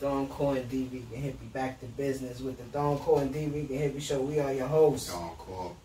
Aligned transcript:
Don 0.00 0.28
Core 0.28 0.56
and 0.56 0.68
can 0.68 1.06
hit 1.10 1.40
me 1.40 1.46
back 1.52 1.80
to 1.80 1.86
business 1.86 2.40
with 2.40 2.58
the 2.58 2.64
Don 2.64 2.98
Core 2.98 3.22
and 3.22 3.32
can 3.32 3.52
hit 3.66 3.94
me 3.94 4.00
show. 4.00 4.20
We 4.20 4.38
are 4.38 4.52
your 4.52 4.66
hosts. 4.66 5.10
Don 5.10 5.30
Call. 5.36 5.76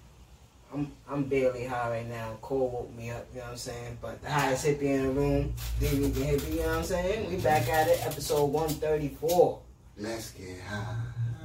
I'm 0.73 0.91
I'm 1.09 1.23
barely 1.23 1.65
high 1.65 1.89
right 1.89 2.09
now. 2.09 2.37
Cole 2.41 2.69
woke 2.69 2.95
me 2.95 3.09
up, 3.09 3.25
you 3.33 3.39
know 3.39 3.45
what 3.45 3.51
I'm 3.51 3.57
saying? 3.57 3.97
But 4.01 4.21
the 4.21 4.29
highest 4.29 4.65
hippie 4.65 4.83
in 4.83 5.03
the 5.03 5.11
room, 5.11 5.53
can 5.79 6.13
hit 6.13 6.43
me, 6.43 6.57
you 6.57 6.61
know 6.61 6.67
what 6.67 6.77
I'm 6.77 6.83
saying? 6.83 7.29
We 7.29 7.37
back 7.37 7.67
at 7.69 7.87
it, 7.87 8.05
episode 8.05 8.45
134. 8.45 9.59
Let's 9.99 10.31
get 10.31 10.61
high. 10.61 10.95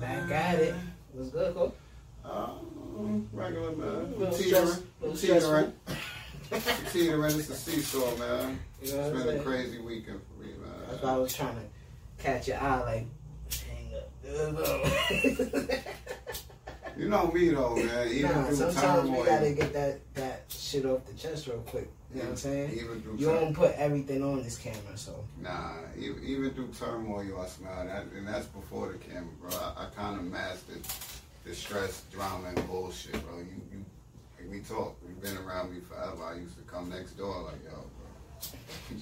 Back 0.00 0.30
at 0.30 0.60
it. 0.60 0.74
What's 1.12 1.30
good, 1.30 1.54
Cole? 1.54 1.74
Um, 2.24 3.28
regular 3.32 3.72
man. 3.72 4.32
Teetering. 4.32 5.16
Teetering. 5.16 5.72
Teetering. 6.92 7.38
It's 7.38 7.50
a 7.50 7.54
seesaw, 7.54 8.16
man. 8.16 8.60
You 8.80 8.92
know 8.92 9.00
It's 9.00 9.24
been 9.24 9.36
a 9.38 9.42
crazy 9.42 9.80
weekend 9.80 10.20
for 10.22 10.44
me, 10.44 10.52
That's 10.88 11.02
why 11.02 11.10
I 11.10 11.16
was 11.16 11.34
trying 11.34 11.56
to 11.56 12.22
catch 12.22 12.46
your 12.46 12.58
eye, 12.58 12.80
like, 12.82 13.06
hang 13.66 13.92
up. 13.96 15.70
You 16.96 17.08
know 17.08 17.30
me 17.30 17.48
though, 17.48 17.76
man. 17.76 18.08
Even 18.08 18.30
nah, 18.30 18.44
through 18.44 18.56
sometimes 18.56 19.10
we 19.10 19.16
gotta 19.24 19.52
get 19.52 19.72
that, 19.72 20.14
that 20.14 20.42
shit 20.48 20.86
off 20.86 21.04
the 21.06 21.14
chest 21.14 21.46
real 21.48 21.58
quick. 21.58 21.88
You 22.12 22.20
know 22.20 22.26
what 22.26 22.30
I'm 22.30 22.36
saying? 22.36 22.72
Even 22.72 23.02
through 23.02 23.16
You 23.18 23.26
tur- 23.26 23.40
don't 23.40 23.54
put 23.54 23.72
everything 23.72 24.22
on 24.22 24.42
this 24.42 24.56
camera, 24.56 24.96
so. 24.96 25.24
Nah, 25.42 25.72
even, 25.98 26.22
even 26.24 26.50
through 26.50 26.68
turmoil, 26.78 27.40
I 27.40 27.46
smile, 27.46 27.86
that, 27.86 28.04
and 28.16 28.28
that's 28.28 28.46
before 28.46 28.92
the 28.92 28.98
camera, 28.98 29.32
bro. 29.40 29.50
I, 29.50 29.84
I 29.84 29.86
kind 29.96 30.16
of 30.18 30.24
mastered 30.24 30.82
the 31.44 31.54
stress, 31.54 32.02
drama, 32.12 32.48
and 32.54 32.66
bullshit, 32.68 33.12
bro. 33.26 33.38
You, 33.38 33.60
you, 33.72 33.84
like 34.38 34.50
we 34.50 34.60
talk. 34.60 34.96
You've 35.08 35.20
been 35.20 35.36
around 35.38 35.74
me 35.74 35.80
forever. 35.80 36.22
I 36.22 36.36
used 36.36 36.56
to 36.56 36.62
come 36.62 36.88
next 36.88 37.12
door 37.12 37.42
like, 37.42 37.64
yo, 37.64 37.84
bro. 38.90 39.00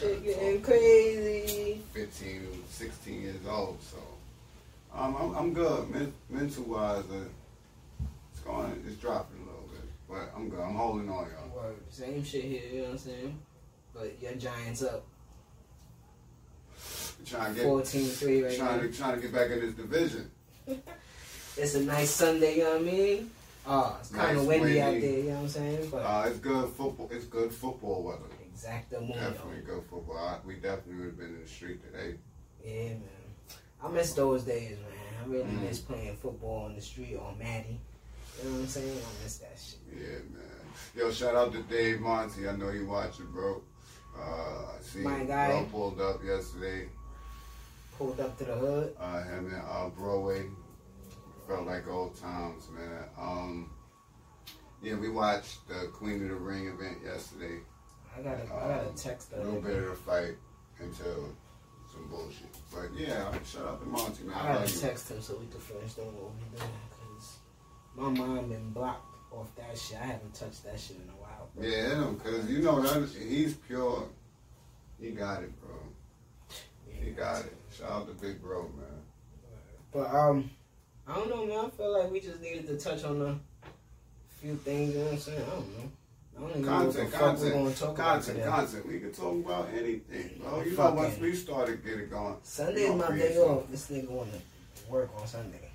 Shit 0.00 0.24
gotta 0.24 0.24
getting 0.24 0.62
crazy. 0.62 1.82
15, 1.92 2.64
16 2.70 3.20
years 3.20 3.36
old, 3.46 3.76
so 3.82 3.98
um, 4.94 5.16
I'm, 5.16 5.34
I'm 5.36 5.52
good. 5.52 5.90
Men, 5.90 6.12
mental 6.30 6.64
wise, 6.64 7.04
uh, 7.10 7.24
it's 8.32 8.40
going, 8.40 8.82
it's 8.86 8.96
dropping 8.96 9.38
a 9.42 9.44
little 9.44 9.68
bit, 9.72 9.82
but 10.08 10.32
I'm 10.36 10.48
good. 10.48 10.60
I'm 10.60 10.74
holding 10.74 11.08
on, 11.08 11.26
y'all. 11.30 11.56
Word. 11.62 11.76
Same 11.90 12.22
shit 12.24 12.44
here, 12.44 12.62
you 12.72 12.78
know 12.78 12.84
what 12.84 12.92
I'm 12.92 12.98
saying? 12.98 13.38
But 13.92 14.16
your 14.22 14.32
Giants 14.34 14.82
up 14.82 15.04
Trying 17.24 17.54
to 17.54 17.60
get, 17.60 17.66
14-3 17.68 18.44
right 18.44 18.56
trying 18.58 18.76
now. 18.76 18.82
to, 18.82 18.92
trying 18.92 19.14
to 19.16 19.22
get 19.22 19.32
back 19.32 19.50
in 19.50 19.60
this 19.60 19.74
division. 19.74 20.30
It's 21.56 21.76
a 21.76 21.82
nice 21.84 22.10
Sunday, 22.10 22.56
you 22.56 22.64
know 22.64 22.72
what 22.72 22.80
I 22.80 22.84
mean? 22.84 23.30
Oh, 23.64 23.96
it's 24.00 24.10
kind 24.10 24.36
of 24.36 24.42
Nice, 24.44 24.60
windy, 24.60 24.80
out 24.80 24.90
windy. 24.94 25.06
there, 25.06 25.18
you 25.20 25.24
know 25.26 25.34
what 25.36 25.40
I'm 25.42 25.48
saying? 25.48 25.88
But 25.88 25.98
Uh, 25.98 26.24
it's 26.26 26.38
good 26.40 26.68
football. 26.70 27.08
It's 27.12 27.24
good 27.26 27.52
football 27.52 28.02
weather. 28.02 28.22
Exactly. 28.52 29.06
Definitely 29.14 29.60
good 29.64 29.84
football. 29.88 30.18
I, 30.18 30.38
we 30.44 30.54
definitely 30.54 30.94
would 30.96 31.04
have 31.06 31.16
been 31.18 31.28
in 31.36 31.40
the 31.42 31.46
street 31.48 31.78
today. 31.84 32.16
Yeah, 32.64 32.88
man. 32.88 33.02
I 33.84 33.88
miss 33.88 34.14
those 34.14 34.42
days, 34.42 34.70
man. 34.78 34.93
I 35.22 35.26
really 35.26 35.44
Mm. 35.44 35.62
miss 35.62 35.78
playing 35.80 36.16
football 36.16 36.64
on 36.64 36.74
the 36.74 36.80
street 36.80 37.16
on 37.16 37.38
Maddie. 37.38 37.80
You 38.42 38.48
know 38.48 38.54
what 38.56 38.60
I'm 38.62 38.66
saying? 38.66 38.98
I 39.00 39.22
miss 39.22 39.36
that 39.38 39.56
shit. 39.58 39.78
Yeah, 39.92 40.18
man. 40.36 40.42
Yo, 40.96 41.10
shout 41.12 41.34
out 41.34 41.52
to 41.52 41.62
Dave 41.62 42.00
Monty. 42.00 42.48
I 42.48 42.56
know 42.56 42.70
you 42.70 42.86
watching, 42.86 43.26
bro. 43.32 43.62
Uh, 44.18 44.20
I 44.78 44.82
see 44.82 45.00
My 45.00 45.24
guy. 45.24 45.48
bro 45.48 45.64
pulled 45.70 46.00
up 46.00 46.22
yesterday. 46.24 46.88
Pulled 47.96 48.18
up 48.20 48.36
to 48.38 48.44
the 48.44 48.54
hood. 48.54 48.94
Uh, 48.98 49.22
him 49.22 49.46
and 49.52 49.62
uh, 49.68 49.88
Broadway 49.90 50.44
felt 51.46 51.66
like 51.66 51.86
old 51.88 52.16
times, 52.20 52.68
man. 52.70 53.04
Um, 53.18 53.70
yeah, 54.82 54.96
we 54.96 55.08
watched 55.08 55.66
the 55.68 55.88
Queen 55.92 56.22
of 56.24 56.28
the 56.30 56.34
Ring 56.34 56.66
event 56.66 56.98
yesterday. 57.04 57.60
I 58.16 58.22
gotta, 58.22 58.42
I 58.44 58.68
gotta 58.68 58.90
text 58.96 59.32
A 59.32 59.36
her. 59.36 59.44
little 59.44 59.60
bit 59.60 59.76
of 59.76 59.90
the 59.90 59.94
fight 59.96 60.36
until 60.80 61.28
some 61.94 62.08
bullshit. 62.08 62.48
But 62.72 62.90
yeah, 62.98 63.32
shut 63.44 63.62
up 63.62 63.86
Monty, 63.86 64.24
man. 64.24 64.34
I 64.36 64.50
I 64.50 64.54
gotta 64.58 64.80
text 64.80 65.10
him 65.10 65.22
so 65.22 65.36
we 65.36 65.46
can 65.46 65.60
finish 65.60 65.94
doing 65.94 66.08
what 66.08 66.32
we 66.34 66.58
doing. 66.58 66.70
Cause 66.90 67.38
my 67.96 68.08
mind 68.10 68.50
been 68.50 68.70
blocked 68.70 69.14
off 69.30 69.54
that 69.56 69.78
shit. 69.78 69.98
I 70.00 70.06
haven't 70.06 70.34
touched 70.34 70.64
that 70.64 70.78
shit 70.78 70.96
in 70.96 71.08
a 71.08 71.22
while. 71.22 71.48
Bro. 71.54 71.66
Yeah, 71.66 72.02
him, 72.02 72.16
cause 72.20 72.48
you 72.48 72.62
know 72.62 72.80
that 72.82 73.08
he's 73.10 73.54
pure. 73.54 74.08
He 75.00 75.10
got 75.10 75.42
it, 75.42 75.52
bro. 75.60 75.76
He 76.88 77.10
got 77.10 77.44
it. 77.44 77.56
Shout 77.76 77.90
out 77.90 78.06
to 78.06 78.14
Big 78.14 78.40
Bro, 78.40 78.62
man. 78.76 78.86
But 79.92 80.14
um, 80.14 80.50
I 81.06 81.14
don't 81.16 81.28
know, 81.28 81.46
man. 81.46 81.66
I 81.66 81.70
feel 81.70 81.92
like 81.92 82.10
we 82.10 82.20
just 82.20 82.40
needed 82.40 82.66
to 82.68 82.78
touch 82.78 83.04
on 83.04 83.20
a 83.20 83.38
few 84.40 84.56
things. 84.56 84.94
You 84.94 85.00
know 85.00 85.04
what 85.06 85.14
I'm 85.14 85.20
saying? 85.20 85.42
I 85.42 85.50
don't 85.50 85.78
know. 85.78 85.90
I 86.36 86.40
don't 86.40 86.50
even 86.50 86.62
know 86.62 86.84
what 86.84 86.92
the 86.94 87.04
Content, 87.04 87.12
content, 87.12 87.54
about 87.80 87.96
content, 87.96 88.44
content. 88.44 88.86
We 88.88 88.98
can 89.00 89.12
talk 89.12 89.32
about 89.34 89.68
anything, 89.72 90.40
bro. 90.42 90.62
You 90.62 90.70
know, 90.70 90.76
Fucking- 90.76 90.96
once 90.96 91.18
we 91.18 91.34
started 91.34 91.84
getting 91.84 92.08
going, 92.08 92.36
Sunday's 92.42 92.90
my 92.94 93.16
day 93.16 93.38
off. 93.38 93.64
This 93.70 93.86
nigga 93.88 94.08
wanna 94.10 94.30
work 94.88 95.10
on 95.16 95.26
Sunday. 95.26 95.70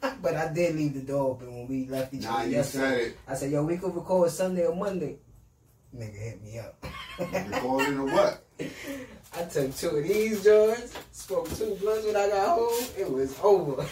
but 0.22 0.34
I 0.34 0.52
did 0.52 0.76
leave 0.76 0.94
the 0.94 1.00
door 1.00 1.30
open 1.30 1.54
when 1.54 1.66
we 1.68 1.86
left 1.86 2.12
each 2.12 2.22
Nah, 2.24 2.38
other 2.38 2.46
you 2.48 2.52
yesterday. 2.56 2.84
said 2.84 3.00
it. 3.08 3.16
I 3.26 3.34
said, 3.34 3.50
yo, 3.52 3.64
we 3.64 3.78
could 3.78 3.94
record 3.94 4.30
Sunday 4.30 4.66
or 4.66 4.76
Monday. 4.76 5.16
Nigga 5.96 6.14
hit 6.14 6.42
me 6.42 6.58
up. 6.58 6.84
Recording 7.18 7.98
or 8.00 8.06
what? 8.06 8.44
I 9.36 9.44
took 9.44 9.74
two 9.76 9.88
of 9.90 10.04
these 10.04 10.42
joints, 10.44 10.94
smoked 11.12 11.56
two 11.56 11.74
blunts 11.80 12.04
when 12.06 12.16
I 12.16 12.28
got 12.28 12.58
home. 12.58 12.84
It 12.98 13.10
was 13.10 13.34
over. 13.42 13.86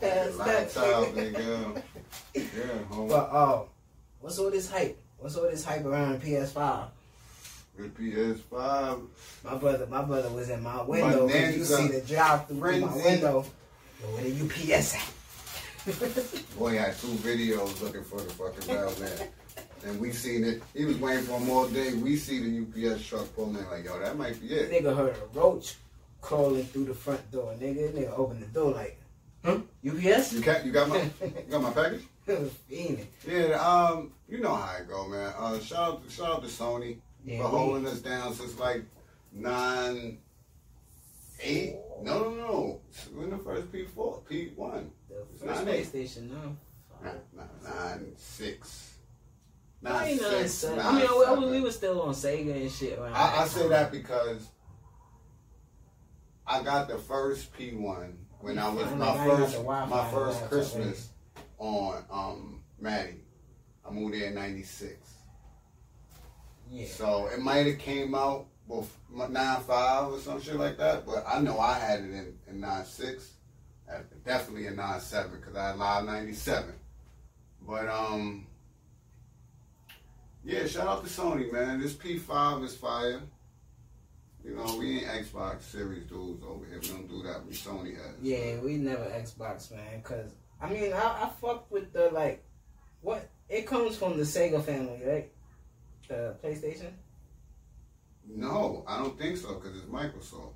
Passed 0.00 0.38
Lights 0.38 0.74
that, 0.74 0.84
out, 0.94 1.06
nigga. 1.08 1.34
nigga. 1.34 1.82
Yeah, 2.34 2.82
home. 2.88 3.08
But 3.08 3.32
um, 3.34 3.64
what's 4.20 4.38
all 4.38 4.50
this 4.50 4.70
hype? 4.70 4.98
What's 5.18 5.36
all 5.36 5.44
this 5.44 5.64
hype 5.64 5.84
around 5.84 6.22
PS5? 6.22 6.88
With 7.78 7.96
PS5, 7.96 9.06
My 9.44 9.54
brother, 9.56 9.86
my 9.86 10.02
brother 10.02 10.28
was 10.30 10.50
in 10.50 10.62
my 10.62 10.82
window. 10.82 11.28
My 11.28 11.48
you 11.48 11.64
see 11.64 11.88
the 11.88 12.00
drop 12.00 12.48
through 12.48 12.80
my 12.80 12.94
window. 12.96 13.44
Yo, 14.02 14.06
where 14.08 14.24
the 14.24 14.74
UPS 14.74 14.94
at? 14.96 15.12
boy 16.58 16.78
I 16.78 16.82
had 16.82 16.98
two 16.98 17.06
videos 17.08 17.80
looking 17.80 18.04
for 18.04 18.20
the 18.20 18.30
fucking 18.30 18.74
mailman. 18.74 19.28
And 19.86 19.98
we 19.98 20.12
seen 20.12 20.44
it. 20.44 20.62
He 20.74 20.84
was 20.84 20.98
waiting 20.98 21.24
for 21.24 21.38
him 21.38 21.48
all 21.48 21.68
day. 21.68 21.94
We 21.94 22.16
see 22.16 22.38
the 22.38 22.92
UPS 22.92 23.06
truck 23.06 23.34
pulling 23.34 23.56
in 23.56 23.70
like, 23.70 23.84
yo, 23.84 23.98
that 23.98 24.16
might 24.18 24.38
be 24.40 24.48
it. 24.48 24.70
nigga 24.70 24.94
heard 24.94 25.16
a 25.16 25.38
roach 25.38 25.76
crawling 26.20 26.64
through 26.64 26.84
the 26.84 26.94
front 26.94 27.30
door. 27.30 27.54
Nigga, 27.58 27.92
nigga 27.92 28.18
opened 28.18 28.42
the 28.42 28.46
door 28.46 28.72
like, 28.72 29.00
huh? 29.42 29.58
UPS? 29.86 30.34
You 30.34 30.40
got, 30.40 30.66
you 30.66 30.72
got 30.72 30.88
my, 30.88 30.98
you 31.22 31.32
got 31.48 31.62
my 31.62 31.70
package? 31.70 32.02
Fiending. 32.26 33.06
Yeah, 33.26 33.54
um, 33.60 34.12
you 34.28 34.38
know 34.40 34.54
how 34.54 34.76
it 34.76 34.88
go, 34.88 35.08
man. 35.08 35.32
Uh, 35.38 35.58
shout 35.60 35.78
out, 35.78 36.02
shout 36.10 36.30
out 36.36 36.42
to 36.42 36.48
Sony 36.48 36.98
Yeah, 37.24 37.38
for 37.42 37.48
holding 37.48 37.86
us 37.86 38.00
down 38.00 38.34
since 38.34 38.58
like 38.58 38.84
nine, 39.32 40.18
eight. 41.42 41.76
No, 42.02 42.30
no, 42.30 42.34
no. 42.34 42.80
We're 43.14 43.24
in 43.24 43.30
the 43.30 43.38
first 43.38 43.72
P 43.72 43.84
four, 43.84 44.22
P 44.28 44.52
one, 44.56 44.90
The 45.08 45.46
first. 45.46 45.64
PlayStation 45.64 46.30
now. 46.30 46.56
nine, 47.02 47.48
nine, 47.64 48.12
six, 48.16 48.94
Nine, 49.82 49.92
nine, 49.94 50.16
nine, 50.18 50.30
six. 50.42 50.52
seven. 50.54 50.76
nine, 50.78 50.86
I 50.86 50.92
mean, 51.00 51.08
we, 51.18 51.24
seven. 51.24 51.50
we 51.50 51.60
were 51.62 51.70
still 51.72 52.02
on 52.02 52.14
Sega 52.14 52.54
and 52.54 52.70
shit. 52.70 52.98
Around 52.98 53.14
I, 53.14 53.42
I 53.42 53.46
say 53.46 53.66
that 53.68 53.90
because 53.90 54.46
I 56.46 56.62
got 56.62 56.88
the 56.88 56.98
first 56.98 57.52
P 57.56 57.72
one 57.74 58.18
when 58.40 58.58
I 58.58 58.68
was 58.68 58.90
my 58.94 59.24
first 59.26 59.64
my 59.64 60.10
first 60.10 60.48
Christmas 60.50 61.09
on 61.60 62.04
um 62.10 62.62
Maddie. 62.80 63.22
I 63.86 63.92
moved 63.92 64.14
there 64.14 64.26
in 64.26 64.34
'96. 64.34 64.92
Yeah. 66.70 66.86
So 66.86 67.26
it 67.26 67.40
might 67.40 67.66
have 67.66 67.78
came 67.78 68.14
out 68.14 68.46
with 68.66 68.90
nine 69.08 69.60
five 69.62 70.12
or 70.12 70.18
some 70.18 70.40
shit 70.40 70.56
like 70.56 70.78
that, 70.78 71.04
but 71.06 71.24
I 71.28 71.40
know 71.40 71.58
I 71.58 71.78
had 71.78 72.00
it 72.00 72.10
in, 72.10 72.38
in 72.48 72.60
nine 72.60 72.84
six, 72.84 73.32
definitely 74.24 74.66
in 74.66 74.76
nine 74.76 75.00
seven 75.00 75.38
because 75.38 75.56
I 75.56 75.68
had 75.68 75.76
live 75.76 76.04
ninety 76.04 76.32
seven. 76.32 76.74
But 77.60 77.88
um, 77.88 78.46
yeah, 80.44 80.66
shout 80.66 80.86
out 80.86 81.04
to 81.04 81.10
Sony 81.10 81.52
man. 81.52 81.80
This 81.80 81.94
P 81.94 82.18
five 82.18 82.62
is 82.62 82.76
fire. 82.76 83.20
You 84.42 84.54
know 84.54 84.76
we 84.78 85.00
ain't 85.00 85.06
Xbox 85.06 85.62
Series 85.62 86.04
dudes 86.04 86.42
over 86.48 86.64
here. 86.64 86.78
We 86.80 86.88
don't 86.88 87.08
do 87.08 87.22
that. 87.24 87.44
We 87.44 87.52
Sony 87.52 87.94
has. 87.96 88.14
Yeah, 88.22 88.58
we 88.60 88.76
never 88.76 89.04
Xbox, 89.04 89.70
man. 89.70 90.00
Cause 90.02 90.32
I 90.60 90.68
mean, 90.70 90.92
I, 90.92 90.98
I 90.98 91.30
fuck 91.40 91.70
with 91.70 91.92
the 91.92 92.10
like, 92.10 92.44
what 93.00 93.28
it 93.48 93.66
comes 93.66 93.96
from 93.96 94.16
the 94.18 94.24
Sega 94.24 94.62
family, 94.64 95.00
right? 95.06 95.30
The 96.08 96.36
PlayStation. 96.42 96.90
No, 98.28 98.84
I 98.86 98.98
don't 98.98 99.18
think 99.18 99.36
so 99.36 99.54
because 99.54 99.76
it's 99.76 99.86
Microsoft. 99.86 100.52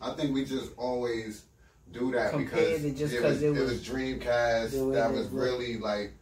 I 0.00 0.12
think 0.14 0.34
we 0.34 0.44
just 0.44 0.72
always 0.76 1.44
do 1.92 2.10
that 2.12 2.30
Compared 2.30 2.82
because 2.82 2.98
just 2.98 3.14
it 3.14 3.22
was, 3.22 3.42
it 3.42 3.46
it 3.48 3.50
was- 3.52 3.70
was 3.72 3.88
Dreamcast 3.88 4.92
that 4.94 5.12
was 5.12 5.28
really 5.28 5.78
like, 5.78 6.12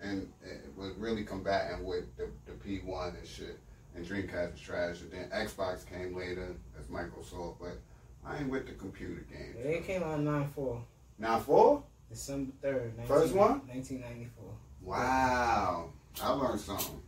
and 0.00 0.30
it 0.44 0.72
was 0.76 0.92
really 0.96 1.24
combating 1.24 1.84
with 1.84 2.04
the, 2.16 2.28
the 2.46 2.52
P1 2.52 3.16
and 3.18 3.26
shit. 3.26 3.58
and 3.94 4.04
Dreamcast 4.04 4.52
was 4.52 4.60
trash. 4.60 5.00
And 5.00 5.12
then 5.12 5.28
Xbox 5.30 5.86
came 5.88 6.14
later 6.16 6.54
as 6.78 6.86
Microsoft, 6.86 7.56
but 7.60 7.78
I 8.26 8.38
ain't 8.38 8.48
with 8.50 8.66
the 8.66 8.72
computer 8.72 9.24
games. 9.30 9.56
Yeah, 9.58 9.70
it 9.70 9.86
came 9.86 10.02
out 10.02 10.20
nine 10.20 10.48
four. 10.48 10.82
Now 11.18 11.38
four? 11.38 11.84
December 12.12 12.52
third. 12.60 12.92
First 13.06 13.34
one? 13.34 13.62
Nineteen 13.66 14.00
ninety 14.00 14.28
four. 14.36 14.50
Wow, 14.82 15.90
I 16.22 16.32
learned 16.32 16.60
something. 16.60 17.00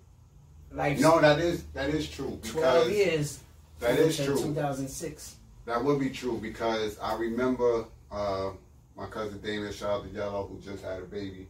Like 0.72 0.98
No, 0.98 1.20
that 1.20 1.38
is 1.38 1.64
that 1.74 1.90
is 1.90 2.08
true 2.10 2.40
twelve 2.42 2.90
years. 2.90 3.40
that 3.80 3.98
is 3.98 4.16
true. 4.16 4.36
2006. 4.36 5.36
That 5.66 5.82
would 5.82 6.00
be 6.00 6.10
true 6.10 6.38
because 6.40 6.98
I 6.98 7.16
remember 7.16 7.84
uh, 8.10 8.50
my 8.96 9.06
cousin 9.06 9.40
Damien, 9.40 9.72
shout 9.72 9.90
out 9.90 10.08
to 10.08 10.10
Yellow, 10.10 10.46
who 10.46 10.60
just 10.60 10.84
had 10.84 11.00
a 11.00 11.04
baby, 11.04 11.48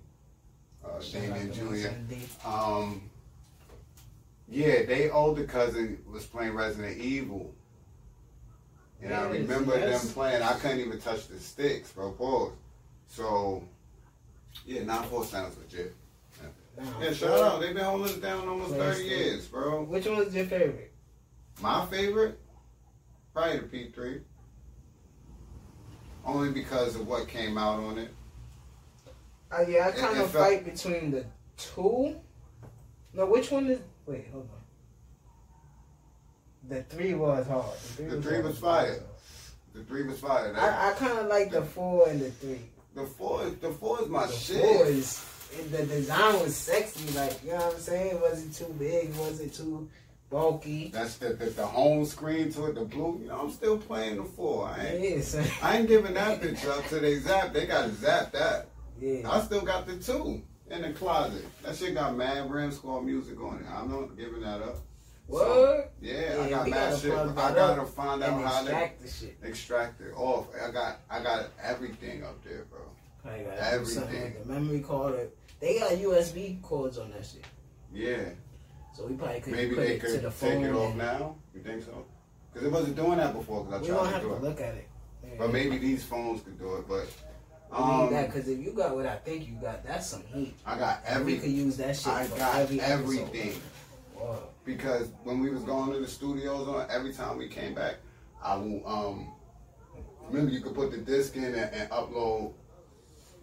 uh, 0.84 1.00
Damien 1.12 1.52
Jr. 1.52 2.48
Um, 2.48 3.02
yeah, 4.48 4.84
they 4.84 5.10
older 5.10 5.44
cousin 5.44 5.98
was 6.10 6.24
playing 6.24 6.54
Resident 6.54 6.98
Evil. 6.98 7.54
And 9.02 9.12
I 9.12 9.28
remember 9.28 9.76
yes. 9.78 10.02
them 10.02 10.12
playing. 10.14 10.42
I 10.42 10.54
couldn't 10.54 10.80
even 10.80 10.98
touch 10.98 11.28
the 11.28 11.38
sticks, 11.38 11.92
bro. 11.92 12.12
Pause. 12.12 12.52
So, 13.18 13.62
yeah, 14.66 14.82
9 14.82 15.04
4 15.08 15.24
sounds 15.24 15.56
legit. 15.58 15.94
Yeah, 17.00 17.12
shout 17.12 17.30
out. 17.40 17.60
They've 17.60 17.72
been 17.72 17.84
holding 17.84 18.06
us 18.08 18.16
down 18.16 18.48
almost 18.48 18.72
30 18.74 19.00
PlayStation. 19.04 19.08
years, 19.08 19.46
bro. 19.46 19.84
Which 19.84 20.06
one 20.06 20.16
was 20.16 20.34
your 20.34 20.46
favorite? 20.46 20.92
My 21.62 21.86
favorite? 21.86 22.40
Probably 23.32 23.58
the 23.58 23.66
P3. 23.66 24.20
Only 26.24 26.50
because 26.50 26.96
of 26.96 27.06
what 27.06 27.28
came 27.28 27.56
out 27.56 27.78
on 27.78 27.98
it. 27.98 28.10
Uh, 29.52 29.64
yeah, 29.68 29.86
I 29.86 29.88
It- 29.90 29.96
kind 29.96 30.16
it 30.18 30.24
of 30.24 30.30
felt- 30.32 30.44
fight 30.48 30.64
between 30.64 31.12
the 31.12 31.24
two. 31.56 32.16
No, 33.12 33.26
which 33.26 33.52
one 33.52 33.68
is? 33.70 33.78
Wait, 34.06 34.26
hold 34.32 34.48
on. 34.52 34.60
The 36.68 36.82
three 36.84 37.14
was 37.14 37.46
hard. 37.46 37.78
The 37.96 38.20
three 38.20 38.32
hard. 38.32 38.44
was 38.46 38.58
fire. 38.58 39.00
The 39.74 39.82
3 39.84 40.04
was 40.04 40.18
fire. 40.20 40.52
That- 40.52 40.62
I, 40.62 40.90
I 40.90 40.92
kind 40.94 41.18
of 41.18 41.26
like 41.26 41.50
the 41.52 41.62
four 41.62 42.08
and 42.08 42.20
the 42.20 42.30
three. 42.32 42.60
The 42.94 43.04
4 43.06 43.46
is, 43.46 43.54
the 43.56 43.70
four 43.72 44.00
is 44.02 44.08
my 44.08 44.26
the 44.26 44.32
shit. 44.32 44.62
four 44.62 44.86
is 44.86 45.24
the 45.70 45.84
design 45.86 46.40
was 46.40 46.54
sexy. 46.56 47.16
Like 47.16 47.42
you 47.44 47.50
know 47.50 47.56
what 47.56 47.74
I'm 47.74 47.80
saying? 47.80 48.20
Was 48.20 48.44
it 48.44 48.52
too 48.54 48.72
big? 48.78 49.14
Was 49.16 49.40
it 49.40 49.54
too 49.54 49.88
bulky? 50.30 50.90
That's 50.92 51.16
the, 51.16 51.30
the 51.34 51.46
the 51.46 51.66
home 51.66 52.04
screen 52.06 52.52
to 52.52 52.66
it, 52.66 52.74
the 52.74 52.84
blue. 52.84 53.20
You 53.22 53.28
know, 53.28 53.40
I'm 53.40 53.50
still 53.50 53.78
playing 53.78 54.16
the 54.16 54.24
four. 54.24 54.66
I 54.68 54.86
ain't, 54.86 55.00
Yes. 55.02 55.36
I 55.62 55.78
ain't 55.78 55.88
giving 55.88 56.14
that 56.14 56.40
bitch 56.40 56.66
up 56.68 56.86
to 56.88 56.98
they 56.98 57.18
zap. 57.20 57.52
They 57.52 57.66
got 57.66 57.84
to 57.86 57.94
zap 57.94 58.32
that. 58.32 58.68
yeah. 59.00 59.30
I 59.30 59.40
still 59.42 59.62
got 59.62 59.86
the 59.86 59.96
two 59.96 60.42
in 60.70 60.82
the 60.82 60.92
closet. 60.92 61.44
That 61.62 61.76
shit 61.76 61.94
got 61.94 62.16
mad 62.16 62.50
Ram 62.50 62.72
Squad 62.72 63.02
music 63.02 63.40
on 63.40 63.58
it. 63.58 63.66
I'm 63.72 63.90
not 63.90 64.16
giving 64.16 64.40
that 64.40 64.62
up. 64.62 64.78
What? 65.26 65.92
Yeah, 66.00 66.38
I 66.42 66.50
got 66.50 66.64
we 66.66 66.70
mad 66.70 66.90
gotta 66.90 66.98
shit. 67.00 67.12
I 67.12 67.26
gotta 67.34 67.82
up 67.82 67.88
find 67.88 68.22
out 68.22 68.32
and 68.34 68.44
how 68.44 68.50
to 68.62 68.66
extract 68.66 69.02
the 69.02 69.08
shit. 69.08 69.36
extract 69.42 70.00
it 70.02 70.12
off. 70.16 70.48
I 70.62 70.70
got 70.70 71.00
I 71.10 71.22
got 71.22 71.46
everything 71.62 72.22
up 72.24 72.42
there, 72.44 72.64
bro. 72.70 72.80
Probably 73.22 73.44
gotta 73.44 73.86
something 73.86 74.14
Everything. 74.14 74.22
like 74.22 74.46
the 74.46 74.52
memory 74.52 74.80
card. 74.80 75.14
Or, 75.14 75.28
they 75.60 75.78
got 75.78 75.92
USB 75.92 76.60
cords 76.60 76.98
on 76.98 77.10
that 77.12 77.24
shit, 77.24 77.44
Yeah, 77.92 78.28
so 78.94 79.06
we 79.06 79.14
probably 79.14 79.40
could 79.40 79.52
maybe 79.54 79.74
put 79.74 79.80
they 79.86 79.92
it 79.94 80.00
to 80.00 80.06
could 80.06 80.22
the 80.22 80.30
take 80.30 80.62
it 80.62 80.74
off 80.74 80.94
now. 80.94 81.36
You 81.54 81.62
think 81.62 81.82
so? 81.84 82.04
Because 82.52 82.68
it 82.68 82.72
wasn't 82.72 82.96
doing 82.96 83.16
that 83.16 83.32
before. 83.32 83.64
Because 83.64 83.80
We 83.80 83.90
I 83.90 83.94
don't 83.94 84.02
tried 84.04 84.12
have 84.12 84.22
to 84.22 84.28
to 84.28 84.34
do 84.34 84.36
it. 84.36 84.42
look 84.42 84.60
at 84.60 84.74
it. 84.74 84.88
Yeah. 85.22 85.30
But 85.38 85.52
maybe 85.52 85.78
these 85.78 86.04
phones 86.04 86.42
could 86.42 86.58
do 86.58 86.74
it. 86.76 86.86
But 86.86 87.06
I 87.72 87.78
need 87.78 88.04
um, 88.08 88.12
that 88.12 88.26
because 88.32 88.46
if 88.48 88.58
you 88.58 88.72
got 88.72 88.94
what 88.94 89.06
I 89.06 89.16
think 89.16 89.48
you 89.48 89.54
got, 89.54 89.84
that's 89.86 90.06
some 90.06 90.22
heat. 90.26 90.54
I 90.66 90.78
got 90.78 91.00
And 91.06 91.24
we 91.24 91.38
could 91.38 91.50
use 91.50 91.78
that 91.78 91.96
shit 91.96 92.08
I 92.12 92.24
for 92.24 92.36
got 92.36 92.56
every 92.56 92.80
episode. 92.80 93.22
everything. 93.22 93.60
Whoa. 94.14 94.42
Because 94.64 95.08
when 95.22 95.40
we 95.40 95.50
was 95.50 95.62
going 95.62 95.92
to 95.92 96.00
the 96.00 96.06
studios 96.06 96.68
on 96.68 96.86
every 96.90 97.12
time 97.12 97.36
we 97.38 97.48
came 97.48 97.74
back, 97.74 97.96
I 98.42 98.56
will 98.56 98.82
um 98.86 99.32
remember 100.28 100.52
you 100.52 100.60
could 100.60 100.74
put 100.74 100.90
the 100.90 100.98
disc 100.98 101.36
in 101.36 101.44
and, 101.44 101.56
and 101.56 101.90
upload. 101.90 102.52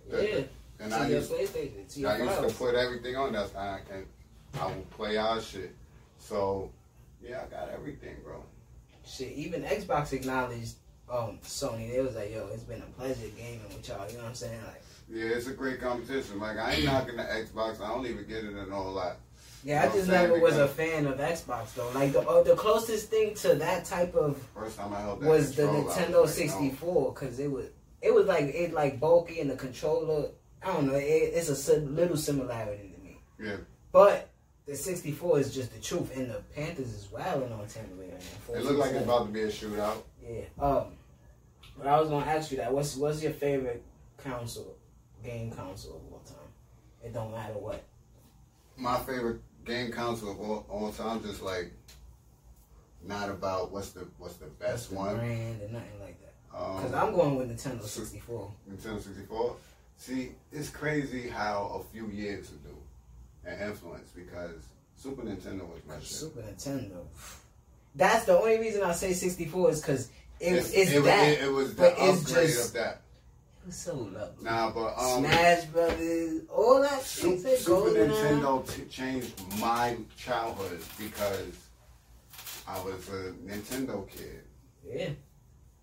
The, 0.09 0.27
Yeah. 0.27 0.43
and 0.79 0.91
to 0.91 0.97
I 0.97 1.07
used 1.09 1.31
PlayStation, 1.31 2.05
I 2.05 2.23
used 2.23 2.49
to 2.49 2.63
put 2.63 2.75
everything 2.75 3.15
on. 3.15 3.33
That's 3.33 3.53
how 3.53 3.59
I 3.61 3.79
can 3.87 4.05
I 4.59 4.65
will 4.67 4.85
play 4.91 5.17
our 5.17 5.39
shit. 5.41 5.75
So 6.17 6.71
yeah, 7.21 7.43
I 7.45 7.49
got 7.49 7.69
everything, 7.69 8.17
bro. 8.23 8.43
Shit, 9.05 9.31
even 9.33 9.63
Xbox 9.63 10.13
acknowledged 10.13 10.75
um, 11.11 11.39
Sony. 11.43 11.91
They 11.91 11.99
was 12.01 12.15
like, 12.15 12.31
yo, 12.31 12.47
it's 12.53 12.63
been 12.63 12.81
a 12.81 12.85
pleasure 12.97 13.27
gaming 13.37 13.61
with 13.69 13.87
y'all. 13.87 14.07
You 14.09 14.17
know 14.17 14.23
what 14.23 14.29
I'm 14.29 14.35
saying? 14.35 14.61
Like, 14.65 14.81
Yeah, 15.09 15.35
it's 15.35 15.47
a 15.47 15.53
great 15.53 15.79
competition. 15.81 16.39
Like 16.39 16.57
I 16.57 16.73
ain't 16.73 16.85
knocking 16.85 17.17
the 17.17 17.23
Xbox. 17.23 17.81
I 17.81 17.89
don't 17.89 18.05
even 18.05 18.25
get 18.27 18.43
it 18.43 18.51
in 18.51 18.57
a 18.57 18.75
whole 18.75 18.93
lot. 18.93 19.17
Yeah, 19.63 19.83
You 19.83 19.87
know 19.87 19.93
I 19.93 19.95
just 19.97 20.09
never 20.09 20.39
was 20.39 20.57
a 20.57 20.67
fan 20.67 21.05
of 21.05 21.17
Xbox 21.19 21.73
though. 21.75 21.89
Like 21.91 22.13
the 22.13 22.21
uh, 22.21 22.43
the 22.43 22.55
closest 22.55 23.09
thing 23.09 23.35
to 23.35 23.55
that 23.55 23.85
type 23.85 24.15
of 24.15 24.41
First 24.55 24.77
time 24.77 24.93
I 24.93 25.01
held 25.01 25.21
that 25.21 25.29
was 25.29 25.55
the 25.55 25.63
Nintendo 25.63 26.21
was 26.23 26.39
like, 26.39 26.49
64 26.49 27.13
because 27.13 27.39
it 27.39 27.51
was 27.51 27.67
it 28.01 28.13
was 28.13 28.25
like 28.25 28.45
it 28.45 28.73
like 28.73 28.99
bulky 28.99 29.39
and 29.39 29.49
the 29.49 29.55
controller. 29.55 30.29
I 30.63 30.67
don't 30.73 30.87
know. 30.87 30.95
It, 30.95 31.03
it's 31.03 31.49
a 31.49 31.55
si- 31.55 31.77
little 31.77 32.17
similarity 32.17 32.93
to 32.95 33.03
me. 33.03 33.17
Yeah. 33.39 33.57
But 33.91 34.29
the 34.67 34.75
64 34.75 35.39
is 35.39 35.53
just 35.53 35.73
the 35.73 35.79
truth, 35.81 36.15
and 36.15 36.29
the 36.29 36.41
Panthers 36.55 36.93
is 36.93 37.11
wilding 37.11 37.51
on 37.51 37.67
Tampa 37.67 37.95
Bay 37.95 38.09
right 38.11 38.23
now. 38.47 38.53
It 38.55 38.63
looked 38.63 38.79
like 38.79 38.91
it's 38.91 39.03
about 39.03 39.25
to 39.25 39.31
be 39.31 39.41
a 39.41 39.47
shootout. 39.47 39.97
Yeah. 40.23 40.41
Um. 40.59 40.85
But 41.77 41.87
I 41.87 41.99
was 41.99 42.09
gonna 42.09 42.25
ask 42.25 42.51
you 42.51 42.57
that. 42.57 42.71
What's 42.73 42.95
what's 42.95 43.23
your 43.23 43.31
favorite 43.33 43.83
console, 44.17 44.75
game 45.23 45.51
console 45.51 45.95
of 45.95 46.13
all 46.13 46.19
time? 46.19 46.37
It 47.03 47.13
don't 47.13 47.31
matter 47.31 47.53
what. 47.53 47.83
my 48.77 48.97
favorite 48.99 49.41
game 49.65 49.91
console 49.91 50.31
of 50.31 50.39
all, 50.39 50.65
all 50.69 50.91
time, 50.91 51.21
just 51.23 51.41
like 51.41 51.71
not 53.03 53.29
about 53.29 53.71
what's 53.71 53.91
the 53.91 54.07
what's 54.17 54.35
the 54.35 54.45
best 54.45 54.89
the 54.89 54.95
one. 54.95 55.15
brand 55.17 55.61
and 55.61 55.73
nothing 55.73 55.99
like 56.01 56.17
that. 56.21 56.33
Um, 56.57 56.81
Cause 56.81 56.93
I'm 56.93 57.13
going 57.13 57.35
with 57.35 57.49
Nintendo 57.49 57.81
64. 57.83 58.51
Nintendo 58.71 59.01
64. 59.01 59.55
See, 59.97 60.31
it's 60.51 60.69
crazy 60.69 61.29
how 61.29 61.79
a 61.79 61.93
few 61.93 62.07
years 62.07 62.49
will 62.51 62.71
do 62.71 62.77
and 63.45 63.61
influence 63.61 64.09
because 64.15 64.55
Super 64.95 65.23
Nintendo 65.23 65.61
was 65.67 65.79
my 65.87 65.95
shit. 65.99 66.07
Super 66.07 66.41
Nintendo. 66.41 67.03
That's 67.95 68.25
the 68.25 68.37
only 68.37 68.57
reason 68.59 68.83
I 68.83 68.93
say 68.93 69.13
64 69.13 69.71
is 69.71 69.81
because 69.81 70.09
it, 70.39 70.53
It's- 70.53 70.71
it's, 70.73 70.91
it, 70.91 71.03
that. 71.03 71.27
It, 71.27 71.43
it 71.43 71.51
was 71.51 71.75
the 71.75 71.81
but 71.81 71.95
it's 71.97 72.27
upgrade 72.29 72.47
just- 72.49 72.67
of 72.69 72.73
that. 72.81 73.00
So 73.69 73.95
lovely. 73.95 74.43
Nah, 74.43 74.71
but 74.71 74.93
um, 74.97 75.23
Smash 75.23 75.65
Brothers, 75.65 76.41
all 76.49 76.81
that 76.81 77.03
shit. 77.03 77.39
Super 77.39 77.49
Goldeneye. 77.49 78.09
Nintendo 78.09 78.75
t- 78.75 78.83
changed 78.85 79.33
my 79.59 79.97
childhood 80.17 80.81
because 80.97 81.53
I 82.67 82.81
was 82.83 83.07
a 83.09 83.33
Nintendo 83.45 84.07
kid. 84.09 84.41
Yeah, 84.85 85.09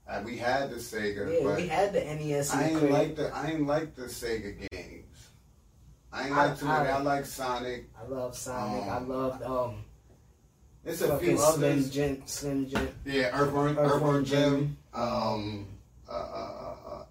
Uh, 0.09 0.23
we 0.25 0.37
had 0.37 0.71
the 0.71 0.77
Sega, 0.77 1.33
yeah. 1.33 1.41
but 1.47 1.57
We 1.57 1.69
had 1.69 1.93
the 1.93 2.01
NES. 2.05 2.53
I 2.53 2.65
ain't 2.65 2.91
like 2.91 3.17
the 3.17 3.29
I 3.35 3.51
ain't 3.53 3.67
like 3.67 3.95
the 3.95 4.03
Sega 4.07 4.69
games. 4.73 5.29
I 6.13 6.25
ain't 6.27 6.33
I- 6.37 6.47
like 6.49 6.59
too 6.59 6.67
many. 6.67 6.89
I, 6.89 6.97
I- 6.99 7.03
like 7.03 7.27
Sonic. 7.27 7.89
I 7.99 8.07
love 8.09 8.37
Sonic. 8.37 8.83
Um, 8.83 8.89
I 8.91 8.99
loved 8.99 9.43
um. 9.45 9.85
It's 10.85 11.01
a 11.03 11.19
few 11.19 11.37
Slim. 11.39 11.91
Jim. 11.91 12.23
Slim 12.27 12.69
Jim. 12.69 12.89
Yeah, 13.05 13.31
Earthworm, 13.39 13.79
Earthworm 13.79 13.93
Earthworm 13.93 14.25
Jim. 14.25 14.53
Jim. 14.59 14.77
Um, 14.95 15.67
uh, 16.09 16.13
uh, 16.13 16.58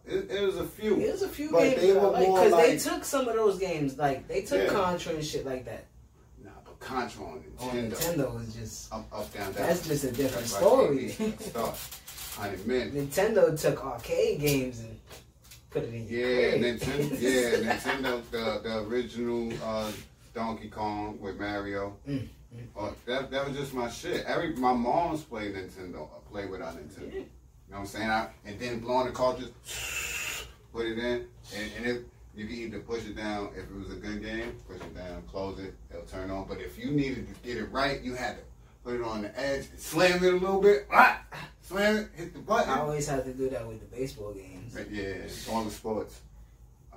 it, 0.08 0.32
it 0.32 0.42
was 0.46 0.58
a 0.58 0.66
few. 0.66 0.96
There's 0.98 1.22
a 1.22 1.28
few 1.30 1.52
But 1.52 1.60
games 1.62 1.82
they 1.82 1.92
I 1.92 2.02
were 2.02 2.10
like 2.12 2.28
more 2.28 2.44
because 2.46 2.58
they 2.84 2.90
took 2.92 3.04
some 3.06 3.28
of 3.28 3.36
those 3.36 3.60
games, 3.60 3.98
like 3.98 4.28
they 4.28 4.42
took 4.42 4.64
Yeah. 4.64 4.74
Contra 4.74 5.14
and 5.14 5.24
shit 5.26 5.46
like 5.46 5.66
that. 5.66 5.86
Nah, 6.44 6.52
but 6.66 6.80
Contra 6.80 7.26
on 7.26 7.44
Nintendo. 7.62 7.92
Nintendo 7.92 8.34
was 8.36 8.56
just 8.56 8.94
Up, 8.94 9.06
up, 9.12 9.34
down, 9.34 9.52
down. 9.54 9.68
that's 9.68 9.88
just 9.88 10.04
a 10.04 10.12
different 10.12 10.52
like 10.52 10.62
story. 10.62 11.06
80 11.20 11.44
stuff. 11.44 12.36
Hundred. 12.38 12.94
Nintendo 12.94 13.60
took 13.60 13.84
arcade 13.84 14.40
games 14.40 14.80
and 14.82 15.00
put 15.72 15.84
it 15.84 15.94
in 15.94 16.08
Yeah. 16.08 16.58
Nintendo. 16.58 17.20
Yeah, 17.20 17.74
Nintendo. 17.74 18.22
The 18.32 18.60
the 18.64 18.78
original 18.88 19.52
uh, 19.64 19.92
Donkey 20.34 20.70
Kong 20.70 21.20
with 21.20 21.40
Mario. 21.40 21.98
Mm, 22.08 22.28
Uh, 22.78 22.92
that 23.06 23.32
that 23.32 23.48
was 23.48 23.58
just 23.58 23.74
my 23.74 23.90
shit. 23.90 24.24
Every 24.26 24.54
my 24.56 24.74
mom's 24.74 25.24
played 25.24 25.56
Nintendo. 25.56 26.08
I 26.16 26.30
play 26.32 26.46
with 26.46 26.62
our 26.62 26.74
Nintendo. 26.74 27.14
Yeah. 27.14 27.22
You 27.68 27.74
know 27.74 27.80
what 27.80 27.82
I'm 27.82 27.88
saying? 27.88 28.10
I, 28.10 28.30
and 28.46 28.60
then 28.60 28.80
blowing 28.80 29.08
the 29.08 29.12
cartridge, 29.14 29.52
put 30.74 30.86
it 30.86 30.98
in, 30.98 31.28
and, 31.56 31.72
and 31.78 31.86
if 31.86 31.98
you 32.34 32.46
can 32.46 32.56
either 32.56 32.80
push 32.80 33.06
it 33.06 33.16
down 33.18 33.50
if 33.56 33.64
it 33.64 33.76
was 33.76 33.92
a 33.92 33.96
good 33.96 34.24
game, 34.24 34.56
push 34.68 34.78
it 34.78 34.96
down, 34.96 35.22
close 35.24 35.60
it, 35.60 35.74
it'll 35.90 36.06
turn 36.06 36.30
on. 36.32 36.48
But 36.48 36.62
if 36.62 36.78
you 36.78 36.92
needed 36.92 37.28
to 37.28 37.34
get 37.48 37.58
it 37.58 37.66
right, 37.72 38.02
you 38.02 38.16
had 38.16 38.38
to 38.38 38.44
put 38.86 38.96
it 38.96 39.02
on 39.02 39.24
the 39.24 39.38
edge, 39.40 39.68
slam 39.78 40.24
it 40.24 40.34
a 40.34 40.38
little 40.38 40.62
bit, 40.62 40.88
ah, 40.94 41.22
slam 41.62 41.98
it, 41.98 42.10
hit 42.16 42.34
the 42.34 42.40
button. 42.40 42.70
I 42.70 42.80
always 42.80 43.08
have 43.08 43.26
to 43.26 43.34
do 43.34 43.50
that 43.50 43.68
with 43.68 43.80
the 43.82 43.96
baseball 43.96 44.34
games. 44.34 44.74
But 44.74 44.90
yeah, 44.90 45.16
all 45.52 45.64
the 45.66 45.72
sports. 45.72 46.22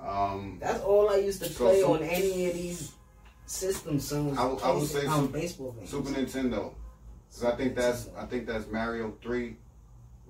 Um, 0.00 0.58
That's 0.60 0.80
all 0.80 1.10
I 1.10 1.16
used 1.16 1.42
to 1.42 1.48
So, 1.50 1.64
play 1.64 1.80
so- 1.80 1.94
on 1.94 2.02
any 2.02 2.46
of 2.48 2.54
these 2.54 2.92
systems. 3.46 4.10
Was 4.12 4.38
I 4.38 4.44
would- 4.46 4.62
I 4.62 4.70
would 4.72 4.88
say 4.88 5.04
um, 5.06 5.26
baseball 5.26 5.72
games. 5.72 5.90
Super 5.90 6.10
Nintendo. 6.10 6.72
Cause 7.32 7.44
I 7.44 7.54
think 7.56 7.76
that's 7.76 8.08
I 8.16 8.24
think 8.26 8.46
that's 8.46 8.66
Mario 8.68 9.16
three 9.22 9.56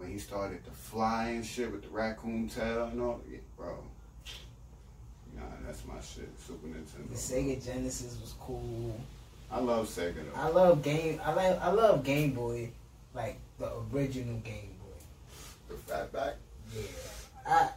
when 0.00 0.10
he 0.10 0.18
started 0.18 0.64
to 0.64 0.70
fly 0.70 1.26
and 1.28 1.44
shit 1.44 1.70
with 1.70 1.82
the 1.82 1.88
raccoon 1.90 2.48
tail 2.48 2.84
and 2.86 3.00
all. 3.00 3.20
Yeah, 3.30 3.38
bro. 3.56 3.76
Nah, 5.36 5.42
that's 5.66 5.84
my 5.84 6.00
shit. 6.00 6.28
Super 6.44 6.66
Nintendo. 6.68 7.08
The. 7.10 7.14
Sega 7.16 7.64
Genesis 7.64 8.16
was 8.20 8.34
cool. 8.40 8.98
I 9.50 9.60
love 9.60 9.86
Sega 9.88 10.14
though. 10.14 10.40
I 10.40 10.48
love 10.48 10.82
game. 10.82 11.20
I 11.24 11.32
like. 11.32 11.60
I 11.60 11.70
love 11.70 12.02
Game 12.04 12.32
Boy, 12.32 12.70
like 13.14 13.38
the 13.58 13.70
original 13.92 14.38
Game 14.38 14.74
Boy. 14.80 14.94
The 15.68 15.74
fatback. 15.92 16.34
Yeah. 16.74 16.82
I 17.46 17.68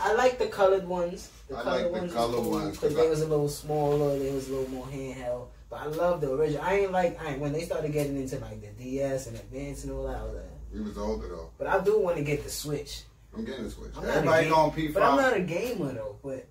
I 0.00 0.14
like 0.14 0.38
the 0.38 0.46
colored 0.46 0.86
ones. 0.88 1.30
The 1.48 1.56
I 1.58 1.62
colored 1.62 1.82
like 1.82 1.92
the 1.92 1.98
ones 2.00 2.12
color 2.12 2.36
cool 2.38 2.50
ones, 2.50 2.70
because 2.76 2.80
'cause 2.94 2.94
they 2.96 3.06
I- 3.06 3.10
was 3.10 3.20
a 3.22 3.26
little 3.28 3.48
smaller. 3.48 4.18
They 4.18 4.32
was 4.32 4.48
a 4.48 4.52
little 4.54 4.70
more 4.74 4.86
handheld. 4.86 5.46
But 5.68 5.80
I 5.82 5.86
love 5.86 6.20
the 6.20 6.32
original. 6.32 6.62
I 6.64 6.74
ain't 6.80 6.92
like 6.92 7.20
I 7.22 7.32
ain't, 7.32 7.40
when 7.40 7.52
they 7.52 7.62
started 7.62 7.92
getting 7.92 8.16
into 8.16 8.38
like 8.38 8.60
the 8.60 8.68
DS 8.82 9.26
and 9.28 9.36
Advance 9.36 9.84
and 9.84 9.92
all 9.92 10.04
that. 10.08 10.16
I 10.16 10.24
was 10.24 10.34
like, 10.34 10.44
We 10.72 10.80
was 10.80 10.96
older 10.98 11.28
though. 11.28 11.50
but 11.58 11.66
I 11.66 11.80
do 11.82 11.98
want 12.00 12.16
to 12.16 12.22
get 12.22 12.44
the 12.44 12.50
Switch. 12.50 13.02
I'm 13.36 13.44
getting 13.44 13.64
the 13.64 13.70
Switch. 13.70 13.92
I'm 13.96 14.04
Everybody 14.04 14.44
game- 14.44 14.52
going 14.54 14.70
P5. 14.72 14.94
But 14.94 15.02
I'm 15.02 15.16
not 15.16 15.36
a 15.36 15.40
gamer 15.40 15.92
though. 15.92 16.16
But 16.22 16.46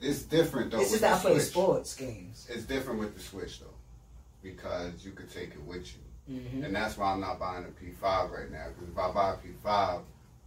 it's 0.00 0.22
different 0.22 0.70
though. 0.70 0.80
just 0.80 1.00
that 1.00 1.14
I 1.14 1.18
play 1.20 1.38
sports 1.38 1.94
games. 1.94 2.46
It's 2.50 2.64
different 2.64 2.98
with 3.00 3.14
the 3.14 3.20
Switch 3.20 3.60
though, 3.60 3.66
because 4.42 5.04
you 5.04 5.12
could 5.12 5.32
take 5.32 5.50
it 5.50 5.62
with 5.66 5.86
you, 6.28 6.38
hmm 6.38 6.64
and 6.64 6.74
that's 6.74 6.96
why 6.98 7.12
I'm 7.12 7.20
not 7.20 7.38
buying 7.38 7.64
a 7.64 7.68
P5 7.68 8.30
right 8.30 8.50
now. 8.50 8.66
Because 8.68 8.88
if 8.92 8.98
I 8.98 9.10
buy 9.12 9.34
a 9.34 9.36
P5, 9.36 10.00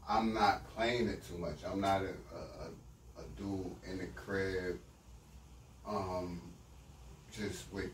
I'm 0.10 0.34
not 0.34 0.68
playing 0.76 1.08
it 1.08 1.26
too 1.28 1.38
much. 1.38 1.58
I'm 1.66 1.80
not 1.82 2.02
a, 2.02 2.06
a, 2.06 2.10
a, 3.18 3.22
a 3.22 3.24
dude 3.38 3.72
in 3.90 3.98
the 4.00 4.08
crib, 4.16 4.78
um, 5.88 6.42
just 7.32 7.72
with 7.72 7.90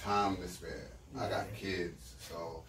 time 0.00 0.36
to 0.36 0.48
spare. 0.48 0.90
I 1.18 1.28
got 1.30 1.46
kids, 1.54 2.14
so 2.18 2.62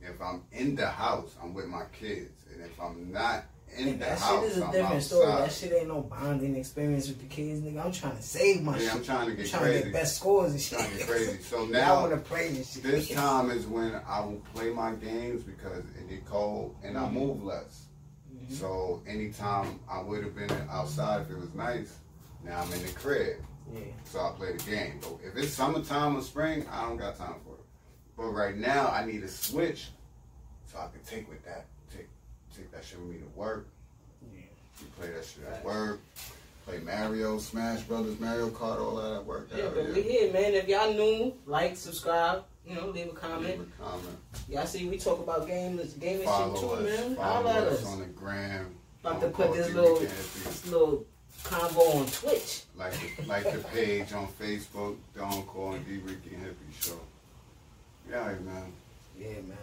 if 0.00 0.20
I'm 0.20 0.42
in 0.52 0.74
the 0.76 0.86
house, 0.88 1.34
I'm 1.42 1.54
with 1.54 1.66
my 1.66 1.84
kids, 1.98 2.44
and 2.52 2.62
if 2.64 2.80
I'm 2.80 3.12
not 3.12 3.44
in 3.76 3.88
And 3.88 4.00
the 4.00 4.04
that 4.06 4.18
house, 4.18 4.42
shit 4.42 4.50
is 4.52 4.58
a 4.58 4.64
I'm 4.64 4.70
different 4.72 4.94
outside. 4.94 5.02
story. 5.02 5.26
That 5.26 5.52
shit 5.52 5.72
ain't 5.74 5.88
no 5.88 6.00
bonding 6.00 6.56
experience 6.56 7.08
with 7.08 7.20
the 7.20 7.26
kids, 7.26 7.60
nigga. 7.60 7.84
I'm 7.84 7.92
trying 7.92 8.16
to 8.16 8.22
save 8.22 8.62
my 8.62 8.72
Yeah, 8.78 8.84
shit. 8.84 8.94
I'm 8.94 9.04
trying 9.04 9.26
to 9.26 9.30
I'm 9.32 9.36
get 9.36 9.50
trying 9.50 9.62
crazy. 9.62 9.78
to 9.78 9.84
get 9.84 9.92
best 9.92 10.16
scores 10.16 10.52
and 10.52 10.60
shit. 10.60 10.78
trying 10.78 10.90
to 10.92 10.96
get 10.98 11.06
crazy. 11.06 11.38
So 11.42 11.64
I 11.64 11.68
now 11.68 12.00
want 12.00 12.12
to 12.12 12.18
play 12.18 12.48
this 12.52 12.72
shit. 12.72 12.82
This 12.82 13.10
time 13.10 13.50
is 13.50 13.66
when 13.66 13.94
I 14.08 14.20
will 14.20 14.40
play 14.54 14.70
my 14.70 14.92
games 14.94 15.42
because 15.42 15.84
it 15.98 16.08
get 16.08 16.24
cold 16.24 16.76
and 16.82 16.96
I 16.96 17.02
Mhm. 17.02 17.12
move 17.12 17.44
less. 17.44 17.82
Mhm. 18.32 18.52
So 18.52 19.02
anytime 19.06 19.80
I 19.90 20.00
would 20.00 20.24
have 20.24 20.34
been 20.34 20.50
outside 20.70 21.22
if 21.22 21.30
it 21.30 21.38
was 21.38 21.52
nice, 21.54 21.92
now 22.44 22.60
I'm 22.62 22.72
in 22.72 22.82
the 22.82 22.92
crib. 22.92 23.36
Yeah. 23.70 23.80
So 24.04 24.20
I 24.20 24.30
play 24.34 24.52
the 24.56 24.62
game. 24.62 24.98
But 25.02 25.18
if 25.26 25.36
it's 25.36 25.52
summertime 25.52 26.16
or 26.16 26.22
spring, 26.22 26.66
I 26.72 26.88
don't 26.88 26.96
got 26.96 27.18
time 27.18 27.34
for 27.44 27.47
it. 27.47 27.47
But 28.18 28.30
right 28.30 28.56
now 28.56 28.88
I 28.88 29.06
need 29.06 29.22
a 29.22 29.28
switch 29.28 29.88
so 30.70 30.78
I 30.78 30.88
can 30.88 31.00
take 31.06 31.30
with 31.30 31.44
that 31.44 31.66
take 31.90 32.08
take 32.54 32.70
that 32.72 32.84
shit 32.84 32.98
with 32.98 33.08
me 33.08 33.18
to 33.18 33.38
work. 33.38 33.68
Yeah. 34.34 34.40
You 34.80 34.86
play 34.98 35.10
that 35.12 35.24
shit 35.24 35.44
at 35.44 35.64
work. 35.64 36.00
Play 36.66 36.80
Mario, 36.80 37.38
Smash 37.38 37.80
Brothers, 37.82 38.20
Mario 38.20 38.50
Kart, 38.50 38.78
all 38.78 38.96
that 38.96 39.12
at 39.12 39.24
work. 39.24 39.48
Yeah, 39.56 39.68
but 39.74 39.88
we 39.94 40.02
here, 40.02 40.30
man. 40.32 40.52
If 40.52 40.68
y'all 40.68 40.92
new, 40.92 41.32
like, 41.46 41.78
subscribe, 41.78 42.44
you 42.66 42.74
know, 42.74 42.88
leave 42.88 43.08
a 43.08 43.12
comment. 43.12 43.58
Leave 43.58 43.72
a 43.80 43.82
comment. 43.82 44.18
Y'all 44.50 44.66
see, 44.66 44.86
we 44.86 44.98
talk 44.98 45.18
about 45.18 45.46
games, 45.46 45.94
gaming 45.94 46.26
shit 46.26 46.60
too, 46.60 46.70
us. 46.72 46.84
man. 46.84 47.16
Follow 47.16 47.50
us 47.50 47.80
us. 47.80 47.86
on 47.86 48.00
the 48.00 48.04
gram. 48.06 48.74
About 49.02 49.20
to 49.22 49.28
put 49.28 49.54
this 49.54 49.72
little, 49.72 49.98
this 49.98 50.66
little 50.66 51.06
convo 51.44 52.00
on 52.00 52.06
Twitch. 52.06 52.64
Like 52.76 52.92
the, 52.92 53.24
like 53.26 53.50
the 53.50 53.66
page 53.68 54.12
on 54.12 54.28
Facebook, 54.38 54.96
Don't 55.16 55.46
Call 55.46 55.72
and 55.72 55.86
D 55.86 55.96
Ricky 56.04 56.34
and 56.34 56.44
Hippie 56.44 56.82
Show. 56.82 57.00
Yeah, 58.10 58.34
man. 58.44 58.72
Yeah, 59.18 59.40
man. 59.46 59.58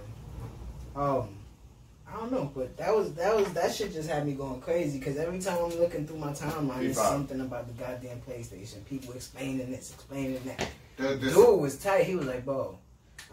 Um, 0.95 1.29
I 2.07 2.17
don't 2.17 2.31
know, 2.31 2.51
but 2.55 2.77
that 2.77 2.95
was 2.95 3.13
that 3.15 3.35
was 3.35 3.51
that 3.53 3.73
shit 3.73 3.91
just 3.91 4.09
had 4.09 4.25
me 4.25 4.33
going 4.33 4.61
crazy 4.61 4.99
because 4.99 5.17
every 5.17 5.39
time 5.39 5.57
I'm 5.63 5.79
looking 5.79 6.07
through 6.07 6.19
my 6.19 6.31
timeline, 6.31 6.83
it's 6.83 6.97
something 6.97 7.41
about 7.41 7.67
the 7.67 7.73
goddamn 7.73 8.21
PlayStation. 8.21 8.85
People 8.85 9.13
explaining 9.13 9.71
this, 9.71 9.93
explaining 9.93 10.41
that. 10.45 10.69
The, 10.97 11.15
the, 11.15 11.31
Dude 11.31 11.59
was 11.59 11.77
tight. 11.77 12.05
He 12.05 12.15
was 12.15 12.27
like, 12.27 12.45
"Bro, 12.45 12.77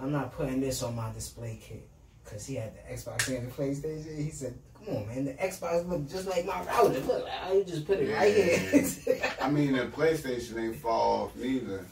I'm 0.00 0.10
not 0.10 0.32
putting 0.32 0.60
this 0.60 0.82
on 0.82 0.96
my 0.96 1.12
display 1.12 1.60
kit." 1.62 1.88
Cause 2.24 2.46
he 2.46 2.54
had 2.54 2.72
the 2.74 2.94
Xbox 2.94 3.28
and 3.28 3.46
the 3.46 3.52
PlayStation. 3.52 4.16
He 4.16 4.30
said, 4.30 4.54
"Come 4.84 4.96
on, 4.96 5.08
man, 5.08 5.26
the 5.26 5.34
Xbox 5.34 5.86
look 5.88 6.08
just 6.08 6.26
like 6.26 6.46
my 6.46 6.64
router. 6.64 7.00
Look, 7.00 7.26
I 7.28 7.62
just 7.66 7.86
put 7.86 7.98
it 7.98 8.12
right 8.12 8.34
here." 8.34 9.30
I 9.42 9.50
mean, 9.50 9.72
the 9.72 9.86
PlayStation 9.86 10.58
ain't 10.58 10.76
fall 10.76 11.24
off 11.24 11.36
neither. 11.36 11.84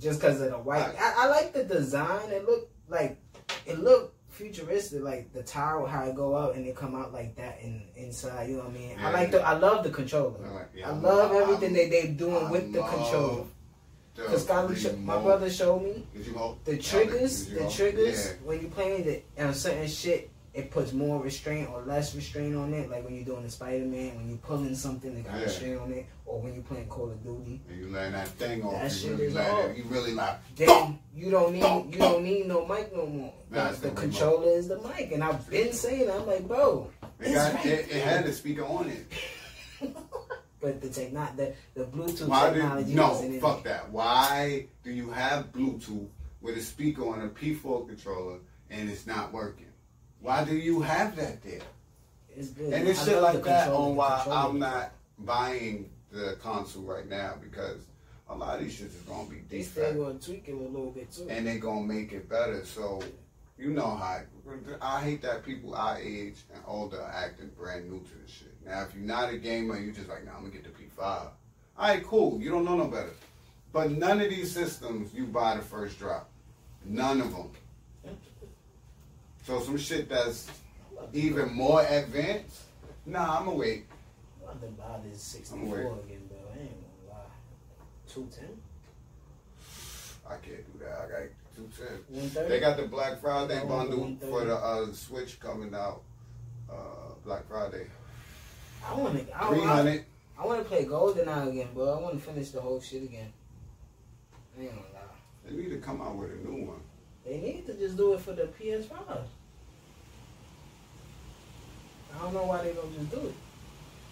Just 0.00 0.20
because 0.20 0.40
of 0.40 0.50
the 0.50 0.58
white. 0.58 0.94
I, 0.98 1.14
I 1.24 1.26
like 1.28 1.52
the 1.52 1.64
design. 1.64 2.30
It 2.30 2.44
looked 2.46 2.72
like 2.88 3.18
it 3.66 3.78
looked 3.78 4.14
futuristic, 4.30 5.02
like 5.02 5.32
the 5.32 5.42
tower 5.42 5.86
how 5.86 6.04
it 6.04 6.14
go 6.14 6.36
out 6.36 6.54
and 6.56 6.66
it 6.66 6.76
come 6.76 6.94
out 6.94 7.12
like 7.12 7.36
that 7.36 7.58
in 7.62 7.82
inside. 7.96 8.50
You 8.50 8.56
know 8.58 8.64
what 8.64 8.70
I 8.70 8.74
mean? 8.74 8.98
I 8.98 9.02
Yeah. 9.02 9.10
like 9.10 9.30
the. 9.30 9.40
I 9.42 9.54
love 9.54 9.82
the 9.84 9.90
controller. 9.90 10.38
Like, 10.38 10.68
yeah, 10.74 10.90
I 10.90 10.92
love 10.92 11.32
I- 11.32 11.40
everything 11.42 11.74
I- 11.76 11.80
that 11.84 11.90
they 11.90 12.06
doing 12.08 12.46
I 12.46 12.50
with 12.50 12.72
the 12.72 12.82
controller. 12.82 13.44
Because 14.14 14.46
Skyler, 14.46 14.98
my 15.02 15.20
brother 15.20 15.50
showed 15.50 15.82
me 15.82 16.06
you 16.14 16.56
the 16.64 16.78
triggers. 16.78 17.48
The 17.50 17.68
triggers 17.68 18.28
Yeah. 18.28 18.32
when 18.44 18.62
you 18.62 18.68
playing 18.68 19.04
it 19.06 19.26
on 19.38 19.52
certain 19.52 19.86
shit. 19.86 20.30
It 20.56 20.70
puts 20.70 20.94
more 20.94 21.22
restraint 21.22 21.68
or 21.68 21.82
less 21.82 22.14
restraint 22.14 22.56
on 22.56 22.72
it, 22.72 22.90
like 22.90 23.04
when 23.04 23.14
you're 23.14 23.26
doing 23.26 23.42
the 23.42 23.50
Spider 23.50 23.84
Man, 23.84 24.16
when 24.16 24.26
you're 24.30 24.38
pulling 24.38 24.74
something 24.74 25.14
that 25.14 25.24
got 25.24 25.34
Yeah. 25.36 25.42
restraint 25.44 25.78
on 25.78 25.92
it, 25.92 26.06
or 26.24 26.40
when 26.40 26.54
you're 26.54 26.62
playing 26.62 26.86
Call 26.88 27.10
of 27.10 27.22
Duty. 27.22 27.60
And 27.68 27.78
you 27.78 27.90
letting 27.90 28.12
that 28.12 28.28
thing 28.28 28.62
off. 28.62 28.72
That 28.72 28.84
you 28.84 28.98
shit 28.98 29.10
really 29.12 29.24
is 29.26 29.36
off. 29.36 29.76
You 29.76 29.84
really 29.84 30.14
like. 30.14 30.38
then 30.56 30.98
you 31.14 31.30
don't 31.30 31.52
need 31.52 31.62
you 31.92 31.98
don't 31.98 32.24
need 32.24 32.46
no 32.48 32.64
mic 32.66 32.90
no 32.96 33.06
more. 33.06 33.34
Nah, 33.50 33.64
The- 33.64 33.70
it's 33.70 33.78
the 33.80 33.88
the 33.88 33.88
remote. 33.90 34.00
controller 34.02 34.48
is 34.56 34.68
the 34.68 34.78
mic, 34.80 35.12
and 35.12 35.22
I've 35.22 35.48
been 35.50 35.72
saying 35.74 36.10
I'm 36.10 36.26
like, 36.26 36.48
bro, 36.48 36.90
It, 37.20 37.34
got, 37.34 37.54
It's 37.66 37.88
it, 37.90 37.96
it 37.96 38.02
had 38.02 38.24
the 38.24 38.32
speaker 38.32 38.64
on 38.64 38.88
it. 38.88 39.06
but 40.60 40.80
the 40.80 40.88
techno 40.88 41.28
the 41.36 41.52
the 41.74 41.84
Bluetooth 41.84 42.28
Why 42.28 42.50
technology 42.50 42.86
did 42.86 42.96
no? 42.96 43.40
Fuck 43.40 43.64
that. 43.64 43.90
Why 43.90 44.66
do 44.82 44.90
you 44.90 45.10
have 45.10 45.52
Bluetooth 45.52 46.08
with 46.40 46.56
a 46.56 46.62
speaker 46.62 47.06
on 47.06 47.20
a 47.22 47.28
P4 47.28 47.86
controller 47.86 48.38
and 48.70 48.88
it's 48.88 49.06
not 49.06 49.32
working? 49.34 49.66
Why 50.20 50.44
do 50.44 50.56
you 50.56 50.80
have 50.82 51.16
that 51.16 51.42
there? 51.42 51.60
It's 52.36 52.50
good. 52.50 52.72
And 52.72 52.88
it's 52.88 53.02
I 53.02 53.04
shit 53.12 53.22
like 53.22 53.42
that 53.44 53.68
on 53.68 53.96
why. 53.96 54.22
I'm 54.28 54.58
not 54.58 54.92
buying 55.18 55.90
the 56.12 56.36
console 56.42 56.82
right 56.82 57.08
now 57.08 57.34
because 57.42 57.80
a 58.28 58.34
lot 58.34 58.58
of 58.58 58.64
these 58.64 58.74
shits 58.78 58.94
is 58.96 59.02
gonna 59.06 59.28
be 59.28 59.42
They 59.48 59.62
still 59.62 59.94
gonna 59.94 60.18
tweak 60.18 60.48
it 60.48 60.52
a 60.52 60.56
little 60.56 60.90
bit 60.90 61.12
too. 61.12 61.26
and 61.30 61.46
they're 61.46 61.58
gonna 61.58 61.86
make 61.86 62.12
it 62.12 62.28
better. 62.28 62.64
So 62.64 63.02
you 63.58 63.70
know 63.70 63.86
how 63.96 64.20
I 64.82 65.00
hate 65.02 65.22
that 65.22 65.44
people 65.44 65.74
our 65.74 65.98
age 65.98 66.36
and 66.52 66.62
older 66.66 67.00
are 67.00 67.10
acting 67.10 67.50
brand 67.58 67.90
new 67.90 68.00
to 68.00 68.14
this 68.22 68.30
shit. 68.30 68.54
Now 68.66 68.82
if 68.82 68.94
you're 68.94 69.04
not 69.04 69.32
a 69.32 69.36
gamer, 69.38 69.78
you 69.78 69.92
just 69.92 70.08
like, 70.08 70.24
nah, 70.24 70.32
I'm 70.36 70.42
gonna 70.42 70.52
get 70.52 70.64
the 70.64 70.70
P5. 70.70 70.98
All 70.98 71.32
right, 71.78 72.04
cool. 72.04 72.40
You 72.40 72.50
don't 72.50 72.64
know 72.64 72.76
no 72.76 72.88
better. 72.88 73.12
But 73.72 73.90
none 73.92 74.20
of 74.20 74.30
these 74.30 74.52
systems 74.52 75.14
you 75.14 75.26
buy 75.26 75.56
the 75.56 75.62
first 75.62 75.98
drop. 75.98 76.30
None 76.84 77.20
of 77.20 77.32
them. 77.32 77.50
So 79.46 79.60
some 79.60 79.78
shit 79.78 80.08
that's 80.08 80.50
even 81.12 81.52
more 81.54 81.82
advanced. 81.88 82.62
Nah, 83.06 83.38
I'ma 83.38 83.52
wait. 83.52 83.86
I'm 84.42 84.56
about 84.56 84.60
to 84.60 84.66
buy 84.72 84.98
this 85.08 85.36
I'm 85.52 85.60
64 85.68 85.78
again, 85.78 86.28
bro. 86.28 86.38
I 86.52 86.62
ain't 86.62 86.70
gonna 87.06 87.12
lie. 87.12 87.30
210, 88.08 88.48
I 90.26 90.30
can't 90.44 90.72
do 90.72 90.84
that. 90.84 90.98
I 90.98 91.08
got 91.08 91.28
two 91.54 91.68
ten. 91.78 91.98
130. 92.10 92.48
They 92.48 92.58
got 92.58 92.76
the 92.76 92.88
Black 92.88 93.20
Friday 93.20 93.60
Oh, 93.62 93.68
bundle 93.68 94.00
130. 94.00 94.32
for 94.32 94.44
the 94.44 94.56
uh, 94.56 94.92
Switch 94.92 95.38
coming 95.38 95.72
out. 95.74 96.02
Uh, 96.68 97.14
Black 97.24 97.46
Friday. 97.48 97.86
I 98.84 98.94
wanna, 98.94 99.20
I, 99.32 99.48
Three 99.48 99.62
I. 99.62 100.04
I 100.38 100.44
wanna 100.44 100.64
play 100.64 100.84
GoldenEye 100.86 101.48
again, 101.50 101.68
bro. 101.72 101.96
I 101.98 102.02
wanna 102.02 102.18
finish 102.18 102.50
the 102.50 102.60
whole 102.60 102.80
shit 102.80 103.04
again. 103.04 103.32
I 104.58 104.62
ain't 104.62 104.70
gonna 104.70 104.82
lie. 104.92 105.00
They 105.44 105.54
need 105.56 105.70
to 105.70 105.78
come 105.78 106.00
out 106.00 106.16
with 106.16 106.32
a 106.32 106.36
new 106.36 106.66
one. 106.66 106.80
They 107.24 107.38
need 107.38 107.66
to 107.66 107.74
just 107.74 107.96
do 107.96 108.14
it 108.14 108.20
for 108.20 108.32
the 108.32 108.48
PS5. 108.60 109.24
I 112.16 112.22
don't 112.22 112.34
know 112.34 112.44
why 112.44 112.62
they 112.62 112.72
don't 112.72 112.92
just 112.96 113.10
do 113.10 113.28
it. 113.28 113.34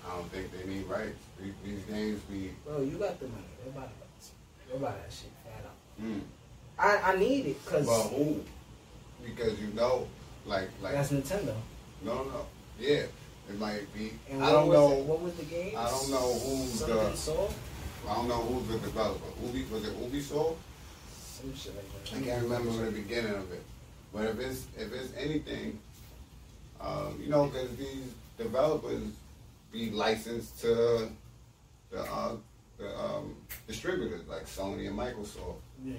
I 0.07 0.17
don't 0.17 0.31
think 0.31 0.51
they 0.53 0.69
need 0.69 0.87
rights. 0.87 1.17
These, 1.41 1.55
these 1.65 1.85
games 1.85 2.21
be. 2.23 2.51
Bro, 2.67 2.83
you 2.83 2.97
got 2.99 3.19
the 3.19 3.27
money. 3.27 3.45
Go 3.65 3.71
buy 3.73 3.87
that. 3.87 4.73
Go 4.73 4.79
buy 4.79 4.93
that 4.93 5.11
shit 5.11 5.31
fat 5.45 5.65
up. 5.65 5.77
Mm. 6.03 6.21
I, 6.79 7.13
I 7.13 7.17
need 7.17 7.47
it 7.47 7.65
because 7.65 7.87
But 7.87 8.17
who? 8.17 8.41
Because 9.25 9.59
you 9.61 9.69
know, 9.69 10.07
like 10.45 10.69
like 10.83 10.93
that's 10.95 11.11
Nintendo. 11.11 11.55
no 12.03 12.25
no 12.25 12.47
yeah, 12.79 13.05
it 13.49 13.59
might 13.59 13.93
be. 13.95 14.13
And 14.31 14.43
I 14.43 14.51
don't 14.51 14.71
know. 14.71 14.93
It, 14.93 15.05
what 15.05 15.21
was 15.21 15.35
the 15.35 15.45
game? 15.45 15.75
I 15.77 15.89
don't 15.89 16.11
know 16.11 16.33
who's 16.33 16.81
Something 16.81 16.97
the. 16.97 17.17
Soft? 17.17 17.57
I 18.09 18.15
don't 18.15 18.29
know 18.29 18.43
who's 18.43 18.69
the 18.69 18.79
developer. 18.79 19.25
Ubi 19.47 19.65
was 19.73 19.85
it 19.85 19.97
Ubisoft? 19.99 20.57
Some 21.17 21.55
shit 21.55 21.75
like 21.75 22.05
that. 22.05 22.17
I 22.17 22.21
can't 22.21 22.43
remember 22.43 22.71
the 22.85 22.91
beginning 22.91 23.35
of 23.35 23.51
it. 23.53 23.63
But 24.13 24.25
if 24.27 24.41
it's 24.41 24.67
if 24.77 24.93
it's 24.93 25.13
anything, 25.17 25.79
um, 26.85 27.19
you 27.23 27.29
know, 27.31 27.47
because 27.47 27.75
these 27.77 28.13
developers 28.39 29.03
be 29.73 29.91
licensed 29.91 30.61
to 30.61 31.09
the 31.91 32.01
uh, 32.01 32.37
the 32.79 32.99
um, 32.99 33.37
distributors 33.67 34.27
like 34.29 34.47
Sony 34.47 34.89
and 34.89 34.99
Microsoft. 34.99 35.57
Yeah. 35.85 35.95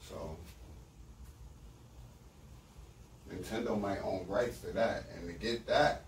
So 0.00 0.36
Nintendo 3.32 3.78
might 3.80 3.98
own 4.02 4.24
rights 4.28 4.58
to 4.60 4.68
that, 4.72 5.04
and 5.16 5.26
to 5.26 5.32
get 5.34 5.66
that, 5.66 6.02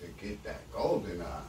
to 0.00 0.06
get 0.24 0.42
that 0.44 0.60
GoldenEye. 0.72 1.42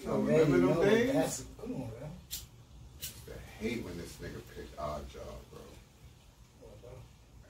You 0.00 0.04
So 0.04 0.16
remember 0.18 0.58
know 0.58 0.80
them 0.80 0.88
days? 0.88 1.12
that's 1.12 1.44
come 1.60 1.74
on, 1.74 1.90
bro. 1.98 3.34
hate 3.60 3.84
when 3.84 3.96
this 3.98 4.16
nigga 4.22 4.40
picked 4.56 4.76
Oddjob, 4.76 5.36
bro. 5.50 5.60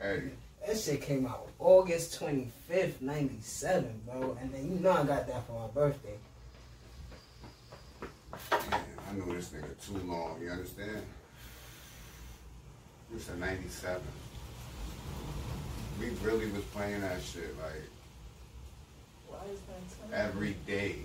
Eddie. 0.00 0.30
That 0.68 0.78
shit 0.78 1.00
came 1.00 1.24
out 1.24 1.48
August 1.58 2.20
25th, 2.20 3.00
97, 3.00 4.02
bro. 4.04 4.36
And 4.38 4.52
then 4.52 4.70
you 4.70 4.78
know 4.80 4.90
I 4.90 5.02
got 5.02 5.26
that 5.26 5.46
for 5.46 5.52
my 5.58 5.66
birthday. 5.68 6.18
Man, 8.50 8.80
I 9.08 9.14
knew 9.14 9.34
this 9.34 9.48
nigga 9.48 9.86
too 9.86 9.96
long, 10.06 10.38
you 10.42 10.50
understand? 10.50 11.06
This 13.10 13.30
in 13.30 13.40
97. 13.40 14.02
We 15.98 16.10
really 16.22 16.50
was 16.50 16.62
playing 16.64 17.00
that 17.00 17.22
shit 17.22 17.56
like 17.62 17.88
Why 19.26 19.38
is 19.50 19.60
that 20.10 20.26
every 20.26 20.54
day. 20.66 20.96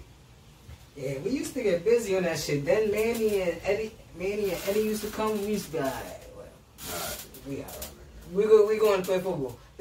Yeah, 0.98 1.20
we 1.20 1.30
used 1.32 1.54
to 1.54 1.64
get 1.64 1.86
busy 1.86 2.18
on 2.18 2.24
that 2.24 2.38
shit. 2.38 2.66
Then 2.66 2.92
Manny 2.92 3.42
and 3.44 3.62
Eddie, 3.64 3.96
Manny 4.18 4.52
and 4.52 4.62
Eddie 4.68 4.82
used 4.82 5.04
to 5.06 5.10
come. 5.10 5.42
We 5.42 5.54
used 5.54 5.68
to 5.68 5.72
be 5.72 5.78
like, 5.80 5.94
"Alright, 5.94 6.22
well, 6.36 6.46
Nah, 6.92 7.50
we 7.50 7.56
got 7.62 8.03
we 8.32 8.44
go 8.44 8.68
we 8.68 8.78
going 8.80 9.02
to 9.02 9.06
play 9.06 9.20
football. 9.20 9.58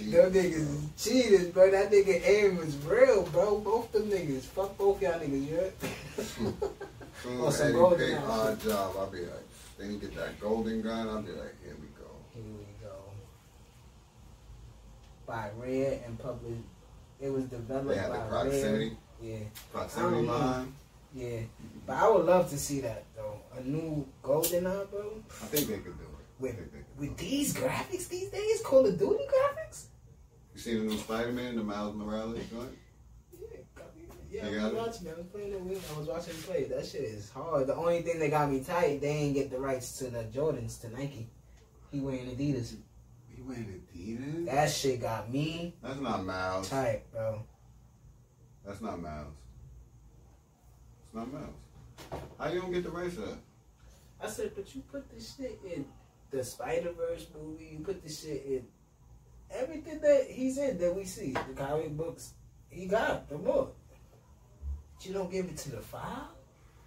Them 0.00 0.32
niggas 0.32 0.52
is 0.54 0.80
cheaters, 0.98 1.46
bro. 1.48 1.70
That 1.70 1.90
nigga 1.90 2.20
aim 2.26 2.56
was 2.58 2.76
real, 2.84 3.22
bro. 3.32 3.58
Both 3.60 3.92
them 3.92 4.10
niggas. 4.10 4.42
Fuck 4.42 4.76
both 4.76 5.00
y'all 5.00 5.18
niggas, 5.18 5.48
you 5.48 5.56
heard? 5.56 5.72
Soon 6.26 6.54
Oh, 7.40 7.46
as 7.48 7.72
golden 7.72 7.98
pick 7.98 8.10
now. 8.10 8.26
Oddjob, 8.26 8.98
I'll 8.98 9.06
be 9.10 9.20
like, 9.20 9.48
then 9.78 9.92
you 9.92 9.98
get 9.98 10.14
that 10.16 10.38
golden 10.40 10.82
gun, 10.82 11.08
I'll 11.08 11.22
be 11.22 11.30
like, 11.32 11.54
here 11.64 11.74
we 11.80 11.86
go. 11.98 12.10
Here 12.34 12.42
we 12.44 12.66
go. 12.86 12.94
By 15.26 15.48
Red 15.56 16.02
and 16.06 16.18
Public. 16.18 16.54
It 17.20 17.30
was 17.32 17.44
developed 17.44 17.88
They 17.88 17.96
had 17.96 18.10
by 18.10 18.18
the 18.18 18.24
proximity, 18.28 18.88
Red. 18.88 18.96
Yeah, 19.22 19.38
proximity 19.72 20.26
line. 20.26 20.74
yeah. 21.14 21.38
But 21.86 21.94
I 21.96 22.08
would 22.10 22.26
love 22.26 22.50
to 22.50 22.58
see 22.58 22.80
that. 22.80 23.04
A 23.56 23.62
new 23.62 24.06
GoldenEye, 24.22 24.90
bro. 24.90 25.12
I 25.28 25.46
think 25.46 25.68
they 25.68 25.74
could 25.78 25.96
do 25.98 26.04
it. 26.04 26.08
With 26.40 26.56
they 26.56 26.62
could 26.62 26.72
do 26.72 27.00
with 27.00 27.10
it. 27.12 27.16
these 27.18 27.54
graphics 27.54 28.08
these 28.08 28.28
days, 28.30 28.60
Call 28.62 28.86
of 28.86 28.98
Duty 28.98 29.24
graphics. 29.28 29.86
You 30.54 30.60
seen 30.60 30.78
the 30.80 30.92
new 30.92 30.98
Spider-Man, 30.98 31.56
the 31.56 31.62
Miles 31.62 31.94
Morales 31.94 32.40
joint? 32.50 32.70
Yeah, 34.30 34.48
I 34.48 34.52
got 34.54 34.62
was 34.62 34.72
it? 34.72 34.76
watching. 34.76 35.08
I 35.08 35.14
was 35.14 35.26
playing 35.32 35.52
it 35.52 35.60
with. 35.60 35.92
I 35.94 35.98
was 35.98 36.08
watching 36.08 36.34
him 36.34 36.42
play. 36.42 36.64
That 36.64 36.84
shit 36.84 37.02
is 37.02 37.30
hard. 37.30 37.68
The 37.68 37.76
only 37.76 38.02
thing 38.02 38.18
that 38.18 38.30
got 38.30 38.50
me 38.50 38.64
tight, 38.64 39.00
they 39.00 39.08
ain't 39.08 39.34
get 39.34 39.48
the 39.52 39.60
rights 39.60 39.96
to 39.98 40.10
the 40.10 40.24
Jordans 40.24 40.80
to 40.80 40.88
Nike. 40.90 41.28
He 41.92 42.00
wearing 42.00 42.26
Adidas. 42.26 42.74
He 43.28 43.42
wearing 43.42 43.80
Adidas? 43.96 44.46
That 44.46 44.70
shit 44.72 45.00
got 45.00 45.30
me 45.32 45.76
That's 45.80 46.00
not 46.00 46.24
Miles. 46.24 46.68
tight, 46.68 47.02
bro. 47.12 47.44
That's 48.66 48.80
not 48.80 49.00
Miles. 49.00 49.34
It's 51.06 51.14
not 51.14 51.32
Miles. 51.32 51.54
How 52.38 52.48
you 52.50 52.60
don't 52.60 52.72
get 52.72 52.84
the 52.84 52.90
that? 52.90 53.38
I 54.22 54.28
said, 54.28 54.52
but 54.54 54.74
you 54.74 54.82
put 54.90 55.10
this 55.10 55.36
shit 55.36 55.58
in 55.64 55.84
the 56.30 56.42
Spider 56.42 56.92
Verse 56.92 57.26
movie. 57.34 57.70
You 57.72 57.78
put 57.84 58.02
this 58.02 58.22
shit 58.22 58.44
in 58.46 58.66
everything 59.50 60.00
that 60.00 60.26
he's 60.28 60.58
in 60.58 60.78
that 60.78 60.94
we 60.94 61.04
see. 61.04 61.32
The 61.32 61.54
comic 61.54 61.96
books, 61.96 62.32
he 62.68 62.86
got 62.86 63.28
the 63.28 63.36
book. 63.36 63.76
But 64.96 65.06
you 65.06 65.12
don't 65.12 65.30
give 65.30 65.46
it 65.46 65.56
to 65.58 65.70
the 65.70 65.80
file. 65.80 66.30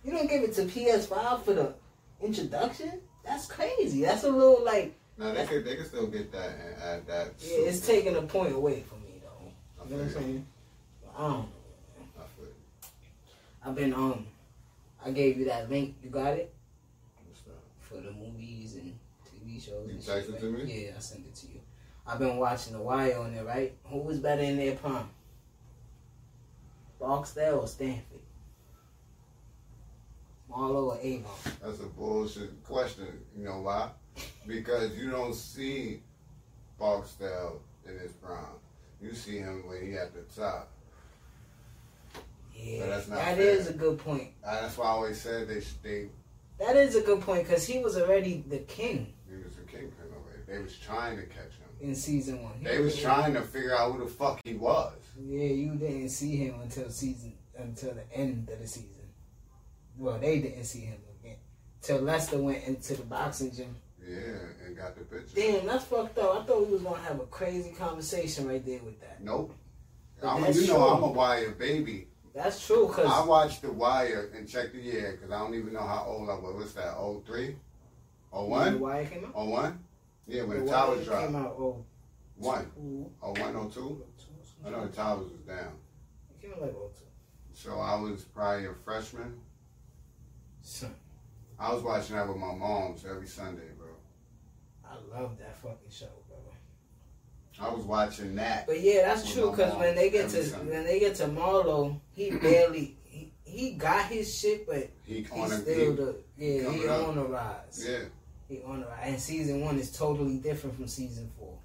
You 0.03 0.11
don't 0.11 0.29
give 0.29 0.43
it 0.43 0.53
to 0.55 0.63
PS5 0.63 1.43
for 1.43 1.53
the 1.53 1.73
introduction. 2.21 3.01
That's 3.25 3.45
crazy. 3.45 4.03
That's 4.03 4.23
a 4.23 4.29
little 4.29 4.63
like 4.63 4.95
No, 5.17 5.33
they 5.33 5.45
could 5.45 5.65
they 5.65 5.75
could 5.75 5.87
still 5.87 6.07
get 6.07 6.31
that 6.31 6.49
and 6.49 6.81
add 6.81 7.07
that. 7.07 7.33
yeah, 7.39 7.67
it's 7.67 7.85
taking 7.85 8.15
a 8.15 8.21
point 8.21 8.53
away 8.55 8.81
from 8.81 9.01
me 9.01 9.21
though. 9.21 9.85
You 9.85 9.91
know 9.97 10.03
what 10.03 10.07
I'm 10.07 10.13
saying? 10.13 10.47
I 11.15 11.21
don't 11.21 11.31
know. 11.31 11.49
I 12.19 12.23
feel 12.35 12.45
you. 12.45 12.53
I've 13.65 13.75
been 13.75 13.93
um, 13.93 14.25
I 15.05 15.11
gave 15.11 15.37
you 15.37 15.45
that 15.45 15.69
link. 15.69 15.95
You 16.03 16.09
got 16.09 16.33
it 16.33 16.53
What's 17.25 17.41
that? 17.41 17.53
for 17.79 17.95
the 17.95 18.11
movies 18.11 18.75
and 18.75 18.97
TV 19.25 19.59
shows. 19.63 19.85
You 19.87 19.93
and 19.93 20.03
shit 20.03 20.25
texted 20.25 20.31
like- 20.31 20.39
to 20.41 20.51
me? 20.51 20.85
Yeah, 20.85 20.91
I 20.97 20.99
sent 20.99 21.25
it 21.25 21.35
to 21.35 21.47
you. 21.47 21.61
I've 22.05 22.19
been 22.19 22.37
watching 22.37 22.73
The 22.73 22.81
Wire 22.81 23.17
on 23.17 23.33
there, 23.35 23.43
right? 23.43 23.75
Who 23.85 23.97
was 23.99 24.19
better 24.19 24.41
in 24.41 24.57
their 24.57 24.75
prime? 24.75 25.09
Barksdale 26.99 27.59
or 27.59 27.67
Stanfield? 27.67 28.21
Marlo 30.49 30.95
or 30.95 30.99
Avon? 31.01 31.31
That's 31.61 31.79
a 31.81 31.85
bullshit 31.85 32.63
question. 32.63 33.07
You 33.37 33.45
know 33.45 33.61
why? 33.61 33.89
Because 34.47 34.95
you 34.97 35.11
don't 35.11 35.33
see 35.35 36.01
Barksdale 36.79 37.61
in 37.85 37.99
his 37.99 38.13
prime. 38.13 38.55
You 39.01 39.13
see 39.13 39.37
him 39.39 39.67
when 39.67 39.85
he 39.85 39.93
at 39.97 40.13
the 40.13 40.21
top. 40.33 40.71
Yeah, 42.57 42.79
But 42.81 42.89
that's 42.89 43.07
not 43.07 43.15
that 43.19 43.37
fair. 43.37 43.45
is 43.47 43.67
a 43.67 43.73
good 43.73 43.97
point. 43.99 44.29
And 44.43 44.55
that's 44.65 44.77
why 44.77 44.85
I 44.85 44.89
always 44.89 45.21
said 45.21 45.47
they 45.47 45.61
they 45.83 46.09
That 46.59 46.75
is 46.75 46.95
a 46.95 47.01
good 47.01 47.21
point 47.21 47.43
because 47.47 47.65
he 47.65 47.79
was 47.79 47.97
already 47.97 48.43
the 48.47 48.59
king 48.59 49.13
he 49.29 49.35
was 49.37 49.53
kingpin 49.71 49.91
already. 50.15 50.41
They 50.47 50.59
was 50.59 50.77
trying 50.77 51.17
to 51.17 51.23
catch 51.25 51.53
him. 51.59 51.67
in 51.89 51.93
season 51.95 52.41
one. 52.43 52.53
He 52.59 52.65
They 52.65 52.79
was 52.79 52.97
trying 52.99 53.33
to 53.35 53.41
figure 53.41 53.75
out 53.75 53.91
who 53.93 53.99
the 54.03 54.09
fuck 54.09 54.39
he 54.43 54.53
was. 54.55 54.93
Yeah, 55.19 55.43
you 55.45 55.75
didn't 55.75 56.09
see 56.09 56.35
him 56.37 56.55
until 56.61 56.89
season 56.89 57.33
until 57.57 57.93
the 57.93 58.11
end 58.13 58.49
of 58.49 58.59
the 58.59 58.67
season. 58.67 58.91
Well, 59.97 60.19
they 60.19 60.39
didn't 60.39 60.63
see 60.65 60.81
him 60.81 60.99
again 61.19 61.37
till 61.81 61.99
Lester 62.01 62.37
went 62.37 62.63
into 62.65 62.95
the 62.95 63.03
boxing 63.03 63.51
gym. 63.51 63.75
Yeah, 64.07 64.17
and 64.65 64.77
got 64.77 64.95
the 64.95 65.03
picture. 65.03 65.35
Damn, 65.35 65.65
that's 65.65 65.85
fucked 65.85 66.17
up. 66.19 66.35
I 66.41 66.45
thought 66.45 66.65
we 66.65 66.73
was 66.73 66.81
gonna 66.81 67.01
have 67.01 67.19
a 67.19 67.25
crazy 67.25 67.71
conversation 67.71 68.47
right 68.47 68.63
there 68.65 68.79
with 68.83 68.99
that. 69.01 69.21
Nope. 69.21 69.53
But 70.21 70.27
I'm, 70.29 70.53
you 70.53 70.67
know 70.67 70.75
true. 70.75 70.87
I'm 70.87 71.03
a 71.03 71.11
Wire 71.11 71.51
baby. 71.51 72.07
That's 72.37 72.67
true, 72.67 72.93
I 72.95 73.25
watched 73.25 73.63
The 73.63 73.71
Wire 73.71 74.29
and 74.37 74.47
checked 74.47 74.73
the 74.73 74.79
year 74.79 75.13
because 75.13 75.31
I 75.31 75.39
don't 75.39 75.55
even 75.55 75.73
know 75.73 75.81
how 75.81 76.05
old 76.07 76.29
I 76.29 76.35
was. 76.35 76.53
What's 76.55 76.73
that? 76.73 76.93
03? 77.25 77.55
the 78.31 78.37
01? 78.39 78.79
wire 78.79 79.05
came 79.07 79.25
out. 79.25 79.35
01? 79.35 79.79
Yeah, 80.27 80.43
when 80.43 80.59
the, 80.59 80.65
The 80.65 80.71
towers 80.71 81.05
dropped. 81.05 81.25
came 81.25 81.35
out. 81.35 81.55
Oh, 81.57 81.83
One. 82.35 82.71
two, 82.75 83.11
01, 83.21 83.71
02? 83.71 84.05
I 84.63 84.69
know 84.69 84.85
the 84.85 84.95
towers 84.95 85.31
was 85.31 85.41
down. 85.47 85.71
It 86.29 86.39
came 86.39 86.51
out 86.53 86.61
like 86.61 86.75
oh 86.77 86.91
two. 86.95 87.05
So 87.53 87.79
I 87.79 87.99
was 87.99 88.21
probably 88.25 88.67
a 88.67 88.73
freshman. 88.85 89.39
Son, 90.61 90.93
I 91.57 91.73
was 91.73 91.81
watching 91.81 92.17
that 92.17 92.27
with 92.27 92.37
my 92.37 92.53
moms 92.53 93.03
every 93.03 93.25
Sunday, 93.25 93.71
bro. 93.79 93.87
I 94.85 95.19
love 95.19 95.39
that 95.39 95.57
fucking 95.57 95.89
show. 95.89 96.05
I 97.59 97.69
was 97.69 97.85
watching 97.85 98.35
that. 98.35 98.67
But 98.67 98.81
yeah, 98.81 99.07
that's 99.07 99.31
true. 99.33 99.51
Cause 99.51 99.75
when 99.75 99.95
they 99.95 100.09
get 100.09 100.29
to 100.29 100.43
Sunday. 100.43 100.71
when 100.73 100.83
they 100.85 100.99
get 100.99 101.15
to 101.15 101.25
Marlo, 101.25 101.99
he 102.13 102.31
barely 102.31 102.97
he, 103.03 103.31
he 103.43 103.71
got 103.71 104.05
his 104.05 104.37
shit, 104.37 104.67
but 104.67 104.89
He 105.03 105.25
on 105.31 105.49
still 105.49 105.95
the 105.95 106.15
yeah 106.37 106.69
he 106.71 106.87
up. 106.87 107.07
on 107.07 107.15
the 107.15 107.23
rise. 107.23 107.85
Yeah. 107.87 107.99
He 108.47 108.61
on 108.63 108.81
the 108.81 108.87
rise. 108.87 108.99
And 109.03 109.19
season 109.19 109.61
one 109.61 109.79
is 109.79 109.91
totally 109.91 110.37
different 110.37 110.75
from 110.75 110.87
season 110.87 111.31
four. 111.37 111.57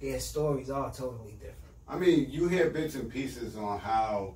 Their 0.00 0.20
stories 0.20 0.70
are 0.70 0.90
totally 0.92 1.32
different. 1.32 1.56
I 1.88 1.96
mean, 1.98 2.28
you 2.30 2.48
hear 2.48 2.70
bits 2.70 2.94
and 2.94 3.10
pieces 3.10 3.56
on 3.56 3.78
how 3.78 4.34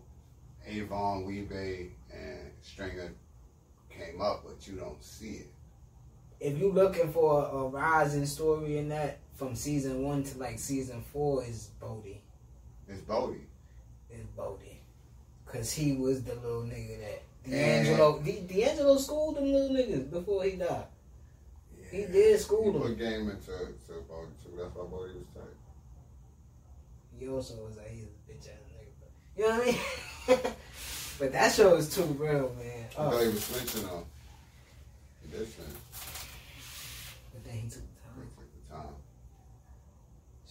Avon, 0.67 1.25
Wee-Bey, 1.27 1.91
and 2.13 2.51
Stringer 2.63 3.13
came 3.91 4.21
up, 4.21 4.43
but 4.45 4.67
you 4.67 4.77
don't 4.77 5.03
see 5.03 5.35
it. 5.43 5.47
If 6.41 6.59
you're 6.59 6.73
looking 6.73 7.13
for 7.13 7.45
a 7.47 7.69
rising 7.69 8.27
story 8.27 8.79
in 8.79 8.89
that 8.89 9.19
from 9.43 9.57
season 9.57 10.03
one 10.05 10.23
to 10.23 10.39
like 10.39 10.57
season 10.59 11.03
four 11.13 11.45
is 11.45 11.71
Bodie. 11.81 12.23
It's 12.89 13.01
Bodie. 13.03 13.41
Is 14.11 14.25
Bodie. 14.37 14.81
Cause 15.47 15.73
he 15.73 15.93
was 15.95 16.23
the 16.23 16.35
little 16.37 16.63
nigga 16.63 17.01
that 17.01 17.23
D'Angelo 17.51 18.21
D- 18.21 18.45
D'Angelo 18.47 18.97
schooled 18.99 19.37
them 19.37 19.53
little 19.53 19.71
niggas 19.77 20.11
before 20.11 20.45
he 20.45 20.53
died. 20.53 20.85
He 21.91 22.05
did 22.05 22.39
school 22.41 22.67
He 22.73 22.79
them. 22.79 22.83
put 22.83 22.99
game 22.99 23.29
into 23.31 23.47
to 23.47 24.01
Bodie 24.09 24.29
too. 24.45 24.57
That's 24.57 24.75
why 24.77 24.85
Bodie 24.87 25.15
was 25.15 25.27
tight. 25.35 25.43
He 27.19 27.29
also 27.29 27.55
was 27.65 27.77
like 27.77 27.91
he's 27.91 28.05
a 28.05 28.33
bitch 28.33 28.49
ass 28.49 28.63
nigga. 28.71 28.93
But, 29.01 29.11
you 29.37 29.49
know 29.49 29.59
what 29.59 30.39
I 30.39 30.45
mean? 30.45 30.53
but 31.19 31.33
that 31.33 31.53
show 31.53 31.75
is 31.75 31.93
too 31.95 32.03
real, 32.05 32.55
man. 32.59 32.85
I 32.91 32.95
thought 32.95 33.15
Oh, 33.15 33.21
he 33.21 33.27
was 33.27 33.45
switching 33.45 33.89
on. 33.91 34.05
He 35.23 35.37
did 35.37 35.53
switch. 35.53 35.67
but 37.33 37.45
then 37.45 37.55
he 37.55 37.69
took 37.69 37.75
the 37.81 37.81
He 37.81 37.81
time. 37.81 37.81
took 37.81 37.83
the 37.83 37.87
time. 37.87 37.92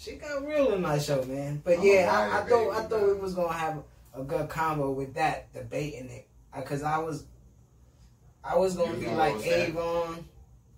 Shit 0.02 0.20
got 0.20 0.44
real 0.48 0.74
in 0.74 0.82
my 0.82 0.98
show, 0.98 1.22
man. 1.26 1.62
But 1.64 1.78
I'm 1.78 1.86
yeah, 1.86 2.10
I, 2.12 2.40
I 2.42 2.50
thought 2.50 2.72
I 2.72 2.84
thought 2.86 3.06
we 3.06 3.14
was 3.14 3.36
gonna 3.36 3.54
have 3.54 3.84
a 4.16 4.24
good 4.24 4.50
combo 4.50 4.90
with 4.90 5.14
that 5.14 5.54
debating 5.54 6.10
it, 6.10 6.28
because 6.56 6.82
I 6.82 6.98
was, 6.98 7.26
I 8.44 8.58
was 8.58 8.76
gonna 8.76 8.98
You 8.98 9.06
be 9.06 9.12
like? 9.12 9.46
Avon, 9.46 10.26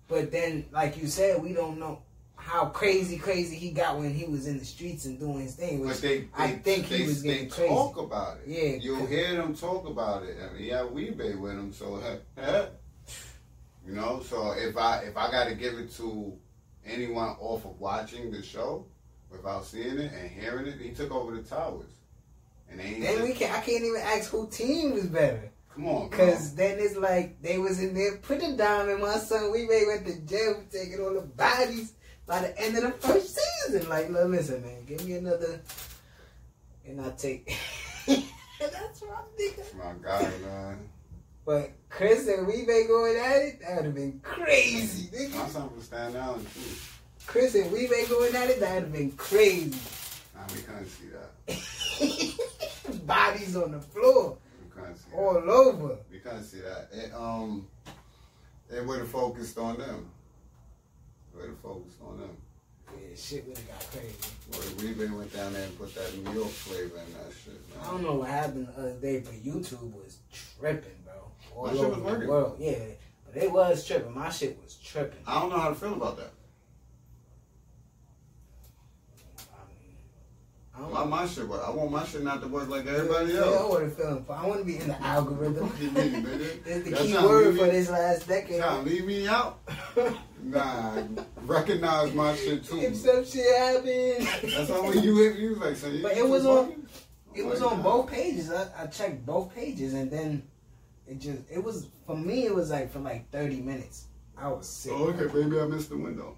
but 0.08 0.30
then 0.30 0.66
like 0.72 1.00
you 1.00 1.06
said, 1.06 1.42
we 1.42 1.54
don't 1.54 1.78
know 1.78 2.02
how 2.36 2.66
crazy 2.66 3.16
crazy 3.16 3.56
he 3.56 3.70
got 3.70 3.98
when 3.98 4.12
he 4.12 4.26
was 4.26 4.46
in 4.46 4.58
the 4.58 4.64
streets 4.64 5.06
and 5.06 5.18
doing 5.18 5.40
his 5.40 5.54
thing. 5.54 5.78
But 5.78 5.88
Which 5.88 6.00
they, 6.02 6.18
they, 6.18 6.28
I 6.34 6.48
think 6.56 6.84
he 6.84 6.98
they, 6.98 7.06
was 7.06 7.22
they 7.22 7.28
getting 7.28 7.48
crazy. 7.48 7.68
talk 7.70 7.96
about 7.96 8.36
it. 8.44 8.48
Yeah, 8.48 8.78
You'll 8.78 9.06
hear 9.06 9.36
them 9.36 9.54
talk 9.54 9.86
about 9.88 10.24
it. 10.24 10.36
I 10.38 10.52
mean, 10.52 10.62
he 10.64 10.68
had 10.68 10.90
Wee-Bey 10.90 11.36
with 11.36 11.52
him, 11.52 11.72
so 11.72 11.98
you 13.86 13.94
know. 13.94 14.20
So 14.20 14.52
if 14.52 14.76
I 14.76 14.98
if 14.98 15.16
I 15.16 15.30
got 15.30 15.48
to 15.48 15.54
give 15.54 15.78
it 15.78 15.92
to 15.92 16.36
anyone 16.84 17.36
off 17.40 17.64
of 17.64 17.80
watching 17.80 18.30
the 18.30 18.42
show 18.42 18.84
without 19.36 19.64
seeing 19.64 19.98
it 19.98 20.12
and 20.12 20.30
hearing 20.30 20.66
it, 20.66 20.80
he 20.80 20.90
took 20.90 21.12
over 21.12 21.34
the 21.34 21.42
towers, 21.42 21.86
and 22.70 22.80
they 22.80 23.00
then 23.00 23.22
we 23.22 23.32
can 23.32 23.50
I 23.50 23.60
can't 23.60 23.84
even 23.84 24.00
ask 24.02 24.30
who 24.30 24.48
team 24.48 24.92
was 24.92 25.06
better. 25.06 25.50
Come 25.74 25.86
on. 25.88 26.08
Cause 26.10 26.54
then 26.54 26.78
it's 26.78 26.96
like 26.96 27.42
they 27.42 27.58
was 27.58 27.82
in 27.82 27.94
there 27.94 28.18
put 28.18 28.42
a 28.42 28.56
dime 28.56 28.88
in 28.90 29.00
my 29.00 29.16
son. 29.16 29.50
Wee-Bey 29.50 29.84
went 29.86 30.06
to 30.06 30.20
jail 30.20 30.54
for 30.54 30.72
taking 30.72 31.00
all 31.00 31.14
the 31.14 31.22
bodies 31.22 31.94
by 32.26 32.40
the 32.42 32.58
end 32.58 32.76
of 32.76 32.82
the 32.84 32.90
first 32.92 33.36
season. 33.36 33.88
Like, 33.88 34.08
look, 34.10 34.28
listen, 34.28 34.62
man, 34.62 34.84
give 34.84 35.04
me 35.04 35.14
another, 35.14 35.60
and 36.86 37.00
I 37.00 37.10
take. 37.10 37.56
That's 38.06 39.02
my 39.02 39.08
nigga. 39.38 39.56
That's 39.56 39.74
my 39.74 39.92
God, 40.00 40.40
man. 40.42 40.78
But 41.44 41.72
Chris 41.90 42.26
and 42.28 42.46
Wee-Bey 42.46 42.86
going 42.86 43.16
at 43.16 43.36
it. 43.42 43.60
That 43.60 43.76
would 43.76 43.84
have 43.86 43.94
been 43.94 44.20
crazy, 44.22 45.28
My 45.36 45.48
son 45.48 45.70
was 45.74 45.84
stand 45.84 46.14
down 46.14 46.40
too. 46.54 46.60
Chris 47.26 47.54
and 47.54 47.70
Wee-Bey 47.72 48.06
going 48.08 48.34
at 48.34 48.50
it. 48.50 48.60
That 48.60 48.74
would 48.74 48.82
have 48.84 48.92
been 48.92 49.12
crazy. 49.12 49.74
Nah, 50.34 50.42
we 50.54 50.60
couldn't 50.62 50.86
see 50.88 51.08
that. 51.08 53.06
Bodies 53.06 53.56
on 53.56 53.72
the 53.72 53.80
floor, 53.80 54.36
We 54.62 54.70
couldn't 54.70 54.96
see 54.96 55.10
that. 55.10 55.16
all 55.18 55.50
over. 55.50 55.96
We 56.10 56.18
couldn't 56.18 56.44
see 56.44 56.60
that. 56.60 56.88
It 56.92 57.12
um, 57.14 57.66
it 58.70 58.84
would 58.86 58.98
have 59.00 59.08
focused 59.10 59.58
on 59.58 59.78
them. 59.78 60.08
It 61.34 61.38
would 61.40 61.48
have 61.50 61.58
focused 61.60 61.96
on 62.06 62.18
them. 62.20 62.30
Yeah, 62.92 63.16
shit 63.16 63.46
would 63.48 63.56
have 63.58 63.68
got 63.68 63.90
crazy. 63.90 64.14
Boy, 64.78 64.82
we 64.86 64.92
been 64.94 65.16
went 65.16 65.32
down 65.34 65.52
there 65.52 65.64
and 65.64 65.78
put 65.78 65.94
that 65.94 66.16
New 66.16 66.32
York 66.32 66.50
flavor 66.50 66.96
in 66.98 67.12
that 67.14 67.32
shit. 67.44 67.54
Man. 67.70 67.78
I 67.84 67.90
don't 67.90 68.02
know 68.02 68.14
what 68.16 68.28
happened 68.28 68.68
the 68.68 68.80
other 68.80 68.92
day, 68.94 69.18
but 69.20 69.34
YouTube 69.34 69.92
was 69.94 70.18
tripping, 70.60 70.92
bro. 71.04 71.14
All 71.56 71.66
My 71.66 71.72
shit 71.72 71.80
was 71.80 71.88
over 71.90 71.96
the 72.00 72.04
working. 72.12 72.28
world. 72.28 72.56
Yeah, 72.60 72.78
but 73.32 73.42
it 73.42 73.50
was 73.50 73.86
tripping. 73.86 74.14
My 74.14 74.30
shit 74.30 74.58
was 74.62 74.74
tripping. 74.76 75.18
I 75.26 75.40
don't 75.40 75.50
know 75.50 75.58
how 75.58 75.70
to 75.70 75.74
feel 75.74 75.94
about 75.94 76.16
that. 76.18 76.30
I 79.38 79.62
mean, 79.68 79.96
I 80.76 80.80
don't 80.80 80.90
Why 80.90 81.04
my 81.04 81.26
shit? 81.26 81.44
I 81.44 81.70
want 81.70 81.92
my 81.92 82.04
shit 82.04 82.24
not 82.24 82.40
to 82.42 82.48
work 82.48 82.68
like 82.68 82.84
everybody 82.86 83.32
Yeah, 83.34 83.42
I 83.42 83.46
else. 83.46 83.70
want 83.70 83.84
to 83.84 83.90
feel. 83.90 84.24
I 84.28 84.46
want 84.46 84.58
to 84.60 84.64
be 84.64 84.78
in 84.78 84.88
the 84.88 85.00
algorithm. 85.02 85.68
What 85.68 85.80
you? 85.80 85.90
That's 86.66 86.82
the 86.84 86.96
key 86.96 87.14
word 87.14 87.56
for 87.56 87.66
this 87.66 87.88
last 87.90 88.26
decade. 88.26 88.62
Leave 88.84 89.04
me 89.06 89.28
out? 89.28 89.60
Nah, 90.46 91.02
recognize 91.46 92.12
my 92.12 92.36
shit 92.36 92.64
too. 92.66 92.78
if 92.78 92.96
some 92.96 93.24
shit 93.24 93.46
happened, 93.56 94.28
That's 94.54 94.68
how 94.68 94.82
when 94.86 95.02
you 95.02 95.16
hit, 95.16 95.48
was 95.48 95.58
like, 95.58 95.76
so 95.76 95.86
you 95.88 96.02
But 96.02 96.18
it 96.18 96.28
was 96.28 96.44
on- 96.44 96.66
fucking? 96.66 96.88
it 97.34 97.42
Oh 97.44 97.48
was 97.48 97.62
on 97.62 97.76
God. 97.76 97.82
both 97.82 98.10
pages. 98.10 98.52
I, 98.52 98.66
I 98.82 98.86
checked 98.88 99.24
both 99.24 99.54
pages, 99.54 99.94
and 99.94 100.10
then 100.10 100.42
it 101.06 101.18
just 101.18 101.38
it 101.50 101.64
was 101.64 101.88
for 102.06 102.14
me. 102.14 102.44
It 102.44 102.54
was 102.54 102.70
like 102.70 102.92
for 102.92 102.98
like 102.98 103.30
thirty 103.30 103.62
minutes. 103.62 104.08
I 104.36 104.48
was 104.48 104.68
sick. 104.68 104.92
Oh, 104.94 105.04
okay, 105.08 105.32
maybe 105.32 105.58
I 105.58 105.64
missed 105.64 105.88
the 105.88 105.96
window. 105.96 106.36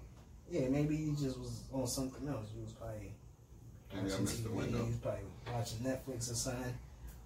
Yeah, 0.49 0.69
maybe 0.69 0.95
he 0.95 1.11
just 1.11 1.37
was 1.37 1.63
on 1.73 1.85
something 1.85 2.29
else. 2.29 2.47
He 4.03 4.09
probably 4.09 4.25
Maybe 4.25 4.25
watching 4.25 4.45
TV. 4.45 4.51
window. 4.51 4.85
He 4.85 4.93
probably 5.01 5.21
watching 5.53 5.79
Netflix 5.79 6.31
or 6.31 6.35
something. 6.35 6.73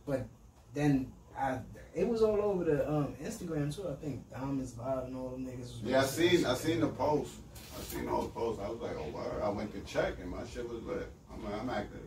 But 0.05 0.25
then 0.73 1.11
I, 1.37 1.59
it 1.93 2.07
was 2.07 2.21
all 2.21 2.41
over 2.41 2.63
the 2.63 2.89
um, 2.89 3.15
Instagram 3.23 3.73
too. 3.75 3.87
I 3.89 3.95
think 3.95 4.29
Diamonds 4.31 4.73
Vibe 4.73 5.07
and 5.07 5.15
all 5.17 5.29
them 5.29 5.45
niggas. 5.45 5.59
Was 5.59 5.81
Yeah, 5.83 6.01
I 6.01 6.05
seen, 6.05 6.45
I 6.45 6.55
seen 6.55 6.79
the 6.81 6.87
post. 6.87 7.31
I 7.77 7.81
seen 7.83 8.07
all 8.07 8.23
the 8.23 8.29
posts. 8.29 8.61
I 8.63 8.69
was 8.69 8.79
like, 8.81 8.95
oh, 8.97 9.09
word. 9.09 9.41
I 9.43 9.49
went 9.49 9.73
to 9.73 9.79
check 9.91 10.15
and 10.21 10.29
my 10.29 10.45
shit 10.45 10.67
was 10.67 10.83
lit. 10.83 11.09
I'm 11.33 11.43
like, 11.43 11.61
I'm 11.61 11.69
active. 11.69 11.99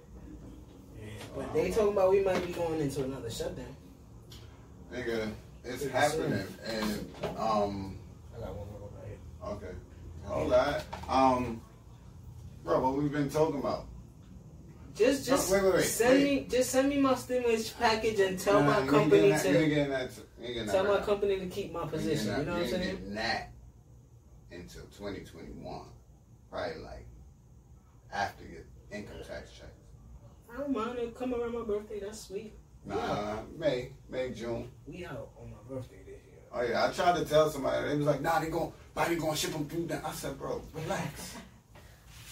Yeah, 1.01 1.09
but 1.37 1.53
they 1.55 1.71
talking 1.71 1.93
about 1.93 2.11
we 2.11 2.21
might 2.21 2.47
be 2.47 2.53
going 2.53 2.81
into 2.81 3.05
another 3.05 3.31
shutdown. 3.31 3.77
Nigga, 4.93 5.31
it's 5.65 5.87
happening. 5.87 6.45
And, 6.67 7.11
um, 7.37 7.99
I 8.37 8.41
got 8.41 8.55
one 8.55 8.69
more 8.71 8.89
right 8.99 9.09
here. 9.09 9.69
okay. 9.69 9.77
Hold 10.25 10.53
that. 10.53 10.85
Um, 11.09 11.61
bro, 12.63 12.81
what 12.81 12.97
we've 12.97 13.13
been 13.13 13.29
talking 13.29 13.61
about? 13.61 13.87
Just, 14.95 15.29
No, 15.29 15.37
just 15.37 15.51
wait, 15.51 15.63
wait, 15.65 15.75
wait, 15.75 15.85
send 15.85 16.23
wait. 16.23 16.43
me, 16.43 16.47
just 16.49 16.71
send 16.71 16.89
me 16.89 17.01
my 17.01 17.15
stimulus 17.17 17.71
package 17.71 18.21
and 18.21 18.39
tell 18.39 18.61
Nah, 18.63 18.67
my 18.67 18.77
you 18.77 18.81
ain't 18.83 18.91
company 18.91 19.11
getting 19.23 19.31
that- 19.31 19.45
You 19.45 19.51
ain't 19.57 19.59
to 19.69 19.69
getting 19.75 19.91
that. 19.93 20.11
You 20.39 20.45
ain't 20.45 20.55
getting 20.55 20.69
tell 20.71 20.85
my 20.85 20.91
right 20.91 21.01
now. 21.01 21.07
company 21.07 21.39
to 21.41 21.47
keep 21.47 21.73
my 21.73 21.79
You 21.81 21.83
ain't 21.85 21.93
position. 21.93 22.27
getting 22.27 22.41
You 22.41 22.47
know 22.47 22.55
that- 22.55 22.61
what 22.61 22.75
I'm 22.75 22.83
saying? 22.83 22.97
getting 22.97 23.15
that 23.15 23.53
until 24.53 24.83
2021. 24.97 25.81
Probably 26.51 26.83
like 26.83 27.07
after 28.13 28.45
your 28.45 28.63
income 28.93 29.17
tax 29.27 29.51
check. 29.59 29.73
I 30.53 30.59
don't 30.59 30.71
mind 30.73 30.99
it. 31.01 31.17
Come 31.19 31.35
around 31.35 31.53
my 31.55 31.63
birthday. 31.63 31.99
That's 31.99 32.21
sweet. 32.21 32.55
Nah, 32.85 32.95
nah, 32.95 33.43
May, 33.57 33.91
May, 34.09 34.31
June. 34.31 34.71
We 34.87 35.05
out 35.07 35.31
on 35.41 35.51
my 35.51 35.57
birthday 35.75 35.99
this 36.07 36.21
year. 36.25 36.41
Oh 36.53 36.63
yeah, 36.63 36.87
I 36.87 36.93
tried 36.93 37.17
to 37.19 37.25
tell 37.25 37.51
somebody. 37.51 37.89
They 37.89 37.97
was 37.97 38.07
like, 38.07 38.21
"Nah, 38.21 38.39
they 38.39 38.49
gon' 38.51 38.73
Biden 38.97 39.19
gonna 39.19 39.35
ship 39.37 39.51
them 39.53 39.67
through." 39.69 39.87
That 39.87 40.05
I 40.05 40.13
said, 40.13 40.39
"Bro, 40.39 40.63
relax, 40.73 41.35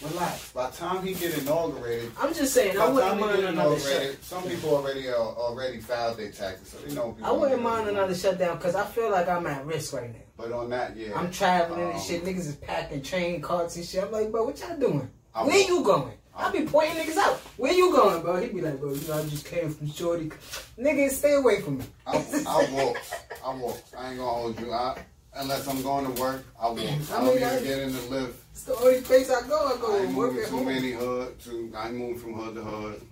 relax." 0.05 0.53
By 0.53 0.71
the 0.71 0.77
time 0.77 1.05
he 1.05 1.15
get 1.15 1.37
inaugurated, 1.39 2.13
I'm 2.21 2.33
just 2.35 2.53
saying, 2.55 2.79
I 2.79 2.89
wouldn't 2.89 3.21
mind 3.21 3.45
another 3.45 3.79
shut. 3.79 3.89
inaugurated, 3.91 4.25
some 4.25 4.43
people 4.45 4.71
already 4.77 5.09
uh, 5.09 5.15
already 5.15 5.81
filed 5.81 6.19
their 6.19 6.31
taxes, 6.31 6.69
so 6.69 6.79
they 6.79 6.95
know. 6.95 7.13
people 7.13 7.27
I 7.29 7.33
wouldn't 7.33 7.63
mind 7.63 7.89
another 7.89 8.15
shutdown 8.15 8.57
because 8.59 8.75
I 8.75 8.85
feel 8.87 9.11
like 9.11 9.29
I'm 9.29 9.47
at 9.47 9.65
risk 9.67 9.93
right 9.93 10.11
now. 10.13 10.19
But 10.37 10.53
on 10.53 10.71
that, 10.71 10.97
yeah, 10.97 11.19
I'm 11.19 11.31
traveling 11.31 11.83
Um, 11.85 11.91
and 11.93 12.01
shit. 12.03 12.25
Niggas 12.25 12.49
is 12.49 12.57
packing 12.57 13.03
train 13.03 13.41
carts 13.41 13.77
and 13.77 13.85
shit. 13.85 14.03
I'm 14.03 14.11
like, 14.11 14.31
bro, 14.33 14.45
what 14.45 14.59
y'all 14.61 14.77
doing? 14.79 15.09
I 15.35 15.47
Where 15.47 15.57
you 15.59 15.83
going? 15.85 16.13
I- 16.35 16.51
be 16.51 16.63
pointing 16.65 16.97
niggas 16.97 17.17
out. 17.19 17.37
Where 17.59 17.73
you 17.75 17.93
going, 17.93 18.23
bro? 18.23 18.37
He 18.41 18.49
be 18.49 18.63
like, 18.63 18.81
bro, 18.81 18.93
you 18.95 19.07
know, 19.07 19.19
I 19.23 19.29
just 19.29 19.45
came 19.45 19.71
from 19.73 19.91
Shorty. 19.91 20.31
Niggas, 20.79 21.11
stay 21.11 21.35
away 21.35 21.61
from 21.61 21.79
me. 21.79 21.85
I, 22.07 22.17
I 22.47 22.69
walk. 22.73 22.97
I 23.45 23.55
walk. 23.55 23.79
I 23.97 24.09
ain't 24.11 24.19
gonna 24.19 24.31
hold 24.31 24.59
you. 24.61 24.73
I, 24.73 24.97
unless 25.35 25.67
I'm 25.69 25.83
going 25.83 26.13
to 26.13 26.21
work, 26.21 26.45
I 26.61 26.69
walk. 26.69 26.79
I 26.79 26.83
I 26.83 27.25
don't 27.25 27.27
mean, 27.27 27.37
even 27.37 27.65
get 27.65 27.79
in 27.79 27.93
the 27.93 28.01
lift. 28.03 28.45
It's 28.53 28.65
the 28.65 28.77
only 28.77 29.01
place 29.01 29.31
I 29.31 29.47
go. 29.49 29.57
I 29.57 29.81
go 29.81 29.97
I 29.97 30.03
ain't 30.05 30.15
work 30.15 30.37
at 30.37 30.49
too 30.49 30.57
home. 30.57 30.67
many 30.67 30.93
hood. 30.93 31.39
To 31.41 31.73
I 31.77 31.89
ain't 31.89 31.97
moving 31.97 32.19
from 32.19 32.35
hood 32.35 32.55
to 32.55 32.63
hood. 32.63 33.03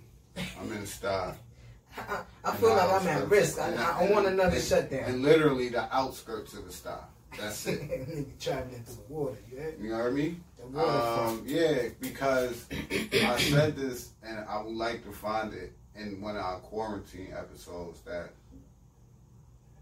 I'm 0.59 0.71
in 0.71 0.85
style. 0.85 1.35
I, 1.97 2.21
I 2.45 2.55
feel 2.55 2.69
like 2.69 2.89
I'm 2.89 3.07
at 3.07 3.29
risk. 3.29 3.59
I, 3.59 3.73
I, 3.73 4.11
want 4.11 4.25
another 4.25 4.55
and, 4.55 4.63
shutdown. 4.63 5.03
And 5.05 5.21
literally 5.21 5.69
the 5.69 5.93
outskirts 5.93 6.53
of 6.53 6.65
the 6.65 6.71
style. 6.71 7.09
That's 7.37 7.67
it. 7.67 7.81
Nigga 8.09 8.39
traveling 8.39 8.83
through 8.83 8.95
the 8.95 9.13
water. 9.13 9.37
You 9.51 9.57
heard? 9.57 9.75
You 9.81 9.91
heard 9.91 10.15
me? 10.15 10.37
Um, 10.77 11.43
yeah, 11.45 11.89
because 11.99 12.65
I 12.71 13.37
said 13.39 13.75
this, 13.75 14.11
and 14.23 14.45
I 14.47 14.61
would 14.61 14.73
like 14.73 15.03
to 15.05 15.11
find 15.11 15.53
it 15.53 15.73
in 15.95 16.21
one 16.21 16.37
of 16.37 16.43
our 16.43 16.59
quarantine 16.59 17.33
episodes. 17.37 17.99
That 18.01 18.29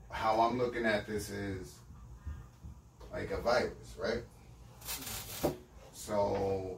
how 0.10 0.40
I'm 0.42 0.58
looking 0.58 0.86
at 0.86 1.06
this 1.06 1.30
is 1.30 1.76
like 3.12 3.32
a 3.32 3.42
virus, 3.42 3.96
right? 3.98 4.24
So 5.94 6.78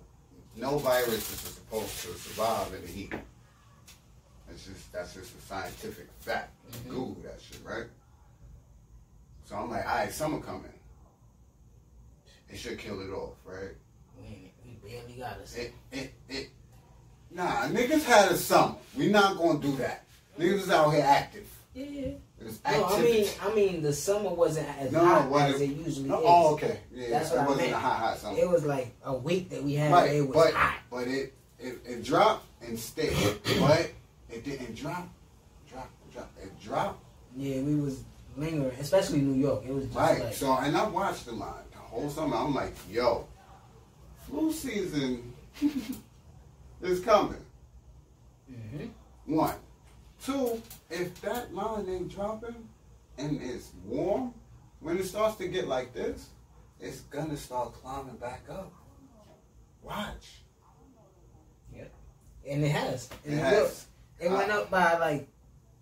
no 0.56 0.78
virus 0.78 1.32
is 1.32 1.40
supposed 1.40 2.02
to 2.02 2.08
survive 2.14 2.74
in 2.74 2.82
the 2.82 2.88
heat. 2.88 3.14
It's 4.50 4.66
just 4.66 4.92
that's 4.92 5.14
just 5.14 5.38
a 5.38 5.42
scientific 5.42 6.08
fact. 6.20 6.54
Mhm. 6.72 6.90
Google 6.90 7.18
that 7.24 7.40
shit, 7.42 7.60
right? 7.64 7.86
So 9.46 9.56
I'm 9.56 9.70
like, 9.70 9.88
all 9.88 9.96
right, 9.96 10.12
summer 10.12 10.40
coming. 10.40 10.72
It 12.50 12.58
should 12.58 12.78
kill 12.78 13.00
it 13.02 13.10
off, 13.12 13.36
right? 13.46 13.72
we, 14.20 14.52
we 14.66 14.74
barely 14.90 15.14
got 15.14 15.40
us. 15.40 15.56
It, 15.56 15.74
it, 15.92 16.14
it. 16.30 16.50
Nah, 17.32 17.68
niggas 17.68 18.04
had 18.04 18.32
a 18.32 18.38
summer. 18.38 18.76
We 18.98 19.08
not 19.08 19.38
gonna 19.38 19.60
do 19.60 19.76
that. 19.78 20.06
Niggas 20.38 20.54
is 20.64 20.70
out 20.70 20.90
here 20.90 21.04
active. 21.06 21.48
Yeah. 21.74 22.12
It 22.44 22.54
No, 22.66 22.86
I 22.86 23.02
mean, 23.02 23.28
I 23.42 23.54
mean, 23.54 23.82
the 23.84 23.94
summer 23.94 24.30
wasn't 24.30 24.68
as 24.80 24.92
No, 24.92 25.00
hot 25.06 25.42
as 25.42 25.62
it- 25.62 25.70
it 25.70 25.76
usually 25.78 26.10
No, 26.10 26.20
is. 26.20 26.26
oh, 26.28 26.54
okay. 26.54 26.80
Yeah, 26.94 27.10
That's 27.12 27.32
it 27.32 27.36
what 27.38 27.40
I 27.44 27.48
wasn't 27.48 27.62
meant. 27.68 27.74
a 27.76 27.80
hot, 27.80 28.00
hot 28.00 28.18
summer. 28.18 28.38
It 28.40 28.50
was 28.50 28.64
like 28.66 28.92
a 29.04 29.14
week 29.16 29.50
that 29.52 29.64
we 29.64 29.74
had. 29.76 29.92
right, 29.92 30.04
where 30.10 30.14
it 30.18 30.28
was 30.28 30.36
but 30.36 30.54
hot. 30.54 30.80
but 30.90 31.08
it, 31.08 31.34
it 31.60 31.78
it 31.86 32.04
dropped 32.04 32.46
and 32.62 32.80
stayed, 32.80 33.40
but 33.60 33.92
it 34.30 34.44
didn't 34.44 34.76
drop, 34.76 35.08
drop, 35.70 35.90
drop. 36.12 36.32
It 36.42 36.60
dropped. 36.60 37.04
Yeah, 37.38 37.62
we 37.62 37.76
was 37.76 38.04
lingering, 38.38 38.76
especially 38.80 39.22
New 39.22 39.40
York. 39.40 39.64
It 39.68 39.74
was 39.74 39.86
just 39.86 39.96
Right. 39.96 40.24
like 40.24 40.34
So 40.34 40.52
and 40.54 40.76
I 40.76 40.88
watched 40.88 41.28
a 41.28 41.32
lot 41.34 41.70
the 41.72 41.78
whole 41.78 42.10
summer. 42.10 42.36
I'm 42.38 42.56
like, 42.56 42.74
yo, 42.90 43.28
flu 44.28 44.52
season 44.52 45.34
is 46.82 47.00
coming. 47.02 47.38
Mhm. 48.52 48.90
One. 49.28 49.56
Two, 50.24 50.62
if 50.90 51.20
that 51.22 51.54
line 51.54 51.88
ain't 51.90 52.10
dropping 52.10 52.56
and 53.18 53.42
it's 53.42 53.72
warm, 53.86 54.34
when 54.80 54.98
it 54.98 55.06
starts 55.06 55.36
to 55.38 55.48
get 55.48 55.68
like 55.68 55.94
this, 55.94 56.30
it's 56.80 57.02
gonna 57.02 57.38
start 57.38 57.74
climbing 57.74 58.18
back 58.18 58.44
up. 58.50 58.72
Watch. 59.82 60.42
Yep. 61.76 61.92
And 62.48 62.64
it 62.64 62.70
has. 62.70 63.10
And 63.26 63.36
It 63.36 63.38
it, 63.38 63.44
has. 63.44 63.86
it 64.20 64.32
went 64.32 64.52
up 64.52 64.70
by 64.70 64.98
like 64.98 65.28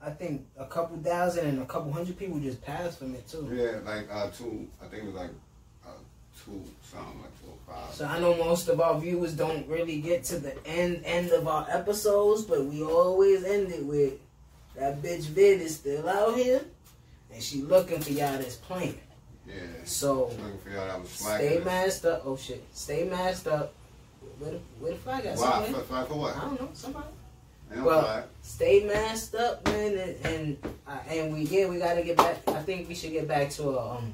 I 0.01 0.11
think 0.11 0.45
a 0.57 0.65
couple 0.65 0.97
thousand 0.99 1.47
and 1.47 1.61
a 1.61 1.65
couple 1.65 1.91
hundred 1.91 2.17
people 2.17 2.39
just 2.39 2.61
passed 2.61 2.99
from 2.99 3.15
it 3.15 3.27
too. 3.27 3.49
Yeah, 3.51 3.79
like 3.89 4.07
uh 4.11 4.29
two 4.29 4.67
I 4.81 4.87
think 4.87 5.03
it 5.03 5.05
was 5.07 5.15
like 5.15 5.31
uh 5.85 5.89
two 6.45 6.63
something 6.83 7.19
like 7.21 7.41
two 7.41 7.49
oh 7.51 7.57
five. 7.71 7.93
So 7.93 8.05
I 8.05 8.19
know 8.19 8.35
most 8.37 8.69
of 8.69 8.79
our 8.79 8.99
viewers 8.99 9.33
don't 9.33 9.67
really 9.67 9.99
get 9.99 10.23
to 10.25 10.39
the 10.39 10.55
end 10.65 11.01
end 11.03 11.31
of 11.31 11.47
our 11.47 11.67
episodes, 11.69 12.43
but 12.43 12.63
we 12.65 12.83
always 12.83 13.43
end 13.43 13.71
it 13.71 13.85
with 13.85 14.13
that 14.79 15.01
bitch 15.01 15.25
vid 15.25 15.61
is 15.61 15.75
still 15.75 16.07
out 16.07 16.35
here, 16.35 16.61
and 17.33 17.43
she 17.43 17.61
looking 17.61 17.99
for 17.99 18.11
y'all 18.11 18.37
that's 18.37 18.55
playing. 18.55 18.99
Yeah. 19.47 19.53
So 19.83 20.27
Looking 20.27 20.57
for 20.59 20.69
y'all 20.69 20.87
that 20.87 21.01
was 21.01 21.09
stay 21.09 21.61
masked 21.63 22.05
up. 22.05 22.23
Oh 22.25 22.37
shit, 22.37 22.63
stay 22.73 23.03
masked 23.03 23.47
up. 23.47 23.73
Where 24.39 24.51
the, 24.51 24.59
where 24.79 24.91
the 24.93 24.97
flag 24.97 25.25
at? 25.25 25.37
Why? 25.37 25.63
Somewhere? 25.65 26.05
For, 26.05 26.15
what? 26.15 26.37
I 26.37 26.39
don't 26.41 26.61
know. 26.61 26.69
Somebody. 26.73 27.07
Well, 27.75 28.01
flag. 28.01 28.23
Stay 28.41 28.83
masked 28.85 29.35
up, 29.35 29.65
man, 29.67 29.97
and 29.97 30.25
and, 30.25 30.57
uh, 30.87 30.97
and 31.09 31.33
we 31.33 31.41
yeah 31.41 31.67
we 31.67 31.77
gotta 31.77 32.03
get 32.03 32.17
back. 32.17 32.37
I 32.47 32.61
think 32.61 32.87
we 32.87 32.95
should 32.95 33.11
get 33.11 33.27
back 33.27 33.49
to 33.51 33.69
a 33.69 33.95
um 33.97 34.13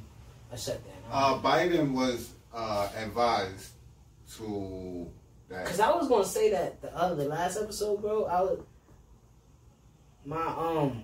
a 0.51 0.57
shutdown. 0.57 0.93
Uh, 1.11 1.39
Biden 1.39 1.93
was 1.93 2.31
uh, 2.53 2.89
advised 2.97 3.69
to 4.37 5.07
that. 5.49 5.65
Cause 5.65 5.79
I 5.79 5.91
was 5.91 6.07
gonna 6.07 6.25
say 6.25 6.49
that 6.51 6.81
the 6.81 6.95
other 6.95 7.15
the 7.15 7.25
last 7.25 7.57
episode, 7.57 8.01
bro. 8.01 8.25
I 8.25 8.41
was 8.41 8.59
my 10.25 10.45
um 10.45 11.03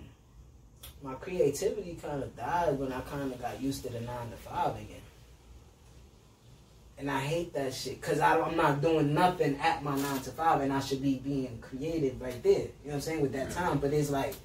my 1.04 1.14
creativity 1.16 1.98
kind 2.02 2.22
of 2.24 2.36
died 2.36 2.78
when 2.78 2.92
I 2.92 3.02
kind 3.02 3.32
of 3.32 3.42
got 3.42 3.62
used 3.62 3.84
to 3.84 3.92
the 3.92 4.02
nine 4.02 4.30
to 4.30 4.38
five 4.38 4.76
again. 4.76 4.98
And 6.98 7.10
I 7.10 7.20
hate 7.20 7.54
that 7.54 7.74
shit 7.74 8.00
because 8.00 8.20
I'm 8.20 8.56
not 8.56 8.82
doing 8.82 9.14
nothing 9.14 9.58
at 9.60 9.84
my 9.84 9.96
nine 10.00 10.20
to 10.22 10.30
five, 10.32 10.62
and 10.62 10.72
I 10.72 10.80
should 10.80 11.02
be 11.02 11.18
being 11.18 11.58
creative 11.60 12.22
right 12.22 12.42
there. 12.44 12.52
You 12.54 12.60
know 12.60 12.70
what 12.84 12.94
I'm 12.96 13.02
saying 13.02 13.22
with 13.22 13.34
that 13.34 13.50
time, 13.52 13.80
but 13.80 13.92
it's 13.92 14.12
like, 14.12 14.36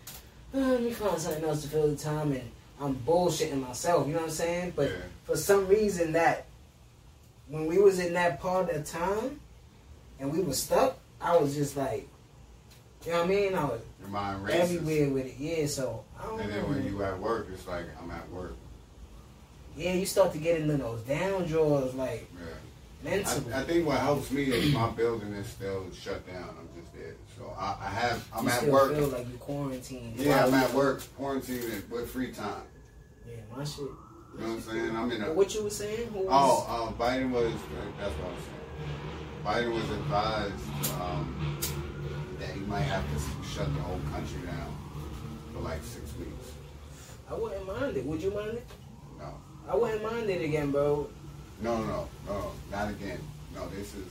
oh, 0.55 0.59
let 0.59 0.83
me 0.83 0.91
find 0.93 1.21
something 1.21 1.45
else 1.45 1.63
to 1.63 1.69
fill 1.69 1.89
the 1.89 1.97
time, 1.97 2.33
and 2.33 2.51
I'm 2.81 2.95
bullshitting 2.95 3.61
myself. 3.61 4.07
You 4.07 4.15
know 4.15 4.21
what 4.21 4.29
I'm 4.29 4.35
saying? 4.35 4.73
But 4.75 4.89
Yeah. 4.91 4.97
for 5.25 5.37
some 5.37 5.69
reason, 5.69 6.13
that 6.13 6.47
when 7.49 7.67
we 7.67 7.77
was 7.79 7.99
in 7.99 8.15
that 8.15 8.41
part 8.41 8.71
of 8.71 8.87
time, 8.87 9.41
and 10.19 10.33
we 10.33 10.41
was 10.41 10.63
stuck, 10.63 10.97
I 11.21 11.37
was 11.37 11.55
just 11.55 11.77
like, 11.77 12.09
you 13.07 13.13
know 13.13 13.19
what 13.21 13.25
I 13.27 13.29
mean? 13.29 13.55
I 13.55 13.65
was 13.65 13.81
Your 14.01 14.09
mind 14.09 14.45
races. 14.45 14.61
everywhere 14.77 15.11
with 15.11 15.27
it. 15.27 15.35
Yeah, 15.39 15.67
so 15.67 16.05
I 16.21 16.27
don't 16.27 16.41
And 16.41 16.51
know. 16.51 16.57
then 16.57 16.69
when 16.71 16.79
man. 16.85 16.93
you 16.93 17.03
at 17.03 17.19
work, 17.21 17.49
it's 17.53 17.67
like 17.67 17.85
I'm 18.03 18.11
at 18.11 18.29
work. 18.31 18.55
yeah, 19.77 19.93
you 19.95 20.07
start 20.07 20.33
to 20.33 20.39
get 20.39 20.61
into 20.61 20.77
those 20.77 21.01
down 21.03 21.45
drawers, 21.47 21.95
like 21.95 22.29
Yeah. 22.39 23.11
mentally. 23.11 23.53
I, 23.53 23.61
I 23.61 23.65
think 23.65 23.87
what 23.87 23.99
helps 24.01 24.31
me 24.31 24.45
is 24.45 24.73
my 24.73 24.89
building 24.91 25.33
is 25.35 25.47
still 25.47 25.87
shut 25.93 26.27
down. 26.27 26.49
I'm 26.59 26.81
just 26.81 26.93
there, 26.95 27.15
so 27.39 27.53
I, 27.59 27.77
I 27.81 27.89
have 27.91 28.29
I'm 28.35 28.45
you 28.45 28.51
at 28.51 28.61
still 28.61 28.73
work. 28.73 28.95
feel 28.95 29.09
like 29.09 29.29
you 29.31 29.37
quarantined. 29.39 30.17
Yeah, 30.17 30.47
I'm 30.47 30.55
at 30.55 30.73
work, 30.73 31.03
quarantined 31.17 31.85
with 31.91 32.11
free 32.11 32.33
time. 32.33 32.63
Yeah, 33.29 33.35
my 33.57 33.65
shit. 33.65 33.81
You 33.81 34.43
know 34.43 34.49
what 34.49 34.53
I'm 34.55 34.61
saying? 34.63 34.97
I'm 34.97 35.11
in 35.13 35.23
a. 35.23 35.27
But 35.27 35.37
what 35.37 35.55
you 35.55 35.63
were 35.65 35.71
saying? 35.71 36.09
Who 36.13 36.19
was, 36.21 36.27
Oh, 36.31 36.67
uh, 36.99 37.03
Biden 37.03 37.31
was. 37.31 37.53
That's 37.99 38.13
what 38.19 38.29
I 38.29 38.35
was 38.35 38.43
saying. 38.45 39.73
Biden 39.73 39.75
was 39.75 39.91
advised 39.91 40.93
um, 41.01 41.59
might 42.67 42.81
have 42.83 43.05
to 43.13 43.49
shut 43.49 43.73
the 43.75 43.81
whole 43.83 44.01
country 44.13 44.41
down 44.47 44.77
for 45.53 45.61
like 45.61 45.83
six 45.83 46.05
weeks. 46.19 46.53
I 47.31 47.35
wouldn't 47.35 47.67
mind 47.67 47.97
it. 47.97 48.05
Would 48.05 48.23
you 48.23 48.31
mind 48.33 48.55
it? 48.59 48.67
No, 49.19 49.35
I 49.69 49.77
wouldn't 49.77 50.03
mind 50.03 50.29
it 50.31 50.45
again, 50.45 50.71
bro. 50.71 51.09
no, 51.61 51.83
no, 51.85 52.09
no, 52.27 52.53
not 52.71 52.91
again. 52.91 53.19
No, 53.55 53.69
this 53.69 53.95
is. 53.95 54.07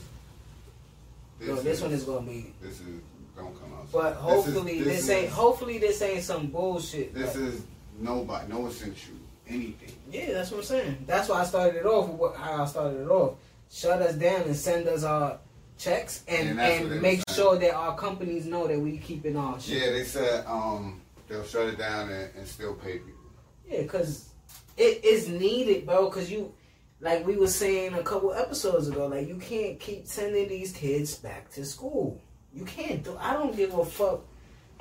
no, 1.47 1.55
this 1.61 1.81
one 1.81 1.91
is 1.91 2.03
gonna 2.03 2.25
be. 2.25 2.53
This 2.61 2.79
is. 2.79 3.01
Don't 3.35 3.53
come 3.59 3.73
out. 3.73 3.91
But 3.91 4.11
This 4.11 4.17
is- 4.17 4.21
hopefully 4.53 4.81
this, 4.81 4.99
is- 5.03 5.09
ain't. 5.09 5.29
Hopefully 5.29 5.77
this 5.77 6.01
ain't 6.01 6.23
some 6.23 6.47
bullshit. 6.47 7.13
This 7.13 7.35
like- 7.35 7.43
is 7.43 7.61
nobody. 7.99 8.51
No 8.51 8.59
one 8.59 8.71
sent 8.71 8.95
you 9.07 9.13
anything. 9.47 9.91
Yeah, 10.09 10.31
that's 10.33 10.51
what 10.51 10.59
I'm 10.59 10.63
saying. 10.63 10.97
That's 11.05 11.27
why 11.27 11.41
I 11.41 11.45
started 11.45 11.75
it 11.79 11.85
off 11.85 12.07
with 12.09 12.17
what, 12.17 12.35
how 12.37 12.63
I 12.63 12.65
started 12.65 13.01
it 13.01 13.09
off. 13.09 13.35
Shut 13.69 14.01
us 14.01 14.15
down 14.15 14.43
and 14.43 14.55
send 14.55 14.87
us 14.87 15.03
our 15.03 15.37
checks 15.77 16.23
and, 16.27 16.59
And 16.59 16.91
and 16.91 17.01
make 17.01 17.23
sure 17.29 17.57
that 17.57 17.73
our 17.73 17.97
companies 17.97 18.45
know 18.45 18.67
that 18.67 18.79
we 18.79 18.97
keeping 18.97 19.35
our 19.37 19.59
shit. 19.59 19.81
Yeah, 19.81 19.91
they 19.91 20.03
said 20.03 20.45
um, 20.45 21.01
they'll 21.27 21.43
shut 21.43 21.67
it 21.67 21.77
down 21.77 22.09
and, 22.09 22.29
and 22.35 22.47
still 22.47 22.73
pay 22.73 22.99
people. 22.99 23.13
Yeah, 23.67 23.81
because 23.81 24.29
it 24.77 25.03
is 25.03 25.27
needed, 25.27 25.85
bro. 25.85 26.09
Because 26.09 26.31
you, 26.31 26.53
like 27.01 27.25
we 27.25 27.35
were 27.35 27.47
saying 27.47 27.93
a 27.93 28.03
couple 28.03 28.33
episodes 28.33 28.87
ago, 28.87 29.07
like 29.07 29.27
you 29.27 29.37
can't 29.37 29.79
keep 29.79 30.07
sending 30.07 30.47
these 30.47 30.71
kids 30.71 31.15
back 31.15 31.51
to 31.51 31.65
school. 31.65 32.21
You 32.53 32.65
can't 32.65 33.03
do. 33.03 33.17
I 33.19 33.33
don't 33.33 33.55
give 33.55 33.73
a 33.73 33.85
fuck. 33.85 34.21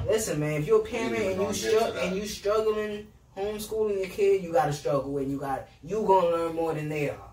Listen, 0.06 0.40
man. 0.40 0.60
If 0.60 0.66
you're 0.66 0.80
a 0.80 0.84
parent 0.84 1.18
Yeah, 1.18 1.30
and 1.30 1.40
you 1.42 1.52
str- 1.52 1.98
and 1.98 2.16
you 2.16 2.26
struggling 2.26 3.06
homeschooling 3.36 3.98
your 3.98 4.08
kid, 4.08 4.42
you 4.42 4.52
gotta 4.52 4.72
struggle 4.72 5.16
and 5.18 5.30
you 5.30 5.38
got 5.38 5.68
you 5.82 6.02
gonna 6.06 6.28
learn 6.28 6.54
more 6.54 6.74
than 6.74 6.88
they 6.88 7.10
are. 7.10 7.23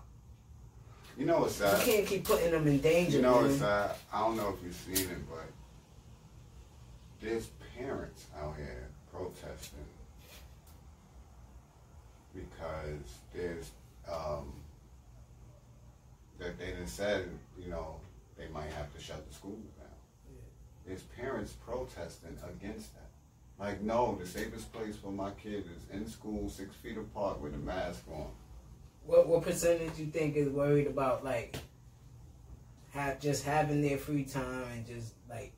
You 1.22 1.28
know 1.28 1.38
what's 1.38 1.60
You 1.60 1.66
can't 1.84 2.04
keep 2.04 2.24
putting 2.24 2.50
them 2.50 2.66
in 2.66 2.80
danger. 2.80 3.18
You 3.18 3.22
know 3.22 3.34
man. 3.34 3.44
what's 3.44 3.58
sad? 3.58 3.92
I 4.12 4.18
don't 4.22 4.36
know 4.36 4.56
if 4.58 4.64
you've 4.64 4.74
seen 4.74 5.08
it, 5.08 5.30
but 5.30 5.46
there's 7.20 7.46
parents 7.78 8.26
out 8.36 8.56
here 8.56 8.88
protesting 9.12 9.86
because 12.34 13.20
there's 13.32 13.70
um, 14.12 14.52
that 16.40 16.58
they 16.58 16.72
done 16.72 16.88
said, 16.88 17.28
you 17.56 17.70
know, 17.70 18.00
they 18.36 18.48
might 18.48 18.72
have 18.72 18.92
to 18.92 19.00
shut 19.00 19.24
the 19.28 19.32
schools 19.32 19.62
down. 19.78 19.86
There's 20.84 21.02
parents 21.02 21.52
protesting 21.64 22.36
against 22.42 22.92
that. 22.94 23.10
Like, 23.64 23.80
no, 23.80 24.18
the 24.20 24.26
safest 24.26 24.72
place 24.72 24.96
for 24.96 25.12
my 25.12 25.30
kid 25.40 25.66
is 25.66 25.96
in 25.96 26.08
school, 26.08 26.48
six 26.48 26.74
feet 26.74 26.98
apart, 26.98 27.40
with 27.40 27.54
a 27.54 27.58
mask 27.58 28.02
on. 28.12 28.26
What 29.06 29.26
what 29.28 29.42
percentage 29.42 29.98
you 29.98 30.06
think 30.06 30.36
is 30.36 30.48
worried 30.48 30.86
about 30.86 31.24
like 31.24 31.56
have 32.92 33.20
just 33.20 33.44
having 33.44 33.80
their 33.82 33.98
free 33.98 34.24
time 34.24 34.64
and 34.72 34.86
just 34.86 35.14
like 35.28 35.52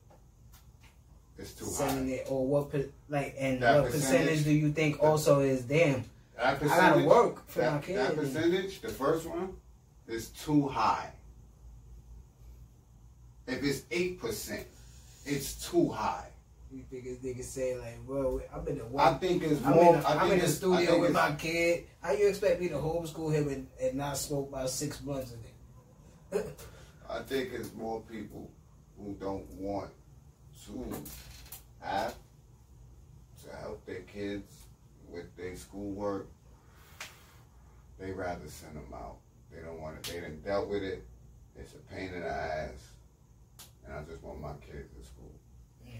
It's 1.37 1.51
too 1.53 1.65
sending 1.65 2.07
high. 2.09 2.15
it 2.21 2.27
or 2.29 2.45
what 2.47 2.73
like 3.09 3.35
and 3.37 3.61
That 3.61 3.81
what 3.81 3.91
percentage, 3.91 4.27
percentage- 4.29 4.43
do 4.45 4.51
you 4.53 4.71
think 4.71 5.01
also 5.03 5.39
is 5.41 5.61
damn 5.63 6.03
I 6.41 6.55
gotta 6.55 7.05
work 7.05 7.47
for 7.47 7.59
my 7.59 7.65
that, 7.65 7.83
kid. 7.83 7.97
that 7.97 8.15
percentage, 8.15 8.81
the 8.81 8.89
first 8.89 9.25
one, 9.25 9.55
is 10.07 10.27
too 10.29 10.67
high. 10.67 11.11
If 13.47 13.63
it's 13.63 13.83
eight 13.91 14.19
percent, 14.19 14.65
it's 15.25 15.69
too 15.69 15.89
high. 15.89 16.27
You 16.75 16.83
think 16.91 17.05
this 17.05 17.19
nigga 17.19 17.41
say 17.41 17.77
like, 17.77 18.05
bro, 18.05 18.41
I'm 18.53 18.67
in 18.67 18.79
the 18.79 18.85
I 18.97 19.13
think 19.13 19.43
it's 19.43 19.63
I'm 19.63 19.75
more. 19.75 19.95
in 19.95 20.01
the, 20.01 20.09
I 20.09 20.23
I'm 20.23 20.31
in 20.33 20.39
the 20.39 20.47
studio 20.49 20.99
with 20.99 21.13
my 21.13 21.31
kid. 21.31 21.85
How 22.01 22.11
you 22.11 22.27
expect 22.27 22.59
me 22.59 22.67
to 22.67 22.75
homeschool 22.75 23.31
him 23.31 23.47
and, 23.47 23.67
and 23.81 23.95
not 23.95 24.17
smoke 24.17 24.49
about 24.49 24.69
six 24.69 24.97
blunts 24.97 25.33
a 25.33 26.37
day? 26.37 26.43
I 27.09 27.19
think 27.19 27.53
it's 27.53 27.73
more 27.73 28.01
people 28.01 28.51
who 28.99 29.15
don't 29.21 29.49
want 29.53 29.89
to 30.65 30.93
have 31.79 32.13
to 33.45 33.55
help 33.55 33.85
their 33.85 34.01
kids 34.01 34.51
with 35.07 35.33
their 35.37 35.55
schoolwork. 35.55 36.27
They 37.97 38.11
rather 38.11 38.49
send 38.49 38.75
them 38.75 38.93
out. 38.93 39.15
They 39.49 39.61
don't 39.61 39.79
want 39.79 39.95
it. 39.95 40.03
They 40.11 40.19
done 40.19 40.41
dealt 40.43 40.67
with 40.67 40.83
it. 40.83 41.05
It's 41.57 41.73
a 41.73 41.77
pain 41.95 42.13
in 42.13 42.19
the 42.19 42.27
ass, 42.27 42.91
and 43.85 43.93
I 43.95 44.01
just 44.03 44.21
want 44.21 44.41
my 44.41 44.55
kids 44.55 44.89
in 44.97 45.03
school. 45.05 45.31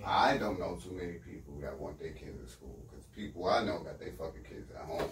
I 0.05 0.37
don't 0.37 0.59
know 0.59 0.77
too 0.81 0.91
many 0.91 1.13
people 1.13 1.59
that 1.61 1.77
want 1.79 1.99
their 1.99 2.11
kids 2.11 2.39
in 2.39 2.47
school 2.47 2.77
because 2.87 3.05
people 3.15 3.47
I 3.47 3.63
know 3.63 3.79
got 3.79 3.99
their 3.99 4.11
fucking 4.11 4.43
kids 4.43 4.71
at 4.71 4.85
home. 4.85 5.09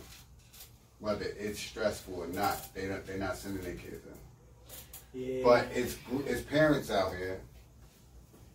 Whether 1.00 1.26
it's 1.38 1.60
stressful 1.60 2.16
or 2.16 2.28
not, 2.28 2.74
they 2.74 2.88
don't. 2.88 3.06
They're 3.06 3.18
not 3.18 3.36
sending 3.36 3.64
their 3.64 3.76
kids 3.76 4.06
in. 4.06 5.22
Yeah. 5.22 5.44
But 5.44 5.68
it's 5.74 5.98
it's 6.26 6.42
parents 6.42 6.90
out 6.90 7.14
here 7.16 7.42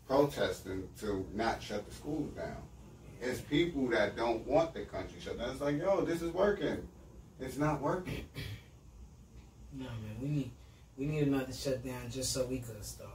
protesting 0.06 0.88
to 1.00 1.26
not 1.34 1.62
shut 1.62 1.88
the 1.88 1.94
schools 1.94 2.30
down. 2.34 2.56
It's 3.20 3.40
people 3.40 3.88
that 3.88 4.16
don't 4.16 4.46
want 4.46 4.74
the 4.74 4.80
country 4.80 5.18
shut 5.20 5.38
down. 5.38 5.50
It's 5.50 5.60
like, 5.60 5.78
yo, 5.78 6.02
this 6.02 6.22
is 6.22 6.32
working. 6.32 6.86
It's 7.40 7.58
not 7.58 7.80
working. 7.80 8.24
No 9.72 9.84
man, 9.84 10.16
we 10.20 10.28
need 10.28 10.50
we 10.96 11.06
need 11.06 11.28
another 11.28 11.52
shutdown 11.52 12.10
just 12.10 12.32
so 12.32 12.46
we 12.46 12.58
could 12.58 12.84
start. 12.84 13.10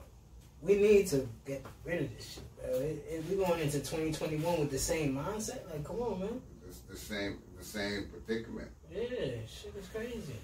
We 0.62 0.76
need 0.76 1.08
to 1.08 1.28
get 1.45 1.65
rid 1.84 2.04
of 2.04 2.15
this 2.15 2.36
shit, 2.36 2.43
bro. 2.63 2.73
It, 2.80 3.06
it, 3.10 3.23
we 3.30 3.36
going 3.36 3.60
into 3.60 3.80
2021 3.80 4.60
with 4.60 4.71
the 4.71 4.80
same 4.80 5.15
mindset. 5.15 5.60
Like, 5.71 5.84
come 5.84 5.97
on, 5.97 6.19
man. 6.19 6.41
It's 6.67 6.80
the 6.80 6.97
same 6.97 7.38
the 7.58 7.63
same 7.63 8.08
predicament. 8.08 8.69
Yeah, 8.91 8.99
shit 9.47 9.73
is 9.80 9.88
crazy. 9.93 10.36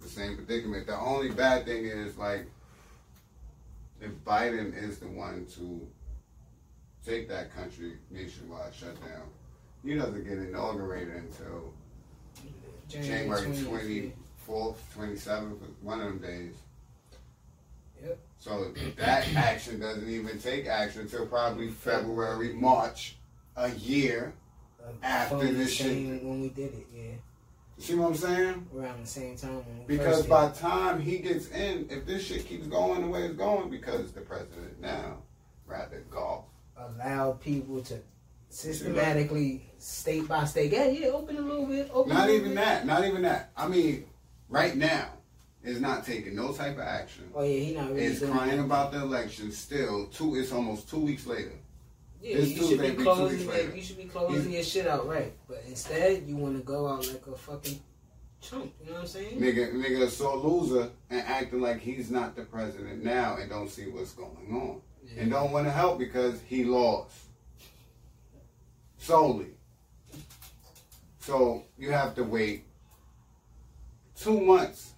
The 0.00 0.08
same 0.08 0.36
predicament. 0.36 0.86
The 0.86 0.98
only 0.98 1.30
bad 1.30 1.66
thing 1.66 1.84
is 1.84 2.16
like 2.16 2.46
if 4.00 4.10
Biden 4.24 4.76
is 4.82 4.98
the 4.98 5.08
one 5.08 5.46
to 5.56 5.86
take 7.04 7.28
that 7.28 7.54
country 7.54 7.94
nationwide 8.10 8.74
shutdown, 8.74 9.28
he 9.84 9.94
doesn't 9.94 10.24
get 10.24 10.38
inaugurated 10.38 11.14
until 11.16 11.72
January 12.88 13.42
25th. 13.42 14.12
24th, 14.48 14.76
27th, 14.96 15.58
one 15.82 16.00
of 16.00 16.06
them 16.06 16.18
days. 16.18 16.54
So 18.40 18.72
that 18.96 19.34
action 19.36 19.80
doesn't 19.80 20.08
even 20.08 20.38
take 20.38 20.66
action 20.66 21.02
until 21.02 21.26
probably 21.26 21.68
February, 21.68 22.54
March, 22.54 23.16
a 23.54 23.70
year. 23.70 24.32
After 25.02 25.36
the 25.46 25.52
this 25.52 25.74
shit. 25.74 26.24
when 26.24 26.40
we 26.40 26.48
did 26.48 26.72
it, 26.72 26.86
yeah, 26.92 27.02
You 27.76 27.82
see 27.82 27.94
what 27.94 28.08
I'm 28.08 28.16
saying? 28.16 28.66
around 28.74 29.02
the 29.02 29.06
same 29.06 29.36
time. 29.36 29.62
Because 29.86 30.26
by 30.26 30.48
the 30.48 30.58
time 30.58 31.00
he 31.00 31.18
gets 31.18 31.50
in, 31.50 31.86
if 31.90 32.06
this 32.06 32.24
shit 32.24 32.46
keeps 32.46 32.66
going 32.66 33.02
the 33.02 33.08
way 33.08 33.24
it's 33.24 33.36
going, 33.36 33.68
because 33.68 34.12
the 34.12 34.22
president 34.22 34.80
now 34.80 35.18
rather 35.66 36.02
golf. 36.10 36.46
allow 36.78 37.32
people 37.32 37.82
to 37.82 37.98
systematically, 38.48 39.70
state 39.78 40.26
by 40.26 40.46
state, 40.46 40.72
yeah, 40.72 40.86
yeah, 40.86 41.08
open 41.08 41.36
a 41.36 41.42
little 41.42 41.66
bit, 41.66 41.90
open. 41.92 42.14
Not 42.14 42.30
even 42.30 42.48
bit. 42.48 42.54
that. 42.54 42.86
Not 42.86 43.04
even 43.04 43.20
that. 43.22 43.52
I 43.54 43.68
mean, 43.68 44.06
right 44.48 44.74
now 44.74 45.10
is 45.62 45.80
not 45.80 46.04
taking 46.06 46.34
no 46.36 46.52
type 46.52 46.74
of 46.74 46.80
action. 46.80 47.30
Oh 47.34 47.42
yeah, 47.42 47.60
he 47.60 47.74
not 47.74 47.90
really 47.90 48.04
Is 48.04 48.20
crying 48.20 48.56
that. 48.58 48.64
about 48.64 48.92
the 48.92 48.98
election 49.02 49.52
still. 49.52 50.06
Two. 50.06 50.36
It's 50.36 50.52
almost 50.52 50.88
two 50.88 51.00
weeks 51.00 51.26
later. 51.26 51.52
Yeah, 52.22 52.36
This 52.38 52.48
you 52.50 52.56
Tuesday 52.58 52.86
should 52.88 52.96
be 52.98 53.02
closing. 53.02 53.48
later. 53.48 53.76
you 53.76 53.82
should 53.82 53.96
be 53.96 54.04
closing 54.04 54.52
your 54.52 54.62
shit 54.62 54.86
out 54.86 55.06
right, 55.06 55.32
but 55.48 55.62
instead 55.66 56.22
you 56.26 56.36
want 56.36 56.56
to 56.56 56.62
go 56.62 56.86
out 56.86 57.06
like 57.08 57.26
a 57.26 57.36
fucking 57.36 57.80
chump. 58.42 58.72
You 58.80 58.86
know 58.88 58.92
what 58.94 59.00
I'm 59.02 59.06
saying? 59.06 59.40
Nigga, 59.40 59.72
nigga, 59.74 60.02
a 60.02 60.10
sore 60.10 60.36
loser 60.36 60.90
and 61.10 61.20
acting 61.26 61.60
like 61.60 61.80
he's 61.80 62.10
not 62.10 62.36
the 62.36 62.42
president 62.42 63.02
now 63.04 63.36
and 63.36 63.48
don't 63.50 63.68
see 63.70 63.88
what's 63.88 64.12
going 64.12 64.48
on 64.50 64.80
Yeah. 65.04 65.22
and 65.22 65.30
don't 65.30 65.50
want 65.52 65.66
to 65.66 65.70
help 65.72 65.98
because 65.98 66.40
he 66.42 66.64
lost 66.64 67.16
solely. 68.98 69.48
So 71.20 71.64
you 71.78 71.90
have 71.92 72.14
to 72.16 72.24
wait 72.24 72.64
two 74.18 74.40
months 74.40 74.92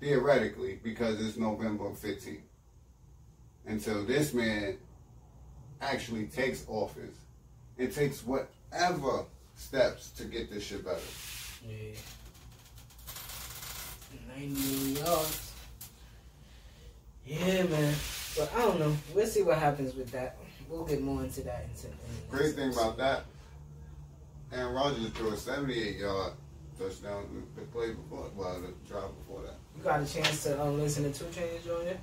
theoretically 0.00 0.78
because 0.82 1.24
it's 1.26 1.36
November 1.36 1.84
15th 1.90 2.40
until 3.66 4.04
this 4.04 4.32
man 4.32 4.76
actually 5.80 6.26
takes 6.26 6.64
office 6.68 7.16
and 7.78 7.92
takes 7.92 8.24
whatever 8.24 9.24
steps 9.54 10.10
to 10.10 10.24
get 10.24 10.50
this 10.50 10.64
shit 10.64 10.84
better. 10.84 11.00
Yeah. 11.66 11.96
90 14.36 14.48
million 14.48 14.96
yards. 15.04 15.52
Yeah, 17.24 17.62
man. 17.64 17.94
But 18.36 18.52
I 18.54 18.60
don't 18.60 18.78
know. 18.78 18.96
We'll 19.14 19.26
see 19.26 19.42
what 19.42 19.58
happens 19.58 19.94
with 19.94 20.10
that. 20.12 20.36
We'll 20.68 20.84
get 20.84 21.02
more 21.02 21.22
into 21.22 21.42
that. 21.42 21.66
Into, 21.74 21.88
in 21.88 21.94
Great 22.30 22.54
thing 22.54 22.72
about 22.72 22.96
that, 22.98 23.24
Aaron 24.52 24.74
Rodgers 24.74 25.08
threw 25.10 25.32
a 25.32 25.36
78 25.36 25.96
yard 25.96 26.32
touchdown 26.78 27.44
the 27.56 27.62
play 27.62 27.92
before, 27.92 28.30
well, 28.36 28.60
the 28.60 28.72
drive 28.88 29.10
before 29.18 29.42
that. 29.42 29.56
You 29.76 29.82
got 29.84 30.02
a 30.02 30.06
chance 30.06 30.44
to 30.44 30.60
um, 30.60 30.78
listen 30.80 31.10
to 31.10 31.18
Two 31.18 31.26
on 31.74 31.84
there? 31.84 31.98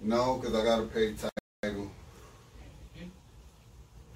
No, 0.00 0.36
because 0.36 0.54
I 0.54 0.64
got 0.64 0.76
to 0.78 0.82
pay 0.84 1.14
Tidal. 1.14 1.90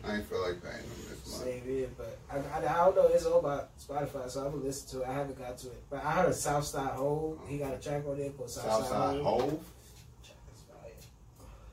I 0.04 0.16
ain't 0.16 0.28
feel 0.28 0.40
like 0.40 0.62
paying 0.62 0.76
them 0.76 0.90
this 1.08 1.26
month. 1.26 1.42
Same 1.42 1.62
here, 1.64 1.88
but 1.98 2.16
I, 2.30 2.36
I, 2.36 2.58
I 2.58 2.84
don't 2.84 2.94
know. 2.94 3.08
It's 3.08 3.24
all 3.26 3.40
about 3.40 3.76
Spotify, 3.76 4.30
so 4.30 4.44
I 4.44 4.48
will 4.48 4.60
listen 4.60 5.00
to 5.00 5.04
it. 5.04 5.08
I 5.08 5.14
haven't 5.14 5.38
got 5.38 5.58
to 5.58 5.66
it. 5.68 5.82
But 5.90 6.04
I 6.04 6.12
heard 6.12 6.28
a 6.28 6.32
Southside 6.32 6.92
Hole. 6.92 7.40
He 7.48 7.58
got 7.58 7.74
a 7.74 7.78
track 7.78 8.04
on 8.08 8.16
there 8.16 8.30
called 8.30 8.50
Southside, 8.50 8.88
Southside. 8.88 9.22
Hov? 9.22 9.50
This. 9.50 9.58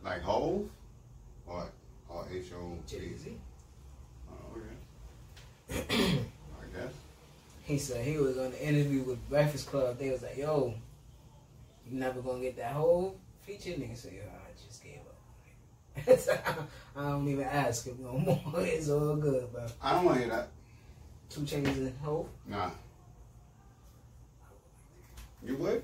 Like 0.03 0.21
Hov? 0.23 0.65
Or, 1.45 1.65
or 2.09 2.25
H 2.31 2.45
O 2.55 2.77
Jay? 2.87 3.13
Z. 3.15 3.37
Oh, 4.31 4.57
okay. 4.57 5.85
I 5.89 6.77
guess. 6.77 6.93
He 7.63 7.77
said 7.77 8.05
he 8.05 8.17
was 8.17 8.37
on 8.37 8.51
the 8.51 8.67
interview 8.67 9.03
with 9.03 9.29
Breakfast 9.29 9.67
Club. 9.67 9.99
They 9.99 10.09
was 10.09 10.23
like, 10.23 10.37
"Yo, 10.37 10.73
you 11.85 11.97
never 11.99 12.21
gonna 12.21 12.41
get 12.41 12.57
that 12.57 12.73
whole 12.73 13.19
feature?" 13.41 13.71
Nigga 13.71 13.97
So 13.97 14.09
"Yo, 14.09 14.21
I 14.21 14.65
just 14.65 14.83
gave 14.83 14.99
up." 14.99 15.13
I 16.95 17.01
don't 17.09 17.27
even 17.27 17.43
ask 17.43 17.85
him 17.85 17.97
no 18.01 18.17
more. 18.17 18.41
It's 18.65 18.89
all 18.89 19.15
good, 19.15 19.51
bro. 19.51 19.65
I 19.81 19.93
don't 19.93 20.05
want 20.05 20.17
to 20.17 20.25
hear 20.25 20.33
that. 20.33 20.49
Two 21.29 21.41
Chainz 21.41 21.65
and 21.77 21.97
hope. 21.99 22.29
Nah. 22.47 22.69
You 25.45 25.57
would? 25.57 25.83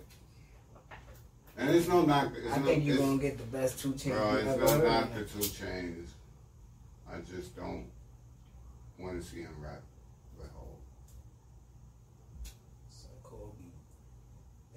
And 1.57 1.69
it's 1.71 1.87
no 1.87 2.03
knock. 2.03 2.31
It's 2.35 2.53
I 2.53 2.59
no, 2.59 2.65
think 2.65 2.85
you're 2.85 2.97
gonna 2.97 3.17
get 3.17 3.37
the 3.37 3.43
best 3.45 3.79
Two 3.79 3.91
Chainz 3.93 4.15
Bro, 4.15 4.35
it's 4.35 4.71
no 4.71 4.81
knock 4.81 5.13
to 5.13 5.23
Two 5.25 5.39
Chainz. 5.39 6.07
I 7.11 7.19
just 7.21 7.55
don't 7.55 7.85
want 8.97 9.21
to 9.21 9.27
see 9.27 9.41
him 9.41 9.55
rap 9.59 9.81
with 10.37 10.49
Hov. 10.53 10.67
So 12.89 13.07
Kobe 13.23 13.51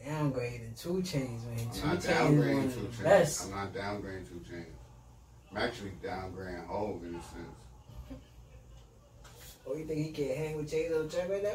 downgrading 0.06 0.80
Two 0.80 1.02
Chainz, 1.02 1.44
man. 1.46 1.70
Two 1.72 1.82
I'm 1.82 1.88
not 1.94 2.02
chains 2.02 2.04
downgrading 2.04 2.74
Two 2.74 2.80
Chainz. 2.80 3.02
best. 3.02 3.44
I'm 3.44 3.50
not 3.50 3.72
downgrading 3.72 4.28
Two 4.28 4.40
Chainz. 4.50 4.64
I'm 5.50 5.56
actually 5.58 5.92
downgrading 6.02 6.66
Hov 6.66 7.02
in 7.04 7.14
a 7.14 7.22
sense. 7.22 8.22
Oh, 9.66 9.76
you 9.76 9.84
think 9.84 10.06
he 10.06 10.12
can't 10.12 10.36
hang 10.38 10.56
with 10.56 10.70
Jay 10.70 10.88
on 10.92 11.06
the 11.06 11.08
track 11.14 11.28
right 11.30 11.42
now? 11.42 11.54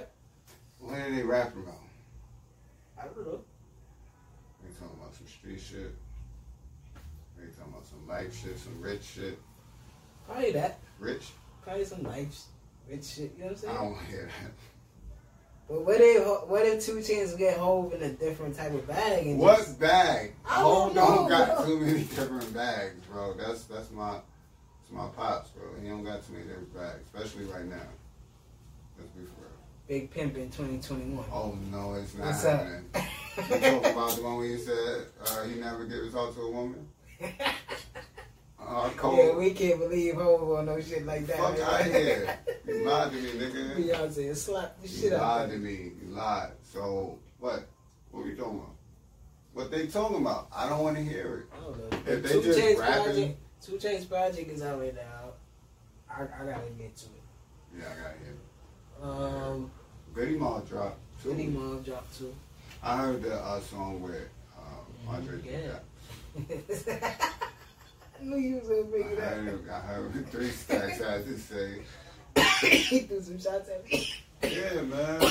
What 0.80 1.00
are 1.00 1.12
they 1.12 1.24
rapping 1.24 1.64
about? 1.64 1.76
I 3.00 3.04
don't 3.06 3.18
know. 3.18 3.40
They 4.64 4.70
talking 4.80 4.98
about 5.00 5.14
some 5.16 5.28
street 5.28 5.60
shit. 5.60 5.94
They 7.38 7.46
talking 7.58 7.74
about 7.74 7.86
some 7.86 8.08
life 8.08 8.34
shit, 8.36 8.58
some 8.58 8.82
rich 8.82 9.04
shit. 9.04 9.38
Probably 10.26 10.52
that. 10.54 10.80
Rich? 11.00 11.32
Probably 11.64 11.86
some 11.86 12.04
life 12.04 12.44
rich 12.90 13.04
shit. 13.06 13.34
You 13.38 13.44
know 13.44 13.46
what 13.48 13.52
I'm 13.52 13.58
saying? 13.58 13.74
I 13.76 13.80
don't 13.82 13.92
want 13.92 14.06
to 14.06 14.12
hear 14.12 14.30
that. 14.42 14.52
But 15.70 15.86
what 15.86 15.98
if 16.00 16.26
what 16.48 16.66
if 16.66 16.86
Two 16.86 16.98
Chainz 16.98 17.38
get 17.38 17.58
Hov 17.58 17.94
in 17.94 18.02
a 18.02 18.10
different 18.10 18.56
type 18.56 18.74
of 18.74 18.88
bag 18.88 19.28
and 19.28 19.38
What 19.38 19.58
just 19.60 19.80
bag? 19.80 20.34
I 20.46 20.62
don't 20.62 20.96
don't 20.96 21.28
got 21.28 21.66
too 21.66 21.80
many 21.80 22.00
different 22.04 22.54
bags, 22.54 23.02
bro. 23.12 23.34
That's 23.34 23.66
that's 23.66 23.92
my 23.92 24.14
that's 24.14 24.92
my 24.92 25.08
pops, 25.10 25.50
bro. 25.50 25.66
He 25.82 25.90
don't 25.90 26.06
got 26.06 26.26
too 26.26 26.34
many 26.34 26.46
different 26.46 26.74
bags, 26.74 27.02
especially 27.14 27.46
right 27.46 27.66
now. 27.66 27.76
Let's 28.98 29.12
be 29.12 29.24
for 29.26 29.42
real. 29.42 29.52
Big 29.88 30.12
Pimp 30.12 30.38
in 30.38 30.50
2021? 30.52 31.26
Oh 31.32 31.58
no, 31.72 31.96
it's 31.96 32.16
not 32.16 32.28
What's 32.28 32.46
up? 32.46 32.62
happening. 32.62 32.84
You 33.38 33.82
talk 33.82 33.92
about 33.92 34.16
the 34.16 34.24
one 34.24 34.38
where 34.38 34.46
you 34.48 34.58
said 34.58 35.06
uh, 35.26 35.44
he 35.44 35.60
never 35.60 35.86
gave 35.86 36.12
talk 36.14 36.34
to 36.36 36.42
a 36.42 36.52
woman. 36.52 36.88
Uh, 38.70 38.90
Cole, 38.98 39.16
yeah, 39.16 39.34
we 39.34 39.52
can't 39.52 39.80
believe 39.80 40.16
Hov 40.16 40.52
on 40.52 40.66
no 40.66 40.82
shit 40.82 41.06
like 41.06 41.26
that. 41.28 41.38
fuck 41.38 41.58
out 41.60 41.86
here. 41.86 42.38
You 42.68 42.84
lied 42.86 43.12
to 43.12 43.18
me, 43.18 43.30
nigga. 43.32 43.76
Beyonce 43.78 44.36
slap 44.36 44.82
the 44.82 44.88
You 44.88 44.98
shit 45.02 45.14
out 45.14 45.22
lied 45.22 45.44
of 45.46 45.50
to 45.52 45.56
him. 45.56 45.64
me. 45.64 45.72
You 46.02 46.08
lied. 46.16 46.52
So 46.64 47.18
what? 47.40 47.66
What 48.12 48.26
are 48.26 48.28
you 48.30 48.36
talking 48.36 48.58
about? 48.58 48.72
What 49.54 49.72
they 49.72 49.88
talking 49.88 50.18
about? 50.18 50.48
I 50.56 50.68
don't 50.70 50.84
want 50.84 50.98
to 50.98 51.04
hear 51.04 51.48
it. 51.52 51.58
I 51.58 51.64
don't 51.64 51.78
know. 51.92 51.98
If 52.14 52.24
they 52.24 52.30
Two 52.34 52.42
just 52.44 52.60
Chainz 52.60 52.80
rapping- 52.80 53.04
project, 53.04 53.38
Two 53.62 53.78
Chain's 53.80 54.06
project 54.06 54.52
is 54.52 54.62
out 54.62 54.80
right 54.80 54.96
now. 54.96 55.32
I, 56.10 56.22
I 56.24 56.46
gotta 56.46 56.70
get 56.78 56.96
to 56.98 57.06
it. 57.06 57.78
Yeah, 57.78 57.84
I 57.86 58.02
gotta 58.04 58.18
hear 58.20 58.34
it. 58.34 59.04
Um, 59.04 59.72
Goodie 60.14 60.38
Mob 60.38 60.68
dropped 60.68 61.00
too. 61.24 61.30
Goodie 61.30 61.48
Mob 61.48 61.86
dropped 61.86 62.18
too. 62.18 62.34
I 62.84 62.98
heard 62.98 63.24
the 63.24 63.36
uh, 63.36 63.60
song 63.62 64.02
with 64.02 64.28
um, 64.58 65.16
Andre 65.16 65.40
Yeah. 65.44 65.80
3000. 66.48 67.02
I 68.20 68.24
knew 68.24 68.38
you 68.38 68.56
was 68.58 68.68
gonna 68.68 68.80
I 68.82 68.84
bring 68.84 69.10
it 69.12 69.20
heard, 69.20 69.70
I 69.70 69.80
heard 69.80 70.32
three 70.32 70.50
stacks 70.50 70.98
had 71.04 71.26
to 71.26 71.38
say, 71.38 71.74
up. 71.76 71.82
he 72.62 73.00
threw 73.00 73.22
some 73.22 73.40
shots 73.40 73.70
at 73.70 73.86
me. 73.90 74.14
yeah, 74.44 74.82
man. 74.82 75.22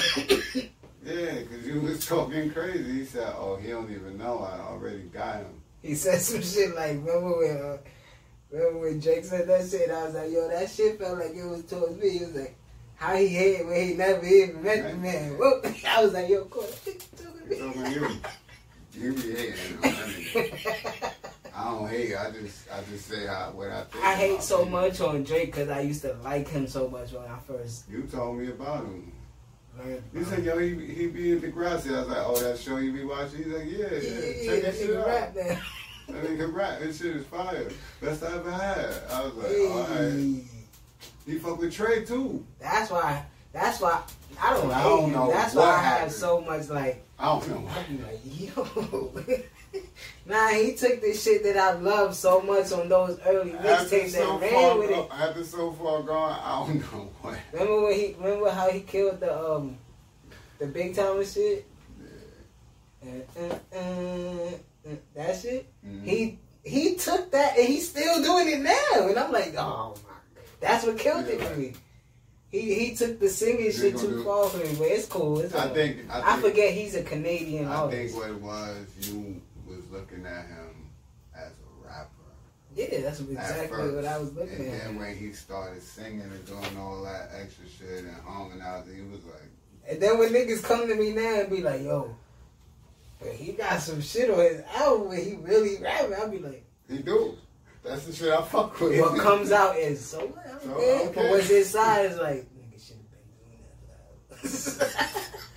Yeah, 1.07 1.35
because 1.35 1.65
you 1.65 1.81
was 1.83 2.05
talking 2.05 2.51
crazy. 2.51 2.99
He 2.99 3.05
said, 3.05 3.33
oh, 3.37 3.55
he 3.55 3.71
don't 3.71 3.89
even 3.93 4.19
know. 4.19 4.41
I 4.41 4.59
already 4.59 5.03
got 5.03 5.37
him. 5.37 5.63
He 5.81 5.95
said 5.95 6.21
some 6.21 6.43
shit 6.43 6.75
like, 6.75 6.97
remember 6.97 7.39
when, 7.39 7.57
uh, 7.59 7.79
remember 8.51 8.81
when 8.81 8.99
Drake 8.99 9.25
said 9.25 9.47
that 9.47 9.69
shit? 9.71 9.89
I 9.89 10.05
was 10.05 10.15
like, 10.15 10.33
yo, 10.33 10.49
that 10.49 10.69
shit 10.69 10.99
felt 10.99 11.21
like 11.21 11.37
it 11.37 11.45
was 11.45 11.63
towards 11.63 11.97
me. 11.97 12.11
He 12.11 12.25
was 12.25 12.35
like, 12.35 12.57
how 12.97 13.15
he 13.15 13.29
hate 13.29 13.65
when 13.65 13.89
he 13.89 13.95
never 13.95 14.27
even 14.27 14.63
met 14.65 14.91
the 14.91 14.97
man. 14.97 15.39
Whoop. 15.39 15.65
I 15.89 16.03
was 16.03 16.13
like, 16.13 16.29
yo, 16.29 16.45
cool. 16.47 16.67
He 16.85 16.95
talking 17.55 17.85
to 17.85 17.91
you. 17.91 18.09
You 18.95 19.13
be 19.13 19.33
hating 19.33 19.77
on 19.77 19.83
that. 19.83 21.15
I 21.57 21.65
don't 21.71 21.89
hate. 21.89 22.15
I 22.15 22.31
just, 22.33 22.69
I 22.71 22.81
just 22.91 23.07
say 23.07 23.27
how, 23.27 23.51
what 23.55 23.71
I 23.71 23.83
think. 23.85 24.05
I 24.05 24.15
hate 24.15 24.43
so 24.43 24.65
him. 24.65 24.73
much 24.73 25.01
on 25.01 25.25
Drake 25.25 25.47
because 25.47 25.71
I 25.71 25.81
used 25.81 26.03
to 26.03 26.13
like 26.23 26.49
him 26.49 26.67
so 26.67 26.89
much 26.89 27.13
when 27.13 27.25
I 27.25 27.39
first 27.47 27.89
You 27.91 28.03
told 28.03 28.39
me 28.39 28.49
about 28.49 28.85
him. 28.85 29.11
learned. 29.79 30.03
You 30.13 30.25
said, 30.25 30.45
yo, 30.45 30.59
he, 30.59 30.75
he 30.87 31.07
be 31.07 31.33
in 31.33 31.41
Degrassi. 31.41 31.95
I 31.95 32.01
was 32.01 32.09
like, 32.09 32.19
oh, 32.27 32.39
that 32.43 32.59
show 32.59 32.77
you 32.77 32.93
be 32.93 33.05
watching? 33.05 33.39
He's 33.45 33.47
like, 33.47 33.65
yeah, 33.67 33.87
yeah. 33.91 33.99
yeah, 34.01 34.47
Check 34.55 34.63
that 34.65 34.75
shit 34.75 34.97
out. 34.97 35.07
rap 35.07 35.37
now. 35.37 35.61
That 36.09 36.23
nigga 36.23 36.55
rap. 36.55 36.79
This 36.79 36.99
shit 36.99 37.17
is 37.17 37.27
fire. 37.27 37.69
Best 38.01 38.23
I 38.23 38.37
ever 38.37 38.53
had. 38.53 38.95
I 39.11 39.25
was 39.25 39.35
like, 39.35 39.71
all 39.71 39.81
right. 39.81 40.13
Hey. 40.13 40.41
He 41.27 41.39
fuck 41.39 41.59
with 41.59 41.73
Trey 41.73 42.05
too. 42.05 42.47
That's 42.61 42.93
why. 42.93 43.25
That's 43.53 43.81
why 43.81 44.03
I 44.41 44.55
don't 44.55 44.71
I 44.71 44.83
don't 44.85 45.11
know 45.13 45.31
That's 45.33 45.55
why 45.55 45.65
I 45.65 45.79
have 45.79 46.13
so 46.13 46.41
much 46.43 46.69
like. 46.69 47.03
I 47.19 47.25
don't 47.27 47.49
know 47.49 47.69
I 47.69 47.73
why. 47.73 47.85
be 47.89 48.03
like, 48.05 48.21
yo. 48.57 49.83
nah, 50.27 50.49
he 50.49 50.75
took 50.75 51.01
this 51.01 51.23
shit 51.23 51.43
that 51.45 51.57
I 51.57 51.73
love 51.75 52.15
so 52.15 52.41
much 52.41 52.73
on 52.73 52.89
those 52.89 53.19
early 53.27 53.53
mixtapes 53.53 54.11
so 54.11 54.33
and 54.33 54.41
ran 54.43 54.79
with 54.79 54.91
it. 54.91 55.09
after 55.13 55.45
so 55.45 55.73
far 55.73 56.03
gone, 56.03 56.39
I 56.43 56.67
don't 56.67 56.81
know 56.93 57.11
what. 57.23 57.39
Remember 57.53 57.83
when 57.85 57.95
he? 57.95 58.15
Remember 58.19 58.51
how 58.51 58.71
he 58.71 58.81
killed 58.81 59.21
the 59.21 59.39
um, 59.39 59.77
the 60.59 60.67
big 60.67 60.95
time 60.95 61.19
and 61.19 61.27
shit. 61.27 61.67
Uh, 63.03 63.41
uh, 63.41 63.55
uh, 63.77 63.79
uh, 63.79 64.95
that 65.15 65.41
shit. 65.41 65.67
Mhm. 65.87 66.05
He 66.05 66.39
he 66.65 66.97
took 66.97 67.31
that 67.31 67.57
and 67.57 67.69
he's 67.69 67.89
still 67.89 68.23
doing 68.23 68.49
it 68.49 68.61
now, 68.61 69.07
and 69.09 69.19
I'm 69.19 69.31
like, 69.33 69.55
oh 69.57 69.95
my, 69.95 70.11
god. 70.11 70.45
that's 70.61 70.85
what 70.85 70.99
killed 70.99 71.27
it 71.27 71.39
Yeah. 71.39 71.47
for 71.49 71.57
me. 71.57 71.73
He 72.49 72.75
he 72.75 72.95
took 72.97 73.21
the 73.21 73.29
singing 73.29 73.71
shit 73.73 73.97
too 73.99 74.25
far 74.25 74.49
for 74.49 74.59
me, 74.59 74.75
but 74.79 74.87
it's 74.89 75.07
cool. 75.07 75.41
It's 75.41 75.55
I 75.55 75.69
think. 75.69 75.99
I, 76.11 76.37
I 76.37 76.41
forget 76.41 76.73
he's 76.73 76.95
a 76.95 77.03
Canadian 77.03 77.69
I 77.69 77.75
artist. 77.75 78.15
think 78.15 78.25
what 78.25 78.31
it 78.31 78.41
was, 78.41 78.87
you 79.03 79.41
looking 79.91 80.25
at 80.27 80.47
him 80.47 80.91
as 81.35 81.53
a 81.53 81.87
rapper. 81.89 82.11
yeah, 82.75 83.01
that's 83.03 83.21
at 83.21 83.29
exactly 83.29 83.93
what 83.95 84.05
I 84.05 84.19
was 84.19 84.33
looking 84.35 84.55
and 84.57 84.67
at. 84.69 84.73
And 84.73 84.81
then 84.81 84.97
when 84.99 85.17
he 85.17 85.33
started 85.33 85.83
singing 85.83 86.21
and 86.23 86.47
doing 86.47 86.77
all 86.79 87.03
that 87.05 87.31
extra 87.41 87.65
shit 87.69 88.05
and 88.05 88.17
harmonizing, 88.25 88.95
he 88.97 89.03
was 89.03 89.25
like, 89.25 89.51
And 89.89 90.01
then 90.01 90.19
when 90.19 90.31
niggas 90.33 90.63
come 90.63 90.87
to 90.89 90.95
me 90.95 91.13
now 91.13 91.41
and 91.41 91.51
be 91.51 91.63
like, 91.63 91.83
yo, 91.83 92.15
but 93.21 93.33
he 93.33 93.53
got 93.53 93.81
some 93.81 94.01
shit 94.01 94.31
on 94.31 94.39
his 94.39 94.61
album 94.77 95.09
where 95.09 95.19
he 95.23 95.35
really 95.37 95.79
rapping, 95.83 96.15
I'll 96.15 96.29
be 96.31 96.39
like, 96.39 96.65
he 96.89 96.99
do. 96.99 97.37
That's 97.83 98.05
the 98.05 98.13
shit 98.13 98.33
I 98.33 98.43
fuck 98.43 98.79
with. 98.81 99.01
What 99.01 99.19
comes 99.21 99.53
out 99.53 99.77
is 99.77 100.05
so? 100.05 100.21
I'm 100.45 100.61
So, 100.61 100.75
good. 100.75 101.15
But 101.15 101.31
what's 101.31 101.51
inside 101.51 102.07
is 102.07 102.19
like 102.19 102.47
nigga 102.53 102.85
should 102.85 102.97
have 102.97 104.43
been 104.43 104.43
doing 104.43 104.83
that. 105.13 105.31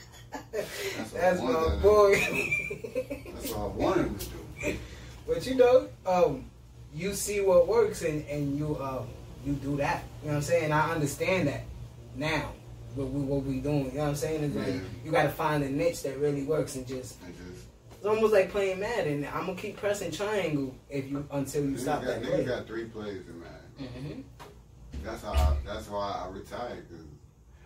That's 1.20 1.42
what 1.42 1.56
I 1.56 1.60
my 1.60 1.66
wanted 1.66 1.82
boy. 1.82 3.34
That's 3.34 3.50
what 3.52 3.60
I 3.60 3.68
wanted 3.68 4.20
to 4.20 4.26
do. 4.26 4.78
But 5.28 5.46
you 5.46 5.54
know, 5.54 5.88
um, 6.08 6.46
you 6.92 7.14
see 7.14 7.40
what 7.40 7.68
works 7.68 8.02
and, 8.02 8.26
and 8.28 8.58
you 8.58 8.76
um 8.82 9.08
you 9.46 9.54
do 9.54 9.78
that. 9.78 10.04
You 10.24 10.30
know 10.30 10.34
what 10.34 10.36
I'm 10.38 10.42
saying? 10.42 10.72
I 10.72 10.92
understand 10.92 11.48
that 11.48 11.66
now. 12.16 12.52
What 12.96 13.10
we 13.10 13.22
what 13.22 13.44
we 13.44 13.60
doing. 13.60 13.86
You 13.86 13.92
know 13.92 14.00
what 14.00 14.10
I'm 14.10 14.16
saying? 14.16 14.44
It's 14.44 14.56
like 14.56 14.82
you 15.06 15.12
gotta 15.12 15.30
find 15.30 15.64
a 15.64 15.70
niche 15.70 16.02
that 16.02 16.18
really 16.18 16.44
works 16.44 16.76
and 16.76 16.88
just 16.88 17.18
it's 18.00 18.06
almost 18.06 18.34
like 18.34 18.50
playing 18.50 18.80
Madden. 18.80 19.28
I'm 19.32 19.46
gonna 19.46 19.56
keep 19.56 19.78
pressing 19.78 20.12
triangle 20.12 20.74
if 20.90 21.10
you 21.12 21.28
until 21.32 21.66
you 21.66 21.76
niggas 21.76 21.80
stop 21.82 22.02
got, 22.02 22.22
that 22.22 22.24
play. 22.24 22.46
got 22.46 22.66
three 22.66 22.86
plays 22.86 23.28
in 23.28 23.40
man. 23.40 23.50
Mm-hmm. 23.80 24.22
That's 25.04 25.22
how. 25.22 25.34
I, 25.34 25.58
that's 25.66 25.88
why 25.90 26.26
I 26.26 26.30
retired. 26.30 26.90
Cause 26.90 27.06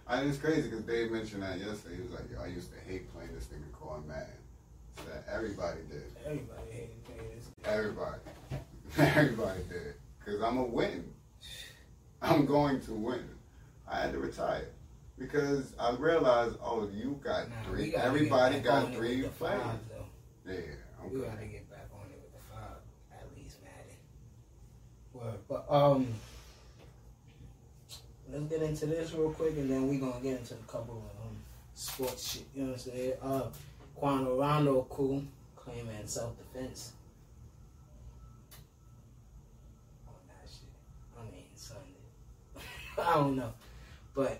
I, 0.07 0.21
it's 0.21 0.37
crazy 0.37 0.63
because 0.69 0.83
Dave 0.83 1.11
mentioned 1.11 1.43
that 1.43 1.59
yesterday. 1.59 1.95
He 1.95 2.01
was 2.01 2.11
like, 2.11 2.29
"Yo, 2.31 2.41
I 2.41 2.47
used 2.47 2.71
to 2.73 2.79
hate 2.91 3.11
playing 3.13 3.33
this 3.33 3.45
thing 3.45 3.63
called 3.71 4.07
Madden." 4.07 4.27
So 4.97 5.03
that 5.11 5.25
everybody 5.33 5.79
did. 5.89 6.03
Everybody 6.25 6.71
hated 6.71 7.03
playing 7.05 7.29
this. 7.35 7.49
Everybody. 7.65 8.19
everybody 8.97 9.59
did. 9.69 9.93
Cause 10.25 10.41
I'm 10.41 10.57
a 10.57 10.63
win. 10.63 11.11
I'm 12.21 12.45
going 12.45 12.79
to 12.81 12.91
win. 12.93 13.27
I 13.89 13.99
had 14.01 14.11
to 14.13 14.19
retire 14.19 14.69
because 15.19 15.73
I 15.79 15.91
realized, 15.95 16.55
oh, 16.63 16.89
you 16.93 17.19
got 17.23 17.49
Nah, 17.49 17.55
three. 17.65 17.91
gotta 17.91 18.05
Everybody 18.05 18.55
get 18.55 18.63
back 18.65 18.73
on 18.73 18.85
got 18.91 18.95
three 18.95 19.21
with 19.23 19.31
the 19.31 19.37
players. 19.37 19.61
five. 19.61 19.79
Yeah, 20.47 20.53
I'm 21.01 21.09
We 21.13 21.19
good. 21.19 21.29
gotta 21.31 21.45
get 21.45 21.69
back 21.69 21.89
on 21.93 22.05
it 22.11 22.21
with 22.21 22.33
the 22.33 22.53
five, 22.53 22.77
at 23.11 23.37
least 23.37 23.57
Madden. 23.63 23.97
Word. 25.13 25.39
But 25.49 25.65
um, 25.69 26.07
let's 28.33 28.45
get 28.45 28.61
into 28.63 28.85
this 28.87 29.13
real 29.13 29.31
quick, 29.31 29.55
and 29.57 29.69
then 29.69 29.87
we 29.87 29.97
gonna 29.97 30.19
get 30.21 30.39
into 30.39 30.55
a 30.55 30.71
couple 30.71 30.95
of 30.95 31.25
um 31.25 31.35
sports 31.75 32.33
shit. 32.33 32.43
You 32.55 32.63
know 32.63 32.71
what 32.71 32.85
I'm 32.85 32.91
saying? 32.91 33.13
Uh, 33.21 33.43
Quando 33.95 34.39
Rondo, 34.39 34.87
cool, 34.89 35.23
claiming 35.55 36.05
self 36.05 36.33
defense. 36.37 36.93
On 40.07 40.13
that 40.27 40.49
shit. 40.49 40.69
I 41.17 41.21
Sunday. 41.55 42.67
I 43.11 43.13
don't 43.15 43.35
know, 43.35 43.53
but 44.15 44.39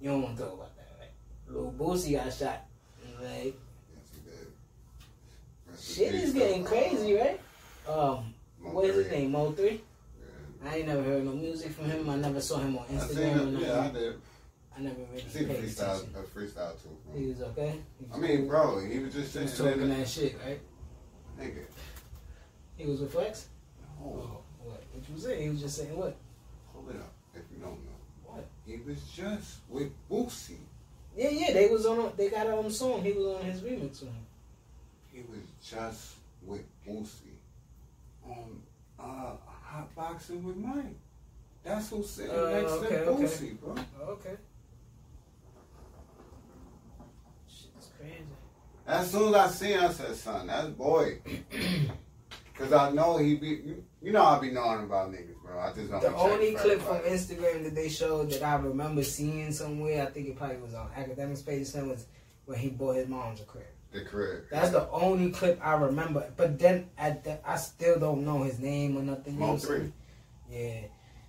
you 0.00 0.10
don't 0.10 0.22
want 0.22 0.36
to 0.36 0.42
talk 0.42 0.54
about 0.54 0.76
that, 0.76 0.88
right? 0.98 1.10
Lil 1.48 1.74
Boosie 1.76 2.12
got 2.12 2.32
shot 2.32 2.64
in 3.04 3.16
the 3.16 3.22
leg. 3.28 3.54
Yes, 3.94 4.10
he 4.14 6.04
did. 6.06 6.12
Shit 6.12 6.14
is 6.14 6.32
getting 6.32 6.64
crazy, 6.64 7.14
right? 7.14 7.40
Um, 7.86 8.34
what 8.62 8.86
is 8.86 8.96
his 8.96 9.10
name? 9.10 9.32
Mo3. 9.32 9.80
I 10.64 10.76
ain't 10.76 10.88
never 10.88 11.02
heard 11.02 11.24
no 11.24 11.32
music 11.32 11.72
from 11.72 11.86
him. 11.86 12.08
I 12.08 12.16
never 12.16 12.40
saw 12.40 12.58
him 12.58 12.76
on 12.78 12.84
I 12.84 12.98
seen 12.98 13.16
Instagram 13.18 13.36
or 13.36 13.42
it. 13.42 13.46
nothing. 13.52 13.60
Yeah, 13.66 13.80
I 13.80 13.90
did. 13.90 14.14
I 14.76 14.80
never 14.80 14.96
really 15.12 15.22
I 15.22 15.28
seen 15.28 15.48
the 15.48 15.54
freestyle, 15.54 15.96
attention. 15.96 16.14
a 16.16 16.38
freestyle 16.38 16.82
too. 16.82 16.88
Bro. 17.06 17.20
He 17.20 17.26
was 17.26 17.42
okay. 17.42 17.74
He 18.00 18.06
was 18.06 18.14
I 18.14 18.18
mean, 18.18 18.48
bro, 18.48 18.80
he 18.84 18.98
was 18.98 19.14
just 19.14 19.34
he 19.34 19.40
was 19.42 19.56
talking 19.58 19.88
there. 19.88 19.98
that 19.98 20.08
shit, 20.08 20.36
right? 20.44 20.60
Nigga, 21.40 21.64
He 22.76 22.86
was 22.86 23.00
with 23.00 23.12
Flex. 23.12 23.48
no, 24.00 24.06
Oh, 24.06 24.38
what? 24.64 24.82
What 24.92 25.08
you 25.08 25.14
was 25.14 25.22
saying? 25.24 25.42
He 25.42 25.48
was 25.50 25.60
just 25.60 25.76
saying 25.76 25.96
what? 25.96 26.16
hold 26.72 26.88
it 26.90 26.96
up. 26.96 27.12
If 27.34 27.42
you 27.52 27.58
don't 27.58 27.72
know, 27.84 27.98
What? 28.24 28.46
he 28.66 28.78
was 28.78 29.00
just 29.14 29.58
with 29.68 29.90
Boosie. 30.10 30.56
Yeah, 31.16 31.28
yeah. 31.30 31.52
They 31.52 31.68
was 31.68 31.86
on. 31.86 32.12
They 32.16 32.28
got 32.30 32.48
on 32.48 32.64
a 32.64 32.70
song. 32.70 33.02
He 33.04 33.12
was 33.12 33.26
on 33.26 33.44
his 33.44 33.60
remix 33.60 34.00
with 34.00 34.08
him. 34.10 34.26
He 35.12 35.20
was 35.20 35.38
just 35.64 36.14
with 36.44 36.62
Boosie 36.84 37.38
on 38.24 38.60
uh, 38.98 39.36
hot 39.74 39.94
boxing 39.94 40.42
with 40.44 40.56
Mike. 40.56 40.96
That's 41.64 41.90
who's 41.90 42.08
sitting 42.10 42.30
Uh, 42.30 42.50
next 42.50 42.72
okay, 42.72 42.88
to 42.88 43.06
okay. 43.06 43.22
Boosie, 43.24 43.60
bro. 43.60 43.74
Okay. 44.08 44.36
Shit's 47.48 47.90
crazy. 47.98 48.24
As 48.86 49.10
soon 49.10 49.34
as 49.34 49.40
I 49.40 49.48
seen, 49.48 49.78
I 49.78 49.90
said, 49.92 50.14
"Son, 50.14 50.46
that's 50.46 50.68
boy." 50.68 51.18
Cause 52.54 52.72
I 52.72 52.92
know 52.92 53.16
he 53.16 53.34
be, 53.34 53.48
you, 53.48 53.84
you 54.00 54.12
know, 54.12 54.22
I 54.22 54.38
be 54.38 54.52
knowing 54.52 54.84
about 54.84 55.10
niggas, 55.10 55.34
bro. 55.42 55.58
I 55.58 55.72
just 55.72 55.90
don't. 55.90 56.00
The 56.00 56.14
only 56.14 56.54
clip 56.54 56.80
from. 56.82 56.98
Instagram 56.98 57.64
that 57.64 57.74
they 57.74 57.88
showed 57.88 58.30
that 58.30 58.44
I 58.44 58.54
remember 58.54 59.02
seeing 59.02 59.50
somewhere, 59.50 60.06
I 60.06 60.10
think 60.12 60.28
it 60.28 60.36
probably 60.36 60.58
was 60.58 60.72
on 60.72 60.88
Academics 60.94 61.42
page, 61.42 61.66
was 61.74 62.06
when 62.44 62.58
he 62.60 62.68
bought 62.68 62.94
his 62.94 63.08
mom's 63.08 63.40
a 63.40 63.44
crib. 63.44 63.64
Crib. 64.02 64.44
That's 64.50 64.70
the 64.70 64.88
only 64.90 65.30
clip 65.30 65.60
I 65.64 65.74
remember. 65.74 66.30
But 66.36 66.58
then 66.58 66.88
at 66.98 67.24
the, 67.24 67.38
I 67.48 67.56
still 67.56 67.98
don't 67.98 68.24
know 68.24 68.42
his 68.42 68.58
name 68.58 68.96
or 68.96 69.02
nothing. 69.02 69.34
You 69.34 69.40
Mo3. 69.40 69.92
Yeah. 70.50 70.80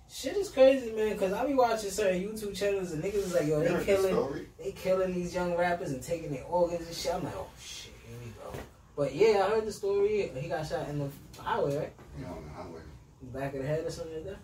Shit 0.08 0.36
is 0.36 0.48
crazy, 0.48 0.92
man. 0.92 1.12
Because 1.12 1.32
I 1.32 1.46
be 1.46 1.54
watching 1.54 1.90
certain 1.90 2.22
YouTube 2.22 2.56
channels 2.56 2.92
and 2.92 3.02
niggas 3.02 3.14
is 3.14 3.34
like, 3.34 3.46
yo, 3.46 3.60
they 3.60 3.84
killing, 3.84 4.46
they 4.58 4.72
killing 4.72 5.14
these 5.14 5.34
young 5.34 5.56
rappers 5.56 5.90
and 5.90 6.02
taking 6.02 6.32
their 6.32 6.44
organs 6.44 6.86
and 6.86 6.96
shit. 6.96 7.14
I'm 7.14 7.24
like, 7.24 7.36
oh 7.36 7.48
shit, 7.60 7.92
here 8.06 8.18
we 8.24 8.30
go. 8.30 8.58
But 8.96 9.14
yeah, 9.14 9.46
I 9.46 9.50
heard 9.50 9.66
the 9.66 9.72
story. 9.72 10.30
He 10.34 10.48
got 10.48 10.66
shot 10.66 10.88
in 10.88 11.00
the 11.00 11.08
highway, 11.40 11.76
right? 11.76 11.92
Know, 12.20 12.28
on 12.28 12.44
the 12.44 12.50
highway. 12.50 12.80
Back 13.32 13.54
of 13.54 13.62
the 13.62 13.68
head 13.68 13.84
or 13.84 13.90
something 13.90 14.14
like 14.14 14.24
that. 14.24 14.38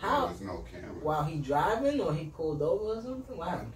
There 0.00 0.10
How? 0.10 0.26
was 0.28 0.40
no 0.40 0.64
camera. 0.70 0.94
While 1.00 1.24
he 1.24 1.38
driving 1.38 2.00
or 2.00 2.14
he 2.14 2.26
pulled 2.26 2.62
over 2.62 2.98
or 2.98 3.02
something? 3.02 3.36
What 3.36 3.48
I 3.48 3.52
don't 3.56 3.72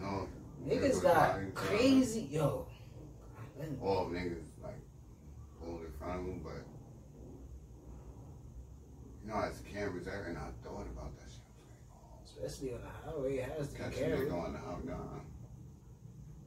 know. 0.00 0.28
Niggas 0.66 1.02
got 1.02 1.38
crazy, 1.54 2.28
yo. 2.30 2.66
All 3.82 4.06
niggas 4.06 4.46
like 4.62 4.74
pulled 5.62 5.82
in 5.82 5.92
front 5.98 6.20
of 6.20 6.26
him, 6.26 6.40
but 6.42 6.64
you 9.22 9.30
know, 9.30 9.40
as 9.40 9.60
the 9.60 9.68
cameras 9.68 10.06
there, 10.06 10.24
and 10.28 10.38
I 10.38 10.48
thought 10.64 10.86
about 10.86 11.16
that 11.18 11.28
shit. 11.28 11.42
I 11.92 12.20
was 12.22 12.32
like, 12.32 12.44
oh. 12.44 12.46
Especially 12.46 12.72
on 12.74 12.80
the 12.80 13.10
highway, 13.10 13.36
it 13.38 13.44
has 13.44 13.68
oh, 13.74 13.84
to 13.84 13.90
be 13.90 14.02
a 14.02 14.06
nigga 14.06 14.16
careful. 14.16 14.40
on 14.40 14.52
the 14.52 14.58
highway. 14.58 14.80
Nah. 14.86 15.20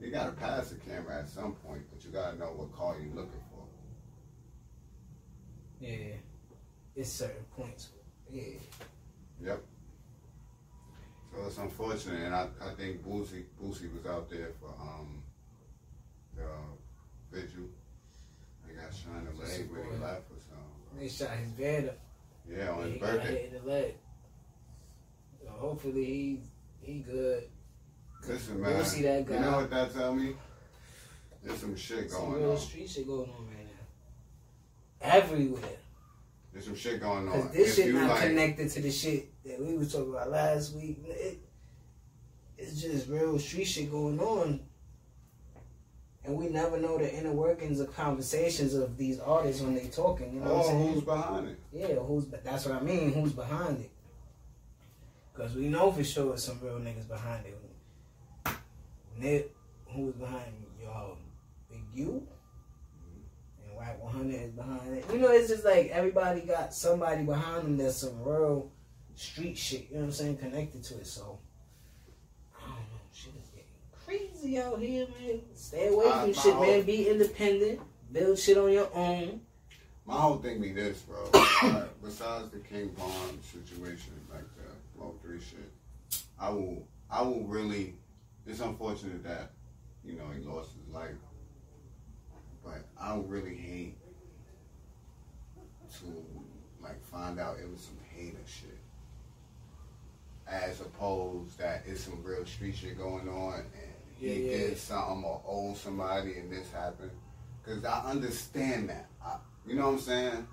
You 0.02 0.12
gotta 0.12 0.32
pass 0.32 0.70
the 0.70 0.76
camera 0.76 1.20
at 1.20 1.30
some 1.30 1.54
point, 1.54 1.84
but 1.92 2.04
you 2.04 2.12
gotta 2.12 2.38
know 2.38 2.48
what 2.48 2.76
car 2.76 2.98
you 3.00 3.10
looking 3.16 3.40
for. 3.52 3.66
Yeah, 5.80 6.16
it's 6.96 7.12
certain 7.12 7.46
points. 7.56 7.90
Yeah, 8.32 8.44
Yep. 9.44 9.64
So 11.34 11.46
it's 11.48 11.58
unfortunate, 11.58 12.22
and 12.26 12.36
I, 12.36 12.48
I 12.62 12.74
think 12.78 13.04
Boosie 13.04 13.44
Boosie 13.62 13.92
was 13.94 14.06
out 14.08 14.30
there 14.30 14.50
for 14.60 14.70
um 14.80 15.24
the 16.36 16.44
vigil. 17.32 17.64
He 18.68 18.76
got 18.76 18.94
shot 18.94 19.18
in 19.20 19.26
the 19.26 19.44
leg 19.44 19.70
when 19.72 19.84
he 19.84 20.04
left 20.04 20.30
or 20.30 20.38
something. 20.40 21.00
they 21.00 21.08
shot 21.10 21.32
his 21.38 21.52
van 21.52 21.90
up. 21.90 21.98
Yeah, 22.50 22.72
on 22.72 22.84
his 22.84 22.94
he 22.94 23.00
got 23.00 23.10
birthday. 23.14 23.32
hit 23.42 23.54
in 23.54 23.64
the 23.66 23.72
leg. 23.72 23.94
So 25.42 25.50
hopefully 25.52 26.06
he 26.06 26.40
he 26.82 27.00
good. 27.00 27.44
Listen, 28.28 28.62
man. 28.62 28.72
You 28.72 28.78
man. 28.78 28.86
see 28.86 29.02
that 29.04 29.26
guy? 29.26 29.34
You 29.36 29.40
know 29.42 29.52
what 29.58 29.70
that 29.72 29.94
tell 29.94 30.14
me? 30.14 30.34
There's 31.44 31.60
some 31.60 31.76
shit 31.76 32.10
Some 32.12 32.22
going 32.30 32.42
real 32.42 32.52
on. 32.52 32.58
street 32.58 32.90
shit 32.90 33.06
going 33.08 33.30
on 33.30 33.48
right 33.48 33.66
now. 35.02 35.08
Everywhere. 35.18 35.62
There's 36.54 36.66
some 36.66 36.76
shit 36.76 37.02
going 37.02 37.28
Cause 37.28 37.46
on. 37.48 37.52
this 37.52 37.78
If 37.80 37.86
shit 37.86 37.94
not 37.96 38.10
like- 38.12 38.22
connected 38.22 38.70
to 38.70 38.82
the 38.82 38.92
shit 38.92 39.33
that 39.46 39.60
we 39.60 39.78
was 39.78 39.92
talking 39.92 40.10
about 40.12 40.30
last 40.30 40.74
week. 40.74 41.00
It, 41.08 41.40
it's 42.58 42.82
just 42.82 43.10
real 43.10 43.38
street 43.40 43.66
shit 43.66 43.92
going 43.92 44.20
on. 44.20 44.62
And 46.26 46.38
we 46.38 46.48
never 46.48 46.80
know 46.80 46.98
the 46.98 47.14
inner 47.14 47.34
workings 47.34 47.82
of 47.82 47.94
conversations 47.94 48.74
of 48.74 48.98
these 48.98 49.20
artists 49.20 49.62
when 49.62 49.76
they 49.76 49.88
talking. 49.88 50.34
You 50.34 50.40
know 50.40 50.54
what 50.54 50.56
I'm 50.56 50.60
Oh, 50.62 50.68
saying? 50.80 50.94
who's 50.94 51.04
behind 51.04 51.48
it? 51.50 51.60
Yeah, 51.74 51.88
who's 51.96 52.26
that's 52.28 52.66
what 52.66 52.76
I 52.76 52.80
mean. 52.82 53.12
Who's 53.14 53.34
behind 53.34 53.82
it? 53.82 53.92
Because 55.34 55.54
we 55.56 55.68
know 55.68 55.92
for 55.92 56.04
sure 56.04 56.38
some 56.38 56.60
real 56.64 56.80
niggas 56.80 57.08
behind 57.10 57.46
it. 57.46 57.58
Nip, 59.20 59.56
who's 59.88 60.14
behind 60.16 60.54
y'all? 60.82 61.18
Big 61.70 61.82
U, 61.96 62.26
and 63.66 63.76
White 63.76 64.00
100 64.00 64.34
is 64.34 64.52
behind 64.52 64.94
it. 64.94 65.06
You 65.12 65.20
know, 65.20 65.30
it's 65.32 65.50
just 65.50 65.66
like 65.66 65.90
everybody 65.90 66.42
got 66.42 66.74
somebody 66.74 67.24
behind 67.24 67.64
them 67.66 67.78
that's 67.78 67.98
some 67.98 68.24
real 68.24 68.72
street 69.16 69.58
shit. 69.58 69.88
You 69.90 69.96
know 69.96 70.02
what 70.02 70.08
I'm 70.08 70.12
saying? 70.14 70.38
Connected 70.38 70.84
to 70.84 70.96
it. 70.96 71.08
So 71.08 71.40
I 72.58 72.62
don't 72.62 72.72
know. 72.72 72.80
Shit 73.14 73.34
is 73.42 73.50
getting 73.50 73.68
crazy 74.06 74.60
out 74.60 74.80
here, 74.80 75.08
man. 75.22 75.42
Stay 75.56 75.88
away 75.88 76.10
from 76.10 76.34
shit, 76.34 76.54
whole- 76.54 76.66
man. 76.66 76.82
Be 76.84 77.10
independent. 77.10 77.80
Build 78.12 78.38
shit 78.38 78.58
on 78.58 78.72
your 78.72 78.90
own. 78.94 79.42
My 80.06 80.16
whole 80.16 80.38
thing 80.38 80.60
be 80.62 80.74
this, 80.74 81.00
bro. 81.02 81.24
Besides 82.04 82.50
the 82.52 82.60
King 82.60 82.92
Von 82.98 83.40
situation, 83.42 84.12
like 84.30 84.44
the 84.58 85.02
Mo3 85.02 85.42
shit, 85.42 86.24
I 86.38 86.50
will, 86.50 86.86
I 87.10 87.22
will 87.22 87.44
really. 87.46 87.94
It's 88.46 88.60
unfortunate 88.60 89.24
that 89.24 89.52
you 90.04 90.14
know 90.18 90.26
he 90.38 90.44
lost 90.44 90.72
his 90.74 90.94
life, 90.94 91.16
but 92.64 92.84
I 93.00 93.16
would 93.16 93.30
really 93.30 93.56
hate 93.56 93.96
to 96.02 96.26
like 96.82 97.02
find 97.06 97.40
out 97.40 97.58
it 97.60 97.72
was 97.72 97.80
some 97.82 97.98
hater 98.14 98.38
shit, 98.46 98.78
as 100.48 100.82
opposed 100.82 101.58
that 101.60 101.84
it's 101.88 102.02
some 102.02 102.22
real 102.24 102.46
street 102.46 102.76
shit 102.76 102.98
going 102.98 103.28
on 103.30 103.54
and 103.60 103.66
he 104.18 104.28
Yeah, 104.28 104.34
yeah. 104.52 104.58
did 104.70 104.78
something 104.78 105.24
or 105.24 105.42
owed 105.48 105.78
somebody 105.78 106.36
and 106.38 106.52
this 106.52 106.72
happened. 106.72 107.12
Cause 107.66 107.84
I 107.86 108.10
understand 108.12 108.90
that. 108.90 109.08
I, 109.26 109.38
you 109.66 109.76
know 109.76 109.86
what 109.88 109.94
I'm 109.94 110.00
saying? 110.00 110.48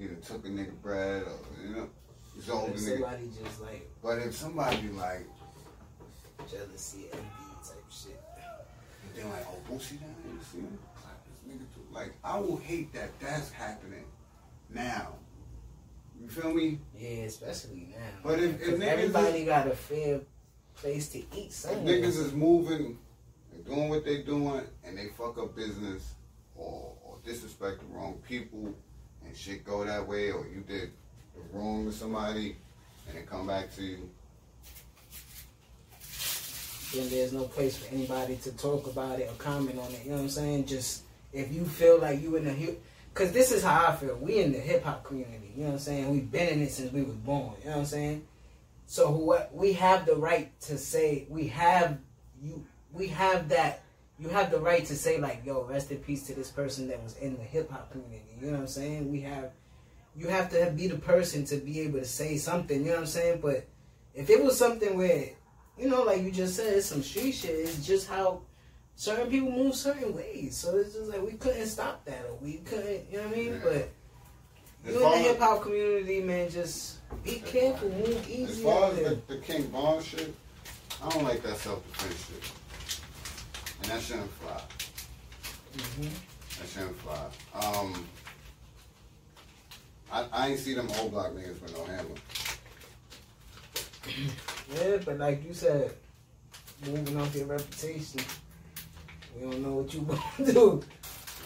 either 0.00 0.14
took 0.16 0.44
a 0.46 0.48
nigga 0.48 0.72
bread 0.82 1.22
or 1.22 1.38
you 1.62 1.76
know, 1.76 1.88
If 2.36 2.46
nigga. 2.46 2.78
somebody 2.78 3.30
just 3.44 3.60
like 3.60 3.88
But 4.02 4.18
if 4.18 4.34
somebody 4.34 4.88
like, 4.88 5.26
jealousy, 6.50 7.06
envy 7.12 7.24
type 7.62 7.84
shit. 7.90 8.20
they're 9.14 9.24
like, 9.26 9.46
oh, 9.48 9.72
Boosie 9.72 10.00
down 10.00 10.14
here, 10.24 10.32
you 10.32 10.40
see 10.50 10.58
him? 10.58 10.78
Clap 11.00 11.22
this 11.26 11.54
nigga 11.54 11.74
too. 11.74 11.94
Like, 11.94 12.12
I 12.24 12.38
will 12.40 12.56
hate 12.56 12.92
that 12.94 13.10
that's 13.20 13.50
happening 13.52 14.04
now. 14.70 15.08
You 16.20 16.28
feel 16.28 16.52
me? 16.52 16.78
Yeah, 16.98 17.24
especially 17.24 17.88
now. 17.90 18.06
But 18.22 18.38
if- 18.38 18.60
if 18.62 18.80
everybody 18.80 19.44
got 19.44 19.66
a 19.66 19.74
fair 19.76 20.20
place 20.74 21.08
to 21.10 21.22
eat 21.36 21.52
somewhere. 21.52 21.82
niggas 21.98 22.18
is 22.18 22.32
moving 22.32 22.98
and 23.52 23.64
doing 23.64 23.88
what 23.88 24.04
they 24.04 24.22
doing 24.22 24.62
and 24.84 24.96
they 24.96 25.08
fuck 25.08 25.38
up 25.38 25.54
business 25.54 26.14
or, 26.56 26.92
or 27.04 27.16
disrespect 27.24 27.80
the 27.80 27.86
wrong 27.86 28.20
people 28.28 28.74
and 29.24 29.36
shit 29.36 29.64
go 29.64 29.84
that 29.84 30.06
way 30.06 30.30
or 30.30 30.46
you 30.46 30.60
did 30.66 30.90
wrong 31.52 31.84
to 31.86 31.92
somebody 31.92 32.56
and 33.08 33.18
it 33.18 33.26
come 33.28 33.46
back 33.46 33.74
to 33.76 33.82
you. 33.82 34.08
then 36.94 37.08
there's 37.10 37.32
no 37.32 37.44
place 37.44 37.76
for 37.76 37.94
anybody 37.94 38.36
to 38.36 38.52
talk 38.52 38.86
about 38.86 39.18
it 39.18 39.28
or 39.28 39.34
comment 39.34 39.78
on 39.78 39.90
it. 39.92 40.02
You 40.04 40.10
know 40.10 40.16
what 40.16 40.22
I'm 40.24 40.28
saying? 40.28 40.66
Just 40.66 41.02
if 41.32 41.52
you 41.52 41.64
feel 41.64 41.98
like 41.98 42.20
you 42.20 42.36
in 42.36 42.44
the 42.44 42.52
hip, 43.12 43.14
because 43.14 43.32
this 43.32 43.52
is 43.52 43.62
how 43.62 43.88
I 43.88 43.96
feel. 43.96 44.16
We 44.16 44.38
in 44.38 44.52
the 44.52 44.58
hip 44.58 44.84
hop 44.84 45.04
community. 45.04 45.52
You 45.54 45.62
know 45.62 45.68
what 45.68 45.72
I'm 45.74 45.78
saying? 45.80 46.10
We've 46.10 46.30
been 46.30 46.48
in 46.48 46.62
it 46.62 46.72
since 46.72 46.92
we 46.92 47.02
was 47.02 47.16
born. 47.16 47.54
You 47.60 47.66
know 47.66 47.76
what 47.76 47.80
I'm 47.80 47.86
saying? 47.86 48.26
So 48.86 49.10
what 49.10 49.54
we 49.54 49.72
have 49.74 50.06
the 50.06 50.16
right 50.16 50.58
to 50.62 50.78
say. 50.78 51.26
We 51.28 51.48
have 51.48 51.98
you. 52.40 52.64
We 52.92 53.08
have 53.08 53.48
that. 53.50 53.82
You 54.18 54.28
have 54.28 54.50
the 54.50 54.60
right 54.60 54.84
to 54.86 54.94
say 54.94 55.18
like, 55.18 55.42
"Yo, 55.44 55.64
rest 55.64 55.90
in 55.90 55.98
peace 55.98 56.24
to 56.24 56.34
this 56.34 56.50
person 56.50 56.88
that 56.88 57.02
was 57.02 57.16
in 57.16 57.36
the 57.36 57.42
hip 57.42 57.70
hop 57.70 57.90
community." 57.90 58.36
You 58.40 58.48
know 58.48 58.52
what 58.54 58.60
I'm 58.60 58.66
saying? 58.68 59.10
We 59.10 59.20
have. 59.22 59.50
You 60.14 60.28
have 60.28 60.50
to 60.50 60.70
be 60.76 60.88
the 60.88 60.98
person 60.98 61.44
to 61.46 61.56
be 61.56 61.80
able 61.80 61.98
to 61.98 62.04
say 62.04 62.36
something. 62.36 62.80
You 62.80 62.88
know 62.88 62.92
what 62.92 63.00
I'm 63.00 63.06
saying? 63.06 63.40
But 63.40 63.66
if 64.14 64.28
it 64.28 64.42
was 64.44 64.58
something 64.58 64.96
where 64.96 65.30
you 65.78 65.88
know, 65.88 66.02
like 66.02 66.22
you 66.22 66.30
just 66.30 66.56
said, 66.56 66.74
it's 66.74 66.86
some 66.86 67.02
street 67.02 67.32
shit. 67.32 67.50
It's 67.50 67.86
just 67.86 68.08
how 68.08 68.42
certain 68.96 69.28
people 69.30 69.50
move 69.50 69.74
certain 69.74 70.14
ways. 70.14 70.56
So 70.56 70.76
it's 70.76 70.94
just 70.94 71.10
like 71.10 71.22
we 71.22 71.32
couldn't 71.32 71.66
stop 71.66 72.04
that, 72.04 72.24
or 72.28 72.36
we 72.40 72.54
couldn't, 72.58 73.10
you 73.10 73.18
know 73.18 73.24
what 73.28 73.36
I 73.36 73.40
mean? 73.40 73.52
Yeah. 73.52 73.60
But 73.62 73.88
As 74.86 74.94
you 74.94 75.04
in 75.04 75.10
the 75.10 75.18
hip 75.18 75.38
hop 75.38 75.62
community, 75.62 76.20
man, 76.20 76.50
just 76.50 76.98
be 77.22 77.36
careful, 77.44 77.88
move 77.90 78.26
easy. 78.28 78.44
As 78.44 78.60
far 78.62 78.90
as 78.90 78.96
the, 78.96 79.18
the 79.28 79.36
King 79.38 79.64
Von 79.68 80.02
shit, 80.02 80.34
I 81.02 81.08
don't 81.10 81.24
like 81.24 81.42
that 81.42 81.56
self 81.56 81.86
defense 81.92 82.26
shit. 82.26 82.52
And 83.82 83.90
that 83.90 84.00
shouldn't 84.02 84.30
fly. 84.32 84.60
hmm 85.76 86.08
That 86.60 86.68
shouldn't 86.68 86.96
fly. 87.00 87.26
Um, 87.54 88.06
I, 90.12 90.26
I 90.32 90.48
ain't 90.48 90.58
see 90.60 90.74
them 90.74 90.88
old 91.00 91.10
block 91.12 91.32
niggas 91.32 91.60
with 91.62 91.76
no 91.76 91.84
hammer. 91.84 92.08
Yeah, 94.74 94.98
but 95.04 95.18
like 95.18 95.46
you 95.46 95.54
said, 95.54 95.94
moving 96.86 97.18
off 97.20 97.34
your 97.34 97.46
reputation, 97.46 98.20
we 99.34 99.42
don't 99.42 99.62
know 99.62 99.72
what 99.72 99.92
you 99.92 100.00
gonna 100.00 100.20
do. 100.52 100.82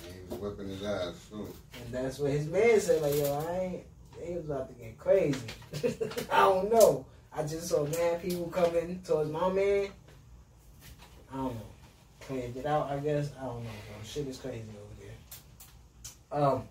And 0.07 0.15
he 0.15 0.31
was 0.31 0.41
whipping 0.41 0.69
his 0.69 0.83
ass 0.83 1.15
too. 1.31 1.53
And 1.85 1.95
that's 1.95 2.19
what 2.19 2.31
his 2.31 2.47
man 2.47 2.81
said, 2.81 3.03
like, 3.03 3.17
yo, 3.17 3.45
I 3.49 3.59
ain't, 3.59 3.85
they 4.19 4.35
was 4.35 4.45
about 4.47 4.69
to 4.69 4.75
get 4.75 4.99
crazy. 4.99 5.41
I 6.33 6.41
don't 6.41 6.73
know. 6.73 7.07
I 7.33 7.43
just 7.43 7.69
saw 7.69 7.85
mad 7.85 8.23
people 8.23 8.47
coming 8.47 9.01
towards 9.05 9.31
my 9.31 9.53
man. 9.53 9.89
I 11.33 11.37
don't 11.37 11.55
know. 11.55 11.61
Cleared 12.21 12.57
it 12.57 12.67
out, 12.67 12.91
I 12.91 12.99
guess. 12.99 13.31
I 13.39 13.45
don't 13.45 13.63
know, 13.63 13.71
bro. 13.71 14.05
Shit 14.05 14.27
is 14.27 14.39
crazy 14.39 14.63
over 14.63 16.41
there. 16.41 16.43
Um, 16.43 16.63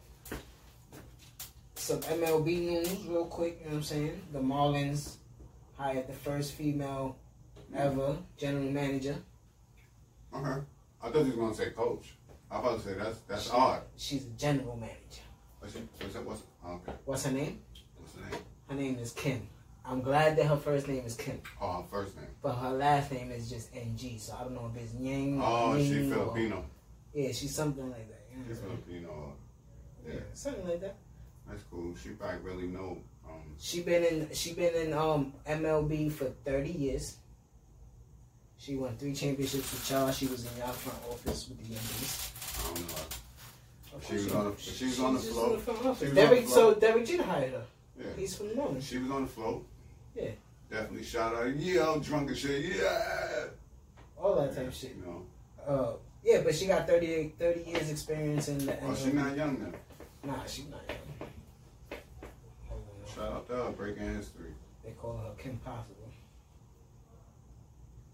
some 1.75 1.99
MLB 2.01 2.45
news 2.61 3.05
real 3.05 3.25
quick, 3.25 3.59
you 3.59 3.65
know 3.65 3.73
what 3.73 3.77
I'm 3.77 3.83
saying? 3.83 4.21
The 4.33 4.39
Marlins 4.39 5.17
hired 5.77 6.07
the 6.07 6.13
first 6.13 6.53
female 6.53 7.15
ever 7.75 8.17
general 8.37 8.71
manager. 8.71 9.15
Okay. 10.33 10.65
I 11.05 11.09
thought 11.11 11.19
you 11.25 11.33
was 11.33 11.35
gonna 11.35 11.53
say 11.53 11.69
coach. 11.69 12.15
I 12.49 12.59
was 12.59 12.65
about 12.65 12.83
to 12.83 12.89
say 12.89 13.03
that's 13.03 13.19
that's 13.27 13.43
She- 13.45 13.51
odd. 13.51 13.81
She's 13.95 14.25
a 14.25 14.29
general 14.29 14.75
manager. 14.75 15.21
What's, 15.59 15.75
it, 15.75 15.83
what's? 16.01 16.15
What's 16.15 16.41
okay? 16.65 16.93
What's 17.05 17.25
her 17.25 17.31
name? 17.31 17.59
What's 17.97 18.13
the 18.13 18.21
name? 18.21 18.41
Her 18.69 18.75
name 18.75 18.97
is 18.99 19.11
Kim. 19.11 19.47
I'm 19.85 20.01
glad 20.01 20.35
that 20.37 20.47
her 20.47 20.57
first 20.57 20.87
name 20.87 21.05
is 21.05 21.15
Kim. 21.15 21.39
Oh, 21.61 21.81
her 21.81 21.87
first 21.91 22.15
name. 22.15 22.25
But 22.41 22.53
her 22.53 22.71
last 22.71 23.11
name 23.11 23.31
is 23.31 23.47
just 23.49 23.69
NG, 23.75 24.17
so 24.17 24.33
I 24.35 24.43
don't 24.43 24.55
know 24.55 24.71
if 24.75 24.81
it's 24.81 24.93
Yang. 24.95 25.39
Oh, 25.43 25.77
she 25.77 25.89
Ning 25.91 26.11
or- 26.11 26.15
Filipino. 26.15 26.65
Yeah, 27.13 27.31
she's 27.31 27.53
something 27.53 27.87
like 27.91 28.07
that. 28.09 28.23
You 28.31 28.37
know 28.39 28.45
She's 28.47 28.59
Filipino. 28.59 29.33
Yeah, 30.07 30.13
Yeah, 30.15 30.19
something 30.33 30.67
like 30.67 30.81
that. 30.81 30.95
that's 31.47 31.61
cool. 31.69 31.93
She 32.01 32.09
probably 32.09 32.39
really 32.39 32.67
know. 32.67 32.97
Um, 33.29 33.55
She 33.59 33.81
been 33.83 34.03
in 34.03 34.29
she 34.33 34.53
been 34.53 34.73
in 34.73 34.93
um 34.93 35.33
MLB 35.47 36.11
for 36.11 36.25
30 36.25 36.71
years. 36.71 37.17
She 38.57 38.75
won 38.75 38.95
three 38.97 39.13
championships 39.13 39.71
with 39.71 39.91
y'all. 39.91 40.11
She 40.11 40.27
was 40.27 40.45
in 40.45 40.57
y'all 40.57 40.71
front 40.73 40.97
office 41.09 41.49
with 41.49 41.57
the 41.59 41.73
Yankees. 41.73 42.31
I 42.59 42.73
don't 42.73 42.87
know. 42.89 44.01
She 44.07 44.13
was 44.15 44.25
she- 44.25 44.31
on 44.33 44.45
the- 44.45 44.61
she 44.61 44.85
was 44.85 44.99
on 44.99 45.13
the 45.13 45.19
just 45.19 45.31
float. 45.33 45.49
in 45.51 45.55
the 45.55 45.61
front 45.61 45.85
office. 45.85 45.99
She 45.99 46.05
was 46.05 46.09
on 46.09 46.15
Derek, 46.25 46.41
the 46.45 46.47
so 46.51 46.55
float. 46.55 46.81
Derek 46.81 47.05
Jeter 47.05 47.23
hired 47.23 47.51
her. 47.53 47.65
Yeah, 47.97 48.05
He's 48.17 48.35
from 48.35 48.49
the 48.49 48.55
Marlins. 48.55 48.83
she 48.83 48.97
was 48.97 49.11
on 49.11 49.21
the 49.23 49.27
float. 49.29 49.65
Yeah. 50.15 50.29
Definitely 50.69 51.03
shout 51.03 51.35
out. 51.35 51.55
Yeah, 51.55 51.89
I'm 51.91 52.01
drunk 52.01 52.29
and 52.29 52.37
shit. 52.37 52.75
Yeah. 52.75 53.45
All 54.17 54.35
that 54.35 54.55
type 54.55 54.67
of 54.67 54.73
shit. 54.75 54.95
You 54.97 55.03
know. 55.05 55.25
Uh, 55.65 55.93
yeah, 56.23 56.41
but 56.43 56.55
she 56.55 56.65
got 56.65 56.87
30, 56.87 57.33
30 57.37 57.69
years 57.69 57.89
experience 57.89 58.47
in 58.49 58.57
the 58.65 58.73
Oh, 58.83 58.87
MLB. 58.91 58.97
she 59.05 59.11
not 59.13 59.37
young 59.37 59.59
then. 59.59 59.75
Nah, 60.23 60.43
she's 60.45 60.65
not 60.69 60.81
young. 60.87 61.99
Shout 63.13 63.31
out 63.31 63.47
to 63.47 63.55
her, 63.55 63.71
breaking 63.71 64.15
history. 64.15 64.51
They 64.83 64.91
call 64.91 65.17
her 65.17 65.31
Kim 65.41 65.57
Possible. 65.59 66.04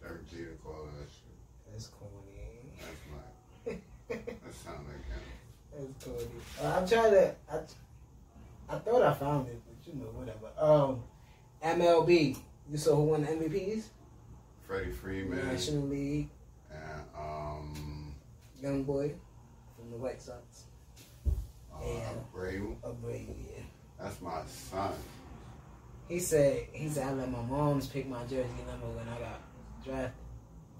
Derek 0.01 0.29
Jeter 0.29 0.57
called 0.63 0.87
that 0.99 1.09
shit. 1.09 1.71
That's 1.71 1.87
corny. 1.87 2.11
That's 2.79 3.01
my. 3.11 3.73
That 4.09 4.53
sound 4.53 4.85
like 4.87 5.05
him. 5.07 5.93
That's 5.95 6.03
corny. 6.03 6.27
Uh, 6.61 6.77
I'm 6.77 6.87
trying 6.87 7.11
to. 7.11 7.35
I, 7.51 8.75
I 8.75 8.79
thought 8.79 9.01
I 9.03 9.13
found 9.13 9.47
it, 9.47 9.61
but 9.65 9.87
you 9.93 9.99
know, 9.99 10.07
whatever. 10.07 10.49
Um, 10.59 11.03
MLB. 11.63 12.37
You 12.69 12.77
saw 12.77 12.95
who 12.95 13.03
won 13.03 13.21
the 13.21 13.27
MVPs? 13.31 13.83
Freddie 14.67 14.91
Freeman 14.91 15.45
National 15.47 15.83
League. 15.83 16.29
and 16.71 17.01
um 17.17 18.15
Young 18.61 18.83
boy 18.83 19.13
from 19.75 19.91
the 19.91 19.97
White 19.97 20.21
Sox. 20.21 20.65
uh, 21.25 21.29
Yeah. 21.83 22.09
Abreu. 22.33 22.75
Abreu, 22.81 23.25
yeah. 23.27 23.63
That's 23.99 24.21
my 24.21 24.41
son. 24.45 24.93
He 26.07 26.19
said 26.19 26.67
he 26.73 26.87
said 26.89 27.07
I 27.07 27.13
let 27.13 27.31
my 27.31 27.41
mom's 27.41 27.87
pick 27.87 28.07
my 28.07 28.23
jersey 28.23 28.47
number 28.67 28.87
when 28.87 29.07
I 29.07 29.19
got 29.19 29.39
drafted. 29.83 30.11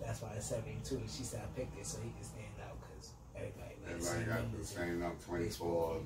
That's 0.04 0.22
why 0.22 0.30
it's 0.36 0.48
72. 0.48 1.02
She 1.08 1.24
said 1.24 1.42
I 1.44 1.60
picked 1.60 1.78
it 1.80 1.86
so 1.86 2.00
he 2.04 2.10
could 2.10 2.26
stand 2.26 2.48
out 2.68 2.78
because 2.82 3.12
everybody 3.36 3.76
Everybody 3.88 4.26
got 4.26 4.58
the 4.60 4.66
same 4.66 5.00
number, 5.00 5.16
24, 5.26 6.02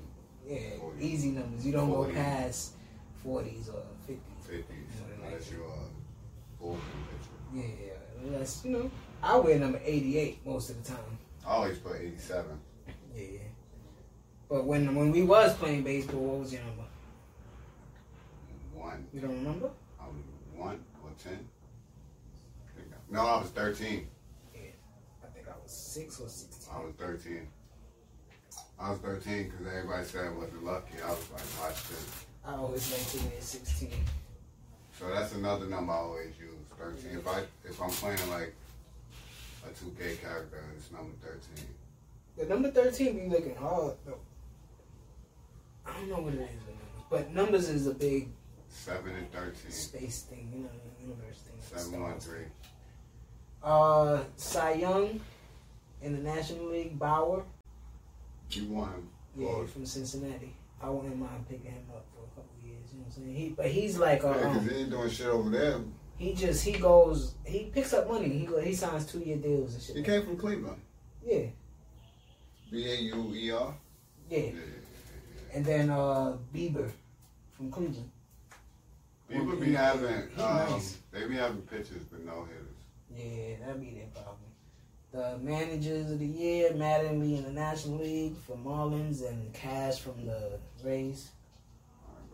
Yeah, 0.48 0.58
40. 0.80 1.04
easy 1.04 1.30
numbers. 1.30 1.64
You 1.66 1.72
don't 1.72 1.88
40. 1.90 2.12
go 2.12 2.18
past 2.18 2.72
40s 3.24 3.68
or 3.68 3.82
50s. 4.08 4.18
50s, 4.48 4.64
unless 5.24 5.50
you're 5.50 5.64
a 5.66 6.72
pitcher. 6.72 7.30
Yeah, 7.54 7.62
yeah. 7.86 7.92
Unless, 8.24 8.64
you 8.64 8.70
know, 8.72 8.90
I 9.22 9.36
wear 9.36 9.58
number 9.58 9.80
88 9.84 10.44
most 10.46 10.70
of 10.70 10.82
the 10.82 10.90
time. 10.92 11.18
I 11.46 11.50
always 11.50 11.78
put 11.78 11.96
87. 11.96 12.44
Yeah. 13.14 13.24
But 14.48 14.64
when 14.64 14.94
when 14.94 15.10
we 15.10 15.22
was 15.22 15.54
playing 15.56 15.82
baseball, 15.82 16.20
what 16.20 16.40
was 16.40 16.52
your 16.52 16.62
number? 16.62 16.84
One. 18.74 19.06
You 19.12 19.20
don't 19.20 19.30
remember? 19.42 19.70
I 20.00 20.04
was 20.06 20.16
one 20.54 20.80
or 21.02 21.10
10. 21.22 21.38
I 23.16 23.22
No, 23.22 23.28
I 23.28 23.40
was 23.40 23.50
13. 23.50 24.06
Yeah, 24.54 24.60
I 25.24 25.26
think 25.28 25.46
I 25.48 25.52
was 25.62 25.72
6 25.72 26.20
or 26.20 26.28
16. 26.28 26.74
I 26.74 26.84
was 26.84 26.92
13. 26.98 27.48
I 28.78 28.90
was 28.90 28.98
13 28.98 29.44
because 29.44 29.66
everybody 29.66 30.04
said 30.04 30.26
I 30.26 30.30
wasn't 30.32 30.64
lucky. 30.64 31.00
I 31.02 31.08
was 31.08 31.30
like, 31.30 31.42
watch 31.62 31.88
this. 31.88 32.26
I 32.44 32.54
always 32.56 32.92
liked 32.92 33.10
to 33.12 33.18
wear 33.30 33.40
16. 33.40 33.90
So 34.98 35.08
that's 35.08 35.32
another 35.34 35.66
number 35.66 35.92
I 35.92 35.96
always 35.96 36.38
use. 36.38 36.50
13. 36.78 37.18
If 37.18 37.26
I 37.26 37.40
if 37.64 37.80
I'm 37.80 37.88
playing 37.88 38.30
like 38.30 38.54
a 39.64 39.70
2K 39.70 40.20
character, 40.20 40.62
it's 40.76 40.92
number 40.92 41.12
13. 41.22 41.66
The 42.36 42.44
number 42.44 42.70
13 42.70 43.16
be 43.18 43.28
looking 43.34 43.56
hard, 43.56 43.94
though. 44.04 44.18
I 45.86 45.92
don't 45.94 46.10
know 46.10 46.20
what 46.20 46.34
it 46.34 46.40
is. 46.40 46.48
But 47.08 47.32
numbers 47.32 47.70
is 47.70 47.86
a 47.86 47.94
big 47.94 48.28
Seven 48.68 49.14
and 49.16 49.32
13. 49.32 49.70
space 49.70 50.22
thing, 50.22 50.50
you 50.54 50.62
know, 50.64 50.68
universe 51.00 51.38
thing. 51.38 51.56
Seven 51.60 52.02
one 52.02 52.20
three. 52.20 52.44
Uh, 53.62 54.22
Cy 54.36 54.74
Young 54.74 55.20
in 56.02 56.12
the 56.16 56.22
National 56.22 56.66
League, 56.70 56.98
Bauer. 56.98 57.44
You 58.50 58.64
won. 58.66 59.08
Yeah, 59.36 59.46
Well, 59.48 59.66
from 59.66 59.84
Cincinnati. 59.86 60.54
I 60.82 60.88
wouldn't 60.90 61.18
mind 61.18 61.48
picking 61.48 61.72
him 61.72 61.82
up 61.90 62.04
for 62.14 62.22
a 62.24 62.28
couple 62.28 62.52
years. 62.64 62.84
You 62.92 62.98
know 62.98 63.04
what 63.06 63.16
I'm 63.16 63.22
saying? 63.24 63.34
He, 63.34 63.48
but 63.50 63.66
he's 63.66 63.98
like, 63.98 64.22
uh, 64.24 64.34
Yeah, 64.38 64.50
um, 64.50 64.68
he 64.68 64.76
ain't 64.76 64.90
doing 64.90 65.10
shit 65.10 65.26
over 65.26 65.50
there. 65.50 65.80
he 66.18 66.34
just 66.34 66.64
he 66.64 66.72
goes, 66.72 67.34
he 67.44 67.64
picks 67.72 67.92
up 67.92 68.08
money. 68.08 68.28
He 68.28 68.46
go, 68.46 68.60
he 68.60 68.74
signs 68.74 69.06
two 69.06 69.18
year 69.20 69.36
deals 69.38 69.74
and 69.74 69.82
shit. 69.82 69.96
He 69.96 70.02
came 70.02 70.22
from 70.24 70.36
Cleveland. 70.36 70.80
Yeah, 71.24 71.46
B 72.70 72.88
A 72.90 72.96
U 73.16 73.32
E 73.34 73.50
R. 73.50 73.74
yeah. 74.30 74.38
Yeah. 74.38 74.50
And 75.54 75.64
then 75.64 75.90
uh 75.90 76.36
Bieber 76.54 76.90
from 77.56 77.70
Cleveland. 77.70 78.10
People 79.28 79.56
be 79.56 79.72
having, 79.72 80.22
um, 80.38 80.70
nice. 80.70 80.98
they 81.10 81.26
be 81.26 81.34
having 81.34 81.62
pitchers 81.62 82.04
but 82.12 82.24
no 82.24 82.44
hitters. 82.44 82.75
Yeah, 83.16 83.56
that'd 83.60 83.80
be 83.80 83.90
their 83.90 84.06
problem. 84.08 84.36
The 85.12 85.38
managers 85.38 86.10
of 86.10 86.18
the 86.18 86.26
year, 86.26 86.72
Mattingly 86.72 87.38
in 87.38 87.44
the 87.44 87.52
National 87.52 87.98
League 87.98 88.36
for 88.36 88.56
Marlins 88.56 89.26
and 89.26 89.52
Cash 89.54 90.00
from 90.00 90.26
the 90.26 90.58
Rays. 90.84 91.30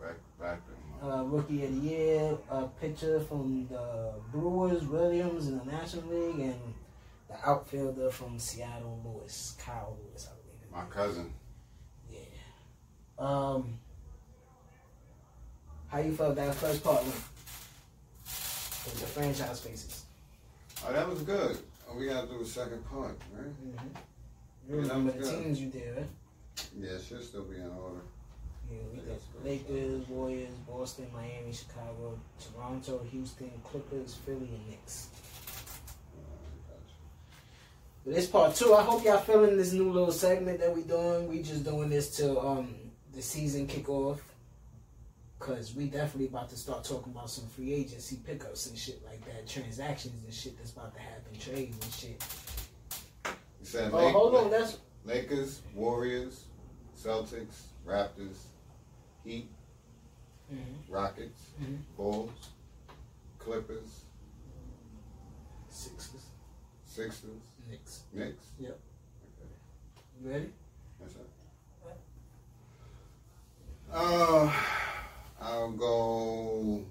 Back, 0.01 0.17
back. 0.39 0.61
Uh, 1.01 1.23
rookie 1.23 1.63
of 1.65 1.73
the 1.75 1.81
year, 1.81 2.37
a 2.49 2.67
pitcher 2.67 3.19
from 3.21 3.67
the 3.69 4.13
Brewers, 4.31 4.83
Williams 4.85 5.47
in 5.47 5.57
the 5.59 5.65
National 5.65 6.07
League, 6.07 6.39
and 6.39 6.73
the 7.29 7.49
outfielder 7.49 8.09
from 8.09 8.37
Seattle, 8.37 9.01
Lewis, 9.05 9.55
Kyle 9.59 9.97
Lewis, 10.01 10.27
I 10.29 10.35
believe. 10.41 10.71
My 10.71 10.83
cousin. 10.93 11.33
Yeah. 12.09 12.19
Um. 13.17 13.79
How 15.87 15.99
you 15.99 16.13
felt 16.15 16.35
that 16.35 16.55
first 16.55 16.83
part? 16.83 17.05
With 17.05 18.99
the 18.99 19.05
franchise 19.05 19.59
faces. 19.59 20.02
Oh, 20.85 20.93
that 20.93 21.09
was 21.09 21.21
good. 21.21 21.57
Oh, 21.89 21.97
we 21.97 22.07
gotta 22.07 22.27
do 22.27 22.41
a 22.41 22.45
second 22.45 22.85
part, 22.89 23.17
right? 23.33 23.45
Mm-hmm. 23.45 23.87
Yeah, 24.69 24.87
that 24.87 25.03
was 25.03 25.13
good. 25.13 25.43
teams 25.43 25.61
you 25.61 25.69
did, 25.69 25.97
right? 25.97 26.05
Yeah, 26.79 26.91
it 26.91 27.03
should 27.07 27.23
still 27.23 27.43
be 27.43 27.55
in 27.57 27.69
order. 27.69 28.01
Yeah, 28.71 28.77
we 28.91 28.99
got. 28.99 29.45
Lakers, 29.45 30.07
Warriors, 30.07 30.53
Boston, 30.67 31.07
Miami, 31.13 31.53
Chicago, 31.53 32.19
Toronto, 32.39 33.01
Houston, 33.11 33.51
Clippers, 33.63 34.15
Philly, 34.25 34.49
and 34.53 34.69
Knicks. 34.69 35.07
But 38.05 38.15
this 38.15 38.27
part 38.27 38.55
two. 38.55 38.73
I 38.73 38.83
hope 38.83 39.05
y'all 39.05 39.19
feeling 39.19 39.57
this 39.57 39.71
new 39.71 39.91
little 39.91 40.11
segment 40.11 40.59
that 40.59 40.75
we 40.75 40.83
doing. 40.83 41.29
We 41.29 41.41
just 41.41 41.63
doing 41.63 41.89
this 41.89 42.15
till 42.15 42.45
um 42.45 42.75
the 43.13 43.21
season 43.21 43.67
kick 43.67 43.89
off. 43.89 44.21
Cause 45.43 45.75
we 45.75 45.87
definitely 45.87 46.27
about 46.27 46.49
to 46.51 46.55
start 46.55 46.85
talking 46.85 47.11
about 47.11 47.29
some 47.29 47.45
free 47.49 47.73
agency 47.73 48.15
pickups 48.25 48.67
and 48.69 48.77
shit 48.77 49.03
like 49.05 49.25
that, 49.25 49.45
transactions 49.45 50.23
and 50.23 50.33
shit 50.33 50.57
that's 50.57 50.71
about 50.71 50.93
to 50.95 51.01
happen, 51.01 51.37
trades 51.37 51.77
and 51.83 51.93
shit. 51.93 52.23
You 53.59 53.65
said 53.65 53.91
Oh, 53.93 53.97
Lake- 53.97 54.13
hold 54.13 54.35
on, 54.35 54.49
that's 54.49 54.77
Lakers, 55.03 55.61
Warriors, 55.75 56.45
Celtics, 56.97 57.63
Raptors, 57.85 58.37
Heat, 59.25 59.49
Rockets, 60.87 61.41
Mhm. 61.61 61.79
Bulls, 61.97 62.31
Clippers, 63.37 64.05
Sixers, 65.69 66.21
Sixers, 66.85 67.41
Knicks. 67.69 68.03
Knicks. 68.13 68.45
Yep. 68.59 68.79
Okay, 69.41 69.49
You 70.23 70.29
ready? 70.29 70.53
that's 71.01 71.15
it. 71.15 71.29
Uh, 73.91 74.51
I'll 75.43 75.71
go 75.71 76.83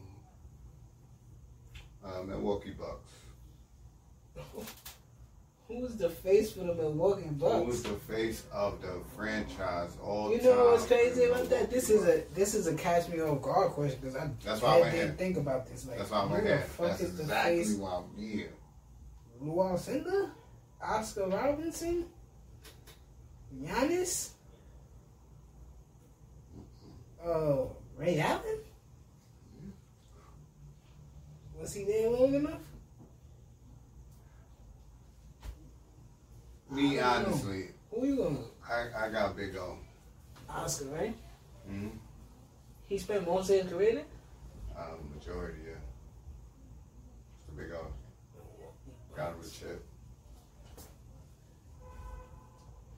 uh, 2.04 2.22
Milwaukee 2.22 2.72
Bucks. 2.78 3.12
Who's 5.68 5.96
the 5.96 6.10
face 6.10 6.52
for 6.52 6.64
the 6.64 6.74
Milwaukee 6.74 7.28
Bucks? 7.30 7.64
Who's 7.64 7.82
the 7.82 7.94
face 8.12 8.42
of 8.52 8.82
the 8.82 9.00
franchise 9.16 9.96
all 10.04 10.30
You 10.30 10.36
time? 10.38 10.46
know 10.48 10.64
what's 10.72 10.86
crazy 10.86 11.24
about 11.24 11.48
that? 11.48 11.70
This 11.70 11.88
is 11.88 12.06
a 12.06 12.22
this 12.34 12.54
is 12.54 12.66
a 12.66 12.74
catch 12.74 13.08
me 13.08 13.20
off 13.22 13.40
guard 13.40 13.70
question 13.72 13.98
because 14.02 14.16
I 14.16 14.28
That's 14.44 14.60
why 14.60 14.68
I 14.68 14.72
had 14.74 14.80
went 14.82 14.92
to 14.96 14.98
here. 14.98 15.12
think 15.16 15.36
about 15.38 15.66
this. 15.66 15.86
Like, 15.86 15.96
That's 15.98 16.10
why 16.10 16.18
I'm 16.18 16.44
the 16.44 16.58
fuck 16.58 16.88
that's 16.88 17.00
is 17.00 17.16
the 17.16 17.22
exactly 17.22 17.56
face? 17.58 17.74
why 17.76 18.02
I'm 18.02 18.22
here. 18.22 18.52
Lou 19.40 19.54
Alcindor, 19.54 20.30
Oscar 20.82 21.26
Robinson, 21.28 22.04
Giannis, 23.64 24.30
uh, 27.24 27.64
Ray 28.02 28.18
Allen. 28.18 28.58
Was 31.60 31.72
he 31.72 31.84
there 31.84 32.10
long 32.10 32.34
enough? 32.34 32.60
Me, 36.68 36.96
know. 36.96 37.04
honestly, 37.04 37.66
Who 37.92 38.06
you 38.06 38.16
gonna? 38.16 38.38
I, 38.68 39.06
I 39.06 39.08
got 39.10 39.36
Big 39.36 39.54
O. 39.56 39.78
Oscar, 40.50 40.86
right? 40.86 41.14
Mm-hmm. 41.70 41.88
He 42.88 42.98
spent 42.98 43.24
most 43.24 43.50
of 43.50 43.62
his 43.62 43.72
career 43.72 43.94
there. 43.94 44.04
Um, 44.76 44.98
majority, 45.16 45.58
yeah. 45.64 45.74
It's 47.36 47.46
the 47.46 47.62
Big 47.62 47.70
O. 47.72 47.86
Got 49.14 49.34
him 49.34 49.40
a 49.40 49.48
chip. 49.48 49.84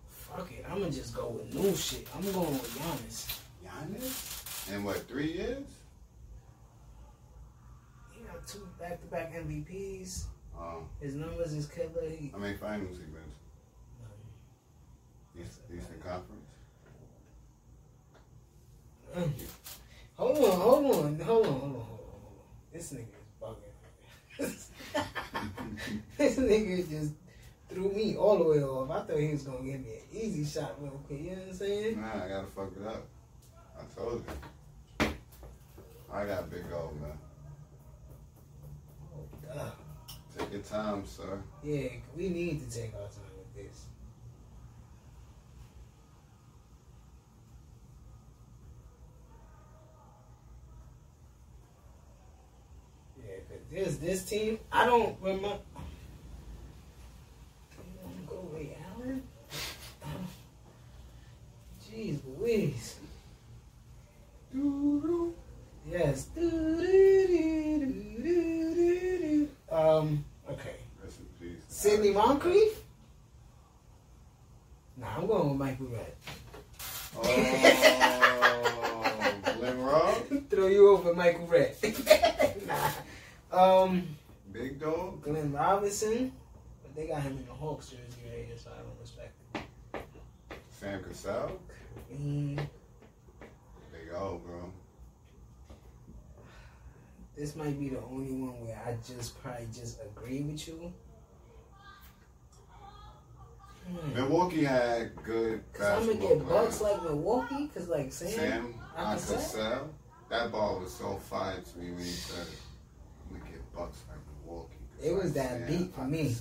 Fuck 0.08 0.50
it, 0.50 0.64
I'm 0.70 0.78
gonna 0.78 0.90
just 0.90 1.14
go 1.14 1.28
with 1.28 1.54
new 1.54 1.76
shit. 1.76 2.08
I'm 2.16 2.32
going 2.32 2.52
with 2.52 2.78
Giannis. 2.78 3.38
Giannis? 3.66 4.33
In 4.72 4.82
what, 4.82 5.06
three 5.08 5.32
years? 5.32 5.66
He 8.12 8.22
got 8.24 8.46
two 8.46 8.66
back-to-back 8.80 9.34
MVPs. 9.34 10.24
Um, 10.58 10.88
His 11.00 11.14
numbers 11.14 11.52
is 11.52 11.66
killer. 11.66 12.08
He, 12.08 12.30
how 12.32 12.38
many 12.38 12.56
finals 12.56 12.96
he 12.96 13.04
to? 13.04 13.10
East, 15.42 15.60
Eastern 15.74 16.00
Conference? 16.00 16.46
Mm. 19.16 19.32
Hold 20.16 20.38
on, 20.38 20.60
hold 20.60 20.84
on, 20.84 20.92
hold 20.92 21.04
on, 21.04 21.20
hold 21.20 21.24
on, 21.24 21.24
hold 21.24 21.46
on, 21.46 21.60
hold 21.60 21.76
on. 21.76 21.84
This 22.72 22.92
nigga 22.92 23.08
is 23.20 23.32
bugging. 23.42 23.74
this 26.18 26.36
nigga 26.36 26.88
just 26.88 27.12
threw 27.68 27.92
me 27.92 28.16
all 28.16 28.38
the 28.38 28.44
way 28.44 28.62
off. 28.62 28.90
I 28.90 29.00
thought 29.00 29.18
he 29.18 29.32
was 29.32 29.42
gonna 29.42 29.58
give 29.58 29.80
me 29.80 29.90
an 29.90 30.02
easy 30.12 30.44
shot 30.44 30.76
real 30.80 31.00
quick. 31.06 31.20
You 31.20 31.30
know 31.30 31.36
what 31.36 31.48
I'm 31.48 31.54
saying? 31.54 32.00
Nah, 32.00 32.24
I 32.24 32.28
gotta 32.28 32.46
fuck 32.46 32.72
it 32.80 32.86
up. 32.86 33.06
I 33.76 34.00
told 34.00 34.24
you. 34.24 34.53
I 36.14 36.24
got 36.26 36.48
Big 36.48 36.62
O, 36.72 36.92
man. 37.00 37.18
Oh, 39.16 39.26
duh. 39.52 39.70
Take 40.38 40.52
your 40.52 40.62
time, 40.62 41.04
sir. 41.04 41.42
Yeah, 41.64 41.88
we 42.16 42.28
need 42.28 42.70
to 42.70 42.78
take 42.78 42.94
our 42.94 43.00
time 43.08 43.34
with 43.36 43.52
this. 43.56 43.86
Yeah, 53.18 53.40
'cause 53.48 53.64
this 53.70 53.96
this 53.96 54.24
team, 54.24 54.60
I 54.70 54.86
don't 54.86 55.20
remember. 55.20 55.58
You 57.76 57.82
want 58.04 58.16
to 58.20 58.22
go 58.26 58.48
Ray 58.52 58.76
Allen? 58.86 59.28
Jeez 61.82 62.20
Louise. 62.24 62.96
Doo-doo. 64.52 65.23
Yes. 65.94 66.26
Um. 69.70 70.24
Okay. 70.50 70.74
Rest 71.00 71.20
in 71.20 71.26
peace. 71.40 71.62
Sidney 71.68 72.10
Moncrief? 72.10 72.82
Nah, 74.96 75.18
I'm 75.18 75.28
going 75.28 75.50
with 75.50 75.58
Michael 75.58 75.86
Redd. 75.86 76.12
Oh, 77.16 77.22
Glenn 79.56 79.78
Ross? 79.78 80.18
Throw 80.50 80.66
you 80.66 80.88
over 80.88 81.14
Michael 81.14 81.46
Redd. 81.46 81.76
nah. 82.66 82.90
Um, 83.52 84.16
Big 84.50 84.80
Dog? 84.80 85.22
Glenn 85.22 85.52
Robinson. 85.52 86.32
But 86.82 86.96
they 86.96 87.06
got 87.06 87.22
him 87.22 87.36
in 87.38 87.46
the 87.46 87.52
Hawks 87.52 87.90
jersey 87.90 88.02
right 88.28 88.46
here, 88.46 88.56
so 88.56 88.70
I 88.72 88.78
don't 88.82 89.00
respect 89.00 89.32
it. 89.54 89.62
Sam 90.70 91.04
Cassell? 91.04 91.60
Mm, 92.12 92.56
Big 93.92 94.12
O, 94.12 94.40
bro. 94.44 94.72
This 97.36 97.56
might 97.56 97.78
be 97.78 97.88
the 97.88 98.00
only 98.10 98.32
one 98.32 98.60
where 98.64 98.80
I 98.86 98.96
just 99.06 99.40
probably 99.42 99.66
just 99.72 100.00
agree 100.02 100.40
with 100.42 100.66
you. 100.68 100.92
Hmm. 103.86 104.14
Milwaukee 104.14 104.64
had 104.64 105.14
good 105.22 105.62
Cause 105.74 105.86
I'm 105.86 106.06
gonna 106.06 106.14
get 106.18 106.46
players. 106.46 106.64
bucks 106.64 106.80
like 106.80 107.02
Milwaukee, 107.02 107.68
cause 107.74 107.88
like 107.88 108.12
Sam, 108.12 108.30
Sam 108.30 108.74
I 108.96 109.16
say. 109.16 109.34
Cassell? 109.34 109.94
That 110.30 110.50
ball 110.50 110.80
was 110.80 110.92
so 110.94 111.16
fire 111.16 111.60
to 111.60 111.78
me 111.78 111.90
when 111.90 111.98
he 112.02 112.10
said 112.10 112.46
gonna 113.30 113.44
get 113.44 113.72
bucks 113.74 113.98
like 114.08 114.18
Milwaukee. 114.46 114.76
It 115.02 115.14
was 115.14 115.34
that 115.34 115.50
Sam 115.50 115.66
beat 115.66 115.94
for 115.94 116.04
me. 116.06 116.34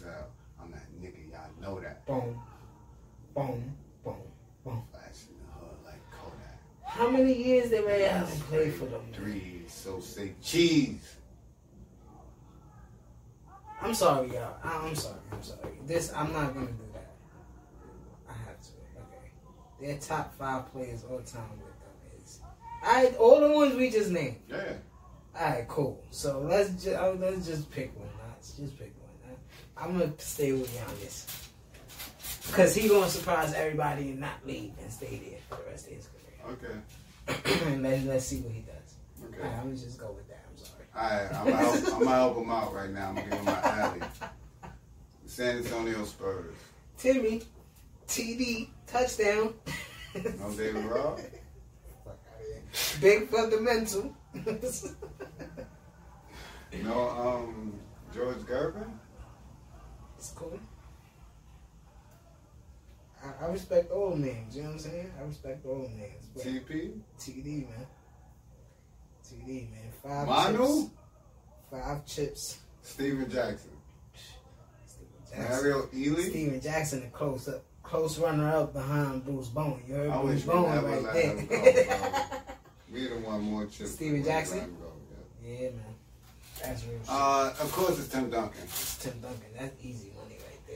I'm 0.61 0.71
that 0.71 0.87
nigga, 1.01 1.29
y'all 1.31 1.49
know 1.61 1.81
that. 1.81 2.05
boom, 2.05 2.39
boom, 3.35 3.73
boom. 4.63 4.83
Flash 4.91 5.27
in 5.27 5.35
the 5.45 5.51
hood 5.59 5.77
like 5.83 5.99
Kodak. 6.11 6.59
How 6.93 7.09
many 7.09 7.33
years 7.33 7.71
did 7.71 7.83
Ray 7.85 8.07
Allen 8.07 8.27
play 8.49 8.69
for 8.69 8.85
them? 8.85 9.01
Three, 9.13 9.63
so 9.67 9.99
say 9.99 10.33
cheese. 10.43 11.15
I'm 13.81 13.95
sorry, 13.95 14.27
y'all. 14.31 14.55
I- 14.63 14.77
I'm 14.87 14.93
sorry. 14.95 15.17
I'm 15.31 15.41
sorry. 15.41 15.73
This 15.87 16.13
I'm 16.15 16.31
not 16.31 16.53
gonna 16.53 16.67
do 16.67 16.83
that. 16.93 17.11
I 18.29 18.33
have 18.33 18.61
to. 18.61 18.69
Okay. 18.95 19.31
Their 19.81 19.97
top 19.97 20.35
five 20.37 20.71
players 20.71 21.03
all 21.09 21.19
time 21.21 21.49
with 21.57 21.79
them 21.79 22.21
is. 22.23 22.39
I 22.83 23.07
all 23.17 23.39
the 23.39 23.49
ones 23.51 23.73
we 23.75 23.89
just 23.89 24.11
named. 24.11 24.37
Yeah. 24.47 24.73
All 25.35 25.49
right, 25.49 25.67
cool. 25.67 26.03
So 26.11 26.41
let's 26.41 26.69
just 26.83 26.95
uh, 26.95 27.13
let's 27.19 27.47
just 27.47 27.71
pick 27.71 27.97
one. 27.99 28.07
Let's 28.29 28.51
just 28.51 28.77
pick 28.77 28.93
one. 29.01 29.35
I- 29.77 29.83
I'm 29.83 29.97
gonna 29.97 30.13
stay 30.19 30.51
with 30.51 30.69
Giannis 30.77 31.25
because 32.45 32.75
he 32.75 32.87
gonna 32.87 33.09
surprise 33.09 33.51
everybody 33.55 34.11
and 34.11 34.19
not 34.19 34.45
leave 34.45 34.73
and 34.79 34.91
stay 34.93 35.19
there 35.27 35.39
for 35.49 35.63
the 35.63 35.71
rest 35.71 35.87
of 35.87 35.93
his 35.93 36.05
career. 36.05 36.12
Okay. 36.49 37.65
and 37.65 37.83
let, 37.83 38.03
let's 38.03 38.25
see 38.25 38.39
what 38.41 38.51
he 38.51 38.61
does. 38.61 38.95
Okay. 39.25 39.41
All 39.41 39.49
right, 39.49 39.57
I'm 39.59 39.63
gonna 39.65 39.75
just 39.75 39.99
go 39.99 40.11
with 40.11 40.27
that. 40.27 40.45
I'm 40.49 40.57
sorry. 40.57 40.85
Alright, 40.95 41.33
I'm 41.33 41.45
gonna 41.45 41.57
help, 41.57 41.75
I'm 41.75 42.03
gonna 42.03 42.15
help 42.15 42.37
him 42.37 42.49
out 42.51 42.73
right 42.73 42.89
now. 42.89 43.09
I'm 43.09 43.15
gonna 43.15 43.29
give 43.29 43.39
him 43.39 43.45
my 43.45 43.61
alley. 43.61 44.01
San 45.25 45.57
Antonio 45.57 46.03
Spurs. 46.05 46.55
Timmy, 46.97 47.41
TD, 48.07 48.69
touchdown. 48.87 49.53
No 50.15 50.51
David 50.51 50.85
Robb? 50.85 51.17
Fuck 52.03 52.19
outta 52.35 52.45
here. 52.45 52.61
Big 53.01 53.29
fundamental. 53.29 54.15
No, 56.81 57.09
um, 57.09 57.79
George 58.13 58.37
Gervin? 58.37 58.91
it's 60.17 60.31
cool. 60.31 60.59
I, 63.23 63.45
I 63.45 63.49
respect 63.49 63.89
old 63.91 64.19
names, 64.19 64.55
you 64.55 64.63
know 64.63 64.69
what 64.69 64.73
I'm 64.75 64.79
saying? 64.79 65.11
I 65.19 65.23
respect 65.23 65.65
old 65.65 65.89
names. 65.95 66.25
But 66.33 66.43
TP? 66.43 66.99
TD, 67.19 67.69
man. 67.69 67.87
TD, 69.25 69.69
man. 69.71 69.79
Five 70.03 70.27
Manu? 70.27 70.57
chips. 70.83 70.89
Five 71.71 72.05
chips. 72.05 72.57
Stephen 72.81 73.29
Jackson. 73.29 73.69
Stephen 74.85 75.07
Jackson. 75.29 75.49
Mario 75.49 75.89
Elie? 75.93 76.23
Stephen 76.29 76.61
Jackson, 76.61 77.03
a 77.03 77.09
close 77.09 77.47
up, 77.47 77.63
close 77.81 78.19
runner 78.19 78.49
up 78.55 78.73
behind 78.73 79.23
Bruce 79.25 79.47
Bowen. 79.47 79.81
You 79.87 79.95
heard 79.95 80.09
I 80.09 80.21
Bruce 80.21 80.35
wish 80.35 80.43
Bowen 80.43 80.83
right 80.83 81.01
let 81.03 81.13
there. 81.13 81.35
him 81.37 81.47
go, 81.47 81.61
bro. 81.63 82.23
We 82.93 83.07
the 83.07 83.15
one 83.15 83.41
more 83.41 83.65
chips. 83.65 83.91
Stephen 83.95 84.23
Jackson? 84.23 84.57
let 84.59 84.67
him 84.67 84.75
go, 84.79 84.91
yeah. 85.43 85.51
yeah, 85.61 85.69
man. 85.69 85.79
That's 86.61 86.83
real 86.85 86.99
shit. 86.99 87.09
Uh, 87.09 87.53
of 87.59 87.71
course 87.71 87.97
it's 87.99 88.07
Tim 88.09 88.29
Duncan. 88.29 88.61
It's 88.63 88.97
Tim 88.97 89.19
Duncan. 89.19 89.47
That's 89.59 89.73
easy 89.83 89.89
money 89.93 90.09
right 90.09 90.12
there. 90.12 90.12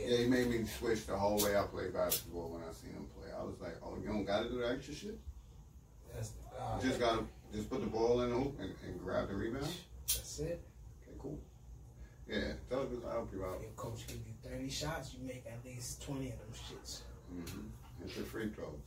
Yeah, 0.08 0.20
he 0.20 0.26
made 0.28 0.47
me 0.49 0.64
switch 0.66 1.05
the 1.05 1.18
whole 1.18 1.38
way 1.43 1.58
I 1.58 1.64
play 1.64 1.89
basketball 1.89 2.49
when 2.51 2.62
I 2.62 2.72
seen 2.72 2.91
him 2.93 3.08
play. 3.20 3.28
I 3.38 3.43
was 3.43 3.60
like, 3.60 3.76
oh, 3.84 3.97
you 4.01 4.08
don't 4.08 4.24
gotta 4.24 4.47
do 4.47 4.60
the 4.60 4.70
extra 4.72 4.95
shit. 4.95 5.20
That's 6.16 6.30
the. 6.30 6.82
You 6.82 6.88
just 6.89 7.01
gotta 7.01 7.24
just 7.53 7.70
put 7.70 7.82
the 7.82 7.88
ball 7.88 8.22
in 8.22 8.30
the 8.30 8.36
hoop 8.38 8.58
and, 8.62 8.74
and 8.86 9.03
grab 9.03 9.28
the 9.28 9.36
rebound. 9.36 9.68
That's 10.08 10.39
it. 10.39 10.62
Okay, 11.03 11.18
cool. 11.20 11.38
Yeah, 12.26 12.53
tell 12.70 12.84
us 12.84 12.88
I'll 13.05 13.12
help 13.12 13.34
you 13.34 13.43
out. 13.43 13.60
Your 13.60 13.72
coach 13.72 14.08
give 14.08 14.16
you 14.18 14.49
30 14.49 14.70
shots, 14.70 15.14
you 15.14 15.28
make 15.28 15.43
at 15.45 15.60
least 15.66 16.01
20 16.03 16.28
of 16.28 16.39
them 16.39 16.53
shits. 16.53 16.99
Mm-hmm. 17.36 18.05
It's 18.05 18.16
the 18.16 18.24
free 18.24 18.47
throws. 18.47 18.80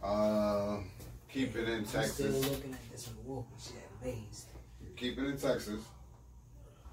Uh, 0.00 0.78
keep 1.28 1.56
it 1.56 1.68
in 1.68 1.78
I'm 1.80 1.84
still 1.84 2.02
Texas. 2.02 2.48
looking 2.48 2.72
at 2.74 2.92
this 2.92 3.10
Milwaukee 3.24 3.48
shit 3.60 3.74
amazed. 4.02 4.46
Keep 4.96 5.18
it 5.18 5.24
in 5.24 5.36
Texas. 5.36 5.80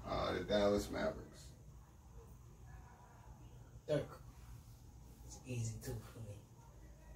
Uh, 0.08 0.32
the 0.32 0.40
Dallas 0.40 0.90
Mavericks. 0.90 1.31
Dirk. 3.92 4.08
It's 5.26 5.38
easy 5.46 5.74
too 5.84 5.92
for 6.12 6.20
me. 6.20 6.34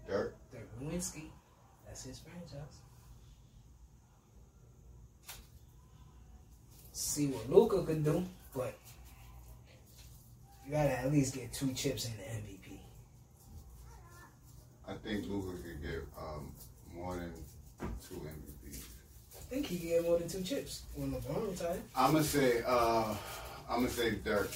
Dirk. 0.06 0.34
Dirk 0.52 0.68
Nowitzki. 0.78 1.30
That's 1.86 2.04
his 2.04 2.18
franchise. 2.18 2.80
See 6.92 7.28
what 7.28 7.48
Luka 7.50 7.82
could 7.82 8.04
do, 8.04 8.22
but 8.54 8.76
you 10.66 10.72
gotta 10.72 10.98
at 10.98 11.10
least 11.10 11.34
get 11.34 11.50
two 11.50 11.72
chips 11.72 12.04
in 12.04 12.12
the 12.18 12.24
MVP. 12.24 12.78
I 14.86 14.94
think 14.96 15.26
Luka 15.28 15.56
could 15.62 15.80
get 15.80 16.02
um, 16.18 16.52
more 16.94 17.16
than 17.16 17.32
two 18.06 18.16
MVPs. 18.16 18.82
I 19.34 19.40
think 19.48 19.66
he 19.66 19.78
can 19.78 19.88
get 19.88 20.02
more 20.04 20.18
than 20.18 20.28
two 20.28 20.42
chips 20.42 20.82
when 20.94 21.10
LeBron 21.12 21.52
retired. 21.52 21.80
I'm 21.96 22.12
gonna 22.12 22.24
say. 22.24 22.62
Uh, 22.66 23.14
I'm 23.66 23.80
gonna 23.80 23.88
say 23.88 24.10
Dirk. 24.16 24.50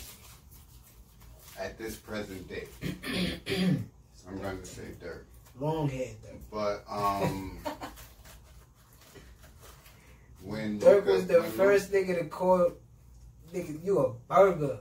At 1.60 1.76
this 1.76 1.94
present 1.96 2.48
day, 2.48 2.66
I'm 4.26 4.40
gonna 4.40 4.64
say 4.64 4.82
Dirk. 4.98 5.26
Long 5.60 5.90
head 5.90 6.16
Dirk. 6.22 6.40
But 6.50 6.84
um, 6.90 7.58
when 10.42 10.78
Dirk 10.78 11.04
was 11.04 11.26
the 11.26 11.42
when 11.42 11.50
first 11.50 11.92
nigga 11.92 12.18
to 12.18 12.24
call 12.24 12.72
nigga 13.52 13.84
you 13.84 13.98
a 13.98 14.10
burger. 14.26 14.78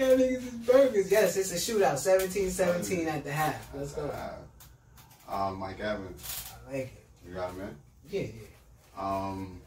Yeah, 0.00 0.14
niggas 0.14 0.46
is 0.46 0.54
burgers. 0.66 1.12
Yes, 1.12 1.36
it's 1.36 1.52
a 1.52 1.56
shootout. 1.56 1.96
17-17 1.96 3.06
at 3.06 3.22
the 3.22 3.30
half. 3.30 3.68
Let's 3.74 3.92
go. 3.92 4.06
Uh, 4.08 5.34
um, 5.34 5.58
Mike 5.58 5.80
Evans, 5.80 6.46
I 6.66 6.72
like 6.72 6.86
it. 6.86 7.06
you 7.28 7.34
got 7.34 7.50
him 7.50 7.60
in. 7.60 7.76
Yeah, 8.08 8.20
yeah. 8.22 8.30
Um, 8.96 9.60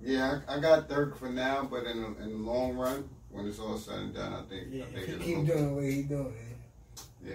yeah, 0.00 0.40
I, 0.48 0.56
I 0.56 0.60
got 0.60 0.88
Dirk 0.88 1.18
for 1.18 1.28
now, 1.28 1.66
but 1.70 1.84
in 1.84 2.02
the, 2.02 2.22
in 2.22 2.30
the 2.30 2.50
long 2.50 2.76
run, 2.76 3.08
when 3.30 3.46
it's 3.46 3.58
all 3.58 3.76
said 3.76 3.98
and 3.98 4.14
done, 4.14 4.32
I 4.32 4.42
think 4.42 4.68
Yeah, 4.70 4.84
I 4.84 4.98
if 4.98 5.06
think 5.06 5.22
he 5.22 5.34
keep 5.34 5.46
doing 5.46 5.74
what 5.74 5.84
he 5.84 6.02
doing, 6.02 6.34
Yeah, 7.24 7.34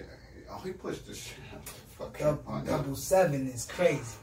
oh, 0.50 0.60
he 0.60 0.72
pushed 0.72 1.06
the 1.08 1.14
shit 1.14 1.38
out 1.54 1.66
the 1.66 1.72
fucking 1.72 2.26
double, 2.26 2.62
double 2.66 2.96
seven 2.96 3.48
is 3.50 3.66
crazy. 3.66 4.18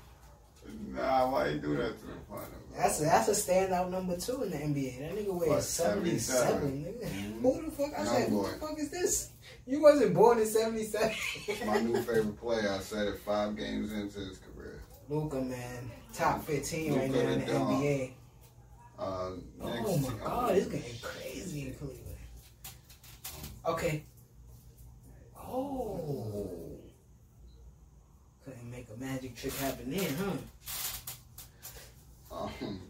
Nah, 0.89 1.31
why 1.31 1.49
you 1.49 1.59
do 1.59 1.77
that 1.77 1.99
to 1.99 2.07
the 2.07 2.13
punter? 2.29 2.47
That's 2.77 3.01
a, 3.01 3.05
that's 3.05 3.29
a 3.29 3.33
standout 3.33 3.91
number 3.91 4.17
two 4.17 4.43
in 4.43 4.51
the 4.51 4.57
NBA. 4.57 4.99
That 5.01 5.17
nigga 5.19 5.35
weighs 5.35 5.65
77, 5.67 6.21
77? 6.21 6.85
nigga. 6.85 7.11
Mhm. 7.11 7.43
Who 7.43 7.65
the 7.65 7.71
fuck? 7.73 7.93
I 7.99 8.05
Young 8.05 8.15
said, 8.15 8.29
who 8.29 8.43
the 8.43 8.49
fuck 8.55 8.79
is 8.79 8.91
this? 8.91 9.31
You 9.67 9.83
wasn't 9.83 10.15
born 10.15 10.39
in 10.39 10.47
77. 10.47 11.13
my 11.67 11.81
new 11.81 11.97
favorite 12.03 12.41
player. 12.41 12.71
I 12.71 12.79
said 12.79 13.09
it 13.09 13.19
five 13.19 13.57
games 13.57 13.93
into 13.93 14.21
his 14.21 14.39
career. 14.39 14.81
Luka, 15.11 15.41
man. 15.41 15.91
Top 16.15 16.43
15 16.45 16.95
right 16.95 17.11
now 17.11 17.19
in 17.19 17.41
the 17.41 17.47
dog. 17.47 17.69
NBA. 17.83 18.13
Uh, 18.97 19.31
next 19.59 19.81
Oh 19.85 19.97
my 19.99 20.13
god, 20.25 20.57
it's 20.57 20.67
getting 20.67 20.95
crazy 21.03 21.63
in 21.67 21.75
Cleveland. 21.75 22.05
Okay. 23.67 24.05
Oh. 25.37 26.49
Couldn't 28.45 28.71
make 28.71 28.87
a 28.95 29.01
magic 29.01 29.35
trick 29.35 29.55
happen 29.57 29.91
then, 29.91 30.15
huh? 32.31 32.37
Um, 32.63 32.81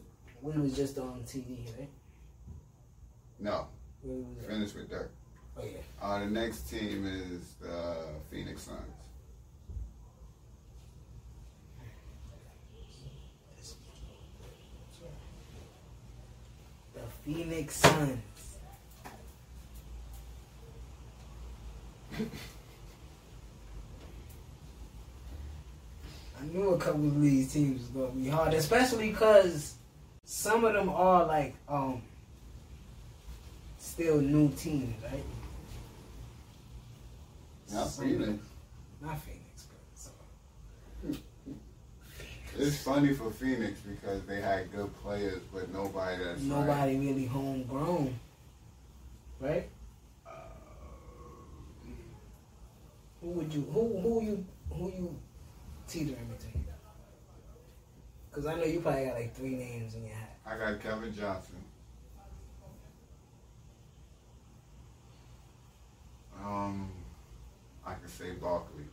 We 0.42 0.52
was 0.52 0.76
just 0.76 0.98
on 0.98 1.22
TV, 1.26 1.64
right? 1.78 1.88
no, 3.38 3.66
Finished 4.46 4.76
with 4.76 4.90
Dirk. 4.90 5.10
oh 5.56 5.62
yeah. 5.64 5.78
Uh, 6.02 6.18
the 6.20 6.26
next 6.26 6.68
team 6.68 7.06
is 7.06 7.54
the 7.60 7.96
Phoenix 8.30 8.62
Suns. 8.62 8.78
The 16.94 17.00
Phoenix 17.35 17.76
Suns. 17.76 18.18
I 26.41 26.45
knew 26.47 26.70
a 26.70 26.78
couple 26.78 27.07
of 27.07 27.20
these 27.20 27.53
teams 27.53 27.81
was 27.81 27.89
gonna 27.89 28.12
be 28.20 28.28
hard, 28.28 28.55
especially 28.55 29.11
because 29.11 29.74
some 30.24 30.64
of 30.64 30.72
them 30.72 30.89
are 30.89 31.26
like 31.26 31.55
um 31.68 32.03
still 33.78 34.20
new 34.20 34.49
teams, 34.53 34.95
right? 35.05 35.24
Not 37.72 37.93
Phoenix. 37.93 38.43
Not 39.01 39.18
Phoenix, 39.20 39.66
but 39.68 39.81
so- 39.95 40.11
It's 42.59 42.82
funny 42.82 43.14
for 43.14 43.30
Phoenix 43.30 43.80
because 43.80 44.22
they 44.24 44.40
had 44.40 44.72
good 44.72 44.90
players, 45.03 45.40
but 45.53 45.72
nobody 45.72 46.22
that's 46.22 46.42
nobody 46.42 46.96
really 46.98 47.26
homegrown, 47.26 48.18
right? 49.38 49.68
uh, 50.26 50.30
Who 53.22 53.28
would 53.30 53.53
you 53.53 53.62
who 53.72 54.01
who 54.01 54.22
you 54.22 54.44
who 54.72 54.88
you 54.88 55.18
teetering 55.86 56.26
between? 56.36 56.64
Cause 58.32 58.46
I 58.46 58.55
know 58.55 58.64
you 58.64 58.80
probably 58.80 59.07
got 59.07 59.14
like 59.14 59.34
three 59.34 59.57
names 59.57 59.94
in 59.94 60.05
your 60.07 60.14
hat. 60.14 60.36
I 60.46 60.57
got 60.57 60.80
Kevin 60.80 61.14
Johnson. 61.14 61.57
Um, 66.44 66.90
I 67.84 67.94
could 67.94 68.11
say 68.11 68.32
Barkley. 68.32 68.84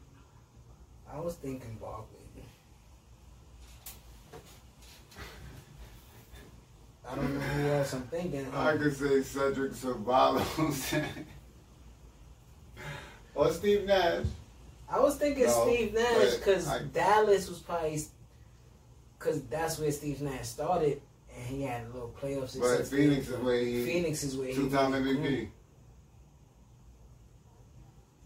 I 1.12 1.20
was 1.20 1.36
thinking 1.36 1.78
Barkley. 1.80 2.27
I 7.10 7.16
don't 7.16 7.34
know 7.34 7.40
who 7.40 7.70
else 7.70 7.94
I'm 7.94 8.02
thinking. 8.04 8.48
I 8.54 8.78
could 8.78 8.96
say 8.96 9.22
Cedric 9.22 9.74
Ceballos. 9.74 11.04
or 13.36 13.52
Steve 13.52 13.86
Nash. 13.86 14.26
I 14.90 15.00
was 15.00 15.18
thinking 15.18 15.46
No, 15.46 15.66
Steve 15.66 15.94
Nash 15.94 16.36
because 16.36 16.68
Dallas 16.94 17.50
was 17.50 17.60
probably 17.60 18.02
because 19.18 19.42
that's 19.44 19.80
where 19.80 19.92
Steve 19.92 20.22
Nash 20.22 20.48
started, 20.48 21.02
and 21.36 21.46
he 21.46 21.64
had 21.64 21.84
a 21.86 21.88
little 21.88 22.14
playoff 22.22 22.50
success. 22.50 22.90
But 22.90 22.98
Phoenix 22.98 23.28
is 23.28 23.38
where 23.40 23.60
he 23.60 23.86
Phoenix 23.86 24.24
is 24.24 24.38
where 24.38 24.48
he 24.48 24.54
two-time 24.54 24.92
MVP. 24.94 25.16
grew. 25.16 25.30
Mm. 25.30 25.50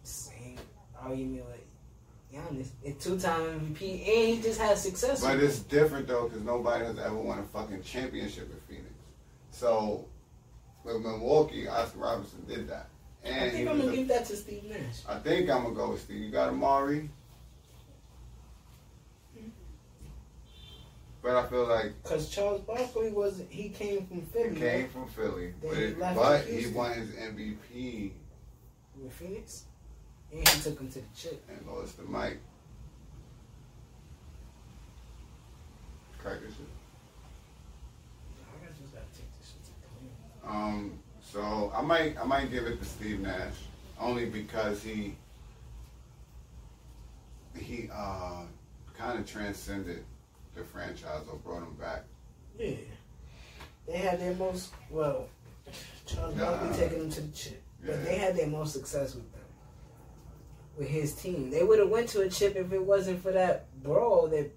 Same 0.04 0.58
argument 1.00 1.46
like 1.50 1.66
Giannis, 2.34 2.68
a 2.86 2.92
two-time 2.92 3.60
MVP, 3.60 3.82
and 3.82 4.36
he 4.36 4.42
just 4.42 4.60
had 4.60 4.78
success. 4.78 5.22
But 5.22 5.40
it's 5.40 5.60
different 5.60 6.08
though, 6.08 6.28
because 6.28 6.44
nobody 6.44 6.86
has 6.86 7.00
ever 7.00 7.16
won 7.16 7.40
a 7.40 7.44
fucking 7.44 7.84
championship. 7.84 8.50
So 9.62 10.08
With 10.84 11.04
Milwaukee, 11.04 11.68
Oscar 11.68 12.00
Robertson 12.00 12.44
did 12.48 12.68
that. 12.70 12.88
And 13.24 13.36
I 13.36 13.50
think 13.52 13.70
I'm 13.70 13.78
gonna 13.78 13.92
a- 13.92 13.96
give 13.96 14.08
that 14.08 14.26
to 14.26 14.36
Steve 14.36 14.64
Nash. 14.64 15.04
I 15.08 15.20
think 15.20 15.52
I'm 15.52 15.62
gonna 15.62 15.76
go 15.76 15.92
with 15.92 16.02
Steve. 16.02 16.20
You 16.20 16.32
got 16.32 16.52
Amar'e, 16.52 17.08
but 21.22 21.36
I 21.36 21.48
feel 21.48 21.68
like 21.68 22.04
Cause 22.04 22.28
Charles 22.32 22.62
Barkley 22.62 23.12
was 23.12 23.44
he 23.50 23.70
came 23.70 24.08
from 24.08 24.22
Philly, 24.24 24.56
he 24.56 24.60
came 24.60 24.90
from 24.90 25.08
Philly, 25.10 25.54
but, 25.62 25.78
he 25.78 25.92
but 25.92 26.46
he 26.46 26.66
won 26.72 26.94
his 26.94 27.12
MVP 27.12 28.14
with 29.00 29.14
Phoenix, 29.14 29.66
and 30.32 30.40
he 30.40 30.62
took 30.62 30.80
him 30.80 30.90
to 30.90 31.00
the 31.02 31.06
chip. 31.16 31.46
and 31.48 31.68
lost 31.68 31.98
to 31.98 32.04
Mike. 32.06 32.40
Crack 36.18 36.40
this 36.42 36.56
shit. 36.56 36.66
I 38.64 38.68
just 38.82 38.94
gotta 38.94 39.06
take 39.16 39.38
this 39.38 39.50
shit 39.50 39.64
to 39.66 39.72
the 40.44 40.50
Um, 40.52 41.00
so 41.22 41.71
I 41.82 41.84
might 41.84 42.16
I 42.20 42.24
might 42.26 42.52
give 42.52 42.68
it 42.68 42.78
to 42.78 42.86
Steve 42.86 43.22
Nash 43.22 43.56
only 44.00 44.28
because 44.28 44.84
he 44.84 45.16
he 47.58 47.90
uh 47.92 48.44
kind 48.96 49.18
of 49.20 49.26
transcended 49.26 50.04
the 50.54 50.64
franchise 50.64 51.24
or 51.32 51.38
brought 51.38 51.64
him 51.64 51.74
back. 51.80 52.04
Yeah, 52.60 52.76
they 53.88 53.98
had 53.98 54.20
their 54.20 54.36
most 54.36 54.74
well. 54.92 55.28
Charles 56.06 56.36
Nah. 56.36 56.52
Barkley 56.52 56.78
taking 56.78 57.00
them 57.00 57.10
to 57.10 57.22
the 57.22 57.32
chip, 57.36 57.64
but 57.84 58.06
they 58.06 58.16
had 58.16 58.38
their 58.38 58.48
most 58.48 58.74
success 58.74 59.16
with 59.16 59.32
them. 59.32 59.42
With 60.78 60.88
his 60.88 61.16
team, 61.16 61.50
they 61.50 61.64
would 61.64 61.80
have 61.80 61.90
went 61.90 62.10
to 62.10 62.22
a 62.22 62.30
chip 62.30 62.56
if 62.56 62.72
it 62.72 62.84
wasn't 62.84 63.24
for 63.24 63.32
that 63.32 63.66
brawl 63.82 64.28
that 64.28 64.52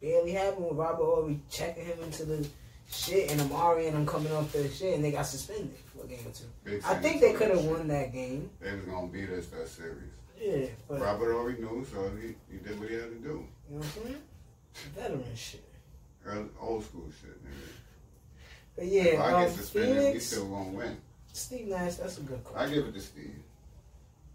barely 0.00 0.30
happened 0.32 0.66
with 0.68 0.78
Robert 0.78 1.04
Horry 1.04 1.40
checking 1.50 1.84
him 1.86 1.98
into 2.04 2.24
the 2.24 2.46
shit 2.92 3.32
and 3.32 3.40
Amar'e 3.40 3.86
and 3.88 3.96
them 3.96 4.06
coming 4.06 4.32
off 4.32 4.52
the 4.52 4.68
shit 4.68 4.94
and 4.94 5.04
they 5.04 5.10
got 5.12 5.26
suspended 5.26 5.74
game 6.10 6.32
two. 6.34 6.80
I 6.86 6.94
think 6.94 7.20
they 7.20 7.32
could 7.32 7.50
have 7.50 7.64
won 7.64 7.88
that 7.88 8.12
game. 8.12 8.50
They 8.60 8.72
was 8.74 8.84
gonna 8.84 9.06
beat 9.06 9.30
us 9.30 9.46
that 9.46 9.68
series. 9.68 10.12
Yeah, 10.40 10.66
but 10.88 11.00
Robert 11.00 11.34
already 11.34 11.60
knew, 11.60 11.86
so 11.92 12.10
he, 12.20 12.34
he 12.50 12.58
did 12.62 12.80
what 12.80 12.88
he 12.88 12.94
had 12.94 13.10
to 13.10 13.16
do. 13.16 13.28
you 13.28 13.34
know 13.34 13.46
what 13.68 13.84
I'm 13.84 14.02
saying? 14.04 14.22
Veteran 14.96 15.34
shit. 15.34 15.64
Early, 16.24 16.48
old 16.60 16.84
school 16.84 17.04
shit, 17.20 17.44
nigga. 17.44 17.70
But 18.76 18.86
yeah, 18.86 19.02
if 19.02 19.20
I 19.20 19.32
um, 19.32 19.42
get 19.42 19.52
suspended, 19.52 19.96
we 19.96 20.02
Phoenix, 20.04 20.26
still 20.26 20.46
gonna 20.46 20.70
win. 20.70 20.96
Steve 21.32 21.68
Nash, 21.68 21.94
that's 21.96 22.18
a 22.18 22.22
good 22.22 22.42
call. 22.44 22.56
I 22.56 22.68
give 22.68 22.86
it 22.86 22.94
to 22.94 23.00
Steve. 23.00 23.42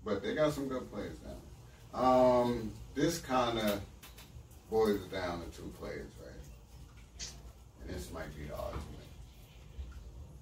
But 0.04 0.22
they 0.22 0.36
got 0.36 0.54
some 0.54 0.68
good 0.68 0.92
players 0.92 1.18
now. 1.26 2.00
Um, 2.00 2.72
this 2.94 3.20
kind 3.20 3.58
of 3.58 3.82
boils 4.70 5.02
down 5.08 5.42
to 5.44 5.58
two 5.58 5.74
players, 5.80 6.12
right? 6.24 7.28
And 7.82 7.96
this 7.96 8.12
might 8.12 8.36
be 8.36 8.44
the 8.44 8.56
argument. 8.56 8.95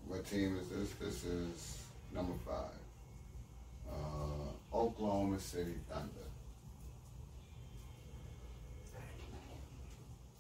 What 0.07 0.25
team 0.29 0.57
is 0.61 0.67
this? 0.69 0.89
This 0.99 1.23
is 1.25 1.77
number 2.13 2.33
five. 2.45 3.91
Uh, 3.91 4.75
Oklahoma 4.77 5.39
City 5.39 5.75
Thunder. 5.89 6.09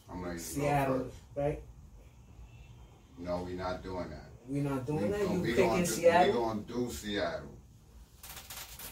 I'm 0.09 0.21
gonna 0.21 0.27
let 0.27 0.33
you 0.33 0.37
go 0.37 0.43
Seattle, 0.43 1.07
right? 1.35 1.61
No, 3.17 3.43
we're 3.45 3.55
not 3.55 3.81
doing 3.83 4.09
that. 4.09 4.29
We're 4.47 4.63
not 4.63 4.85
doing 4.85 5.03
We 5.03 5.07
that. 5.09 5.21
You 5.21 5.39
we 5.39 5.49
picking 5.51 5.67
gonna 5.69 5.79
do- 5.79 5.85
Seattle? 5.85 6.33
We're 6.33 6.47
gonna 6.47 6.61
do 6.61 6.91
Seattle. 6.91 7.49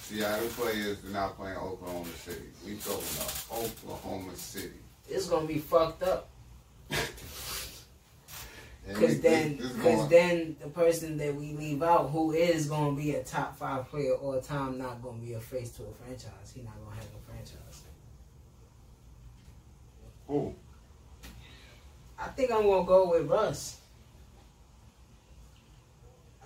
Seattle 0.01 0.47
players 0.49 1.03
are 1.05 1.09
not 1.09 1.37
playing 1.37 1.57
Oklahoma 1.57 2.09
City. 2.23 2.49
We 2.65 2.75
talking 2.75 3.03
about 3.15 3.43
Oklahoma 3.51 4.35
City. 4.35 4.79
It's 5.09 5.27
gonna 5.27 5.47
be 5.47 5.59
fucked 5.59 6.03
up. 6.03 6.29
And 8.87 8.97
we- 8.97 9.05
Cause 9.07 9.19
then, 9.21 9.57
this- 9.57 9.71
this 9.73 9.81
cause 9.83 10.09
then 10.09 10.55
the 10.61 10.67
person 10.69 11.17
that 11.17 11.35
we 11.35 11.53
leave 11.53 11.83
out, 11.83 12.09
who 12.09 12.31
is 12.31 12.65
gonna 12.67 12.95
be 12.95 13.13
a 13.15 13.23
top 13.23 13.55
five 13.57 13.87
player 13.89 14.13
all 14.15 14.39
time, 14.41 14.77
not 14.77 15.01
gonna 15.03 15.19
be 15.19 15.33
a 15.33 15.39
face 15.39 15.69
to 15.77 15.83
a 15.83 15.93
franchise. 16.03 16.51
He 16.53 16.61
not 16.61 16.73
gonna 16.83 16.95
have 16.95 17.05
a 17.05 17.25
franchise. 17.31 17.83
who? 20.27 20.55
I 22.17 22.27
think 22.29 22.51
I'm 22.51 22.63
gonna 22.63 22.85
go 22.85 23.09
with 23.11 23.27
Russ. 23.29 23.77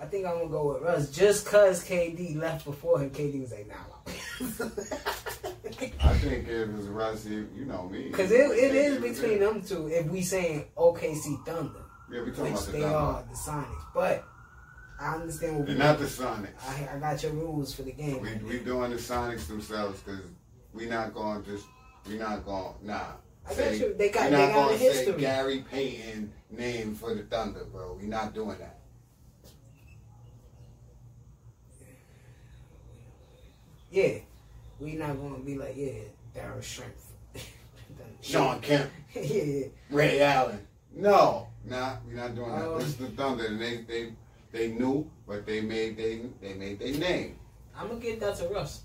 I 0.02 0.06
think 0.06 0.26
I'm 0.26 0.38
gonna 0.40 0.50
go 0.50 0.74
with 0.74 0.82
Russ 0.84 1.10
just 1.12 1.46
cause 1.46 1.84
KD 1.84 2.36
left 2.36 2.66
before 2.66 3.00
him. 3.00 3.12
KD 3.12 3.42
was 3.42 3.52
like, 3.52 3.68
nah. 3.68 3.76
I 6.04 6.14
think 6.18 6.48
it 6.48 6.72
was 6.74 6.88
Russ. 6.88 7.26
You 7.26 7.48
know 7.66 7.88
me. 7.90 8.10
Cause 8.10 8.32
it, 8.32 8.52
it 8.52 9.02
They 9.02 9.10
between 9.10 9.40
them 9.40 9.62
two. 9.62 9.88
If 9.88 10.08
we 10.08 10.22
saying 10.22 10.66
OKC 10.78 11.46
Thunder, 11.46 11.85
Yeah, 12.12 12.22
we 12.24 12.32
talking 12.32 12.52
about 12.54 12.66
the 12.66 12.72
they 12.72 12.84
are 12.84 13.24
the 13.30 13.36
Sonics, 13.36 13.86
but 13.94 14.24
I 15.00 15.16
understand 15.16 15.58
what 15.58 15.66
They're 15.66 15.76
we. 15.76 15.80
not 15.80 16.00
the 16.00 16.06
Sonics. 16.06 16.68
I, 16.68 16.96
I 16.96 17.00
got 17.00 17.22
your 17.24 17.34
rules 17.34 17.74
for 17.74 17.82
the 17.84 17.92
game. 17.92 18.22
We 18.22 18.34
we 18.48 18.60
doing 18.60 18.92
the 18.92 18.98
Sonics 18.98 19.48
themselves 19.48 20.02
because 20.02 20.22
we 20.74 20.86
not 20.86 21.14
going 21.14 21.44
to. 21.44 21.52
Just 21.52 21.66
we 22.08 22.18
not 22.18 22.46
going. 22.46 22.76
Nah. 22.84 23.02
I 23.50 23.54
got 23.54 23.74
you. 23.78 23.94
They 23.98 24.10
got- 24.10 24.30
we 24.32 24.36
they 24.38 24.48
not 24.48 24.54
got 24.54 24.72
a 24.72 24.78
gonna 24.78 24.94
say. 24.94 25.14
Gary 25.18 25.66
Payton 25.70 26.32
name 26.52 26.96
for 26.96 27.14
the 27.14 27.24
Thunder, 27.24 27.66
bro. 27.66 27.98
We 28.00 28.08
not 28.08 28.34
doing 28.34 28.58
that. 28.60 28.80
Yeah, 33.92 34.18
we 34.80 34.94
not 34.94 35.18
gonna 35.18 35.40
be 35.40 35.58
like 35.58 35.76
yeah, 35.78 35.92
Darren 36.36 36.64
Strength. 36.64 37.14
Shawn 38.22 38.60
Kemp. 38.62 38.90
yeah. 39.16 39.68
Ray 39.90 40.22
Allen. 40.22 40.60
No, 40.94 41.48
nah, 41.66 41.98
we're 42.06 42.16
not 42.16 42.36
doing 42.36 42.52
that. 42.52 42.68
Um, 42.68 42.80
this 42.80 42.88
is 42.90 42.96
the 42.98 43.08
Thunder, 43.08 43.46
and 43.48 43.62
they 43.62 43.78
they 43.82 44.14
they 44.52 44.72
knew, 44.72 45.10
but 45.28 45.46
they 45.46 45.62
made 45.62 45.98
they 45.98 46.22
they 46.42 46.54
made 46.54 46.80
their 46.80 46.94
name. 46.94 47.38
I'm 47.78 47.88
gonna 47.90 48.00
get 48.00 48.20
that 48.22 48.38
to 48.38 48.48
Russ. 48.48 48.82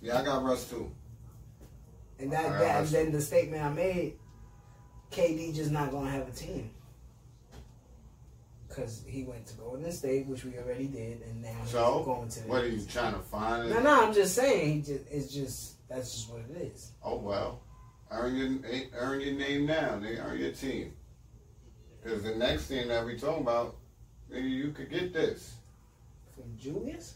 Yeah, 0.00 0.18
I 0.18 0.24
got 0.24 0.42
Russ 0.42 0.68
too. 0.68 0.90
And 2.18 2.32
that, 2.32 2.58
that 2.58 2.80
Russ. 2.80 2.92
then 2.92 3.10
the 3.12 3.20
statement 3.20 3.62
I 3.62 3.70
made, 3.70 4.14
KD 5.10 5.54
just 5.54 5.70
not 5.70 5.90
gonna 5.90 6.10
have 6.10 6.28
a 6.28 6.32
team. 6.32 6.70
Cause 8.68 9.02
he 9.06 9.24
went 9.24 9.46
to 9.48 9.54
Golden 9.54 9.92
State, 9.92 10.26
which 10.26 10.44
we 10.44 10.56
already 10.56 10.86
did, 10.86 11.20
and 11.22 11.42
now 11.42 11.50
So, 11.66 11.98
he's 11.98 12.06
going 12.06 12.28
to. 12.28 12.40
What 12.48 12.62
are 12.62 12.68
you 12.68 12.82
trying 12.86 13.12
to 13.12 13.20
find? 13.20 13.68
No, 13.68 13.80
no, 13.82 14.06
I'm 14.06 14.14
just 14.14 14.34
saying. 14.34 14.72
He 14.76 14.80
just 14.80 15.04
it's 15.10 15.32
just 15.32 15.88
that's 15.88 16.12
just 16.14 16.30
what 16.30 16.40
it 16.40 16.72
is. 16.72 16.92
Oh 17.02 17.16
well, 17.16 17.60
earn 18.10 18.34
your 18.34 18.48
earn 18.94 19.20
your 19.20 19.34
name 19.34 19.66
now. 19.66 19.98
They 19.98 20.16
earn 20.16 20.38
your 20.38 20.52
team. 20.52 20.94
Because 22.02 22.22
the 22.22 22.34
next 22.34 22.68
team 22.68 22.88
that 22.88 23.04
we 23.04 23.18
talking 23.18 23.42
about, 23.42 23.76
maybe 24.28 24.48
you 24.48 24.72
could 24.72 24.90
get 24.90 25.12
this. 25.12 25.54
From 26.34 26.56
Julius, 26.58 27.14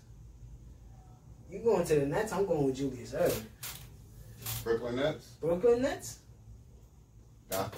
you 1.51 1.61
going 1.61 1.85
to 1.85 2.01
the 2.01 2.07
Nets? 2.07 2.33
I'm 2.33 2.47
going 2.47 2.65
with 2.67 2.77
Julius 2.77 3.13
Erving. 3.13 3.45
Brooklyn 4.63 4.97
Nets. 4.97 5.27
Brooklyn 5.41 5.83
Nets. 5.83 6.19
Yeah. 7.51 7.69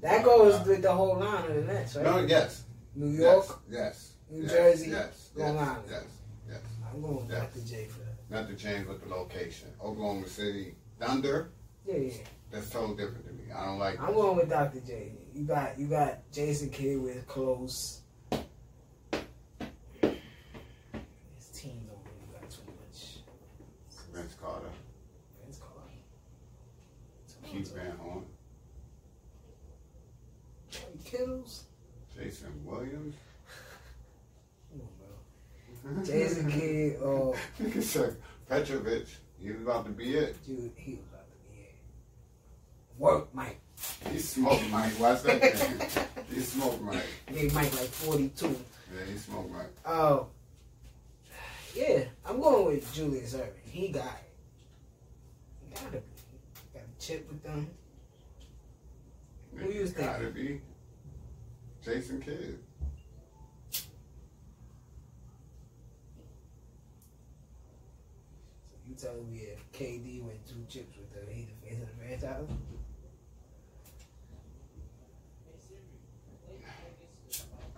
That 0.00 0.24
goes 0.24 0.66
with 0.66 0.82
the 0.82 0.92
whole 0.92 1.18
line 1.18 1.44
of 1.46 1.54
the 1.54 1.72
Nets, 1.72 1.96
right? 1.96 2.04
No, 2.04 2.18
yes. 2.18 2.64
New 2.94 3.10
York. 3.10 3.46
Yes. 3.70 3.80
yes 3.80 4.12
New 4.30 4.42
yes, 4.42 4.52
Jersey, 4.52 4.90
Yes. 4.90 5.30
Long 5.36 5.54
yes, 5.54 5.68
Island. 5.68 5.84
Yes. 5.90 6.04
Yes. 6.48 6.60
I'm 6.88 7.00
going 7.00 7.16
with 7.16 7.30
Yes. 7.30 7.40
Dr. 7.40 7.66
J 7.66 7.86
for 7.86 8.00
that. 8.00 8.30
Not 8.30 8.48
to 8.48 8.56
change 8.56 8.86
with 8.86 9.02
the 9.02 9.08
location. 9.08 9.68
Oklahoma 9.82 10.26
City 10.26 10.74
Thunder. 10.98 11.50
Yeah, 11.86 11.96
yeah. 11.96 12.12
That's 12.50 12.70
totally 12.70 12.96
different 12.96 13.26
to 13.26 13.32
me. 13.32 13.52
I 13.54 13.66
don't 13.66 13.78
like. 13.78 14.00
I'm 14.00 14.14
going 14.14 14.36
with 14.36 14.48
Dr. 14.48 14.80
J. 14.80 15.12
You 15.34 15.44
got 15.44 15.78
you 15.78 15.86
got 15.86 16.30
Jason 16.30 16.68
Kidd 16.68 17.00
with 17.00 17.26
close. 17.26 18.02
His 18.30 18.40
team 21.54 21.86
don't 21.86 21.98
really 22.04 22.28
got 22.32 22.50
too 22.50 22.60
much. 22.66 23.20
Vince 24.12 24.34
Carter, 24.40 24.66
Vince 25.42 25.58
Carter. 25.58 25.88
Keith 27.50 27.74
Van 27.74 27.96
Horn, 27.96 28.24
Troy 30.70 30.90
Kittles. 31.04 31.64
Jason 32.14 32.52
Williams. 32.64 33.14
On. 35.84 36.04
Jason 36.04 36.50
Kidd. 36.50 36.96
Oh, 37.02 37.34
Nigga 37.58 37.82
said 37.82 38.16
Petrovic. 38.48 39.06
He 39.38 39.50
was 39.50 39.62
about 39.62 39.86
to 39.86 39.92
be 39.92 40.14
it. 40.14 40.36
dude, 40.46 40.72
he 40.76 40.92
was 40.92 41.04
about 41.10 41.26
to 41.26 41.36
be 41.50 41.62
it. 41.62 41.74
Work, 42.98 43.34
Mike. 43.34 43.60
He 44.10 44.18
smoked 44.18 44.68
Mike. 44.70 44.98
Watch 44.98 45.22
that. 45.22 46.08
He 46.32 46.40
smoked 46.40 46.82
Mike. 46.82 47.02
Gave 47.32 47.54
Mike 47.54 47.72
like 47.78 47.88
42. 47.88 48.46
Yeah, 48.46 49.04
he 49.10 49.18
smoked 49.18 49.50
Mike. 49.50 49.72
Oh, 49.86 50.28
yeah. 51.74 52.04
I'm 52.26 52.40
going 52.40 52.66
with 52.66 52.92
Julius 52.94 53.34
Erving. 53.34 53.52
He 53.70 53.88
got 53.88 54.04
it. 54.04 54.32
He 55.60 55.74
gotta 55.74 55.98
be. 55.98 56.02
Got 56.74 56.82
a 56.82 57.00
chip 57.00 57.28
with 57.28 57.42
them. 57.42 57.68
Who 59.56 59.70
you 59.70 59.82
Nigga 59.82 59.98
Gotta 59.98 60.30
be 60.30 60.60
Jason 61.84 62.20
Kidd. 62.20 62.58
So 63.70 63.82
you 68.86 68.94
telling 68.94 69.30
me 69.32 69.40
if 69.40 69.72
KD 69.72 70.22
went 70.22 70.46
two 70.46 70.64
chips 70.68 70.96
with 70.96 71.12
them, 71.12 71.24
he 71.28 71.46
the 71.46 71.68
face 71.68 71.82
of 71.82 71.88
the 71.88 71.96
franchise? 71.96 72.48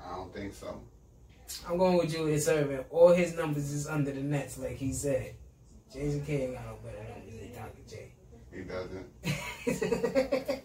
I 0.05 0.17
don't 0.17 0.33
think 0.35 0.55
so. 0.55 0.81
I'm 1.69 1.79
going 1.79 1.97
with 1.99 2.11
Julius 2.11 2.49
Erving. 2.49 2.85
All 2.91 3.13
his 3.13 3.35
numbers 3.37 3.71
is 3.73 3.87
under 3.87 4.11
the 4.13 4.21
nets, 4.23 4.59
like 4.59 4.77
he 4.77 4.93
said. 4.93 5.35
Jason 5.93 6.25
ain't 6.29 6.55
got 6.55 6.67
no 6.67 6.77
better 6.85 7.05
numbers 7.09 7.41
than 7.41 7.53
Dr. 7.55 7.83
J. 7.89 8.13
He 8.53 8.63
doesn't. 8.63 9.07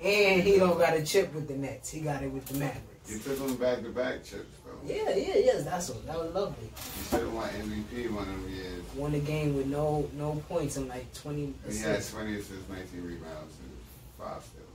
and 0.00 0.42
he 0.42 0.58
don't 0.58 0.78
got 0.78 0.96
a 0.96 1.02
chip 1.04 1.32
with 1.34 1.48
the 1.48 1.54
Nets. 1.56 1.90
He 1.90 2.00
got 2.00 2.22
it 2.22 2.30
with 2.30 2.46
the 2.46 2.54
You 2.54 2.60
Mavericks. 2.60 3.24
took 3.24 3.38
him 3.38 3.56
back 3.56 3.82
to 3.82 3.88
back 3.90 4.24
chips, 4.24 4.58
bro. 4.64 4.74
Yeah, 4.84 5.10
yeah, 5.10 5.36
yes. 5.38 5.64
That's 5.64 5.88
what. 5.90 6.06
That 6.06 6.18
was 6.18 6.32
lovely. 6.34 6.66
You 6.66 7.04
should 7.10 7.20
have 7.20 7.32
won 7.32 7.48
MVP 7.48 8.10
one 8.12 8.22
of 8.28 8.28
them 8.28 8.48
years. 8.54 8.84
Won 8.94 9.14
a 9.14 9.18
game 9.20 9.56
with 9.56 9.66
no 9.66 10.08
no 10.14 10.42
points 10.48 10.76
and 10.76 10.88
like 10.88 11.12
20 11.14 11.54
He 11.68 11.78
had 11.78 12.04
20 12.04 12.34
assists, 12.34 12.68
19 12.68 13.02
rebounds, 13.02 13.54
and 13.62 13.72
five 14.18 14.42
steals. 14.44 14.65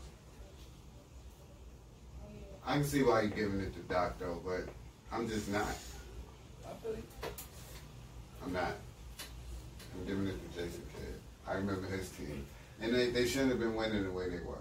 I 2.65 2.73
can 2.73 2.83
see 2.83 3.03
why 3.03 3.21
you're 3.21 3.31
giving 3.31 3.59
it 3.59 3.73
to 3.73 3.79
Doc, 3.93 4.15
though, 4.19 4.41
but 4.45 4.67
I'm 5.11 5.27
just 5.27 5.49
not. 5.51 5.67
I'm 8.43 8.53
not. 8.53 8.73
I'm 9.93 10.05
giving 10.05 10.27
it 10.27 10.53
to 10.53 10.59
Jason 10.59 10.81
Kidd. 10.95 11.19
I 11.47 11.53
remember 11.53 11.87
his 11.87 12.09
team. 12.09 12.45
And 12.81 12.93
they, 12.93 13.09
they 13.11 13.27
shouldn't 13.27 13.51
have 13.51 13.59
been 13.59 13.75
winning 13.75 14.03
the 14.03 14.11
way 14.11 14.29
they 14.29 14.39
were. 14.39 14.55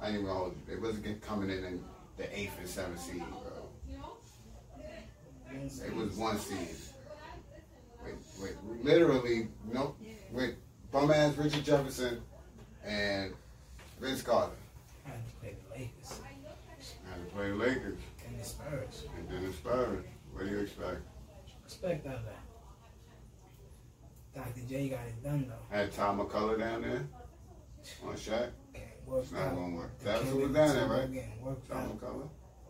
I 0.00 0.06
ain't 0.06 0.14
even 0.14 0.26
gonna 0.26 0.38
hold 0.38 0.52
you. 0.54 0.74
They 0.74 0.80
wasn't 0.80 1.20
coming 1.22 1.50
in 1.50 1.64
in 1.64 1.84
the 2.16 2.38
eighth 2.38 2.58
and 2.58 2.68
seventh 2.68 3.00
seed, 3.00 3.18
bro. 3.18 3.68
It 5.86 5.94
was 5.94 6.16
one 6.16 6.38
seed. 6.38 6.68
With, 8.04 8.14
with 8.40 8.84
literally, 8.84 9.48
no, 9.70 9.94
with 10.32 10.54
bum 10.92 11.10
ass 11.10 11.36
Richard 11.36 11.64
Jefferson 11.64 12.22
and 12.84 13.32
Vince 14.00 14.22
Carter. 14.22 14.52
Play 17.40 17.52
Lakers 17.52 17.56
Had 17.56 17.56
to 17.56 17.56
play 17.56 17.56
the 17.56 17.56
Lakers 17.56 17.98
and 18.28 18.38
the 18.40 18.44
Spurs. 18.44 19.04
and 19.16 19.28
then 19.30 19.46
the 19.46 19.52
Spurs. 19.54 20.04
What 20.34 20.44
do 20.44 20.50
you 20.50 20.58
expect? 20.58 20.98
Expect 21.64 22.06
out 22.06 22.16
of 22.16 22.24
that. 22.26 22.42
Dr. 24.34 24.60
J 24.68 24.88
got 24.90 25.00
it 25.06 25.24
done 25.24 25.46
though. 25.48 25.74
Had 25.74 25.90
Todd 25.90 26.18
MacCulloch 26.18 26.58
down 26.58 26.82
there 26.82 27.08
on 28.06 28.14
Shaq. 28.14 28.50
Okay, 28.74 28.92
It's 29.14 29.32
not 29.32 29.40
out. 29.40 29.54
gonna 29.54 29.74
work. 29.74 29.90
That's 30.04 30.22
what 30.26 30.36
was 30.36 30.50
down 30.52 30.68
there, 30.76 30.86
right? 30.86 31.66
Tom 31.66 31.78
out. 31.78 31.98
McCullough. 31.98 32.28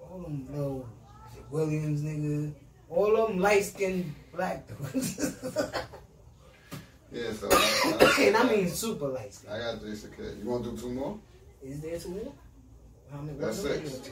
All 0.08 0.18
them 0.20 0.46
little 0.48 0.88
Williams 1.50 2.02
nigga. 2.02 2.54
All 2.88 3.26
them 3.26 3.40
light 3.40 3.64
skinned 3.64 4.14
black 4.32 4.68
dudes. 4.68 5.36
Yeah, 7.12 7.32
so 7.32 7.48
I, 7.52 8.16
and 8.20 8.36
I 8.36 8.44
mean 8.44 8.68
super 8.68 9.08
light 9.08 9.34
skinned. 9.34 9.52
I 9.52 9.58
got 9.58 9.80
Jason 9.82 10.12
Kidd. 10.16 10.38
You 10.40 10.48
want 10.48 10.62
to 10.62 10.70
do 10.70 10.76
two 10.76 10.90
more? 10.90 11.18
Is 11.60 11.80
there 11.80 11.98
two 11.98 12.10
more? 12.10 12.32
How 13.12 13.20
many? 13.20 13.38
That's 13.38 13.62
we 13.62 13.70
six. 13.70 14.08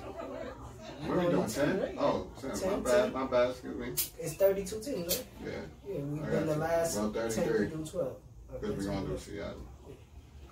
What 1.07 1.19
are 1.19 1.21
we 1.25 1.31
doing? 1.31 1.47
Ten? 1.49 1.81
right? 1.81 1.95
Oh, 1.99 2.27
ten. 2.41 2.51
My 2.51 2.57
Ten, 2.57 2.83
bad. 2.83 3.03
ten. 3.05 3.13
My 3.13 3.27
bad. 3.27 3.51
Excuse 3.51 3.77
me. 3.79 3.89
It's 4.19 4.35
32 4.35 4.81
teams, 4.81 5.17
right? 5.17 5.27
Yeah, 5.45 5.53
Yeah, 5.95 6.01
we've 6.01 6.23
done 6.33 6.47
the 6.47 6.57
last 6.57 6.97
Well, 6.97 7.11
10 7.13 7.31
33. 7.31 7.69
through 7.69 7.85
12. 7.85 8.17
because 8.61 8.77
we're 8.87 8.93
gonna 8.93 9.07
do 9.07 9.19
Seattle. 9.19 9.63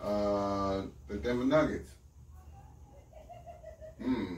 Uh, 0.01 0.83
the 1.09 1.17
Denver 1.17 1.45
Nuggets. 1.45 1.91
Hmm. 4.03 4.35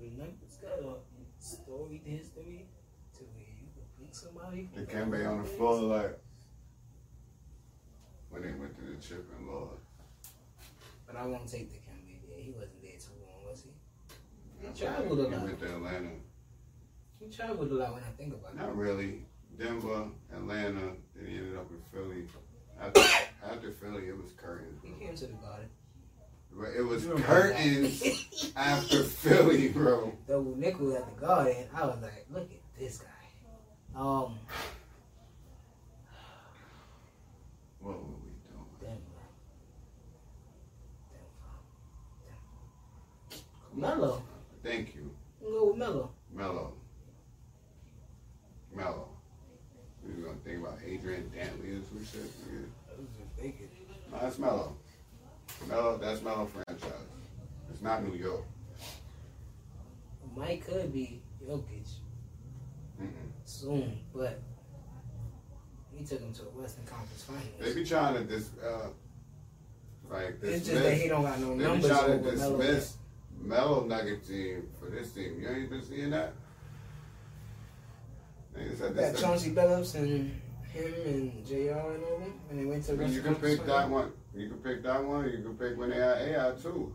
The 0.00 0.10
Nuggets 0.18 0.56
got 0.60 0.78
a 0.80 0.96
storied 1.38 2.02
history 2.04 2.66
to 3.16 3.24
where 3.24 3.44
you 3.44 3.68
can 3.74 3.84
pick 4.04 4.14
somebody. 4.14 4.68
Dikembe 4.76 5.26
on 5.30 5.38
the 5.42 5.48
floor 5.48 5.80
like 5.82 6.18
when 8.30 8.42
they 8.42 8.52
went 8.52 8.76
to 8.76 8.82
the 8.84 8.96
chip 9.00 9.24
and 9.38 9.46
lost. 9.48 9.79
But 11.12 11.20
I 11.22 11.26
won't 11.26 11.48
take 11.50 11.70
the 11.70 11.78
Kemba 11.78 12.20
there. 12.28 12.38
He 12.38 12.50
wasn't 12.52 12.82
there 12.82 12.92
too 12.92 13.12
long, 13.26 13.50
was 13.50 13.64
he? 13.64 14.66
He 14.66 14.72
traveled 14.84 15.18
a 15.18 15.24
He 15.28 15.34
lot. 15.34 15.42
went 15.44 15.58
to 15.60 15.74
Atlanta. 15.74 16.10
He 17.18 17.28
traveled 17.30 17.70
a 17.72 17.74
lot 17.74 17.94
when 17.94 18.02
I 18.02 18.10
think 18.16 18.34
about 18.34 18.52
it. 18.54 18.58
Not 18.58 18.76
really. 18.76 19.24
Denver, 19.58 20.06
Atlanta, 20.32 20.92
then 21.14 21.26
he 21.26 21.36
ended 21.36 21.56
up 21.56 21.66
in 21.70 21.80
Philly. 21.92 22.24
After, 22.80 23.00
after 23.44 23.70
Philly, 23.72 24.08
it 24.08 24.16
was 24.16 24.32
curtains. 24.32 24.80
He 24.82 24.90
Bro. 24.90 24.98
came 25.00 25.14
to 25.16 25.26
the 25.26 25.32
garden. 25.34 25.68
But 26.52 26.70
It 26.76 26.82
was 26.82 27.04
You 27.04 27.10
remember 27.10 27.26
curtains 27.26 28.52
after 28.56 29.02
Philly, 29.02 29.68
bro. 29.68 30.12
Though 30.26 30.42
Nick 30.56 30.80
was 30.80 30.94
at 30.94 31.14
the 31.14 31.20
garden, 31.26 31.66
I 31.74 31.84
was 31.86 31.98
like, 32.02 32.26
look 32.32 32.50
at 32.50 32.78
this 32.78 32.98
guy. 32.98 34.00
Um, 34.00 34.38
What 37.80 37.96
were 37.98 38.04
we 38.22 38.30
doing? 38.48 38.66
Denver. 38.80 39.00
Melo. 43.74 44.22
Thank 44.62 44.94
you. 44.94 45.10
Go 45.42 45.68
with 45.68 45.76
Melo. 45.76 46.10
Mello. 46.32 46.74
Melo. 48.74 49.08
We 50.06 50.14
were 50.22 50.28
gonna 50.28 50.38
think 50.44 50.60
about 50.60 50.78
Adrian 50.86 51.30
Dantley 51.36 51.80
or 51.80 51.84
some 51.86 52.04
shit. 52.04 52.22
nigga. 52.22 52.64
I 52.88 53.00
was 53.00 53.08
just 53.18 53.30
thinking. 53.40 53.68
No, 54.12 54.18
that's 54.20 54.38
Melo. 54.38 54.76
Melo, 55.68 55.98
that's 55.98 56.22
Melo 56.22 56.46
franchise. 56.46 56.92
It's 57.72 57.82
not 57.82 58.02
New 58.04 58.16
York. 58.16 58.44
Mike 60.36 60.64
could 60.66 60.92
be 60.92 61.20
Jokic 61.44 61.88
Mm-mm. 63.00 63.08
soon, 63.44 63.98
but 64.14 64.40
he 65.92 66.04
took 66.04 66.20
him 66.20 66.32
to 66.34 66.42
the 66.42 66.50
Western 66.50 66.84
Conference 66.84 67.22
Finals. 67.24 67.44
They 67.58 67.74
be 67.74 67.84
trying 67.84 68.14
to 68.14 68.24
dis, 68.24 68.50
uh, 68.64 68.88
like 70.08 70.36
It's 70.42 70.66
just 70.66 70.82
that 70.82 70.94
he 70.94 71.08
don't 71.08 71.22
got 71.22 71.38
no 71.40 71.56
They 71.56 71.80
be 71.80 71.88
trying 71.88 72.22
to 72.22 72.30
dismiss 72.30 72.96
Melo 73.40 73.84
Nugget 73.84 74.26
team 74.26 74.68
for 74.78 74.90
this 74.90 75.12
team. 75.12 75.40
You 75.40 75.48
ain't 75.48 75.70
been 75.70 75.82
seeing 75.82 76.10
that. 76.10 76.34
Niggas 78.56 78.78
said 78.78 78.94
That. 78.94 79.16
Chauncey 79.16 79.50
Billups 79.50 79.94
and 79.94 80.40
him 80.72 80.94
and 81.04 81.46
JR 81.46 81.54
and 81.54 82.04
all 82.04 82.18
them 82.18 82.34
when 82.48 82.58
they 82.58 82.64
went 82.64 82.84
to 82.84 82.92
you 83.08 83.22
can 83.22 83.34
pick 83.36 83.64
that 83.66 83.88
one. 83.88 84.12
You 84.34 84.48
can 84.48 84.58
pick 84.58 84.82
that 84.82 85.04
one. 85.04 85.24
You 85.30 85.42
can 85.42 85.56
pick 85.56 85.76
when 85.78 85.90
they 85.90 85.96
had 85.96 86.18
AI 86.18 86.52
too. 86.52 86.94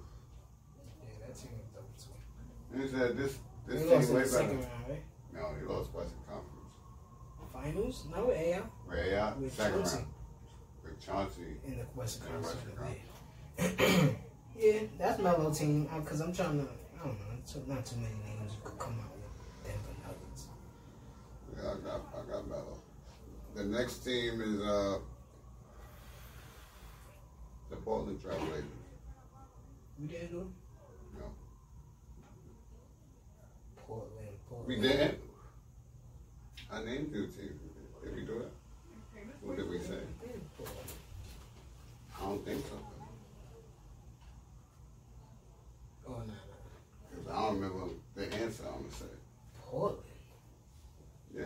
Yeah, 1.01 1.27
that 1.27 1.35
team 1.35 1.51
was 1.57 1.67
dope 1.73 1.97
too. 1.97 2.73
And 2.73 2.81
he 2.83 2.87
said 2.89 3.17
this 3.17 3.37
this 3.67 3.81
They 3.81 3.89
team 3.89 4.13
way 4.13 4.19
better. 4.21 4.25
second 4.27 4.59
round, 4.59 4.69
right? 4.89 5.03
No, 5.33 5.49
he 5.59 5.65
lost 5.65 5.93
Western 5.93 6.19
Conference. 6.27 6.51
Finals? 7.51 8.05
No, 8.11 8.31
AI 8.31 8.59
Where 8.85 8.97
AI 8.97 9.33
with 9.33 9.53
second 9.53 9.79
Chauncey 9.79 9.95
round 9.97 10.07
with 10.83 11.05
Chauncey. 11.05 11.41
in 11.67 11.77
the 11.77 11.83
Western 11.95 12.27
Conference. 13.57 14.15
Western 14.55 14.79
Finals. 14.79 14.89
yeah, 14.99 15.05
that's 15.05 15.19
Melo 15.21 15.53
team. 15.53 15.87
Because 15.95 16.21
I'm 16.21 16.33
trying 16.33 16.59
to, 16.59 16.67
I 17.01 17.05
don't 17.05 17.19
know, 17.19 17.25
it's 17.39 17.55
not 17.67 17.85
too 17.85 17.95
many 17.97 18.15
names 18.25 18.51
you 18.53 18.59
could 18.63 18.79
come 18.79 18.95
out 18.99 19.11
with 19.15 19.63
Denver 19.63 19.95
Nuggets. 20.03 20.47
Yeah, 21.55 21.71
I 21.71 21.73
got 21.87 22.01
I 22.15 22.31
got 22.31 22.47
Melo. 22.47 22.79
The 23.55 23.63
next 23.63 23.99
team 23.99 24.41
is 24.41 24.61
uh 24.61 24.99
the 27.69 27.75
Portland 27.77 28.19
Trailblazers. 28.21 28.63
We 29.99 30.07
didn't 30.07 30.31
do 30.31 30.39
it? 30.39 30.47
No. 31.17 31.25
Portland, 33.87 34.11
Portland. 34.49 34.67
We 34.67 34.75
didn't. 34.87 35.19
I 36.71 36.83
named 36.83 37.11
two 37.13 37.27
teams. 37.27 37.61
Did 38.03 38.15
we 38.15 38.21
do 38.23 38.39
it? 38.39 38.51
What 39.41 39.57
did 39.57 39.69
we 39.69 39.79
say? 39.79 39.99
We 40.21 40.27
did 40.27 40.41
Portland. 40.57 40.89
I 42.17 42.21
don't 42.21 42.45
think 42.45 42.65
so. 42.65 42.94
Oh, 46.07 46.11
no, 46.11 46.17
no. 46.25 46.33
Because 47.09 47.31
I 47.31 47.41
don't 47.41 47.59
remember 47.59 47.93
the 48.15 48.33
answer 48.35 48.63
I'm 48.67 48.81
gonna 48.81 48.93
say. 48.93 49.05
Portland. 49.61 50.03
Yeah. 51.35 51.43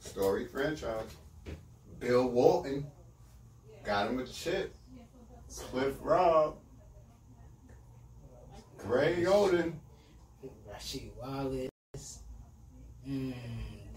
Story 0.00 0.46
franchise. 0.46 1.16
Bill 1.98 2.28
Walton. 2.28 2.86
Got 3.84 4.08
him 4.10 4.18
a 4.20 4.26
chip. 4.26 4.74
Cliff 5.48 5.94
Robb. 6.02 6.56
Greg 8.78 9.24
Oden. 9.24 9.72
Rasheed 10.68 11.10
Wallace. 11.16 12.20
Mmm, 13.08 13.34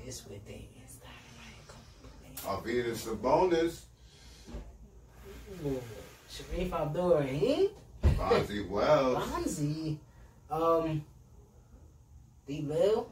this 0.05 0.25
with 0.27 0.45
Damian 0.45 0.69
Stoudamire. 0.87 2.63
Arvydas 2.63 3.05
Sabonis. 3.05 3.81
Ooh, 5.65 5.81
Shareef 6.31 6.71
Abdur-Rahim. 6.71 7.69
Bonzi 8.01 8.67
Wells. 8.69 9.23
Bonzi. 9.29 9.97
Um, 10.49 11.03
D. 12.47 12.61
Lil. 12.67 13.09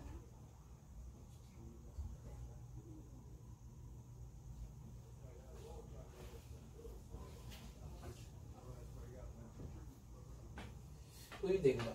Who 11.41 11.53
you 11.53 11.59
think 11.59 11.81
about? 11.81 11.93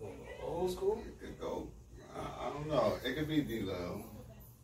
You 0.00 0.06
want 0.06 0.16
to 0.16 0.42
go 0.42 0.46
old 0.48 0.70
school? 0.72 1.04
It 1.06 1.20
could 1.20 1.40
go. 1.40 1.68
I, 2.16 2.46
I 2.46 2.50
don't 2.50 2.66
know. 2.68 2.96
It 3.04 3.14
could 3.14 3.28
be 3.28 3.42
D-Lo. 3.42 4.02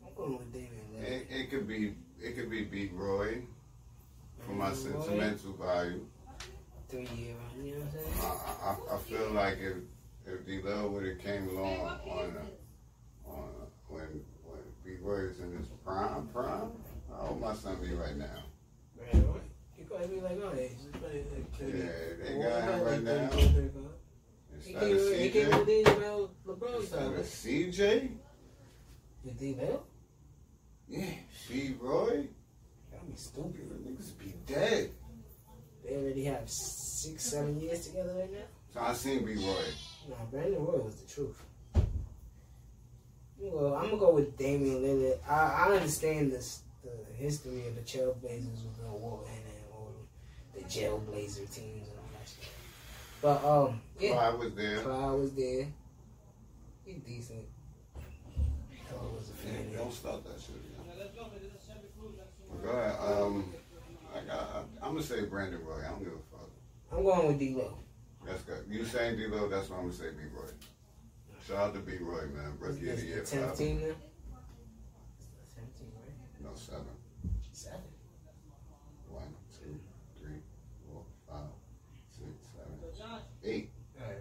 I'm 0.05 0.14
going 0.16 0.38
with 0.38 0.53
Lillard. 0.53 1.03
It, 1.05 1.26
it 1.30 1.51
could 1.51 1.68
be. 1.68 1.95
It 2.20 2.36
could 2.36 2.51
be 2.51 2.64
Big 2.64 2.93
Roy. 2.95 3.43
For 4.51 4.57
my 4.57 4.72
sentimental 4.74 5.53
value. 5.53 6.07
three 6.88 7.09
year. 7.16 7.34
You 7.62 7.72
know 7.74 7.78
what 7.78 7.86
I'm 7.86 7.92
saying? 7.92 8.14
I, 8.62 8.92
I, 8.92 8.96
I 8.96 8.98
feel 8.98 9.30
like 9.30 9.59
if 9.61 9.76
if 10.26 10.44
D 10.44 10.61
Lil 10.61 10.88
would 10.88 11.07
have 11.07 11.18
came 11.20 11.48
along 11.51 11.78
on 11.78 12.36
a, 12.36 13.30
on 13.30 13.48
a, 13.61 13.92
when 13.92 14.20
when 14.44 14.59
B 14.84 14.96
Roy 15.01 15.28
was 15.28 15.38
in 15.38 15.57
his 15.57 15.68
prime 15.84 16.26
prime, 16.34 16.72
how 17.11 17.28
old 17.28 17.40
my 17.40 17.55
son 17.55 17.76
be 17.80 17.94
right 17.94 18.16
now? 18.16 18.26
Right, 18.98 19.14
right. 19.14 19.42
He 19.76 19.84
probably 19.84 20.09
be 20.09 20.20
like, 20.20 20.38
oh, 20.42 20.53
age. 20.59 20.72
He's 20.82 20.90
probably 21.01 21.24
like 21.32 21.57
30. 21.57 21.78
Yeah, 21.78 21.84
they 22.24 22.42
got 22.42 22.62
him 22.64 22.84
right 22.84 23.03
now. 23.05 23.30
He 23.36 24.72
Instead 24.72 24.82
of 24.90 24.98
came, 25.12 25.20
he 25.20 25.30
came 25.30 25.48
with 25.48 25.55
CJ, 25.59 25.66
these 25.66 25.86
about 25.86 26.30
LeBron 26.44 26.80
instead 26.80 27.03
of. 27.03 27.24
CJ, 27.24 28.11
You 29.24 29.32
think 29.32 29.59
that? 29.61 29.80
yeah, 30.88 31.14
B 31.48 31.74
Roy, 31.80 32.26
be 33.11 33.17
stupid. 33.17 33.85
niggas 33.85 34.19
be 34.19 34.35
dead. 34.47 34.91
They 35.85 35.97
already 35.97 36.25
have 36.25 36.49
six, 36.49 37.25
seven 37.25 37.59
years 37.61 37.87
together 37.87 38.15
right 38.15 38.33
now. 38.33 38.39
So 38.73 38.81
I 38.81 38.93
seen 38.93 39.25
B 39.25 39.35
Roy. 39.35 39.55
Nah, 40.09 40.25
Brandon 40.31 40.65
Roy 40.65 40.79
was 40.79 40.97
the 40.97 41.13
truth. 41.13 41.43
Well, 43.39 43.75
I'm 43.75 43.87
gonna 43.87 43.97
go 43.97 44.15
with 44.15 44.37
Damian 44.37 44.83
Lillard. 44.83 45.19
I, 45.29 45.67
I 45.67 45.73
understand 45.75 46.31
this 46.31 46.63
the 46.83 47.15
history 47.17 47.67
of 47.67 47.75
the 47.75 47.83
Trailblazers 47.83 48.63
with 48.65 48.81
Bill 48.81 48.99
Walton 48.99 49.33
and 49.35 49.73
all 49.73 49.93
the 50.55 50.61
Jailblazer 50.63 51.53
teams 51.53 51.89
and 51.89 51.99
all 51.99 52.11
that 52.13 52.29
shit. 52.29 52.49
But 53.23 53.45
um, 53.45 53.81
yeah, 53.99 54.13
Clyde 54.13 54.39
was 54.39 54.55
there. 54.55 54.79
Clyde 54.81 55.19
was 55.19 55.33
there. 55.33 55.67
He 56.85 56.93
decent. 56.95 57.45
I 58.91 59.03
was 59.15 59.31
a 59.31 59.47
fan. 59.47 59.73
don't 59.75 59.93
stop 59.93 60.25
that 60.25 60.41
shit. 60.41 60.70
Go 62.63 62.69
ahead. 62.71 62.97
Um, 63.01 63.53
I 64.15 64.21
got. 64.27 64.41
I, 64.83 64.87
I'm 64.87 64.95
gonna 64.95 65.03
say 65.03 65.25
Brandon 65.25 65.65
Roy. 65.65 65.81
I 65.87 65.91
don't 65.91 66.01
give 66.05 66.13
a 66.13 66.37
fuck. 66.37 66.51
I'm 66.93 67.03
going 67.05 67.27
with 67.29 67.39
D-Lo. 67.39 67.79
That's 68.27 68.43
good. 68.43 68.65
You 68.69 68.85
saying 68.85 69.17
D 69.17 69.27
Lo? 69.27 69.49
That's 69.49 69.71
what 69.71 69.77
I'm 69.79 69.85
gonna 69.85 69.95
say. 69.95 70.11
B 70.11 70.25
Roy. 70.35 70.49
Shout 71.47 71.57
out 71.57 71.75
to 71.75 71.81
B 71.81 71.93
Roy, 72.01 72.27
man. 72.27 72.53
Rookie 72.59 72.91
of 72.91 73.01
the 73.01 73.07
year. 73.07 73.19
It's 73.21 73.31
the 73.31 73.37
10th 73.39 73.41
forever. 73.41 73.57
team 73.57 73.81
now? 73.81 73.87
It's 73.87 75.55
the 75.55 75.61
10th 75.61 75.79
team, 75.79 75.89
right? 75.97 76.45
No 76.45 76.51
seven. 76.55 76.85
Seven. 77.53 77.81
One, 79.09 79.35
two, 79.59 79.79
three, 80.19 80.41
four, 80.87 81.03
five, 81.29 81.49
six, 82.11 82.29
seven, 82.55 83.21
eight. 83.45 83.71
Alright. 84.01 84.19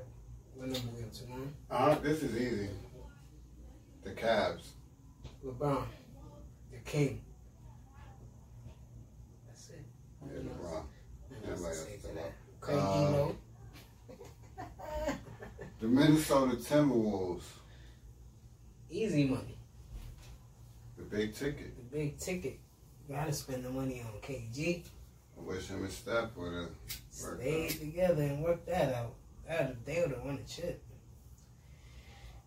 What 0.55 0.67
number 0.69 0.87
we 0.97 1.03
up 1.03 1.13
to, 1.13 1.29
nine? 1.29 1.53
Uh, 1.69 1.95
this 1.99 2.23
is 2.23 2.35
easy. 2.35 2.69
The 4.03 4.11
Cavs. 4.11 4.69
LeBron. 5.45 5.83
The 6.71 6.77
king. 6.79 7.21
That's 9.47 9.69
it. 9.69 9.85
Yeah, 10.25 10.39
LeBron. 10.39 10.83
Nothing 11.61 11.65
else 11.67 11.83
to 11.83 11.89
Everybody 11.89 11.91
say 11.91 11.93
else 11.93 12.01
to 12.03 12.09
is 12.09 12.15
that. 12.15 12.33
Craig 12.61 12.77
Um, 12.77 13.37
The 15.81 15.87
Minnesota 15.87 16.55
Timberwolves. 16.57 17.43
Easy 18.89 19.25
money. 19.25 19.57
The 20.97 21.03
big 21.03 21.33
ticket. 21.33 21.75
The 21.77 21.97
big 21.97 22.17
ticket. 22.17 22.59
Gotta 23.09 23.31
spend 23.33 23.63
the 23.63 23.69
money 23.69 24.01
on 24.01 24.19
KG. 24.21 24.83
I 25.37 25.41
wish 25.41 25.67
him 25.67 25.83
and 25.83 25.91
Steph 25.91 26.35
would 26.35 26.53
have 26.53 26.69
worked 27.23 27.41
Stay 27.41 27.65
out. 27.65 27.69
together 27.71 28.23
and 28.23 28.43
worked 28.43 28.65
that 28.67 28.93
out. 28.93 29.13
That 29.47 29.85
they 29.85 30.01
would 30.01 30.11
have 30.11 30.23
won 30.23 30.35
the 30.37 30.43
chip. 30.51 30.83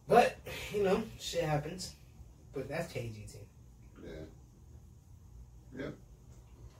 But, 0.06 0.36
you 0.74 0.82
know, 0.84 1.02
shit 1.18 1.44
happens. 1.44 1.94
But 2.52 2.68
that's 2.68 2.92
KG 2.92 3.14
team. 3.32 3.46
Yeah. 4.04 5.80
Yep. 5.84 5.94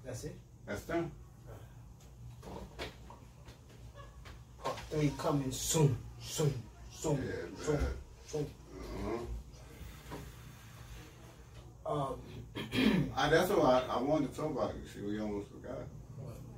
That's 0.05 0.25
it. 0.25 0.37
That's 0.67 0.83
them. 0.83 1.11
Three 4.93 5.13
coming 5.17 5.51
soon. 5.51 5.97
Soon. 6.21 6.53
Soon. 6.93 7.17
Yeah, 7.17 7.65
soon. 7.65 7.79
soon. 8.27 8.47
Uh-huh. 8.99 9.19
Um, 11.85 12.15
I, 13.17 13.31
that's 13.31 13.51
what 13.51 13.65
I, 13.65 13.83
I 13.89 14.03
wanted 14.03 14.35
to 14.35 14.41
talk 14.41 14.51
about. 14.51 14.75
You 14.75 14.89
see, 14.89 15.01
we 15.07 15.19
almost 15.19 15.49
forgot 15.49 15.79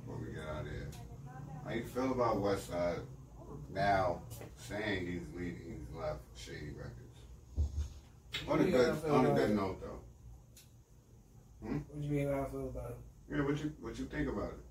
before 0.05 0.19
we 0.21 0.33
get 0.33 0.43
out 0.43 0.61
of 0.61 0.67
here. 0.67 0.89
How 1.63 1.71
you 1.71 1.83
feel 1.85 2.11
about 2.11 2.35
Westside 2.37 2.99
now 3.73 4.21
saying 4.57 5.07
he's 5.07 5.23
leaving, 5.35 5.61
he's 5.65 5.97
left 5.97 6.19
Shady 6.35 6.73
Records? 6.77 7.01
On 8.49 8.59
a 8.59 8.63
good, 8.69 9.09
on 9.09 9.25
a 9.25 9.33
good 9.33 9.51
note 9.55 9.81
though. 9.81 10.01
what 11.61 12.01
do 12.01 12.07
you 12.07 12.13
mean 12.13 12.27
how 12.27 12.41
I 12.41 12.49
feel 12.51 12.67
about 12.67 12.91
it? 12.91 12.97
Yeah, 13.31 13.43
what 13.43 13.57
you 13.63 13.71
what 13.81 13.97
you 13.97 14.05
think 14.05 14.27
about 14.27 14.49
it? 14.49 14.64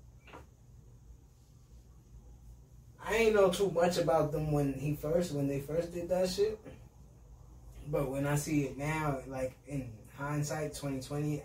I 3.07 3.15
ain't 3.15 3.35
know 3.35 3.49
too 3.51 3.69
much 3.71 3.97
about 3.97 4.31
them 4.31 4.51
when 4.51 4.73
he 4.73 4.95
first 4.95 5.31
when 5.33 5.47
they 5.47 5.59
first 5.61 5.93
did 5.93 6.09
that 6.09 6.29
shit. 6.29 6.59
But 7.87 8.09
when 8.09 8.25
I 8.25 8.35
see 8.35 8.63
it 8.63 8.77
now, 8.77 9.19
like 9.27 9.55
in 9.67 9.91
hindsight, 10.17 10.73
twenty 10.75 11.01
twenty, 11.01 11.43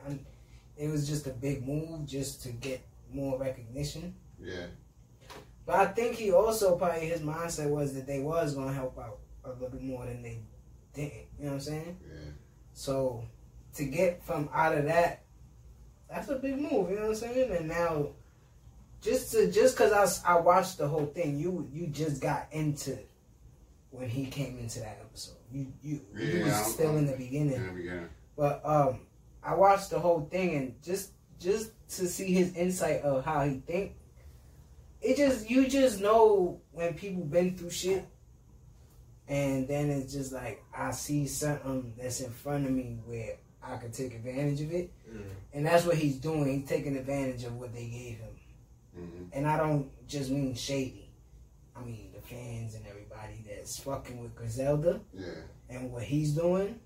it 0.76 0.88
was 0.88 1.06
just 1.06 1.26
a 1.26 1.30
big 1.30 1.66
move 1.66 2.06
just 2.06 2.42
to 2.44 2.52
get 2.52 2.80
more 3.12 3.38
recognition. 3.38 4.14
Yeah, 4.42 4.66
But 5.66 5.74
I 5.76 5.86
think 5.88 6.16
he 6.16 6.32
also 6.32 6.76
probably 6.78 7.06
his 7.06 7.20
mindset 7.20 7.68
was 7.68 7.92
that 7.94 8.06
they 8.06 8.20
was 8.20 8.54
gonna 8.54 8.72
help 8.72 8.98
out 8.98 9.18
a 9.44 9.50
little 9.52 9.80
more 9.80 10.06
than 10.06 10.22
they 10.22 10.40
didn't. 10.94 11.12
You 11.38 11.44
know 11.44 11.48
what 11.48 11.52
I'm 11.54 11.60
saying? 11.60 11.98
yeah, 12.02 12.30
So 12.72 13.24
to 13.74 13.84
get 13.84 14.24
from 14.24 14.48
out 14.54 14.76
of 14.78 14.84
that, 14.86 15.24
that's 16.08 16.28
a 16.28 16.36
big 16.36 16.56
move. 16.58 16.88
You 16.88 16.96
know 16.96 17.02
what 17.02 17.08
I'm 17.10 17.14
saying? 17.16 17.52
And 17.52 17.68
now, 17.68 18.08
just 19.00 19.32
to 19.32 19.50
just 19.50 19.76
because 19.76 20.22
I, 20.24 20.34
I 20.34 20.40
watched 20.40 20.78
the 20.78 20.88
whole 20.88 21.06
thing, 21.06 21.38
you 21.38 21.68
you 21.72 21.86
just 21.88 22.20
got 22.20 22.48
into 22.52 22.98
when 23.90 24.08
he 24.08 24.26
came 24.26 24.58
into 24.58 24.80
that 24.80 24.98
episode. 25.00 25.36
You 25.52 25.72
you 25.82 26.00
you 26.16 26.44
was 26.44 26.52
I'm- 26.54 26.64
still 26.70 26.96
in 26.96 27.06
the 27.06 27.12
in 27.14 27.18
beginning, 27.18 27.66
the 27.66 27.72
beginning. 27.72 28.08
but 28.36 28.60
um, 28.64 29.00
I 29.42 29.54
watched 29.54 29.90
the 29.90 29.98
whole 29.98 30.28
thing 30.30 30.54
and 30.56 30.82
just 30.82 31.12
just 31.40 31.72
to 31.96 32.06
see 32.06 32.32
his 32.32 32.54
insight 32.54 33.02
of 33.02 33.24
how 33.24 33.44
he 33.44 33.56
think. 33.66 33.94
It 35.00 35.16
just 35.16 35.48
you 35.50 35.66
just 35.66 36.00
know 36.00 36.60
when 36.72 36.94
people 36.94 37.24
been 37.24 37.56
through 37.56 37.70
shit 37.70 38.04
and 39.28 39.66
then 39.68 39.88
it's 39.90 40.12
just 40.12 40.32
like 40.32 40.62
I 40.76 40.90
see 40.90 41.26
something 41.26 41.94
that's 41.98 42.20
in 42.20 42.30
front 42.30 42.66
of 42.66 42.72
me 42.72 42.98
where 43.06 43.36
I 43.62 43.76
could 43.76 43.92
take 43.92 44.14
advantage 44.14 44.60
of 44.62 44.72
it, 44.72 44.90
and 45.52 45.66
that's 45.66 45.84
what 45.84 45.96
he's 45.96 46.16
doing. 46.16 46.60
He's 46.60 46.68
taking 46.68 46.96
advantage 46.96 47.44
of 47.44 47.56
what 47.56 47.72
they 47.74 47.84
gave 47.86 48.18
him, 48.18 48.29
hmm 48.94 49.24
and 49.32 49.46
I 49.46 49.56
don't 49.56 49.88
just 50.08 50.30
mean 50.30 50.54
shady. 50.54 51.10
I 51.76 51.82
mean 51.84 52.10
the 52.14 52.20
fans 52.20 52.74
and 52.74 52.84
everybody 52.86 53.44
that's 53.48 53.78
fucking 53.80 54.20
with 54.20 54.34
Griselda 54.34 55.00
Yeah, 55.14 55.26
and 55.68 55.92
what 55.92 56.02
he's 56.02 56.32
doing. 56.32 56.80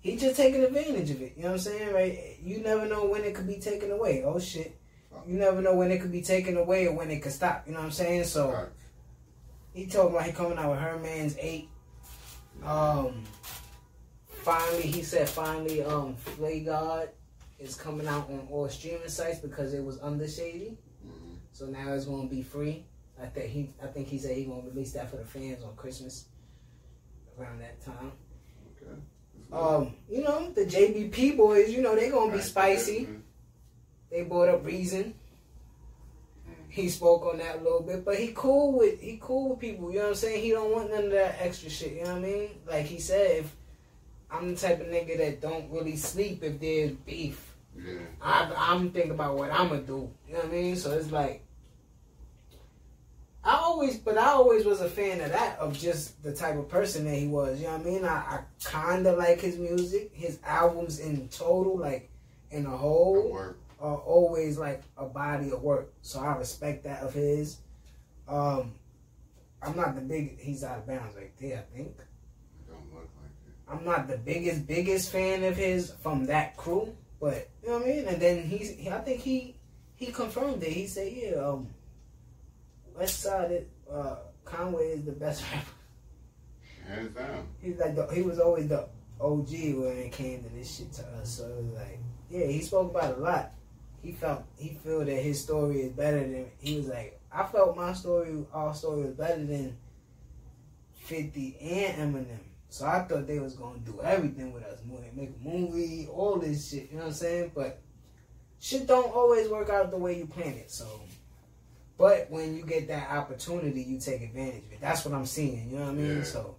He's 0.00 0.20
just 0.20 0.36
taking 0.36 0.62
advantage 0.62 1.10
of 1.10 1.22
it. 1.22 1.32
You 1.36 1.44
know 1.44 1.48
what 1.50 1.54
I'm 1.54 1.60
saying, 1.60 1.94
right? 1.94 2.36
You 2.42 2.58
never 2.58 2.86
know 2.86 3.06
when 3.06 3.24
it 3.24 3.34
could 3.34 3.46
be 3.46 3.56
taken 3.56 3.90
away. 3.90 4.22
Oh 4.24 4.38
shit. 4.38 4.76
You 5.26 5.38
never 5.38 5.62
know 5.62 5.74
when 5.74 5.90
it 5.90 6.00
could 6.00 6.12
be 6.12 6.20
taken 6.22 6.56
away 6.56 6.86
or 6.86 6.92
when 6.94 7.10
it 7.10 7.20
could 7.20 7.32
stop. 7.32 7.64
You 7.66 7.72
know 7.72 7.78
what 7.78 7.86
I'm 7.86 7.90
saying? 7.92 8.24
So 8.24 8.50
Right. 8.50 8.68
he 9.72 9.86
told 9.86 10.10
about 10.12 10.24
he 10.26 10.32
coming 10.32 10.58
out 10.58 10.70
with 10.72 10.80
her 10.80 10.98
man's 10.98 11.36
eight. 11.38 11.68
Um, 12.64 13.24
finally, 14.26 14.82
he 14.82 15.02
said 15.02 15.28
finally, 15.28 15.82
um, 15.82 16.16
Flygod 16.36 17.08
is 17.58 17.74
coming 17.74 18.06
out 18.06 18.28
on 18.28 18.46
all 18.50 18.68
streaming 18.68 19.08
sites 19.08 19.38
because 19.38 19.72
it 19.74 19.82
was 19.82 19.98
under 20.00 20.28
Shady. 20.28 20.76
So 21.54 21.66
now 21.66 21.92
it's 21.92 22.04
gonna 22.04 22.26
be 22.26 22.42
free. 22.42 22.84
I 23.22 23.26
think 23.26 23.46
he, 23.48 23.70
I 23.80 23.86
think 23.86 24.08
he 24.08 24.18
said 24.18 24.36
he 24.36 24.44
gonna 24.44 24.68
release 24.68 24.92
that 24.94 25.08
for 25.08 25.18
the 25.18 25.24
fans 25.24 25.62
on 25.62 25.76
Christmas 25.76 26.24
around 27.38 27.60
that 27.60 27.80
time. 27.80 28.10
Okay. 28.76 29.00
Um, 29.52 29.94
you 30.10 30.24
know 30.24 30.50
the 30.50 30.64
JBP 30.64 31.36
boys, 31.36 31.70
you 31.70 31.80
know 31.80 31.94
they 31.94 32.10
gonna 32.10 32.32
be 32.32 32.40
spicy. 32.40 33.08
They 34.10 34.22
brought 34.22 34.48
up 34.48 34.66
Reason. 34.66 35.14
He 36.68 36.88
spoke 36.88 37.24
on 37.24 37.38
that 37.38 37.60
a 37.60 37.62
little 37.62 37.82
bit, 37.82 38.04
but 38.04 38.16
he 38.16 38.32
cool 38.34 38.76
with 38.76 39.00
he 39.00 39.20
cool 39.22 39.50
with 39.50 39.60
people. 39.60 39.92
You 39.92 39.98
know 39.98 40.02
what 40.06 40.08
I'm 40.10 40.14
saying? 40.16 40.42
He 40.42 40.50
don't 40.50 40.72
want 40.72 40.90
none 40.90 41.04
of 41.04 41.10
that 41.12 41.36
extra 41.38 41.70
shit. 41.70 41.92
You 41.92 42.02
know 42.02 42.14
what 42.14 42.24
I 42.24 42.26
mean? 42.26 42.50
Like 42.68 42.86
he 42.86 42.98
said, 42.98 43.30
if 43.44 43.56
I'm 44.28 44.52
the 44.52 44.60
type 44.60 44.80
of 44.80 44.88
nigga 44.88 45.16
that 45.18 45.40
don't 45.40 45.70
really 45.70 45.94
sleep 45.94 46.42
if 46.42 46.58
there's 46.58 46.90
beef. 46.90 47.54
Yeah. 47.76 47.98
I, 48.20 48.52
I'm 48.56 48.90
thinking 48.90 49.12
about 49.12 49.36
what 49.36 49.52
I'm 49.52 49.68
gonna 49.68 49.82
do. 49.82 50.10
You 50.26 50.34
know 50.34 50.40
what 50.40 50.48
I 50.48 50.52
mean? 50.52 50.74
So 50.74 50.90
it's 50.90 51.12
like 51.12 51.43
I 53.44 53.56
always, 53.56 53.98
but 53.98 54.16
I 54.16 54.28
always 54.28 54.64
was 54.64 54.80
a 54.80 54.88
fan 54.88 55.20
of 55.20 55.30
that 55.32 55.58
of 55.58 55.78
just 55.78 56.22
the 56.22 56.32
type 56.34 56.56
of 56.56 56.68
person 56.68 57.04
that 57.04 57.14
he 57.14 57.26
was. 57.26 57.60
You 57.60 57.66
know 57.66 57.72
what 57.76 57.80
I 57.82 57.84
mean? 57.84 58.04
I, 58.04 58.08
I 58.08 58.40
kind 58.62 59.06
of 59.06 59.18
like 59.18 59.40
his 59.40 59.58
music, 59.58 60.10
his 60.14 60.38
albums 60.44 60.98
in 60.98 61.28
total, 61.28 61.76
like 61.76 62.10
in 62.50 62.64
a 62.64 62.76
whole 62.76 63.54
are 63.80 63.96
always 63.96 64.56
like 64.56 64.82
a 64.96 65.04
body 65.04 65.50
of 65.52 65.62
work. 65.62 65.92
So 66.00 66.20
I 66.20 66.34
respect 66.36 66.84
that 66.84 67.02
of 67.02 67.12
his. 67.12 67.58
Um, 68.26 68.72
I'm 69.62 69.76
not 69.76 69.94
the 69.94 70.00
big. 70.00 70.40
He's 70.40 70.64
out 70.64 70.78
of 70.78 70.86
bounds 70.86 71.14
right 71.14 71.32
there. 71.38 71.58
I 71.58 71.76
think 71.76 71.94
Don't 72.66 72.78
look 72.94 73.08
like 73.20 73.30
it. 73.46 73.54
I'm 73.70 73.84
not 73.84 74.08
the 74.08 74.16
biggest 74.16 74.66
biggest 74.66 75.12
fan 75.12 75.44
of 75.44 75.56
his 75.56 75.92
from 76.02 76.24
that 76.26 76.56
crew, 76.56 76.96
but 77.20 77.50
you 77.62 77.68
know 77.68 77.78
what 77.78 77.86
I 77.86 77.90
mean. 77.90 78.08
And 78.08 78.22
then 78.22 78.42
he's. 78.44 78.70
he- 78.74 78.88
I 78.90 79.00
think 79.00 79.20
he 79.20 79.54
he 79.96 80.06
confirmed 80.06 80.62
it. 80.62 80.72
He 80.72 80.86
said, 80.86 81.12
yeah, 81.12 81.36
um, 81.36 81.68
Westside, 82.98 83.64
uh, 83.90 84.16
Conway 84.44 84.90
is 84.92 85.04
the 85.04 85.12
best 85.12 85.42
rapper. 85.52 86.88
Hands 86.88 87.14
down. 87.14 87.48
He's 87.60 87.78
like 87.78 87.96
the, 87.96 88.06
he 88.08 88.22
was 88.22 88.38
always 88.38 88.68
the 88.68 88.88
OG 89.20 89.48
when 89.48 89.98
it 89.98 90.12
came 90.12 90.42
to 90.42 90.48
this 90.50 90.76
shit 90.76 90.92
to 90.94 91.02
us. 91.20 91.38
So 91.38 91.46
it 91.46 91.64
was 91.64 91.74
like, 91.74 91.98
yeah, 92.30 92.46
he 92.46 92.60
spoke 92.60 92.90
about 92.90 93.18
a 93.18 93.20
lot. 93.20 93.52
He 94.02 94.12
felt 94.12 94.44
he 94.58 94.78
feel 94.84 95.04
that 95.04 95.16
his 95.16 95.40
story 95.40 95.80
is 95.80 95.92
better 95.92 96.20
than 96.20 96.46
he 96.58 96.76
was 96.76 96.88
like. 96.88 97.20
I 97.32 97.44
felt 97.44 97.76
my 97.76 97.94
story, 97.94 98.44
our 98.52 98.74
story 98.74 99.06
was 99.06 99.14
better 99.14 99.44
than 99.44 99.76
Fifty 100.94 101.56
and 101.60 102.14
Eminem. 102.14 102.38
So 102.68 102.86
I 102.86 103.02
thought 103.02 103.26
they 103.26 103.38
was 103.38 103.54
gonna 103.54 103.78
do 103.78 104.00
everything 104.02 104.52
with 104.52 104.64
us, 104.64 104.80
make 105.14 105.30
a 105.30 105.48
movie, 105.48 106.08
all 106.12 106.38
this 106.38 106.70
shit. 106.70 106.90
You 106.90 106.96
know 106.98 107.04
what 107.04 107.08
I'm 107.10 107.14
saying? 107.14 107.52
But 107.54 107.80
shit 108.58 108.86
don't 108.86 109.14
always 109.14 109.48
work 109.48 109.70
out 109.70 109.90
the 109.90 109.96
way 109.96 110.18
you 110.18 110.26
plan 110.26 110.54
it. 110.54 110.70
So, 110.70 110.86
but 111.96 112.30
when 112.30 112.56
you 112.56 112.64
get 112.64 112.88
that 112.88 113.10
opportunity, 113.10 113.82
you 113.82 113.98
take 114.00 114.22
advantage 114.22 114.64
of 114.64 114.72
it. 114.72 114.80
That's 114.80 115.04
what 115.04 115.14
I'm 115.14 115.26
seeing. 115.26 115.70
You 115.70 115.78
know 115.78 115.84
what 115.84 115.92
I 115.92 115.94
mean? 115.94 116.18
Yeah. 116.18 116.24
So 116.24 116.56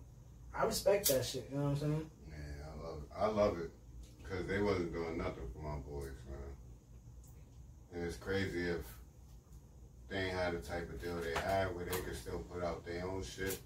I 0.53 0.65
respect 0.65 1.07
that 1.09 1.25
shit. 1.25 1.47
You 1.51 1.57
know 1.57 1.63
what 1.65 1.69
I'm 1.71 1.77
saying? 1.77 2.09
Yeah, 2.29 2.65
I 2.65 2.87
love 2.87 2.97
it. 2.97 3.09
I 3.17 3.25
love 3.27 3.59
it 3.59 3.71
because 4.21 4.45
they 4.47 4.61
wasn't 4.61 4.93
doing 4.93 5.17
nothing 5.17 5.47
for 5.53 5.61
my 5.61 5.77
boys, 5.79 6.13
man. 6.29 6.39
And 7.93 8.03
it's 8.03 8.17
crazy 8.17 8.69
if 8.69 8.81
they 10.09 10.17
ain't 10.17 10.37
had 10.37 10.53
the 10.53 10.59
type 10.59 10.89
of 10.89 11.01
deal 11.01 11.15
they 11.17 11.39
had 11.39 11.75
where 11.75 11.85
they 11.85 11.97
could 11.97 12.15
still 12.15 12.39
put 12.39 12.63
out 12.63 12.85
their 12.85 13.05
own 13.05 13.23
shit. 13.23 13.59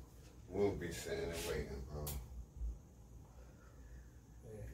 We'll 0.47 0.71
be 0.71 0.91
sitting 0.91 1.25
and 1.25 1.47
waiting, 1.47 1.81
bro. 1.91 2.05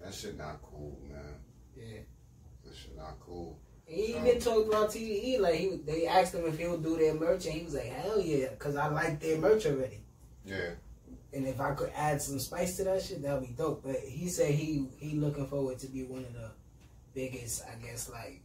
That 0.04 0.14
shit 0.14 0.38
not 0.38 0.62
cool, 0.62 0.98
man. 1.10 1.36
Yeah. 1.76 2.00
That 2.64 2.76
shit 2.76 2.96
not 2.96 3.20
cool. 3.20 3.60
He 3.86 4.16
even 4.16 4.40
talked 4.40 4.68
about 4.68 4.90
TDE. 4.90 5.40
Like 5.40 5.56
he, 5.56 5.78
they 5.86 6.08
asked 6.08 6.34
him 6.34 6.46
if 6.46 6.58
he 6.58 6.68
would 6.68 6.84
do 6.84 6.98
their 6.98 7.14
merch, 7.14 7.46
and 7.46 7.54
he 7.56 7.64
was 7.64 7.76
like, 7.76 7.86
"Hell 7.86 8.20
yeah," 8.20 8.50
because 8.50 8.76
I 8.76 8.88
like 8.88 9.20
their 9.20 9.38
merch 9.38 9.66
already. 9.68 10.00
Yeah. 10.46 10.72
And 11.34 11.48
if 11.48 11.60
I 11.60 11.74
could 11.74 11.92
add 11.96 12.22
some 12.22 12.40
spice 12.40 12.78
to 12.78 12.86
that 12.86 13.02
shit, 13.04 13.22
that'd 13.22 13.42
be 13.48 13.54
dope. 13.54 13.84
But 13.84 13.98
he 13.98 14.28
said 14.30 14.52
he 14.52 14.88
he 14.98 15.16
looking 15.16 15.48
forward 15.48 15.78
to 15.80 15.88
be 15.88 16.04
one 16.04 16.24
of 16.26 16.34
the 16.34 16.50
biggest, 17.14 17.64
I 17.72 17.76
guess, 17.86 18.10
like 18.10 18.42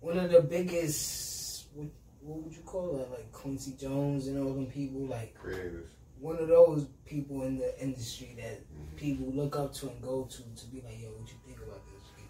one 0.00 0.18
of 0.18 0.30
the 0.30 0.42
biggest. 0.42 1.66
What, 1.74 1.88
what 2.22 2.42
would 2.42 2.52
you 2.54 2.62
call 2.62 3.00
it? 3.00 3.10
Like 3.10 3.30
Quincy 3.32 3.72
Jones 3.78 4.26
and 4.28 4.38
all 4.42 4.52
them 4.54 4.66
people, 4.66 5.02
like 5.06 5.34
Creators. 5.34 5.90
one 6.18 6.36
of 6.38 6.48
those 6.48 6.86
people 7.06 7.42
in 7.44 7.58
the 7.58 7.80
industry 7.82 8.34
that 8.40 8.60
Mhm. 8.60 8.96
people 8.96 9.26
look 9.32 9.56
up 9.56 9.72
to 9.74 9.88
and 9.90 10.02
go 10.02 10.24
to 10.24 10.36
to 10.42 10.66
be 10.66 10.80
like, 10.80 11.00
yo, 11.00 11.08
what 11.10 11.28
you 11.28 11.36
think? 11.46 11.49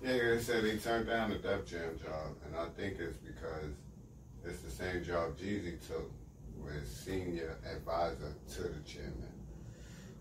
Yeah, 0.03 0.13
they 0.17 0.39
said 0.41 0.65
they 0.65 0.77
turned 0.79 1.07
down 1.09 1.31
the 1.31 1.37
Def 1.37 1.67
Jam 1.67 1.99
job, 2.03 2.35
and 2.47 2.57
I 2.57 2.67
think 2.71 2.99
it's 2.99 3.19
because 3.19 3.71
it's 4.45 4.61
the 4.63 4.71
same 4.71 5.05
job 5.05 5.37
Jeezy 5.39 5.77
took 5.87 6.11
with 6.57 6.89
senior 6.89 7.59
advisor 7.71 8.33
to 8.55 8.63
the 8.63 8.81
chairman. 8.87 9.29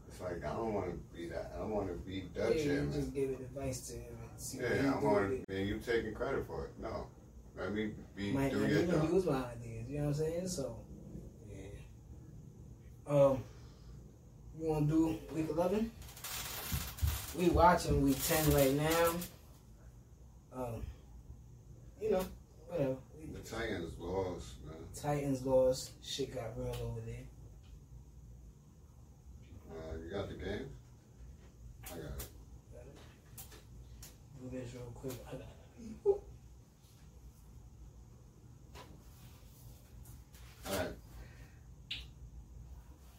It's 0.10 0.20
like 0.20 0.44
I 0.44 0.54
don't 0.56 0.74
want 0.74 0.88
to 0.92 1.18
be 1.18 1.30
that. 1.30 1.54
I 1.56 1.60
don't 1.60 1.70
want 1.72 1.88
to 1.88 1.94
be 1.94 2.26
the 2.34 2.42
yeah, 2.42 2.50
you 2.50 2.64
chairman. 2.64 2.94
just 2.94 3.14
give 3.14 3.30
advice 3.30 3.88
to 3.88 3.94
him 3.94 4.14
and 4.30 4.40
see 4.42 4.58
Yeah, 4.60 4.94
I 4.96 5.00
want 5.04 5.30
with 5.30 5.40
it. 5.40 5.48
to. 5.48 5.56
And 5.58 5.68
you 5.68 5.78
taking 5.80 6.14
credit 6.14 6.46
for 6.46 6.66
it? 6.66 6.72
No, 6.82 7.08
let 7.58 7.74
me 7.74 7.92
be 8.18 8.34
might 8.34 8.52
do 8.52 8.60
not 8.60 8.70
your 8.70 8.80
even 8.80 8.92
job. 9.02 9.14
use 9.14 9.26
my 9.26 9.34
ideas. 9.46 9.86
You 9.90 9.98
know 10.00 10.04
what 10.06 10.10
I'm 10.10 10.14
saying? 10.16 10.48
So, 10.50 10.76
yeah. 11.50 11.56
Um, 13.08 13.44
you 14.60 14.68
want 14.68 14.90
to 14.90 14.94
do 14.94 15.20
week 15.34 15.48
11? 15.50 15.90
We 17.38 17.48
watching 17.50 18.02
week 18.02 18.18
10 18.28 18.52
right 18.54 18.74
now. 18.74 19.14
Um, 20.60 20.82
you 22.02 22.12
know, 22.12 22.26
whatever. 22.68 22.98
The 23.34 23.40
Titans 23.50 23.94
lost, 23.98 24.56
man. 24.66 24.76
Titans 24.94 25.46
lost. 25.46 25.92
Shit 26.04 26.36
got 26.36 26.52
real 26.58 26.68
over 26.68 27.00
there. 27.06 27.24
Uh, 29.72 29.96
you 30.04 30.10
got 30.12 30.28
the 30.28 30.36
game? 30.36 30.70
I 31.86 31.90
got 31.90 31.98
it. 32.00 32.28
Do 34.42 34.50
this 34.58 34.74
real 34.74 34.84
quick. 34.96 35.14
I 35.30 35.32
got 35.38 35.48
All 36.06 36.22
right. 40.78 40.94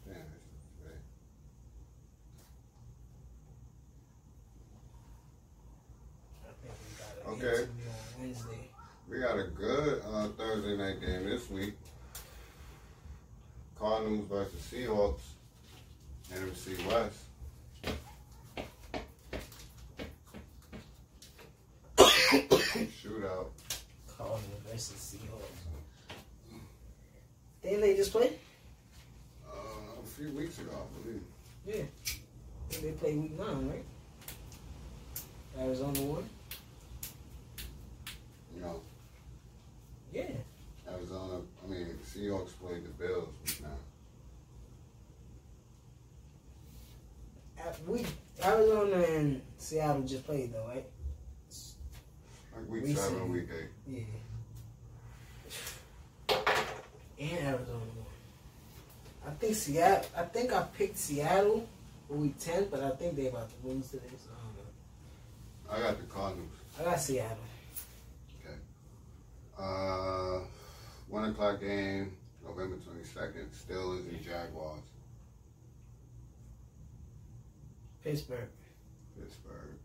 Damn, 0.05 0.15
it's 0.15 0.67
today. 0.77 0.99
I 6.45 6.47
think 6.61 6.73
we 6.87 6.93
got 6.97 7.11
an 7.17 7.23
Okay. 7.43 7.67
Wednesday. 8.19 8.69
We 9.09 9.19
got 9.19 9.39
a 9.39 9.45
good 9.45 10.03
uh, 10.07 10.27
Thursday 10.37 10.77
night 10.77 11.01
game 11.01 11.25
this 11.25 11.49
week. 11.49 11.73
Cardinals 13.79 14.27
versus 14.29 14.61
Seahawks. 14.71 15.21
NFC 16.31 16.77
West. 16.87 17.17
Shootout. 21.97 23.47
Cardinals 24.15 24.61
versus 24.71 25.17
Seahawks. 25.17 26.55
Didn't 27.63 27.81
they 27.81 27.95
just 27.95 28.11
play? 28.11 28.33
Uh, 29.51 29.55
a 30.03 30.05
few 30.05 30.29
weeks 30.29 30.59
ago, 30.59 30.73
I 30.75 31.01
believe. 31.01 31.23
Yeah. 31.65 31.85
They 32.83 32.91
play 32.91 33.15
week 33.15 33.35
nine, 33.39 33.67
right? 33.67 33.85
Arizona 35.59 36.01
won? 36.01 36.29
You 38.55 38.61
know, 38.61 38.81
Yeah. 40.13 40.31
Arizona, 40.89 41.41
I 41.63 41.67
mean, 41.67 41.87
the 41.87 42.19
Seahawks 42.19 42.49
played 42.59 42.83
the 42.83 42.89
Bills 42.89 43.29
week 43.45 43.61
nine. 43.61 43.71
At- 47.57 47.87
We 47.87 48.05
Arizona 48.43 48.95
and 49.03 49.41
Seattle 49.57 50.01
just 50.03 50.25
played 50.25 50.51
though, 50.53 50.67
right? 50.67 50.85
Like 52.55 52.69
week 52.69 52.83
We 52.83 52.93
seven, 52.95 53.19
see. 53.19 53.29
week 53.31 53.49
eight. 53.87 54.05
Yeah. 56.29 56.37
And 57.19 57.47
Arizona. 57.47 57.81
I 59.25 59.29
think 59.31 59.55
Seattle. 59.55 60.09
I 60.17 60.23
think 60.23 60.51
I 60.53 60.63
picked 60.63 60.97
Seattle 60.97 61.67
week 62.09 62.37
ten, 62.39 62.67
but 62.69 62.81
I 62.81 62.89
think 62.91 63.15
they 63.15 63.27
about 63.27 63.49
to 63.49 63.67
lose 63.67 63.89
today. 63.91 64.03
So 64.17 64.31
I 64.33 64.39
don't 64.43 65.79
know. 65.81 65.87
I 65.87 65.91
got 65.91 65.99
the 66.01 66.07
Cardinals. 66.07 66.49
I 66.79 66.83
got 66.83 66.99
Seattle. 66.99 67.37
Uh, 69.61 70.39
one 71.07 71.29
o'clock 71.29 71.59
game, 71.59 72.13
November 72.43 72.77
22nd, 72.77 73.45
Steelers 73.49 74.09
and 74.09 74.23
Jaguars, 74.23 74.79
Pittsburgh. 78.03 78.47
Pittsburgh. 79.19 79.77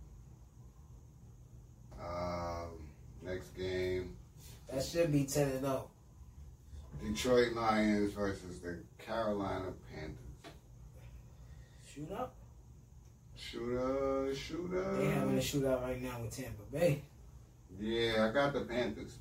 Um, 2.01 2.89
next 3.23 3.55
game, 3.57 4.17
That 4.73 4.83
should 4.85 5.13
be 5.13 5.25
ten 5.25 5.49
and 5.49 5.61
zero. 5.61 5.91
Detroit 7.05 7.53
Lions 7.53 8.13
versus 8.15 8.61
the 8.61 8.79
Carolina 8.99 9.73
Panthers. 9.93 10.17
Shoot 11.93 12.11
Shootout. 12.11 12.29
Shooter, 13.37 14.35
shooter. 14.35 14.97
They 14.97 15.09
having 15.11 15.37
a 15.37 15.41
shootout 15.41 15.83
right 15.83 16.01
now 16.03 16.21
with 16.23 16.35
Tampa 16.35 16.63
Bay. 16.73 17.03
Yeah, 17.79 18.29
I 18.29 18.33
got 18.33 18.55
the 18.55 18.61
Panthers. 18.61 19.17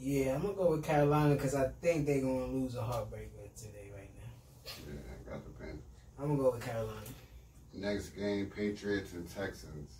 Yeah, 0.00 0.36
I'm 0.36 0.42
gonna 0.42 0.54
go 0.54 0.70
with 0.70 0.84
Carolina 0.84 1.34
because 1.34 1.54
I 1.54 1.68
think 1.82 2.06
they're 2.06 2.20
gonna 2.20 2.46
lose 2.46 2.76
a 2.76 2.80
heartbreaker 2.80 3.52
today 3.56 3.90
right 3.94 4.10
now. 4.16 4.70
Yeah, 4.86 5.00
I 5.10 5.30
got 5.30 5.44
the 5.44 5.50
Panthers. 5.50 5.82
I'm 6.18 6.28
gonna 6.28 6.38
go 6.38 6.50
with 6.52 6.64
Carolina. 6.64 7.00
Next 7.74 8.10
game, 8.10 8.46
Patriots 8.46 9.12
and 9.12 9.28
Texans. 9.28 9.90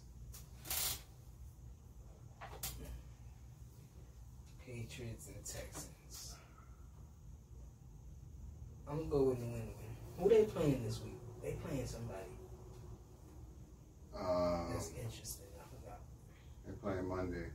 Patriots 4.64 5.28
and 5.28 5.44
Texans. 5.44 6.34
I'm 8.88 8.98
gonna 8.98 9.10
go 9.10 9.22
with 9.24 9.38
New 9.38 9.46
England. 9.46 9.74
Who 10.18 10.28
they 10.28 10.44
playing 10.44 10.84
this 10.84 11.00
week? 11.02 11.14
They 11.42 11.52
playing 11.52 11.86
somebody 11.86 12.18
Uh, 14.14 14.72
that's 14.72 14.90
interesting. 15.00 15.46
I 15.58 15.62
forgot. 15.76 16.00
they're 16.64 16.74
playing 16.74 17.06
Monday. 17.08 17.46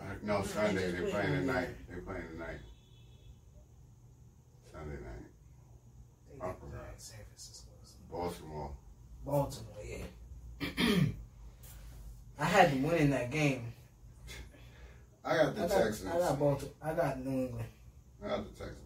Uh, 0.00 0.04
no, 0.22 0.42
Sunday. 0.42 0.90
They're 0.90 1.10
playing 1.10 1.32
tonight. 1.32 1.68
They're 1.88 2.00
playing 2.00 2.28
tonight. 2.32 2.58
Sunday 4.72 4.94
night. 4.94 5.26
They 6.28 6.42
I 6.42 6.46
got 6.46 6.60
forgot. 6.60 6.80
uh, 6.80 6.96
San 6.96 7.18
Francisco. 7.26 7.68
Baltimore. 8.10 8.70
Baltimore, 9.24 9.74
yeah. 9.84 10.66
I 12.38 12.44
had 12.44 12.72
to 12.72 12.78
win 12.78 12.96
in 12.96 13.10
that 13.10 13.30
game. 13.30 13.72
I 15.24 15.36
got 15.36 15.54
the 15.54 15.64
I 15.64 15.68
got, 15.68 15.76
Texans. 15.76 16.14
I 16.14 16.18
got 16.18 16.38
Baltimore. 16.38 16.74
I 16.82 16.94
got 16.94 17.24
New 17.24 17.30
England. 17.30 17.68
I 18.24 18.28
got 18.28 18.44
the 18.44 18.64
Texans. 18.64 18.76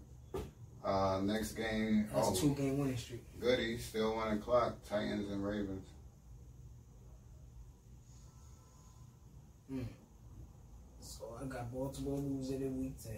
Uh, 0.85 1.20
next 1.23 1.53
game. 1.53 2.09
That's 2.12 2.28
oh, 2.28 2.35
a 2.35 2.36
two 2.36 2.55
game 2.55 2.78
winning 2.78 2.97
streak. 2.97 3.23
goody. 3.41 3.78
Still 3.78 4.16
one 4.16 4.36
o'clock. 4.36 4.74
Titans 4.89 5.31
and 5.31 5.47
Ravens. 5.47 5.86
I 11.44 11.46
got 11.46 11.72
Baltimore 11.72 12.18
losing 12.18 12.62
in 12.62 12.78
week 12.78 12.94
ten. 13.02 13.12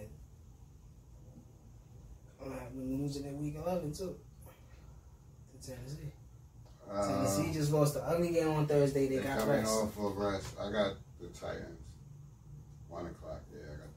I'm 2.39 2.47
going 2.47 2.57
to 2.57 2.63
have 2.63 2.75
them 2.75 3.01
losing 3.01 3.25
in 3.25 3.41
week 3.41 3.55
eleven 3.55 3.93
too. 3.93 4.15
To 5.53 5.67
Tennessee. 5.67 6.11
Uh, 6.91 7.07
Tennessee 7.07 7.53
just 7.53 7.71
lost 7.71 7.93
the 7.93 8.03
ugly 8.03 8.31
game 8.31 8.49
on 8.49 8.67
Thursday. 8.67 9.07
They 9.07 9.17
got 9.23 9.39
coming 9.39 9.55
rest. 9.57 9.71
off 9.71 9.97
of 9.97 10.17
rest. 10.17 10.55
I 10.59 10.71
got 10.71 10.93
the 11.21 11.27
Titans. 11.27 11.81
One 12.89 13.05
o'clock. 13.05 13.41
Yeah, 13.53 13.59
I 13.61 13.77
got 13.77 13.89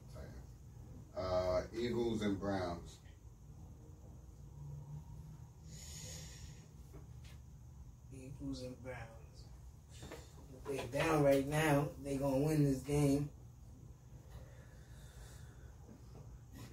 the 1.15 1.23
Titans. 1.23 1.73
Uh, 1.73 1.77
Eagles 1.77 2.21
and 2.21 2.39
Browns. 2.39 2.95
Eagles 8.13 8.61
and 8.63 8.83
Browns. 8.83 8.97
They're 10.69 11.01
down 11.01 11.23
right 11.23 11.47
now. 11.47 11.89
They're 12.03 12.17
gonna 12.17 12.37
win 12.37 12.63
this 12.63 12.79
game. 12.79 13.29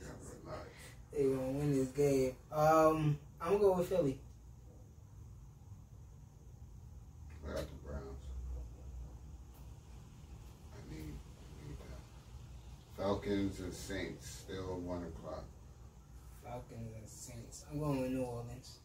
Yeah, 0.00 0.08
relax. 0.44 0.68
They 1.18 1.24
gonna 1.24 1.50
win 1.50 1.74
this 1.74 1.88
game. 1.88 2.32
Um, 2.52 3.18
I'm 3.40 3.48
gonna 3.54 3.58
go 3.58 3.72
with 3.72 3.88
Philly. 3.88 4.16
I 7.42 7.54
got 7.54 7.66
the 7.66 7.74
Browns. 7.84 8.22
I 10.70 10.94
need, 10.94 11.18
I 11.18 11.66
need 11.66 11.76
that. 11.90 13.02
Falcons 13.02 13.58
and 13.58 13.74
Saints 13.74 14.44
still 14.46 14.78
one 14.78 15.02
o'clock. 15.10 15.42
Falcons 16.44 16.94
and 16.94 17.08
Saints. 17.08 17.64
I'm 17.68 17.80
going 17.80 18.00
with 18.00 18.12
New 18.12 18.22
Orleans. 18.22 18.78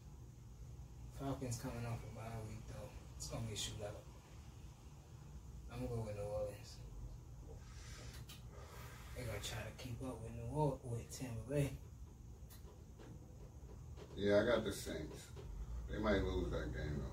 Falcons 1.20 1.60
coming 1.62 1.86
off 1.86 2.00
a 2.02 2.18
bye 2.18 2.34
week 2.48 2.66
though. 2.66 2.90
It's 3.16 3.28
gonna 3.28 3.46
be 3.46 3.52
a 3.52 3.56
shootout. 3.56 4.02
I'm 5.72 5.86
gonna 5.86 5.94
go 5.94 6.02
with 6.02 6.16
New 6.16 6.22
Orleans. 6.22 6.78
They're 9.14 9.24
gonna 9.24 9.38
try 9.38 9.62
to 9.62 9.70
keep 9.78 10.02
up 10.02 10.18
with 10.20 10.32
New 10.34 10.52
Orleans 10.52 10.80
with 10.82 11.16
Tampa 11.16 11.48
Bay. 11.48 11.70
Yeah, 14.16 14.40
I 14.40 14.46
got 14.46 14.64
the 14.64 14.72
Saints. 14.72 15.26
They 15.90 15.98
might 15.98 16.24
lose 16.24 16.50
that 16.50 16.72
game 16.72 16.98
though. 16.98 17.10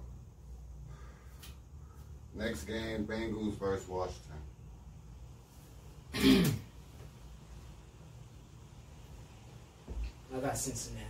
Next 2.43 2.63
game, 2.63 3.05
Bengals 3.05 3.57
versus 3.57 3.89
Washington. 3.89 4.37
I 10.33 10.39
got 10.39 10.57
Cincinnati. 10.57 11.05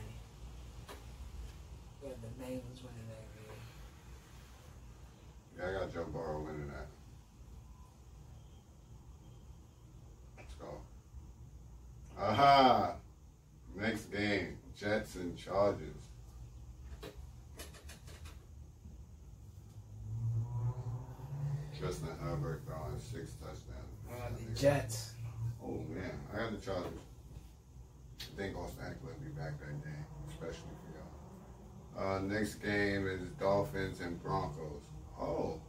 Yeah, 2.04 2.10
the 2.22 2.28
Bengals 2.44 2.82
winning 2.82 3.08
that 3.10 3.28
game. 3.36 3.60
Yeah, 5.58 5.70
I 5.70 5.72
got 5.80 5.94
Joe 5.94 6.06
Burrow 6.12 6.40
winning 6.40 6.70
that. 6.70 6.88
Let's 10.38 10.56
go. 10.56 10.82
Aha! 12.20 12.96
Next 13.76 14.12
game, 14.12 14.58
Jets 14.82 15.16
and 15.16 15.38
Chargers. 15.38 16.08
Justin 21.80 22.10
Herbert 22.20 22.64
throwing 22.66 22.98
six 22.98 23.34
touchdowns. 23.34 23.62
Uh, 24.10 24.30
the 24.50 24.60
Jets. 24.60 25.14
Oh 25.64 25.84
man, 25.88 26.20
I 26.34 26.38
got 26.38 26.60
the 26.60 26.66
Chargers. 26.66 26.88
I 28.22 28.42
think 28.42 28.58
Austin 28.58 28.86
Ekeler 28.86 29.04
will 29.04 29.24
be 29.24 29.30
back 29.40 29.60
that 29.60 29.84
day, 29.84 30.00
especially 30.30 30.74
for 30.82 32.00
y'all. 32.02 32.16
Uh, 32.16 32.20
next 32.22 32.56
game 32.56 33.06
is 33.06 33.22
Dolphins 33.40 34.00
and 34.00 34.22
Broncos. 34.24 34.82
Oh, 35.20 35.60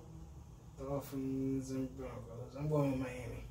Dolphins 0.78 1.70
and 1.70 1.94
Broncos. 1.98 2.56
I'm 2.58 2.70
going 2.70 2.92
with 2.92 3.00
Miami. 3.00 3.44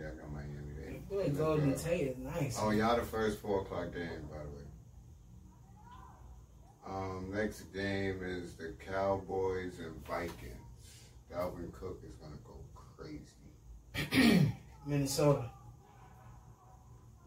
yeah, 0.00 0.06
I 0.06 0.20
got 0.20 0.32
Miami. 0.32 0.73
Golden. 1.10 1.74
Tate 1.74 2.08
is 2.08 2.18
nice. 2.18 2.58
Oh, 2.60 2.70
y'all 2.70 2.96
the 2.96 3.02
first 3.02 3.38
four 3.40 3.60
o'clock 3.60 3.92
game, 3.92 4.28
by 4.30 4.38
the 4.38 4.48
way. 4.48 4.64
Um, 6.86 7.30
next 7.32 7.62
game 7.72 8.20
is 8.22 8.54
the 8.54 8.74
Cowboys 8.86 9.78
and 9.78 10.04
Vikings. 10.06 10.54
Dalvin 11.32 11.72
Cook 11.72 12.02
is 12.04 12.14
gonna 12.16 12.36
go 12.44 12.56
crazy. 12.96 14.50
Minnesota. 14.86 15.50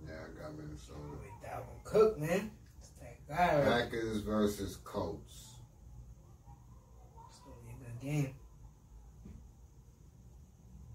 Yeah, 0.06 0.14
I 0.14 0.42
got 0.42 0.58
Minnesota. 0.58 1.00
With 1.12 1.50
Dalvin 1.50 1.84
Cook, 1.84 2.20
man. 2.20 2.52
It's 2.80 2.90
that. 3.30 3.58
Right? 3.58 3.64
Packers 3.64 4.20
versus 4.20 4.78
Colts. 4.84 5.56
It's 7.30 7.40
gonna 7.40 7.56
be 7.66 7.72
a 7.72 7.78
good 7.84 8.00
game. 8.02 8.36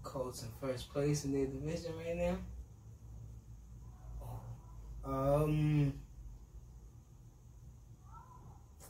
Colts 0.03 0.43
in 0.43 0.49
first 0.61 0.91
place 0.91 1.25
in 1.25 1.33
their 1.33 1.47
division 1.47 1.91
right 1.97 2.15
now. 2.15 2.37
Um, 5.05 5.93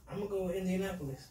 I'm 0.10 0.18
gonna 0.20 0.30
go 0.30 0.44
with 0.44 0.56
Indianapolis. 0.56 1.28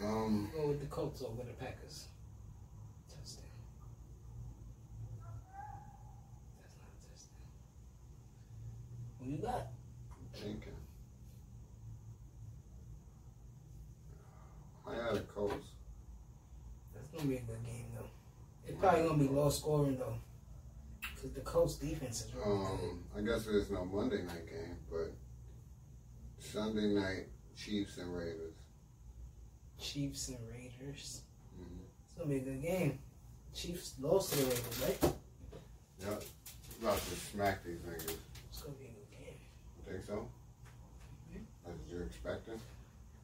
Um, 0.00 0.50
Go 0.54 0.68
with 0.68 0.80
the 0.80 0.86
Colts 0.86 1.22
over 1.22 1.42
the 1.42 1.52
Packers. 1.54 2.06
Touchdown. 3.08 3.44
That's 6.60 6.74
not 6.78 6.88
a 6.88 6.98
touchdown. 7.08 7.48
Who 9.20 9.30
you 9.30 9.38
got? 9.38 9.66
thinking. 10.34 10.72
I 14.86 14.94
had 14.94 15.16
a 15.16 15.20
Colts. 15.22 15.57
Gonna 17.18 17.30
be 17.30 17.36
a 17.36 17.40
good 17.40 17.64
game 17.66 17.86
though. 17.96 18.06
It's 18.64 18.78
probably 18.78 19.02
gonna 19.02 19.18
be 19.18 19.28
low 19.28 19.50
scoring 19.50 19.98
though, 19.98 20.14
because 21.00 21.32
the 21.32 21.40
Colts 21.40 21.74
defense 21.74 22.20
is 22.24 22.32
really 22.32 22.58
good. 22.58 22.66
Um, 22.66 23.04
I 23.16 23.20
guess 23.22 23.44
there's 23.44 23.70
no 23.70 23.84
Monday 23.84 24.22
night 24.22 24.46
game, 24.46 24.76
but 24.88 25.12
Sunday 26.38 26.86
night 26.86 27.26
Chiefs 27.56 27.98
and 27.98 28.16
Raiders. 28.16 28.54
Chiefs 29.80 30.28
and 30.28 30.38
Raiders. 30.48 31.22
Mhm. 31.60 31.80
It's 32.04 32.14
gonna 32.14 32.30
be 32.30 32.36
a 32.36 32.40
good 32.40 32.62
game. 32.62 33.00
Chiefs 33.52 33.94
lost 33.98 34.32
to 34.34 34.38
the 34.38 34.44
Raiders, 34.44 34.80
right? 34.80 35.14
Yep. 36.00 36.24
About 36.80 36.98
to 36.98 37.16
smack 37.16 37.64
these 37.64 37.80
niggas. 37.80 38.16
It's 38.48 38.62
gonna 38.62 38.76
be 38.76 38.84
a 38.84 38.88
good 38.90 39.10
game. 39.10 39.40
You 39.76 39.92
think 39.92 40.04
so? 40.06 40.28
That's 41.64 41.76
what 41.80 41.88
you're 41.90 42.04
expecting? 42.04 42.60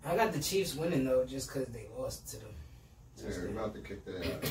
I 0.05 0.17
got 0.17 0.33
the 0.33 0.41
Chiefs 0.41 0.75
winning 0.75 1.05
though, 1.05 1.25
just 1.25 1.47
because 1.47 1.67
they 1.69 1.87
lost 1.97 2.27
to 2.31 2.39
them. 2.39 2.55
Yeah, 3.17 3.31
they're 3.31 3.49
about 3.49 3.75
to 3.75 3.81
kick 3.81 4.05
their 4.05 4.19
ass. 4.43 4.51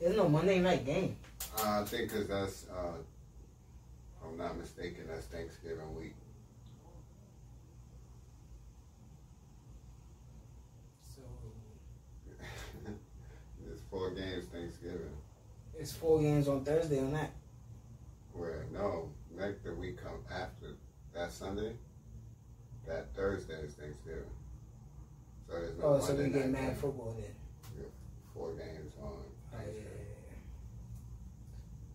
There's 0.00 0.16
no 0.16 0.28
Monday 0.28 0.60
night 0.60 0.84
game. 0.84 1.16
Uh, 1.58 1.80
I 1.82 1.84
think 1.84 2.10
because 2.10 2.26
that's, 2.28 2.66
uh, 2.70 2.92
if 2.98 4.26
I'm 4.28 4.36
not 4.38 4.56
mistaken, 4.58 5.04
that's 5.08 5.26
Thanksgiving 5.26 5.94
week. 5.96 6.14
So 11.14 11.22
There's 13.64 13.80
four 13.90 14.10
games 14.10 14.46
Thanksgiving. 14.52 15.16
it's 15.78 15.92
four 15.92 16.20
games 16.20 16.48
on 16.48 16.64
Thursday 16.64 16.98
on 17.00 17.12
that. 17.12 17.30
Where, 18.32 18.64
no, 18.72 19.10
next 19.36 19.64
the 19.64 19.74
week 19.74 20.02
come 20.02 20.24
after 20.32 20.76
that 21.14 21.32
Sunday, 21.32 21.72
that 22.86 23.14
Thursday 23.14 23.54
is 23.54 23.74
Thanksgiving. 23.74 24.22
So 25.46 25.54
there's 25.54 25.76
no 25.78 25.84
Oh, 25.84 26.00
so 26.00 26.08
Monday 26.14 26.24
we 26.24 26.30
get 26.30 26.50
mad 26.50 26.66
game. 26.68 26.74
football 26.76 27.16
then. 27.18 27.30
Four 28.34 28.52
games 28.52 28.92
on 29.02 29.08
Oh, 29.12 29.56
yeah, 29.56 29.58
Thanksgiving. 29.58 29.86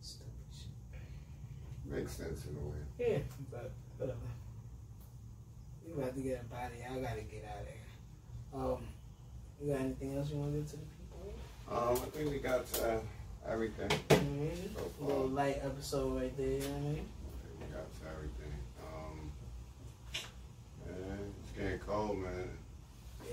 Stupid 0.02 0.34
shit. 0.52 1.92
Makes 1.92 2.12
sense 2.14 2.46
in 2.46 2.56
a 2.56 2.60
way. 2.60 2.84
Yeah, 3.00 3.18
but 3.52 3.72
whatever. 3.98 4.20
We 5.86 5.94
about 6.02 6.16
to 6.16 6.22
get 6.22 6.40
up 6.52 6.60
out 6.60 6.72
of 6.72 6.76
here. 6.78 6.88
I 6.92 7.00
gotta 7.00 7.22
get 7.22 7.46
out 7.50 7.62
of 7.62 7.68
here. 7.68 8.54
Um, 8.54 8.88
you 9.62 9.72
got 9.72 9.82
anything 9.82 10.18
else 10.18 10.30
you 10.30 10.38
want 10.38 10.54
to 10.54 10.60
do 10.60 10.66
to 10.66 10.72
the 10.72 10.78
people? 10.78 11.34
Um, 11.72 11.94
I 11.94 12.10
think 12.18 12.30
we 12.32 12.40
got 12.40 12.66
uh, 12.84 13.00
everything. 13.50 13.90
Mm-hmm. 14.10 14.76
So 14.76 14.92
A 15.02 15.04
little 15.06 15.28
light 15.30 15.62
episode 15.64 16.20
right 16.20 16.36
there. 16.38 16.48
You 16.48 16.60
know 16.60 16.68
what 16.68 16.76
I 16.76 16.82
mean? 16.82 17.06
I 17.06 17.66
we 17.66 17.74
got 17.74 17.88
everything. 18.16 18.54
Um, 18.84 19.32
man, 20.86 21.34
it's 21.44 21.52
getting 21.58 21.80
cold, 21.80 22.18
man. 22.18 22.50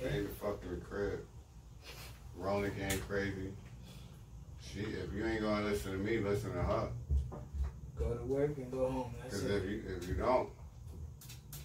Yeah. 0.00 0.08
Stay 0.08 0.18
in 0.18 0.24
the 0.24 0.30
fucking 0.30 0.80
crib. 0.88 1.20
Rona 2.42 2.70
getting 2.70 3.00
crazy. 3.00 3.52
Shit, 4.60 4.88
if 4.88 5.12
you 5.14 5.24
ain't 5.24 5.42
gonna 5.42 5.64
listen 5.64 5.92
to 5.92 5.98
me, 5.98 6.18
listen 6.18 6.52
to 6.52 6.62
her. 6.62 6.88
Go 7.98 8.14
to 8.14 8.24
work 8.24 8.56
and 8.56 8.70
go 8.70 8.90
home. 8.90 9.14
Because 9.24 9.44
if 9.44 9.64
you 9.64 9.82
if 9.96 10.08
you 10.08 10.14
don't, 10.14 10.48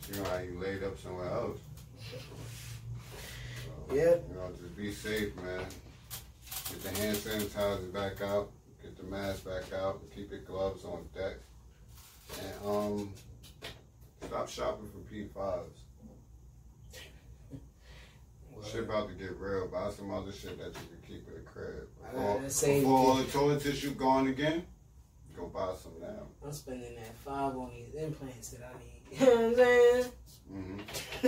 you 0.10 0.22
know 0.22 0.30
how 0.30 0.38
you 0.38 0.60
laid 0.60 0.84
up 0.84 1.00
somewhere 1.00 1.30
else. 1.30 1.60
So, 2.12 3.96
Yep. 3.96 4.26
You 4.30 4.36
know, 4.36 4.50
just 4.62 4.76
be 4.76 4.92
safe, 4.92 5.36
man. 5.38 5.66
Get 6.70 6.84
the 6.84 7.02
hand 7.02 7.18
sanitizer 7.18 7.94
back 7.94 8.22
out. 8.22 8.52
Get 8.82 8.98
the 8.98 9.04
mask 9.04 9.46
back 9.46 9.74
out. 9.74 10.02
Keep 10.14 10.32
your 10.32 10.42
gloves 10.42 10.84
on 10.84 11.08
deck. 11.16 11.38
And 12.42 12.70
um, 12.70 13.14
stop 14.26 14.50
shopping 14.50 14.90
for 14.92 15.14
PS5s. 15.14 15.87
Shit 18.66 18.84
about 18.84 19.08
to 19.10 19.14
get 19.16 19.36
real. 19.38 19.68
Buy 19.68 19.90
some 19.92 20.12
other 20.12 20.32
shit 20.32 20.58
that 20.58 20.68
you 20.68 20.74
can 20.74 21.02
keep 21.08 21.28
in 21.28 21.34
the 21.36 21.40
crib. 21.42 21.88
Before, 22.12 22.40
before 22.40 22.98
all 22.98 23.14
the 23.16 23.24
toilet 23.26 23.62
tissue 23.62 23.92
gone 23.92 24.28
again, 24.28 24.66
go 25.36 25.48
buy 25.48 25.74
some 25.82 25.94
now. 26.02 26.28
I'm 26.46 26.52
spending 26.52 26.96
that 26.96 27.16
five 27.18 27.56
on 27.56 27.72
these 27.74 27.94
implants 28.02 28.50
that 28.50 28.62
I 28.64 28.78
need. 28.80 28.94
You 29.20 29.26
know 29.26 29.36
what 29.36 29.46
I'm 29.46 29.56
saying? 29.56 30.06
Mm-hmm. 30.54 31.28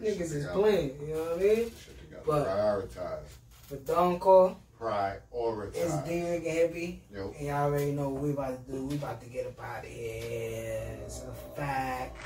Niggas 0.04 0.32
is 0.34 0.46
playing, 0.46 0.98
you 1.06 1.14
know 1.14 1.22
what 1.24 1.32
I 1.32 1.40
mean? 1.40 1.56
Shit 1.56 1.96
you 2.02 2.16
gotta 2.16 2.26
But- 2.26 2.46
prioritize. 2.48 3.28
But 3.68 3.86
don't 3.86 4.18
call. 4.20 4.58
Prioritize. 4.80 5.72
It's 5.74 5.94
Dricanhippie. 5.94 6.98
Yo. 7.12 7.34
And 7.38 7.46
y'all 7.46 7.64
already 7.64 7.92
know 7.92 8.10
what 8.10 8.22
we 8.22 8.30
about 8.30 8.64
to 8.66 8.72
do. 8.72 8.84
We 8.84 8.94
about 8.96 9.20
to 9.22 9.28
get 9.28 9.46
up 9.46 9.60
out 9.62 9.84
of 9.84 9.90
here. 9.90 10.98
It's 11.04 11.22
a 11.24 11.32
fact. 11.56 12.16